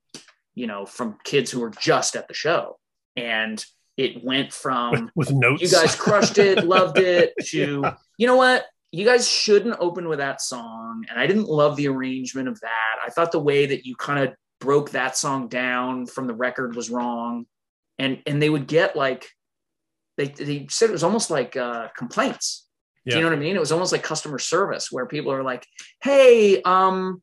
you 0.55 0.67
know, 0.67 0.85
from 0.85 1.17
kids 1.23 1.51
who 1.51 1.59
were 1.59 1.71
just 1.71 2.15
at 2.15 2.27
the 2.27 2.33
show. 2.33 2.77
And 3.15 3.63
it 3.97 4.23
went 4.23 4.53
from 4.53 5.11
with, 5.15 5.29
with 5.29 5.31
notes. 5.33 5.61
You 5.61 5.69
guys 5.69 5.95
crushed 5.95 6.37
it, 6.37 6.63
loved 6.65 6.97
it, 6.99 7.33
to 7.47 7.81
yeah. 7.83 7.95
you 8.17 8.27
know 8.27 8.37
what? 8.37 8.65
You 8.91 9.05
guys 9.05 9.29
shouldn't 9.29 9.75
open 9.79 10.07
with 10.07 10.19
that 10.19 10.41
song. 10.41 11.05
And 11.09 11.19
I 11.19 11.27
didn't 11.27 11.47
love 11.47 11.75
the 11.75 11.89
arrangement 11.89 12.47
of 12.47 12.59
that. 12.61 12.95
I 13.05 13.09
thought 13.09 13.31
the 13.31 13.39
way 13.39 13.65
that 13.65 13.85
you 13.85 13.95
kind 13.95 14.27
of 14.27 14.33
broke 14.59 14.91
that 14.91 15.17
song 15.17 15.47
down 15.47 16.05
from 16.05 16.27
the 16.27 16.33
record 16.33 16.75
was 16.75 16.89
wrong. 16.89 17.45
And 17.97 18.21
and 18.25 18.41
they 18.41 18.49
would 18.49 18.67
get 18.67 18.95
like 18.95 19.29
they 20.17 20.27
they 20.27 20.67
said 20.69 20.89
it 20.89 20.93
was 20.93 21.03
almost 21.03 21.29
like 21.29 21.57
uh, 21.57 21.89
complaints. 21.95 22.67
Yeah. 23.05 23.11
Do 23.11 23.17
you 23.17 23.23
know 23.23 23.29
what 23.31 23.37
I 23.37 23.41
mean? 23.41 23.55
It 23.55 23.59
was 23.59 23.71
almost 23.71 23.91
like 23.91 24.03
customer 24.03 24.39
service 24.39 24.91
where 24.91 25.05
people 25.05 25.31
are 25.31 25.43
like, 25.43 25.65
"Hey, 26.01 26.61
um, 26.61 27.21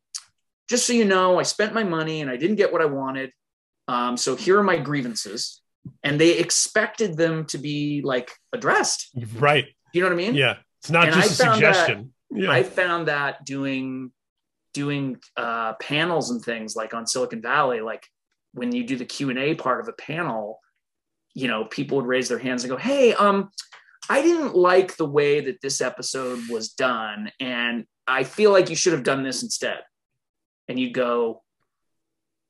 just 0.69 0.87
so 0.87 0.93
you 0.93 1.05
know, 1.05 1.39
I 1.39 1.43
spent 1.43 1.75
my 1.75 1.85
money 1.85 2.21
and 2.21 2.31
I 2.31 2.37
didn't 2.37 2.57
get 2.57 2.73
what 2.73 2.83
I 2.83 2.87
wanted. 2.87 3.33
Um, 3.89 4.17
so 4.17 4.37
here 4.37 4.59
are 4.59 4.65
my 4.65 4.79
grievances. 4.79 5.63
And 6.03 6.21
they 6.21 6.39
expected 6.39 7.17
them 7.17 7.45
to 7.47 7.59
be 7.59 8.03
like 8.03 8.33
addressed. 8.53 9.11
Right. 9.37 9.67
You 9.93 10.01
know 10.01 10.09
what 10.09 10.15
I 10.15 10.17
mean? 10.17 10.35
Yeah. 10.35 10.57
It's 10.81 10.91
not 10.91 11.07
and 11.09 11.15
just 11.15 11.41
I 11.41 11.49
a 11.49 11.53
suggestion. 11.53 12.13
That, 12.31 12.41
yeah. 12.41 12.51
I 12.51 12.63
found 12.65 13.09
that 13.09 13.45
doing 13.45 14.11
doing 14.75 15.17
uh, 15.39 15.73
panels 15.81 16.31
and 16.31 16.43
things 16.43 16.77
like 16.77 16.93
on 16.93 17.07
Silicon 17.07 17.41
Valley, 17.41 17.81
like 17.81 18.07
when 18.53 18.73
you 18.73 18.85
do 18.85 18.97
the 18.97 19.07
Q 19.07 19.31
and 19.31 19.39
A 19.39 19.55
part 19.55 19.81
of 19.81 19.89
a 19.89 19.93
panel, 19.93 20.61
you 21.35 21.49
know, 21.49 21.65
people 21.65 21.97
would 21.97 22.07
raise 22.07 22.29
their 22.29 22.39
hands 22.39 22.63
and 22.63 22.71
go, 22.71 22.77
"Hey, 22.77 23.15
um, 23.15 23.51
I 24.09 24.23
didn't 24.23 24.55
like 24.55 24.97
the 24.97 25.07
way 25.07 25.41
that 25.41 25.61
this 25.61 25.81
episode 25.81 26.41
was 26.51 26.71
done, 26.71 27.31
and 27.41 27.87
I 28.07 28.25
feel 28.25 28.53
like 28.53 28.71
you 28.71 28.77
should 28.77 28.93
have 28.93 29.03
done 29.03 29.23
this 29.23 29.43
instead. 29.43 29.81
And 30.69 30.79
you 30.79 30.91
go, 30.91 31.43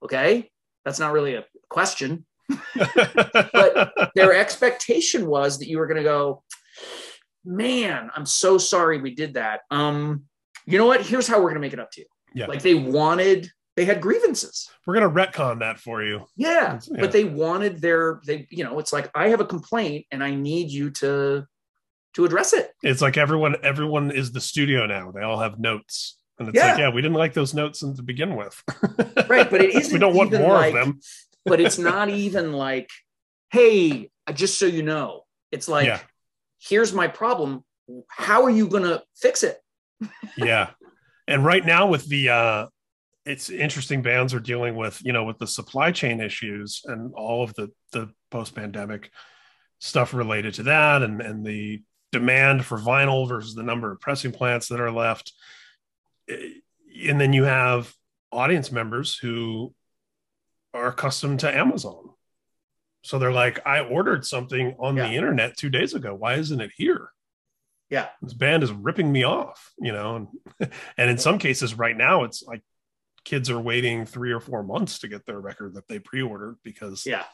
okay, 0.02 0.50
that's 0.84 0.98
not 0.98 1.12
really 1.12 1.34
a 1.34 1.44
question. 1.68 2.26
but 2.74 4.10
their 4.14 4.34
expectation 4.34 5.26
was 5.26 5.58
that 5.58 5.68
you 5.68 5.78
were 5.78 5.86
going 5.86 5.96
to 5.98 6.02
go, 6.02 6.42
man, 7.44 8.10
I'm 8.14 8.26
so 8.26 8.58
sorry 8.58 9.00
we 9.00 9.14
did 9.14 9.34
that. 9.34 9.60
Um, 9.70 10.24
you 10.66 10.78
know 10.78 10.86
what? 10.86 11.02
Here's 11.02 11.26
how 11.28 11.36
we're 11.36 11.50
going 11.50 11.54
to 11.54 11.60
make 11.60 11.72
it 11.72 11.80
up 11.80 11.90
to 11.92 12.00
you. 12.00 12.06
Yeah. 12.34 12.46
Like 12.46 12.62
they 12.62 12.74
wanted, 12.74 13.50
they 13.76 13.84
had 13.84 14.00
grievances. 14.00 14.68
We're 14.86 14.94
gonna 14.94 15.10
retcon 15.10 15.60
that 15.60 15.78
for 15.78 16.02
you. 16.02 16.26
Yeah, 16.36 16.80
Yeah. 16.90 17.00
but 17.00 17.12
they 17.12 17.24
wanted 17.24 17.80
their 17.80 18.20
they 18.24 18.46
you 18.50 18.64
know 18.64 18.78
it's 18.78 18.92
like 18.92 19.10
I 19.14 19.28
have 19.28 19.40
a 19.40 19.44
complaint 19.44 20.06
and 20.10 20.24
I 20.24 20.34
need 20.34 20.70
you 20.70 20.90
to 20.92 21.46
to 22.14 22.24
address 22.24 22.54
it. 22.54 22.72
It's 22.82 23.02
like 23.02 23.18
everyone 23.18 23.56
everyone 23.62 24.10
is 24.10 24.32
the 24.32 24.40
studio 24.40 24.86
now. 24.86 25.12
They 25.12 25.20
all 25.22 25.38
have 25.38 25.58
notes. 25.58 26.18
And 26.38 26.48
it's 26.48 26.56
Yeah. 26.56 26.70
like, 26.70 26.78
yeah, 26.78 26.90
we 26.90 27.00
didn't 27.02 27.16
like 27.16 27.32
those 27.34 27.54
notes 27.54 27.80
to 27.80 28.02
begin 28.02 28.36
with. 28.36 28.62
Right, 29.28 29.50
but 29.50 29.60
it 29.62 29.74
isn't 29.74 29.92
we 29.92 29.98
don't 29.98 30.14
want 30.14 30.28
even 30.28 30.42
more 30.42 30.54
like- 30.54 30.74
of 30.74 30.80
them. 30.86 31.00
But 31.44 31.60
it's 31.60 31.78
not 31.78 32.08
even 32.08 32.52
like, 32.52 32.90
hey, 33.52 34.10
just 34.34 34.58
so 34.58 34.66
you 34.66 34.82
know, 34.82 35.22
it's 35.52 35.68
like, 35.68 35.86
Yeah. 35.86 36.00
here's 36.58 36.92
my 36.92 37.06
problem. 37.06 37.64
How 38.08 38.42
are 38.44 38.50
you 38.50 38.66
gonna 38.68 39.02
fix 39.16 39.42
it? 39.42 39.58
yeah. 40.36 40.70
And 41.28 41.44
right 41.44 41.64
now 41.66 41.88
with 41.88 42.08
the 42.08 42.28
uh 42.28 42.66
it's 43.24 43.50
interesting 43.50 44.02
bands 44.02 44.32
are 44.32 44.38
dealing 44.40 44.76
with, 44.76 45.00
you 45.04 45.12
know, 45.12 45.24
with 45.24 45.38
the 45.38 45.46
supply 45.48 45.90
chain 45.90 46.20
issues 46.20 46.82
and 46.84 47.12
all 47.14 47.42
of 47.42 47.52
the 47.54 47.70
the 47.92 48.10
post-pandemic 48.30 49.10
stuff 49.80 50.14
related 50.14 50.54
to 50.54 50.62
that 50.64 51.02
and 51.02 51.20
and 51.20 51.44
the 51.44 51.82
demand 52.12 52.64
for 52.64 52.78
vinyl 52.78 53.28
versus 53.28 53.54
the 53.56 53.62
number 53.64 53.90
of 53.90 54.00
pressing 54.00 54.30
plants 54.32 54.68
that 54.68 54.80
are 54.80 54.92
left. 54.92 55.32
Eh, 56.28 56.54
And 57.08 57.20
then 57.20 57.32
you 57.32 57.44
have 57.44 57.92
audience 58.32 58.72
members 58.72 59.16
who 59.16 59.74
are 60.74 60.88
accustomed 60.88 61.40
to 61.40 61.54
Amazon. 61.54 62.10
So 63.02 63.18
they're 63.18 63.32
like, 63.32 63.64
I 63.66 63.80
ordered 63.80 64.26
something 64.26 64.74
on 64.78 64.96
Yeah. 64.96 65.08
the 65.08 65.14
internet 65.14 65.56
two 65.56 65.70
days 65.70 65.94
ago. 65.94 66.14
Why 66.14 66.34
isn't 66.34 66.60
it 66.60 66.72
here? 66.76 67.10
Yeah. 67.88 68.08
This 68.20 68.34
band 68.34 68.62
is 68.64 68.72
ripping 68.72 69.12
me 69.12 69.22
off, 69.24 69.72
you 69.78 69.92
know. 69.92 70.16
And, 70.60 70.72
and 70.98 71.10
in 71.10 71.18
some 71.18 71.38
cases, 71.38 71.74
right 71.76 71.96
now, 71.96 72.24
it's 72.24 72.42
like 72.42 72.62
kids 73.24 73.48
are 73.50 73.60
waiting 73.60 74.06
three 74.06 74.32
or 74.32 74.40
four 74.40 74.62
months 74.64 74.98
to 75.00 75.08
get 75.08 75.24
their 75.26 75.38
record 75.40 75.74
that 75.74 75.86
they 75.88 75.98
pre-ordered 76.00 76.56
because 76.64 77.06
Yeah. 77.06 77.24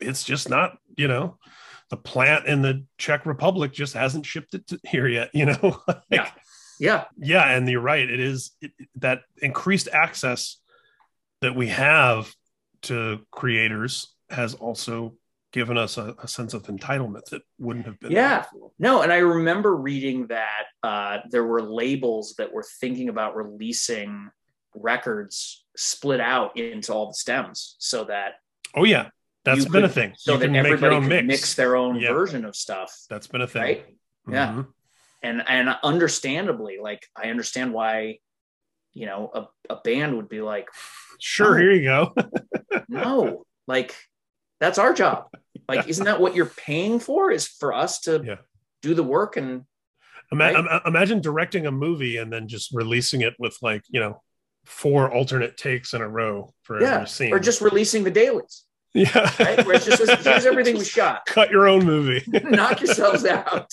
it's 0.00 0.24
just 0.24 0.48
not, 0.48 0.78
you 0.96 1.08
know, 1.08 1.38
the 1.90 1.96
plant 1.96 2.46
in 2.46 2.62
the 2.62 2.84
Czech 2.98 3.26
Republic 3.26 3.72
just 3.72 3.94
hasn't 3.94 4.26
shipped 4.26 4.54
it 4.54 4.66
to 4.68 4.80
here 4.84 5.06
yet, 5.08 5.30
you 5.34 5.44
know. 5.46 5.82
Like, 5.88 6.02
Yeah. 6.10 6.30
Yeah. 6.78 7.04
yeah 7.18 7.48
and 7.50 7.68
you're 7.68 7.80
right 7.80 8.08
it 8.08 8.20
is 8.20 8.52
it, 8.60 8.72
that 8.96 9.22
increased 9.42 9.88
access 9.92 10.58
that 11.40 11.54
we 11.54 11.68
have 11.68 12.32
to 12.82 13.20
creators 13.30 14.14
has 14.30 14.54
also 14.54 15.14
given 15.52 15.78
us 15.78 15.96
a, 15.96 16.14
a 16.22 16.28
sense 16.28 16.52
of 16.54 16.64
entitlement 16.64 17.24
that 17.30 17.42
wouldn't 17.58 17.86
have 17.86 17.98
been 18.00 18.12
Yeah. 18.12 18.44
No, 18.78 19.00
and 19.02 19.10
I 19.12 19.18
remember 19.18 19.74
reading 19.74 20.26
that 20.26 20.64
uh, 20.82 21.18
there 21.30 21.44
were 21.44 21.62
labels 21.62 22.34
that 22.36 22.52
were 22.52 22.64
thinking 22.80 23.08
about 23.08 23.36
releasing 23.36 24.28
records 24.74 25.64
split 25.76 26.20
out 26.20 26.56
into 26.58 26.92
all 26.92 27.06
the 27.08 27.14
stems 27.14 27.76
so 27.78 28.04
that 28.04 28.32
oh 28.74 28.84
yeah 28.84 29.08
That's 29.44 29.64
been 29.64 29.84
a 29.84 29.88
thing 29.88 30.12
so 30.18 30.32
you 30.34 30.38
that 30.40 30.44
can 30.46 30.52
make 30.52 30.64
your 30.64 30.74
everybody 30.74 30.96
own 30.96 31.02
could 31.02 31.08
mix. 31.08 31.26
mix. 31.26 31.54
their 31.54 31.76
own 31.76 31.96
Yeah. 32.00 32.12
version 32.12 32.44
of 32.44 32.54
stuff, 32.54 32.92
that's 33.08 33.26
been 33.26 33.40
a 33.40 33.46
thing 33.46 33.62
right? 33.62 33.86
Yeah. 34.28 34.48
Mhm. 34.48 34.66
And 35.26 35.42
and 35.48 35.68
understandably, 35.82 36.78
like 36.80 37.04
I 37.16 37.30
understand 37.30 37.72
why, 37.74 38.18
you 38.94 39.06
know, 39.06 39.30
a, 39.34 39.72
a 39.74 39.80
band 39.82 40.16
would 40.16 40.28
be 40.28 40.40
like, 40.40 40.68
sure 41.18 41.58
here 41.58 41.72
you 41.72 41.82
go 41.84 42.14
no, 42.88 43.44
like 43.66 43.94
that's 44.60 44.78
our 44.78 44.92
job. 44.94 45.26
Like, 45.68 45.88
isn't 45.88 46.04
that 46.04 46.20
what 46.20 46.36
you're 46.36 46.46
paying 46.46 47.00
for? 47.00 47.32
Is 47.32 47.48
for 47.48 47.72
us 47.74 47.98
to 48.02 48.22
Yeah. 48.24 48.36
do 48.82 48.94
the 48.94 49.02
work 49.02 49.36
and 49.36 49.64
Ima- 50.30 50.44
Right. 50.44 50.56
im- 50.56 50.80
imagine 50.86 51.20
directing 51.20 51.66
a 51.66 51.72
movie 51.72 52.18
and 52.18 52.32
then 52.32 52.46
just 52.46 52.70
releasing 52.72 53.22
it 53.22 53.34
with 53.40 53.56
like 53.62 53.82
you 53.88 53.98
know 53.98 54.22
four 54.64 55.10
alternate 55.12 55.56
takes 55.56 55.92
in 55.92 56.02
a 56.02 56.08
row 56.08 56.54
for 56.62 56.80
yeah, 56.80 56.94
every 56.96 57.08
scene 57.08 57.32
or 57.32 57.40
just 57.40 57.60
releasing 57.60 58.04
the 58.04 58.12
dailies, 58.12 58.64
yeah 58.94 59.32
right? 59.40 59.66
Where 59.66 59.74
it's 59.74 59.86
just 59.86 60.08
here's 60.24 60.46
everything 60.46 60.78
we 60.78 60.84
shot. 60.84 61.26
cut 61.26 61.50
your 61.50 61.66
own 61.66 61.84
movie 61.84 62.22
Knock 62.28 62.80
yourselves 62.80 63.24
out. 63.24 63.72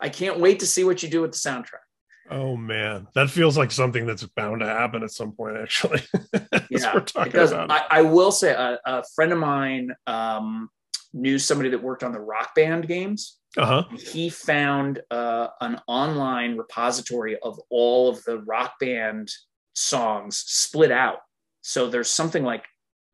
I 0.00 0.08
can't 0.08 0.40
wait 0.40 0.60
to 0.60 0.66
see 0.66 0.84
what 0.84 1.02
you 1.02 1.08
do 1.08 1.20
with 1.22 1.32
the 1.32 1.38
soundtrack. 1.38 1.84
Oh 2.30 2.56
man, 2.56 3.08
that 3.14 3.28
feels 3.28 3.58
like 3.58 3.72
something 3.72 4.06
that's 4.06 4.24
bound 4.24 4.60
to 4.60 4.66
happen 4.66 5.02
at 5.02 5.10
some 5.10 5.32
point. 5.32 5.56
Actually, 5.56 6.02
Yeah, 6.70 7.00
because. 7.24 7.52
I, 7.52 7.84
I 7.90 8.02
will 8.02 8.30
say 8.30 8.52
a, 8.52 8.78
a 8.84 9.02
friend 9.16 9.32
of 9.32 9.38
mine 9.38 9.92
um, 10.06 10.70
knew 11.12 11.38
somebody 11.38 11.70
that 11.70 11.82
worked 11.82 12.04
on 12.04 12.12
the 12.12 12.20
rock 12.20 12.54
band 12.54 12.86
games. 12.86 13.38
Uh 13.56 13.66
huh. 13.66 13.84
He 13.96 14.30
found 14.30 15.00
uh, 15.10 15.48
an 15.60 15.80
online 15.88 16.56
repository 16.56 17.36
of 17.40 17.58
all 17.68 18.08
of 18.08 18.22
the 18.22 18.38
rock 18.38 18.74
band 18.78 19.30
songs 19.74 20.36
split 20.46 20.92
out. 20.92 21.18
So 21.62 21.88
there's 21.88 22.10
something 22.10 22.44
like 22.44 22.64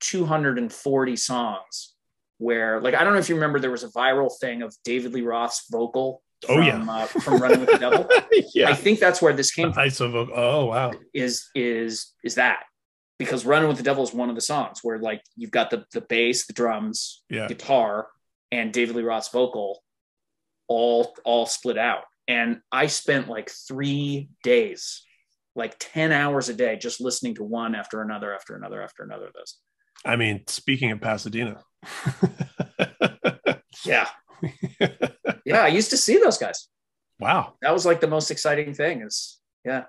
240 0.01 1.17
songs 1.17 1.95
where, 2.39 2.81
like, 2.83 2.95
I 2.95 3.03
don't 3.03 3.15
know 3.15 3.19
if 3.19 3.31
you 3.31 3.35
remember, 3.35 3.59
there 3.59 3.71
was 3.71 3.83
a 3.85 3.89
viral 3.89 4.31
thing 4.41 4.61
of 4.61 4.77
David 4.85 5.15
Lee 5.15 5.23
Roth's 5.23 5.65
vocal. 5.71 6.23
Oh, 6.49 6.61
yeah. 6.61 6.85
uh, 6.89 7.07
from 7.07 7.41
Running 7.41 7.61
with 7.61 7.71
the 7.71 7.79
Devil. 7.79 8.09
yeah, 8.55 8.69
I 8.69 8.75
think 8.75 9.01
that's 9.01 9.23
where 9.23 9.33
this 9.33 9.51
came 9.51 9.73
from. 9.73 9.83
Isovoc. 9.85 10.29
Oh 10.35 10.67
wow. 10.67 10.93
is 11.15 11.49
is 11.55 12.13
is 12.23 12.35
that 12.37 12.65
because 13.19 13.47
running 13.47 13.69
with 13.69 13.79
the 13.79 13.83
devil 13.83 14.05
is 14.05 14.13
one 14.13 14.29
of 14.29 14.35
the 14.35 14.43
songs 14.43 14.81
where 14.83 14.99
like 14.99 15.23
you've 15.37 15.51
got 15.51 15.71
the 15.71 15.85
the 15.93 16.03
bass 16.03 16.47
the 16.47 16.53
drums 16.53 17.23
Yeah. 17.31 17.49
guitar 17.49 18.09
and 18.53 18.73
david 18.75 18.95
lee 18.95 19.03
roth's 19.03 19.31
vocal 19.31 19.83
all 20.69 21.17
all 21.25 21.47
split 21.47 21.79
out 21.79 22.03
and 22.29 22.61
i 22.71 22.87
spent 22.89 23.27
like 23.29 23.49
three 23.51 24.29
days 24.45 25.03
like 25.55 25.77
10 25.79 26.13
hours 26.13 26.51
a 26.51 26.55
day 26.55 26.77
just 26.77 27.01
listening 27.01 27.35
to 27.37 27.43
one 27.43 27.75
after 27.75 28.03
another 28.03 28.35
after 28.35 28.55
another 28.55 28.83
after 28.83 29.03
another 29.03 29.29
of 29.29 29.33
those 29.33 29.57
I 30.05 30.17
mean, 30.17 30.43
speaking 30.47 30.91
of 30.93 31.01
Pasadena. 31.01 31.63
yeah 33.87 34.07
yeah 35.47 35.63
i 35.63 35.69
used 35.69 35.91
to 35.91 35.97
see 35.97 36.19
those 36.19 36.39
guys 36.39 36.69
wow. 37.21 37.55
that 37.63 37.73
was 37.73 37.87
like 37.87 38.01
the 38.01 38.07
most 38.07 38.31
exciting 38.31 38.75
thing 38.75 39.03
is 39.03 39.41
yeah 39.65 39.85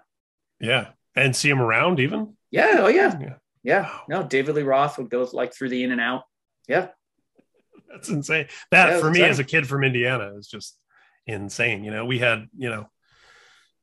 Yeah. 0.60 0.90
And 1.16 1.36
see 1.36 1.50
him 1.50 1.62
around 1.62 2.00
even. 2.00 2.36
yeah 2.52 2.76
oh 2.80 2.88
yeah 2.88 3.18
Yeah. 3.20 3.36
yeah 3.64 3.82
Wow. 3.84 4.02
no 4.10 4.24
david 4.24 4.56
lee 4.56 4.64
roth 4.64 4.98
would 4.98 5.10
go 5.10 5.28
like 5.34 5.54
through 5.54 5.70
the 5.70 5.84
in 5.84 5.92
and 5.92 6.02
out 6.02 6.24
yeah 6.68 6.88
That's 7.92 8.10
insane. 8.10 8.48
That 8.72 8.90
Yeah, 8.90 9.00
for 9.00 9.10
me 9.10 9.20
insane. 9.20 9.32
as 9.32 9.40
a 9.40 9.44
kid 9.44 9.68
from 9.68 9.84
Indiana 9.84 10.36
is 10.38 10.48
just 10.48 10.78
insane. 11.26 11.84
You 11.86 11.92
know, 11.92 12.06
we 12.06 12.20
had, 12.20 12.48
you 12.58 12.70
know, 12.70 12.90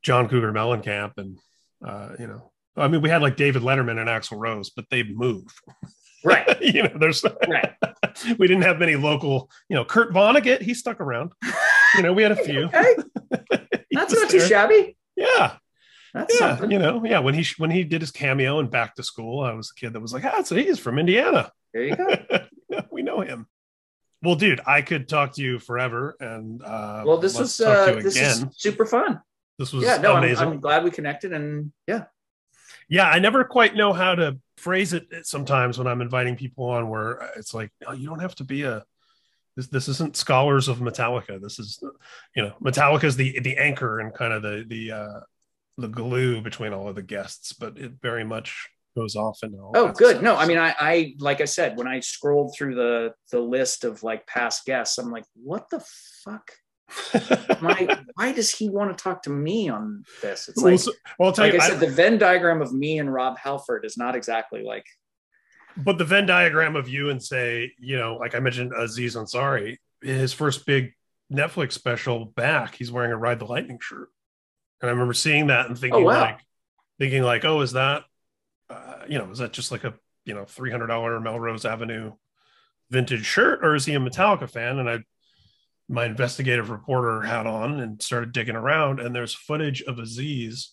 John 0.02 0.28
Cougar 0.28 0.52
Mellencamp 0.52 1.12
and 1.16 1.38
uh, 1.84 2.10
you 2.18 2.26
know, 2.26 2.52
I 2.76 2.88
mean, 2.88 3.01
we 3.02 3.09
had 3.09 3.22
like 3.22 3.36
David 3.36 3.62
Letterman 3.62 3.98
and 3.98 4.09
Axl 4.09 4.38
Rose, 4.38 4.70
but 4.70 4.84
they 4.90 5.02
move. 5.02 5.44
Right 6.24 6.60
you 6.62 6.82
know, 6.82 6.92
there's 6.98 7.24
right 7.48 7.72
we 8.38 8.46
didn't 8.46 8.62
have 8.62 8.78
many 8.78 8.96
local, 8.96 9.51
you 9.68 9.76
know, 9.76 9.84
Kurt 9.84 10.12
Vonnegut, 10.12 10.60
he 10.62 10.74
stuck 10.74 11.01
around. 11.01 11.32
You 11.96 12.02
know, 12.02 12.12
we 12.12 12.22
had 12.22 12.32
a 12.32 12.36
few. 12.36 12.64
okay 12.64 12.94
That's 13.92 14.12
not 14.14 14.30
too 14.30 14.40
shabby. 14.40 14.96
Yeah. 15.16 15.56
That's 16.12 16.34
Yeah. 16.40 16.51
something. 16.51 16.70
You 16.70 16.78
know, 16.78 17.05
yeah. 17.05 17.18
When 17.20 17.34
he 17.34 17.44
when 17.59 17.70
he 17.70 17.84
did 17.84 18.01
his 18.01 18.10
cameo 18.10 18.59
in 18.60 18.68
Back 18.68 18.94
to 18.96 19.02
School, 19.02 19.40
I 19.42 19.52
was 19.52 19.72
a 19.76 19.80
kid 19.80 19.92
that 19.92 20.01
was 20.01 20.12
like, 20.12 20.24
ah, 20.24 20.42
so 20.42 20.55
he's 20.55 20.78
from 20.78 20.98
Indiana. 20.98 21.51
There 21.72 21.84
you 21.84 21.96
go. 21.96 22.16
we 22.90 23.02
know 23.02 23.20
him. 23.20 23.46
Well, 24.22 24.36
dude, 24.36 24.60
I 24.66 24.80
could 24.80 25.09
talk 25.09 25.34
to 25.34 25.42
you 25.42 25.59
forever, 25.59 26.16
and 26.18 26.62
uh, 26.62 27.02
Well, 27.05 27.18
this 27.18 27.38
was 27.38 27.60
uh, 27.60 27.98
this 28.02 28.16
is 28.16 28.46
super 28.56 28.86
fun. 28.86 29.20
this 29.59 29.72
was 29.72 29.84
Yeah, 29.84 29.98
no, 29.98 30.14
I'm. 30.14 30.36
I'm 30.38 30.60
glad 30.60 30.82
we 30.84 30.90
connected, 30.90 31.32
and 31.32 31.72
yeah, 31.86 32.05
yeah, 32.88 33.09
I 33.09 33.18
never 33.18 33.44
quite 33.44 33.74
know 33.76 33.92
how 33.92 34.14
to 34.14 34.38
phrase 34.56 34.93
it 34.93 35.06
sometimes 35.26 35.78
when 35.78 35.86
I'm 35.86 36.01
inviting 36.01 36.36
people 36.36 36.66
on, 36.66 36.89
where 36.89 37.31
it's 37.36 37.55
like, 37.55 37.70
oh, 37.86 37.93
you 37.93 38.09
don't 38.09 38.20
have 38.20 38.35
to 38.36 38.44
be 38.44 38.62
a 38.62 38.85
this. 39.56 39.68
This 39.68 39.89
isn't 39.89 40.16
scholars 40.16 40.68
of 40.68 40.78
Metallica. 40.78 41.40
This 41.40 41.59
is, 41.59 41.82
you 42.35 42.43
know, 42.43 42.52
Metallica 42.62 43.05
is 43.05 43.16
the 43.16 43.39
the 43.40 43.56
anchor 43.56 44.01
and 44.01 44.12
kind 44.14 44.32
of 44.32 44.43
the 44.43 44.64
the 44.66 44.93
uh, 44.93 45.20
the 45.78 45.89
glue 45.89 46.40
between 46.40 46.72
all 46.72 46.89
of 46.89 46.94
the 46.94 47.02
guests, 47.02 47.52
but 47.52 47.78
it 47.78 47.93
very 48.02 48.24
much 48.24 48.68
goes 48.97 49.16
off 49.16 49.39
and 49.43 49.55
all 49.60 49.72
Oh, 49.74 49.89
good. 49.93 50.10
stuff. 50.16 50.22
No, 50.22 50.36
I 50.36 50.47
mean, 50.47 50.59
I, 50.59 50.72
I, 50.78 51.14
like 51.18 51.40
I 51.40 51.47
said, 51.47 51.76
when 51.76 51.89
I 51.89 51.98
scrolled 51.98 52.55
through 52.56 52.76
the 52.76 53.12
the 53.32 53.40
list 53.40 53.85
of 53.85 54.02
like 54.05 54.26
past 54.26 54.64
guests, 54.66 54.98
I'm 54.98 55.10
like, 55.10 55.24
what 55.35 55.68
the 55.70 55.85
fuck? 56.24 56.52
Why, 57.61 57.97
why 58.15 58.32
does 58.32 58.51
he 58.51 58.69
want 58.69 58.97
to 58.97 59.02
talk 59.02 59.23
to 59.24 59.31
me 59.31 59.69
on 59.69 60.05
this? 60.23 60.48
It's 60.48 60.62
well, 60.62 60.74
like, 60.74 60.85
well, 61.19 61.32
tell 61.32 61.44
like 61.44 61.55
you, 61.55 61.61
I 61.61 61.65
I- 61.65 61.69
said, 61.70 61.81
the 61.81 61.89
Venn 61.90 62.19
diagram 62.19 62.62
of 62.62 62.73
me 62.73 62.98
and 62.98 63.12
Rob 63.12 63.39
Halford 63.39 63.85
is 63.85 63.97
not 63.97 64.15
exactly 64.15 64.62
like, 64.62 64.86
but 65.77 65.98
the 65.98 66.05
Venn 66.05 66.27
diagram 66.27 66.77
of 66.77 66.89
you 66.89 67.11
and 67.11 67.23
say, 67.23 67.73
you 67.78 67.97
know, 67.97 68.16
like 68.16 68.35
I 68.35 68.40
mentioned, 68.40 68.73
Aziz 68.77 69.16
Ansari, 69.16 69.78
his 70.02 70.32
first 70.32 70.66
big 70.66 70.93
Netflix 71.32 71.73
special 71.73 72.27
back, 72.27 72.74
he's 72.77 72.93
wearing 72.93 73.11
a 73.12 73.16
Ride 73.16 73.39
the 73.40 73.47
Lightning 73.47 73.78
shirt, 73.81 74.09
and 74.81 74.89
I 74.89 74.93
remember 74.93 75.15
seeing 75.15 75.48
that 75.48 75.66
and 75.66 75.78
thinking 75.78 76.02
Oh, 76.02 76.06
wow. 76.06 76.20
like, 76.20 76.40
thinking 76.98 77.23
like, 77.23 77.44
oh, 77.44 77.61
is 77.62 77.73
that, 77.73 78.05
uh, 78.70 78.98
you 79.09 79.19
know, 79.19 79.31
is 79.31 79.39
that 79.39 79.52
just 79.52 79.73
like 79.73 79.85
a 79.85 79.94
you 80.24 80.35
know 80.35 80.44
three 80.44 80.70
hundred 80.70 80.86
dollar 80.89 81.19
Melrose 81.20 81.65
Avenue 81.65 82.12
vintage 82.90 83.24
shirt, 83.27 83.65
or 83.65 83.74
is 83.74 83.85
he 83.85 83.94
a 83.94 83.98
Metallica 83.98 84.48
fan? 84.48 84.78
And 84.78 84.89
I, 84.89 84.98
my 85.89 86.06
investigative 86.06 86.70
reporter 86.70 87.23
hat 87.23 87.47
on 87.47 87.81
and 87.81 88.02
started 88.02 88.32
digging 88.32 88.56
around, 88.56 89.01
and 89.01 89.15
there's 89.15 89.35
footage 89.35 89.82
of 89.82 89.98
Aziz 89.98 90.73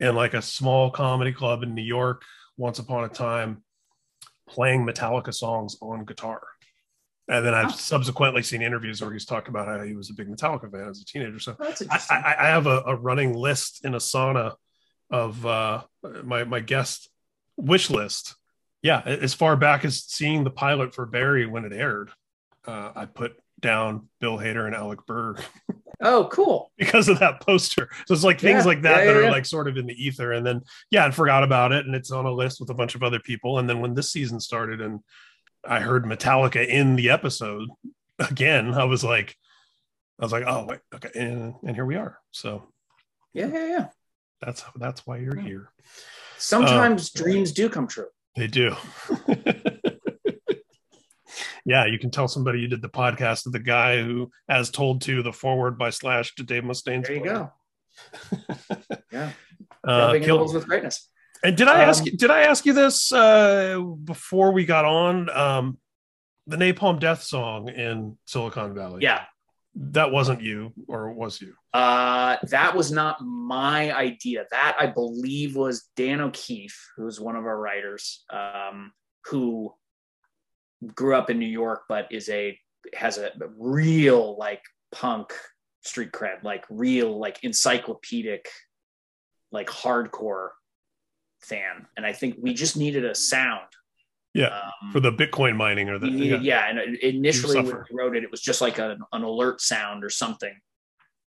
in 0.00 0.14
like 0.14 0.34
a 0.34 0.42
small 0.42 0.90
comedy 0.90 1.32
club 1.32 1.62
in 1.62 1.74
New 1.74 1.82
York 1.84 2.22
once 2.56 2.78
upon 2.78 3.04
a 3.04 3.08
time 3.08 3.62
playing 4.48 4.84
Metallica 4.84 5.32
songs 5.32 5.76
on 5.80 6.04
guitar. 6.04 6.42
And 7.28 7.44
then 7.46 7.54
I've 7.54 7.68
Oh. 7.72 7.76
subsequently 7.76 8.42
seen 8.42 8.60
interviews 8.60 9.00
where 9.00 9.12
he's 9.12 9.24
talked 9.24 9.48
about 9.48 9.66
how 9.66 9.82
he 9.82 9.94
was 9.94 10.10
a 10.10 10.14
big 10.14 10.28
Metallica 10.28 10.70
fan 10.70 10.88
as 10.88 11.00
a 11.00 11.04
teenager. 11.06 11.38
So 11.38 11.56
That's 11.58 12.10
I. 12.10 12.16
I, 12.16 12.36
I 12.40 12.46
have 12.48 12.66
a, 12.66 12.82
a 12.86 12.96
running 12.96 13.32
list 13.34 13.84
in 13.84 13.92
Asana 13.92 14.54
of 15.10 15.46
uh, 15.46 15.84
my 16.24 16.44
my 16.44 16.60
guest 16.60 17.08
wish 17.56 17.88
list. 17.88 18.34
Yeah, 18.82 19.00
as 19.06 19.32
far 19.32 19.56
back 19.56 19.84
as 19.86 20.02
seeing 20.04 20.44
the 20.44 20.50
pilot 20.50 20.94
for 20.94 21.06
Barry 21.06 21.46
when 21.46 21.64
it 21.64 21.72
aired, 21.72 22.10
uh, 22.66 22.92
I 22.94 23.06
put 23.06 23.34
down 23.64 24.08
Bill 24.20 24.38
Hader 24.38 24.66
and 24.66 24.74
Alec 24.76 25.00
Berg 25.06 25.40
oh, 26.02 26.28
cool. 26.30 26.70
because 26.78 27.08
of 27.08 27.18
that 27.18 27.40
poster. 27.40 27.88
So 28.06 28.14
it's 28.14 28.22
like 28.22 28.38
things 28.38 28.64
Yeah, 28.64 28.68
like 28.68 28.82
that 28.82 29.04
yeah, 29.06 29.12
that 29.12 29.20
yeah, 29.22 29.26
are 29.28 29.32
like 29.32 29.46
sort 29.46 29.66
of 29.66 29.76
in 29.76 29.86
the 29.86 29.94
ether. 29.94 30.32
And 30.32 30.46
then 30.46 30.60
yeah, 30.90 31.06
I 31.06 31.10
forgot 31.10 31.42
about 31.42 31.72
it, 31.72 31.86
and 31.86 31.94
it's 31.94 32.10
on 32.12 32.26
a 32.26 32.30
list 32.30 32.60
with 32.60 32.70
a 32.70 32.74
bunch 32.74 32.94
of 32.94 33.02
other 33.02 33.18
people. 33.18 33.58
And 33.58 33.68
then 33.68 33.80
when 33.80 33.94
this 33.94 34.12
season 34.12 34.38
started, 34.38 34.80
and 34.80 35.00
I 35.66 35.80
heard 35.80 36.04
Metallica 36.04 36.64
in 36.66 36.94
the 36.94 37.10
episode 37.10 37.68
again, 38.18 38.74
I 38.74 38.84
was 38.84 39.02
like, 39.02 39.34
I 40.20 40.24
was 40.24 40.32
like, 40.32 40.44
oh 40.46 40.66
wait, 40.68 40.80
okay, 40.94 41.10
and, 41.14 41.54
and 41.66 41.74
here 41.74 41.86
we 41.86 41.96
are. 41.96 42.18
So 42.30 42.68
Yeah, 43.32 43.48
yeah, 43.48 43.66
yeah. 43.66 43.86
that's 44.40 44.62
that's 44.76 45.06
why 45.06 45.16
you're 45.16 45.40
here. 45.40 45.70
Sometimes 46.38 47.10
dreams 47.10 47.52
do 47.52 47.68
come 47.70 47.86
true. 47.88 48.08
They 48.36 48.46
do. 48.46 48.76
yeah, 51.64 51.86
you 51.86 51.98
can 51.98 52.10
tell 52.10 52.28
somebody 52.28 52.60
you 52.60 52.68
did 52.68 52.82
the 52.82 52.88
podcast 52.88 53.46
of 53.46 53.52
the 53.52 53.58
guy 53.58 54.02
who, 54.02 54.30
as 54.48 54.70
told 54.70 55.02
to 55.02 55.22
the 55.22 55.32
foreword 55.32 55.78
by 55.78 55.90
Slash 55.90 56.34
to 56.36 56.42
Dave 56.42 56.64
Mustaine's. 56.64 57.06
There 57.06 57.16
you 57.16 57.24
go. 57.24 57.52
Yeah. 59.12 59.30
Uh, 59.84 60.18
kill- 60.20 60.52
with 60.52 60.66
greatness. 60.66 61.08
And 61.44 61.56
did 61.56 61.68
I 61.68 61.82
ask 61.82 62.00
Um, 62.02 62.06
you, 62.06 62.16
did 62.16 62.30
I 62.30 62.40
ask 62.42 62.64
you 62.64 62.72
this 62.72 63.12
uh, 63.12 63.78
before 64.02 64.52
we 64.52 64.64
got 64.64 64.84
on? 64.84 65.28
Um, 65.30 65.78
the 66.46 66.56
Napalm 66.56 66.98
Death 66.98 67.22
song 67.22 67.68
in 67.68 68.16
Silicon 68.24 68.74
Valley. 68.74 69.00
Yeah. 69.02 69.22
That 69.76 70.10
wasn't 70.12 70.40
you, 70.40 70.72
or 70.88 71.12
was 71.12 71.40
you? 71.40 71.54
Uh, 71.72 72.36
that 72.44 72.76
was 72.76 72.92
not 72.92 73.20
my 73.20 73.92
idea. 73.94 74.44
That 74.50 74.76
I 74.78 74.86
believe 74.86 75.56
was 75.56 75.88
Dan 75.96 76.20
O'Keefe, 76.20 76.90
who's 76.96 77.20
one 77.20 77.34
of 77.36 77.44
our 77.44 77.58
writers, 77.58 78.24
um, 78.30 78.92
who 79.26 79.74
grew 80.94 81.14
up 81.14 81.30
in 81.30 81.38
New 81.38 81.46
York, 81.46 81.82
but 81.88 82.08
is 82.10 82.28
a 82.28 82.58
has 82.94 83.18
a 83.18 83.30
real 83.56 84.36
like 84.38 84.62
punk 84.92 85.32
street 85.82 86.12
cred, 86.12 86.42
like 86.42 86.64
real 86.70 87.18
like 87.18 87.42
encyclopedic, 87.42 88.48
like 89.52 89.68
hardcore 89.68 90.50
fan. 91.42 91.86
And 91.96 92.06
I 92.06 92.12
think 92.12 92.36
we 92.40 92.54
just 92.54 92.76
needed 92.76 93.04
a 93.04 93.14
sound. 93.14 93.68
Yeah, 94.34 94.48
Um, 94.82 94.90
For 94.92 94.98
the 94.98 95.12
Bitcoin 95.12 95.54
mining 95.54 95.88
or 95.88 95.98
the 95.98 96.08
needed, 96.10 96.42
yeah. 96.42 96.68
And 96.68 96.96
initially 96.96 97.54
when 97.54 97.66
we 97.66 97.96
wrote 97.96 98.16
it, 98.16 98.24
it 98.24 98.30
was 98.32 98.40
just 98.40 98.60
like 98.60 98.78
an, 98.78 98.98
an 99.12 99.22
alert 99.22 99.60
sound 99.60 100.02
or 100.02 100.10
something. 100.10 100.52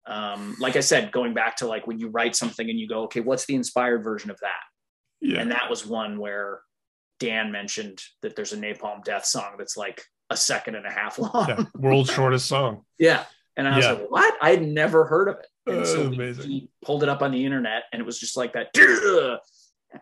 Um, 0.08 0.56
like 0.62 0.78
I 0.78 0.80
said, 0.80 1.12
going 1.12 1.34
back 1.34 1.58
to 1.58 1.68
like 1.68 1.88
when 1.88 2.00
you 2.00 2.08
write 2.08 2.38
something 2.38 2.70
and 2.70 2.80
you 2.80 2.88
go, 2.88 3.04
okay, 3.04 3.20
what's 3.20 3.46
the 3.46 3.56
inspired 3.56 4.04
version 4.04 4.32
of 4.32 4.40
that? 4.40 4.62
yeah. 5.22 5.42
And 5.42 5.52
that 5.52 5.70
was 5.70 5.86
one 5.86 6.20
where 6.20 6.62
Dan 7.20 7.52
mentioned 7.52 8.02
that 8.22 8.36
there's 8.36 8.54
a 8.54 8.58
Napalm 8.58 9.04
Death 9.04 9.26
song 9.26 9.54
that's 9.58 9.78
like 9.78 10.04
a 10.30 10.38
second 10.38 10.76
and 10.76 10.86
a 10.86 10.92
half 10.92 11.18
long. 11.20 11.46
yeah. 11.48 11.64
world's 11.76 12.12
shortest 12.12 12.48
song. 12.48 12.84
Yeah. 12.98 13.24
And 13.58 13.68
I 13.68 13.78
was 13.78 13.86
Yeah. 13.86 13.92
like, 13.94 14.12
what? 14.12 14.34
I 14.42 14.50
had 14.52 14.62
never 14.64 15.06
heard 15.06 15.30
of 15.30 15.38
it. 15.40 15.48
And 15.68 15.88
so 15.88 16.06
Uh, 16.06 16.10
we- 16.10 16.16
amazing. 16.16 16.50
he 16.50 16.70
pulled 16.84 17.04
it 17.04 17.10
up 17.10 17.22
on 17.22 17.32
the 17.32 17.46
internet 17.46 17.84
and 17.94 18.02
it 18.02 18.06
was 18.06 18.20
just 18.20 18.36
like 18.36 18.54
that. 18.54 18.74
"Duh!" 18.74 19.38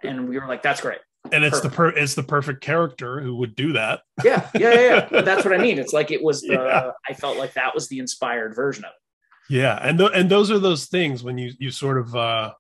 And 0.02 0.28
we 0.28 0.40
were 0.40 0.48
like, 0.48 0.64
that's 0.64 0.82
great. 0.82 1.00
And 1.32 1.44
it's 1.46 1.62
the 1.62 1.70
per 1.70 1.90
it's 1.90 2.16
the 2.16 2.24
perfect 2.24 2.62
character 2.62 3.22
who 3.22 3.36
would 3.38 3.56
do 3.56 3.74
that. 3.74 4.02
Yeah. 4.24 4.50
Yeah. 4.56 4.74
Yeah. 4.74 5.08
yeah. 5.12 5.22
that's 5.28 5.46
what 5.46 5.54
I 5.54 5.58
mean. 5.58 5.78
It's 5.80 5.94
like 5.94 6.12
it 6.12 6.22
was 6.24 6.42
the, 6.42 6.54
Yeah. 6.54 6.92
I 7.08 7.14
felt 7.14 7.38
like 7.38 7.54
that 7.54 7.74
was 7.76 7.88
the 7.88 8.00
inspired 8.00 8.56
version 8.56 8.84
of 8.86 8.90
it. 8.92 9.54
Yeah, 9.54 9.78
and 9.82 9.98
th- 10.00 10.12
and 10.14 10.30
those 10.30 10.50
are 10.52 10.58
those 10.60 10.86
things 10.86 11.22
when 11.24 11.38
you 11.38 11.52
you 11.60 11.70
sort 11.70 11.98
of 11.98 12.16
uh, 12.16 12.54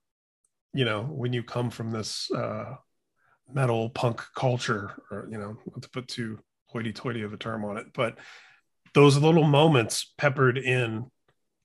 you 0.73 0.83
know 0.85 1.01
when 1.03 1.31
you 1.33 1.41
come 1.41 1.69
from 1.71 1.91
this 1.91 2.29
uh, 2.31 2.75
metal 3.51 3.89
punk 3.89 4.21
culture, 4.35 4.91
or 5.11 5.27
you 5.31 5.37
know 5.37 5.57
not 5.71 5.81
to 5.81 5.89
put 5.89 6.07
too 6.07 6.39
hoity-toity 6.67 7.21
of 7.21 7.33
a 7.33 7.37
term 7.37 7.63
on 7.65 7.77
it, 7.77 7.87
but 7.93 8.17
those 8.93 9.17
little 9.17 9.43
moments 9.43 10.13
peppered 10.17 10.57
in 10.57 11.05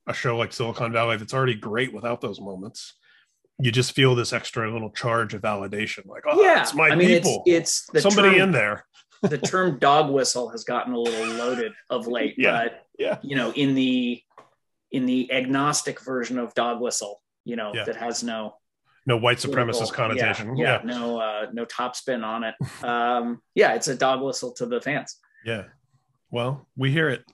a 0.06 0.14
show 0.14 0.36
like 0.36 0.52
Silicon 0.52 0.92
Valley 0.92 1.16
that's 1.16 1.34
already 1.34 1.55
great 1.55 1.92
without 1.92 2.20
those 2.20 2.40
moments. 2.40 2.94
You 3.60 3.70
just 3.72 3.92
feel 3.92 4.14
this 4.14 4.32
extra 4.32 4.70
little 4.72 4.90
charge 4.90 5.34
of 5.34 5.42
validation, 5.42 6.06
like 6.06 6.22
oh, 6.26 6.42
yeah. 6.42 6.62
it's 6.62 6.74
my 6.74 6.88
I 6.90 6.94
mean, 6.94 7.09
people. 7.09 7.42
it's, 7.46 7.84
it's 7.92 7.92
the 7.92 8.00
Somebody 8.10 8.38
term, 8.38 8.40
in 8.48 8.52
there. 8.52 8.84
the 9.22 9.36
term 9.38 9.78
dog 9.78 10.10
whistle 10.12 10.48
has 10.50 10.64
gotten 10.64 10.92
a 10.92 10.98
little 10.98 11.34
loaded 11.36 11.72
of 11.90 12.06
late, 12.06 12.34
Yeah. 12.38 12.52
but 12.62 12.84
Yeah. 12.98 13.18
you 13.22 13.34
know, 13.36 13.50
in 13.52 13.74
the, 13.74 14.22
in 14.92 15.06
the 15.06 15.30
agnostic 15.32 16.00
version 16.02 16.38
of 16.38 16.55
dog 16.55 16.80
whistle, 16.80 17.20
you 17.44 17.56
know, 17.56 17.72
Yeah. 17.74 17.84
that 17.84 17.96
has 17.96 18.22
no, 18.22 18.55
No 19.09 19.16
white 19.16 19.39
supremacist 19.39 19.94
connotation. 19.94 20.55
Yeah, 20.55 20.80
Yeah. 20.85 20.85
no, 20.85 21.18
uh, 21.18 21.47
no 21.51 21.64
top 21.64 21.97
spin 21.97 22.22
on 22.22 22.44
it. 22.44 22.55
Um, 22.85 23.40
yeah, 23.55 23.72
it's 23.72 23.89
a 23.89 23.94
dog 23.94 24.20
whistle 24.20 24.52
to 24.52 24.66
the 24.66 24.82
fans. 24.82 25.16
yeah. 25.47 25.64
Well, 26.30 26.68
we 26.76 26.90
hear 26.93 27.09
it. 27.09 27.24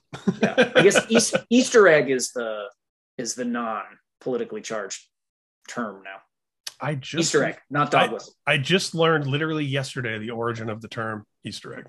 Yeah, 0.41 0.71
I 0.73 0.81
guess 0.81 1.05
East, 1.09 1.35
Easter 1.49 1.85
egg 1.89 2.09
is 2.09 2.31
the 2.31 2.63
is 3.17 3.35
the 3.35 3.43
non 3.43 3.83
politically 4.21 4.61
charged 4.61 5.03
term 5.67 6.01
now. 6.01 6.19
I 6.79 6.95
just 6.95 7.19
Easter 7.35 7.43
egg, 7.43 7.57
not 7.69 7.91
dog 7.91 8.09
I- 8.09 8.13
whistle. 8.13 8.33
I 8.47 8.57
just 8.57 8.95
learned 8.95 9.27
literally 9.27 9.65
yesterday 9.65 10.17
the 10.17 10.31
origin 10.31 10.69
of 10.69 10.79
the 10.81 10.87
term 10.87 11.25
Easter 11.43 11.77
egg. 11.77 11.87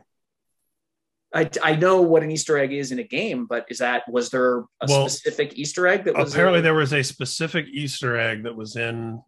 I, 1.32 1.48
I 1.62 1.76
know 1.76 2.00
what 2.02 2.24
an 2.24 2.32
Easter 2.32 2.58
egg 2.58 2.72
is 2.72 2.90
in 2.90 2.98
a 2.98 3.04
game, 3.04 3.46
but 3.46 3.66
is 3.68 3.78
that 3.78 4.02
was 4.10 4.30
there 4.30 4.58
a 4.58 4.64
Well, 4.88 5.08
specific 5.08 5.56
Easter 5.56 5.86
egg 5.86 6.06
that 6.06 6.16
was 6.16 6.32
Apparently, 6.32 6.58
a- 6.58 6.62
there 6.62 6.74
was 6.74 6.92
a 6.92 7.04
specific 7.04 7.66
Easter 7.70 8.18
egg 8.18 8.42
that 8.42 8.56
was 8.56 8.74
in 8.74 9.22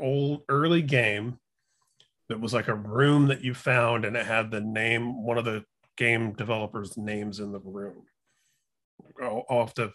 old 0.00 0.42
early 0.48 0.82
game 0.82 1.38
that 2.28 2.40
was 2.40 2.52
like 2.52 2.68
a 2.68 2.74
room 2.74 3.28
that 3.28 3.42
you 3.42 3.54
found, 3.54 4.04
and 4.04 4.16
it 4.16 4.26
had 4.26 4.50
the 4.50 4.60
name, 4.60 5.22
one 5.22 5.38
of 5.38 5.44
the 5.44 5.64
game 5.96 6.32
developers' 6.32 6.96
names 6.96 7.40
in 7.40 7.52
the 7.52 7.60
room. 7.60 8.02
I'll, 9.22 9.44
I'll 9.48 9.60
have 9.60 9.74
to 9.74 9.92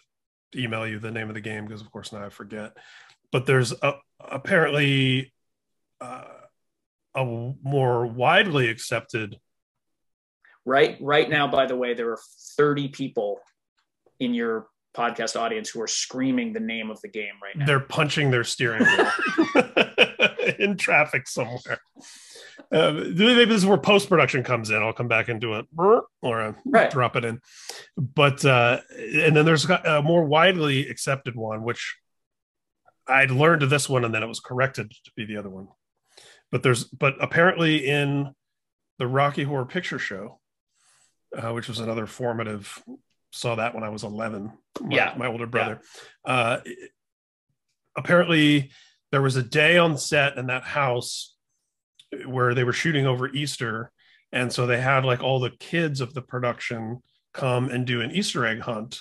email 0.56 0.86
you 0.86 0.98
the 0.98 1.10
name 1.10 1.28
of 1.28 1.34
the 1.34 1.40
game 1.40 1.66
because, 1.66 1.80
of 1.80 1.90
course, 1.90 2.12
now 2.12 2.24
I 2.24 2.28
forget. 2.28 2.76
But 3.32 3.46
there's 3.46 3.72
a, 3.72 3.94
apparently 4.20 5.32
uh, 6.00 6.24
a 7.14 7.24
more 7.24 8.06
widely 8.06 8.68
accepted 8.68 9.38
right 10.64 10.96
right 11.00 11.28
now. 11.28 11.46
By 11.46 11.66
the 11.66 11.76
way, 11.76 11.94
there 11.94 12.10
are 12.10 12.18
thirty 12.56 12.88
people 12.88 13.40
in 14.20 14.34
your 14.34 14.66
podcast 14.96 15.38
audience 15.38 15.68
who 15.68 15.82
are 15.82 15.88
screaming 15.88 16.52
the 16.52 16.60
name 16.60 16.90
of 16.90 17.00
the 17.00 17.08
game 17.08 17.34
right 17.42 17.56
now. 17.56 17.66
they're 17.66 17.80
punching 17.80 18.30
their 18.30 18.44
steering 18.44 18.84
wheel 18.84 19.72
in 20.58 20.76
traffic 20.76 21.26
somewhere. 21.28 21.78
Um, 22.72 23.14
maybe 23.16 23.44
this 23.46 23.58
is 23.58 23.66
where 23.66 23.78
post 23.78 24.08
production 24.08 24.42
comes 24.42 24.70
in. 24.70 24.82
I'll 24.82 24.92
come 24.92 25.08
back 25.08 25.28
and 25.28 25.40
do 25.40 25.54
it 25.54 25.66
or 25.76 26.06
uh, 26.42 26.52
Right. 26.64 26.90
drop 26.90 27.16
it 27.16 27.24
in. 27.24 27.40
But 27.96 28.44
uh, 28.44 28.80
and 28.96 29.36
then 29.36 29.44
there's 29.44 29.68
a 29.68 30.02
more 30.02 30.24
widely 30.24 30.88
accepted 30.88 31.34
one, 31.36 31.62
which 31.62 31.96
I'd 33.06 33.30
learned 33.30 33.62
this 33.62 33.88
one, 33.88 34.04
and 34.04 34.14
then 34.14 34.22
it 34.22 34.26
was 34.28 34.40
corrected 34.40 34.90
to 34.90 35.10
be 35.16 35.24
the 35.26 35.36
other 35.36 35.50
one. 35.50 35.68
But 36.50 36.62
there's 36.62 36.84
but 36.84 37.14
apparently 37.20 37.86
in 37.86 38.32
the 38.98 39.06
Rocky 39.06 39.42
Horror 39.44 39.66
Picture 39.66 39.98
Show, 39.98 40.40
uh, 41.36 41.52
which 41.52 41.68
was 41.68 41.80
another 41.80 42.06
formative. 42.06 42.82
Saw 43.32 43.56
that 43.56 43.74
when 43.74 43.82
I 43.82 43.88
was 43.88 44.04
11. 44.04 44.52
My, 44.80 44.94
Yeah. 44.96 45.14
my 45.18 45.26
older 45.26 45.46
brother. 45.48 45.80
Uh, 46.24 46.58
apparently 47.96 48.70
there 49.14 49.22
was 49.22 49.36
a 49.36 49.44
day 49.44 49.78
on 49.78 49.96
set 49.96 50.36
in 50.36 50.48
that 50.48 50.64
house 50.64 51.36
where 52.26 52.52
they 52.52 52.64
were 52.64 52.72
shooting 52.72 53.06
over 53.06 53.28
Easter. 53.28 53.92
And 54.32 54.52
so 54.52 54.66
they 54.66 54.80
had 54.80 55.04
like 55.04 55.22
all 55.22 55.38
the 55.38 55.52
kids 55.60 56.00
of 56.00 56.14
the 56.14 56.20
production 56.20 57.00
come 57.32 57.68
and 57.68 57.86
do 57.86 58.00
an 58.00 58.10
Easter 58.10 58.44
egg 58.44 58.58
hunt 58.62 58.98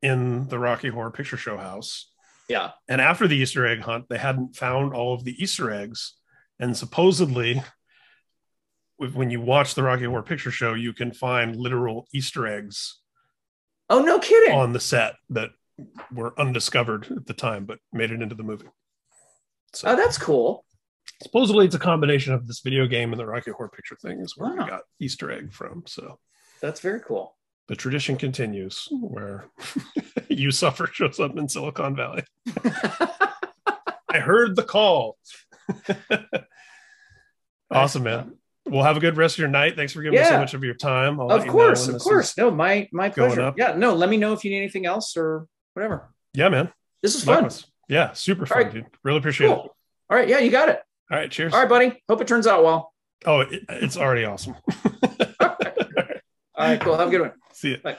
in 0.00 0.48
the 0.48 0.58
Rocky 0.58 0.88
Horror 0.88 1.10
Picture 1.10 1.36
Show 1.36 1.58
house. 1.58 2.10
Yeah, 2.48 2.70
And 2.88 2.98
after 3.02 3.28
the 3.28 3.36
Easter 3.36 3.66
egg 3.66 3.80
hunt, 3.80 4.06
they 4.08 4.16
hadn't 4.16 4.56
found 4.56 4.94
all 4.94 5.12
of 5.12 5.24
the 5.24 5.36
Easter 5.42 5.70
eggs. 5.70 6.14
And 6.58 6.74
supposedly, 6.74 7.62
when 8.96 9.28
you 9.28 9.42
watch 9.42 9.74
the 9.74 9.82
Rocky 9.82 10.04
Horror 10.04 10.22
Picture 10.22 10.50
Show, 10.50 10.72
you 10.72 10.94
can 10.94 11.12
find 11.12 11.56
literal 11.56 12.08
Easter 12.14 12.46
eggs 12.46 13.00
Oh, 13.90 14.00
no 14.00 14.18
kidding. 14.18 14.54
on 14.56 14.72
the 14.72 14.80
set 14.80 15.16
that 15.28 15.50
were 16.10 16.32
undiscovered 16.40 17.12
at 17.12 17.26
the 17.26 17.34
time, 17.34 17.66
but 17.66 17.80
made 17.92 18.10
it 18.12 18.22
into 18.22 18.34
the 18.34 18.42
movie. 18.42 18.68
So 19.74 19.88
oh, 19.88 19.96
that's 19.96 20.18
cool. 20.18 20.64
supposedly 21.22 21.64
it's 21.66 21.74
a 21.74 21.78
combination 21.78 22.34
of 22.34 22.46
this 22.46 22.60
video 22.60 22.86
game 22.86 23.12
and 23.12 23.18
the 23.20 23.26
Rocky 23.26 23.50
Horror 23.52 23.70
Picture 23.70 23.96
thing 23.96 24.20
is 24.20 24.36
where 24.36 24.50
Wow. 24.54 24.64
we 24.64 24.70
got 24.70 24.82
Easter 25.00 25.30
egg 25.30 25.52
from. 25.52 25.84
So 25.86 26.18
That's 26.60 26.80
very 26.80 27.00
cool. 27.00 27.36
the 27.68 27.76
tradition 27.76 28.16
continues 28.16 28.88
where 28.92 29.46
you 30.28 30.50
suffer 30.50 30.86
shows 30.86 31.18
up 31.20 31.36
in 31.38 31.48
Silicon 31.48 31.96
Valley. 31.96 32.24
I 34.10 34.18
heard 34.18 34.56
the 34.56 34.62
call. 34.62 35.16
awesome, 37.70 38.02
man. 38.02 38.36
Well, 38.66 38.84
have 38.84 38.96
a 38.96 39.00
good 39.00 39.16
rest 39.16 39.36
of 39.36 39.38
your 39.40 39.48
night. 39.48 39.74
Thanks 39.74 39.92
for 39.92 40.02
giving 40.02 40.18
me 40.20 40.24
so 40.24 40.38
much 40.38 40.54
of 40.54 40.62
your 40.62 40.74
time. 40.74 41.20
I'll 41.20 41.32
of 41.32 41.46
course, 41.46 41.88
of 41.88 42.00
course. 42.00 42.36
No, 42.38 42.50
my 42.50 42.88
my 42.92 43.08
pleasure. 43.08 43.52
Yeah, 43.56 43.74
no, 43.76 43.94
let 43.94 44.08
me 44.08 44.18
know 44.18 44.32
if 44.34 44.44
you 44.44 44.50
need 44.50 44.58
anything 44.58 44.86
else 44.86 45.16
or 45.16 45.46
whatever. 45.74 46.12
Yeah, 46.34 46.48
man. 46.48 46.72
This 47.02 47.14
is 47.16 47.24
fun. 47.24 47.44
Likewise. 47.44 47.66
Yeah, 47.92 48.12
super 48.14 48.46
fun, 48.46 48.62
right. 48.62 48.72
dude. 48.72 48.86
Really 49.04 49.18
appreciate 49.18 49.48
Cool. 49.48 49.64
it. 49.66 49.70
All 50.08 50.16
right, 50.16 50.26
yeah, 50.26 50.38
you 50.38 50.50
got 50.50 50.70
it. 50.70 50.80
All 51.10 51.18
right, 51.18 51.30
cheers. 51.30 51.52
All 51.52 51.60
right, 51.60 51.68
buddy. 51.68 52.02
Hope 52.08 52.22
it 52.22 52.26
turns 52.26 52.46
out 52.46 52.64
well. 52.64 52.94
Oh, 53.26 53.40
it, 53.40 53.64
it's 53.68 53.98
already 53.98 54.24
awesome. 54.24 54.54
All 55.40 56.68
right, 56.68 56.80
cool. 56.80 56.96
Have 56.96 57.08
a 57.08 57.10
good 57.10 57.20
one. 57.20 57.32
See 57.52 57.72
you. 57.72 57.76
Bye. 57.78 57.98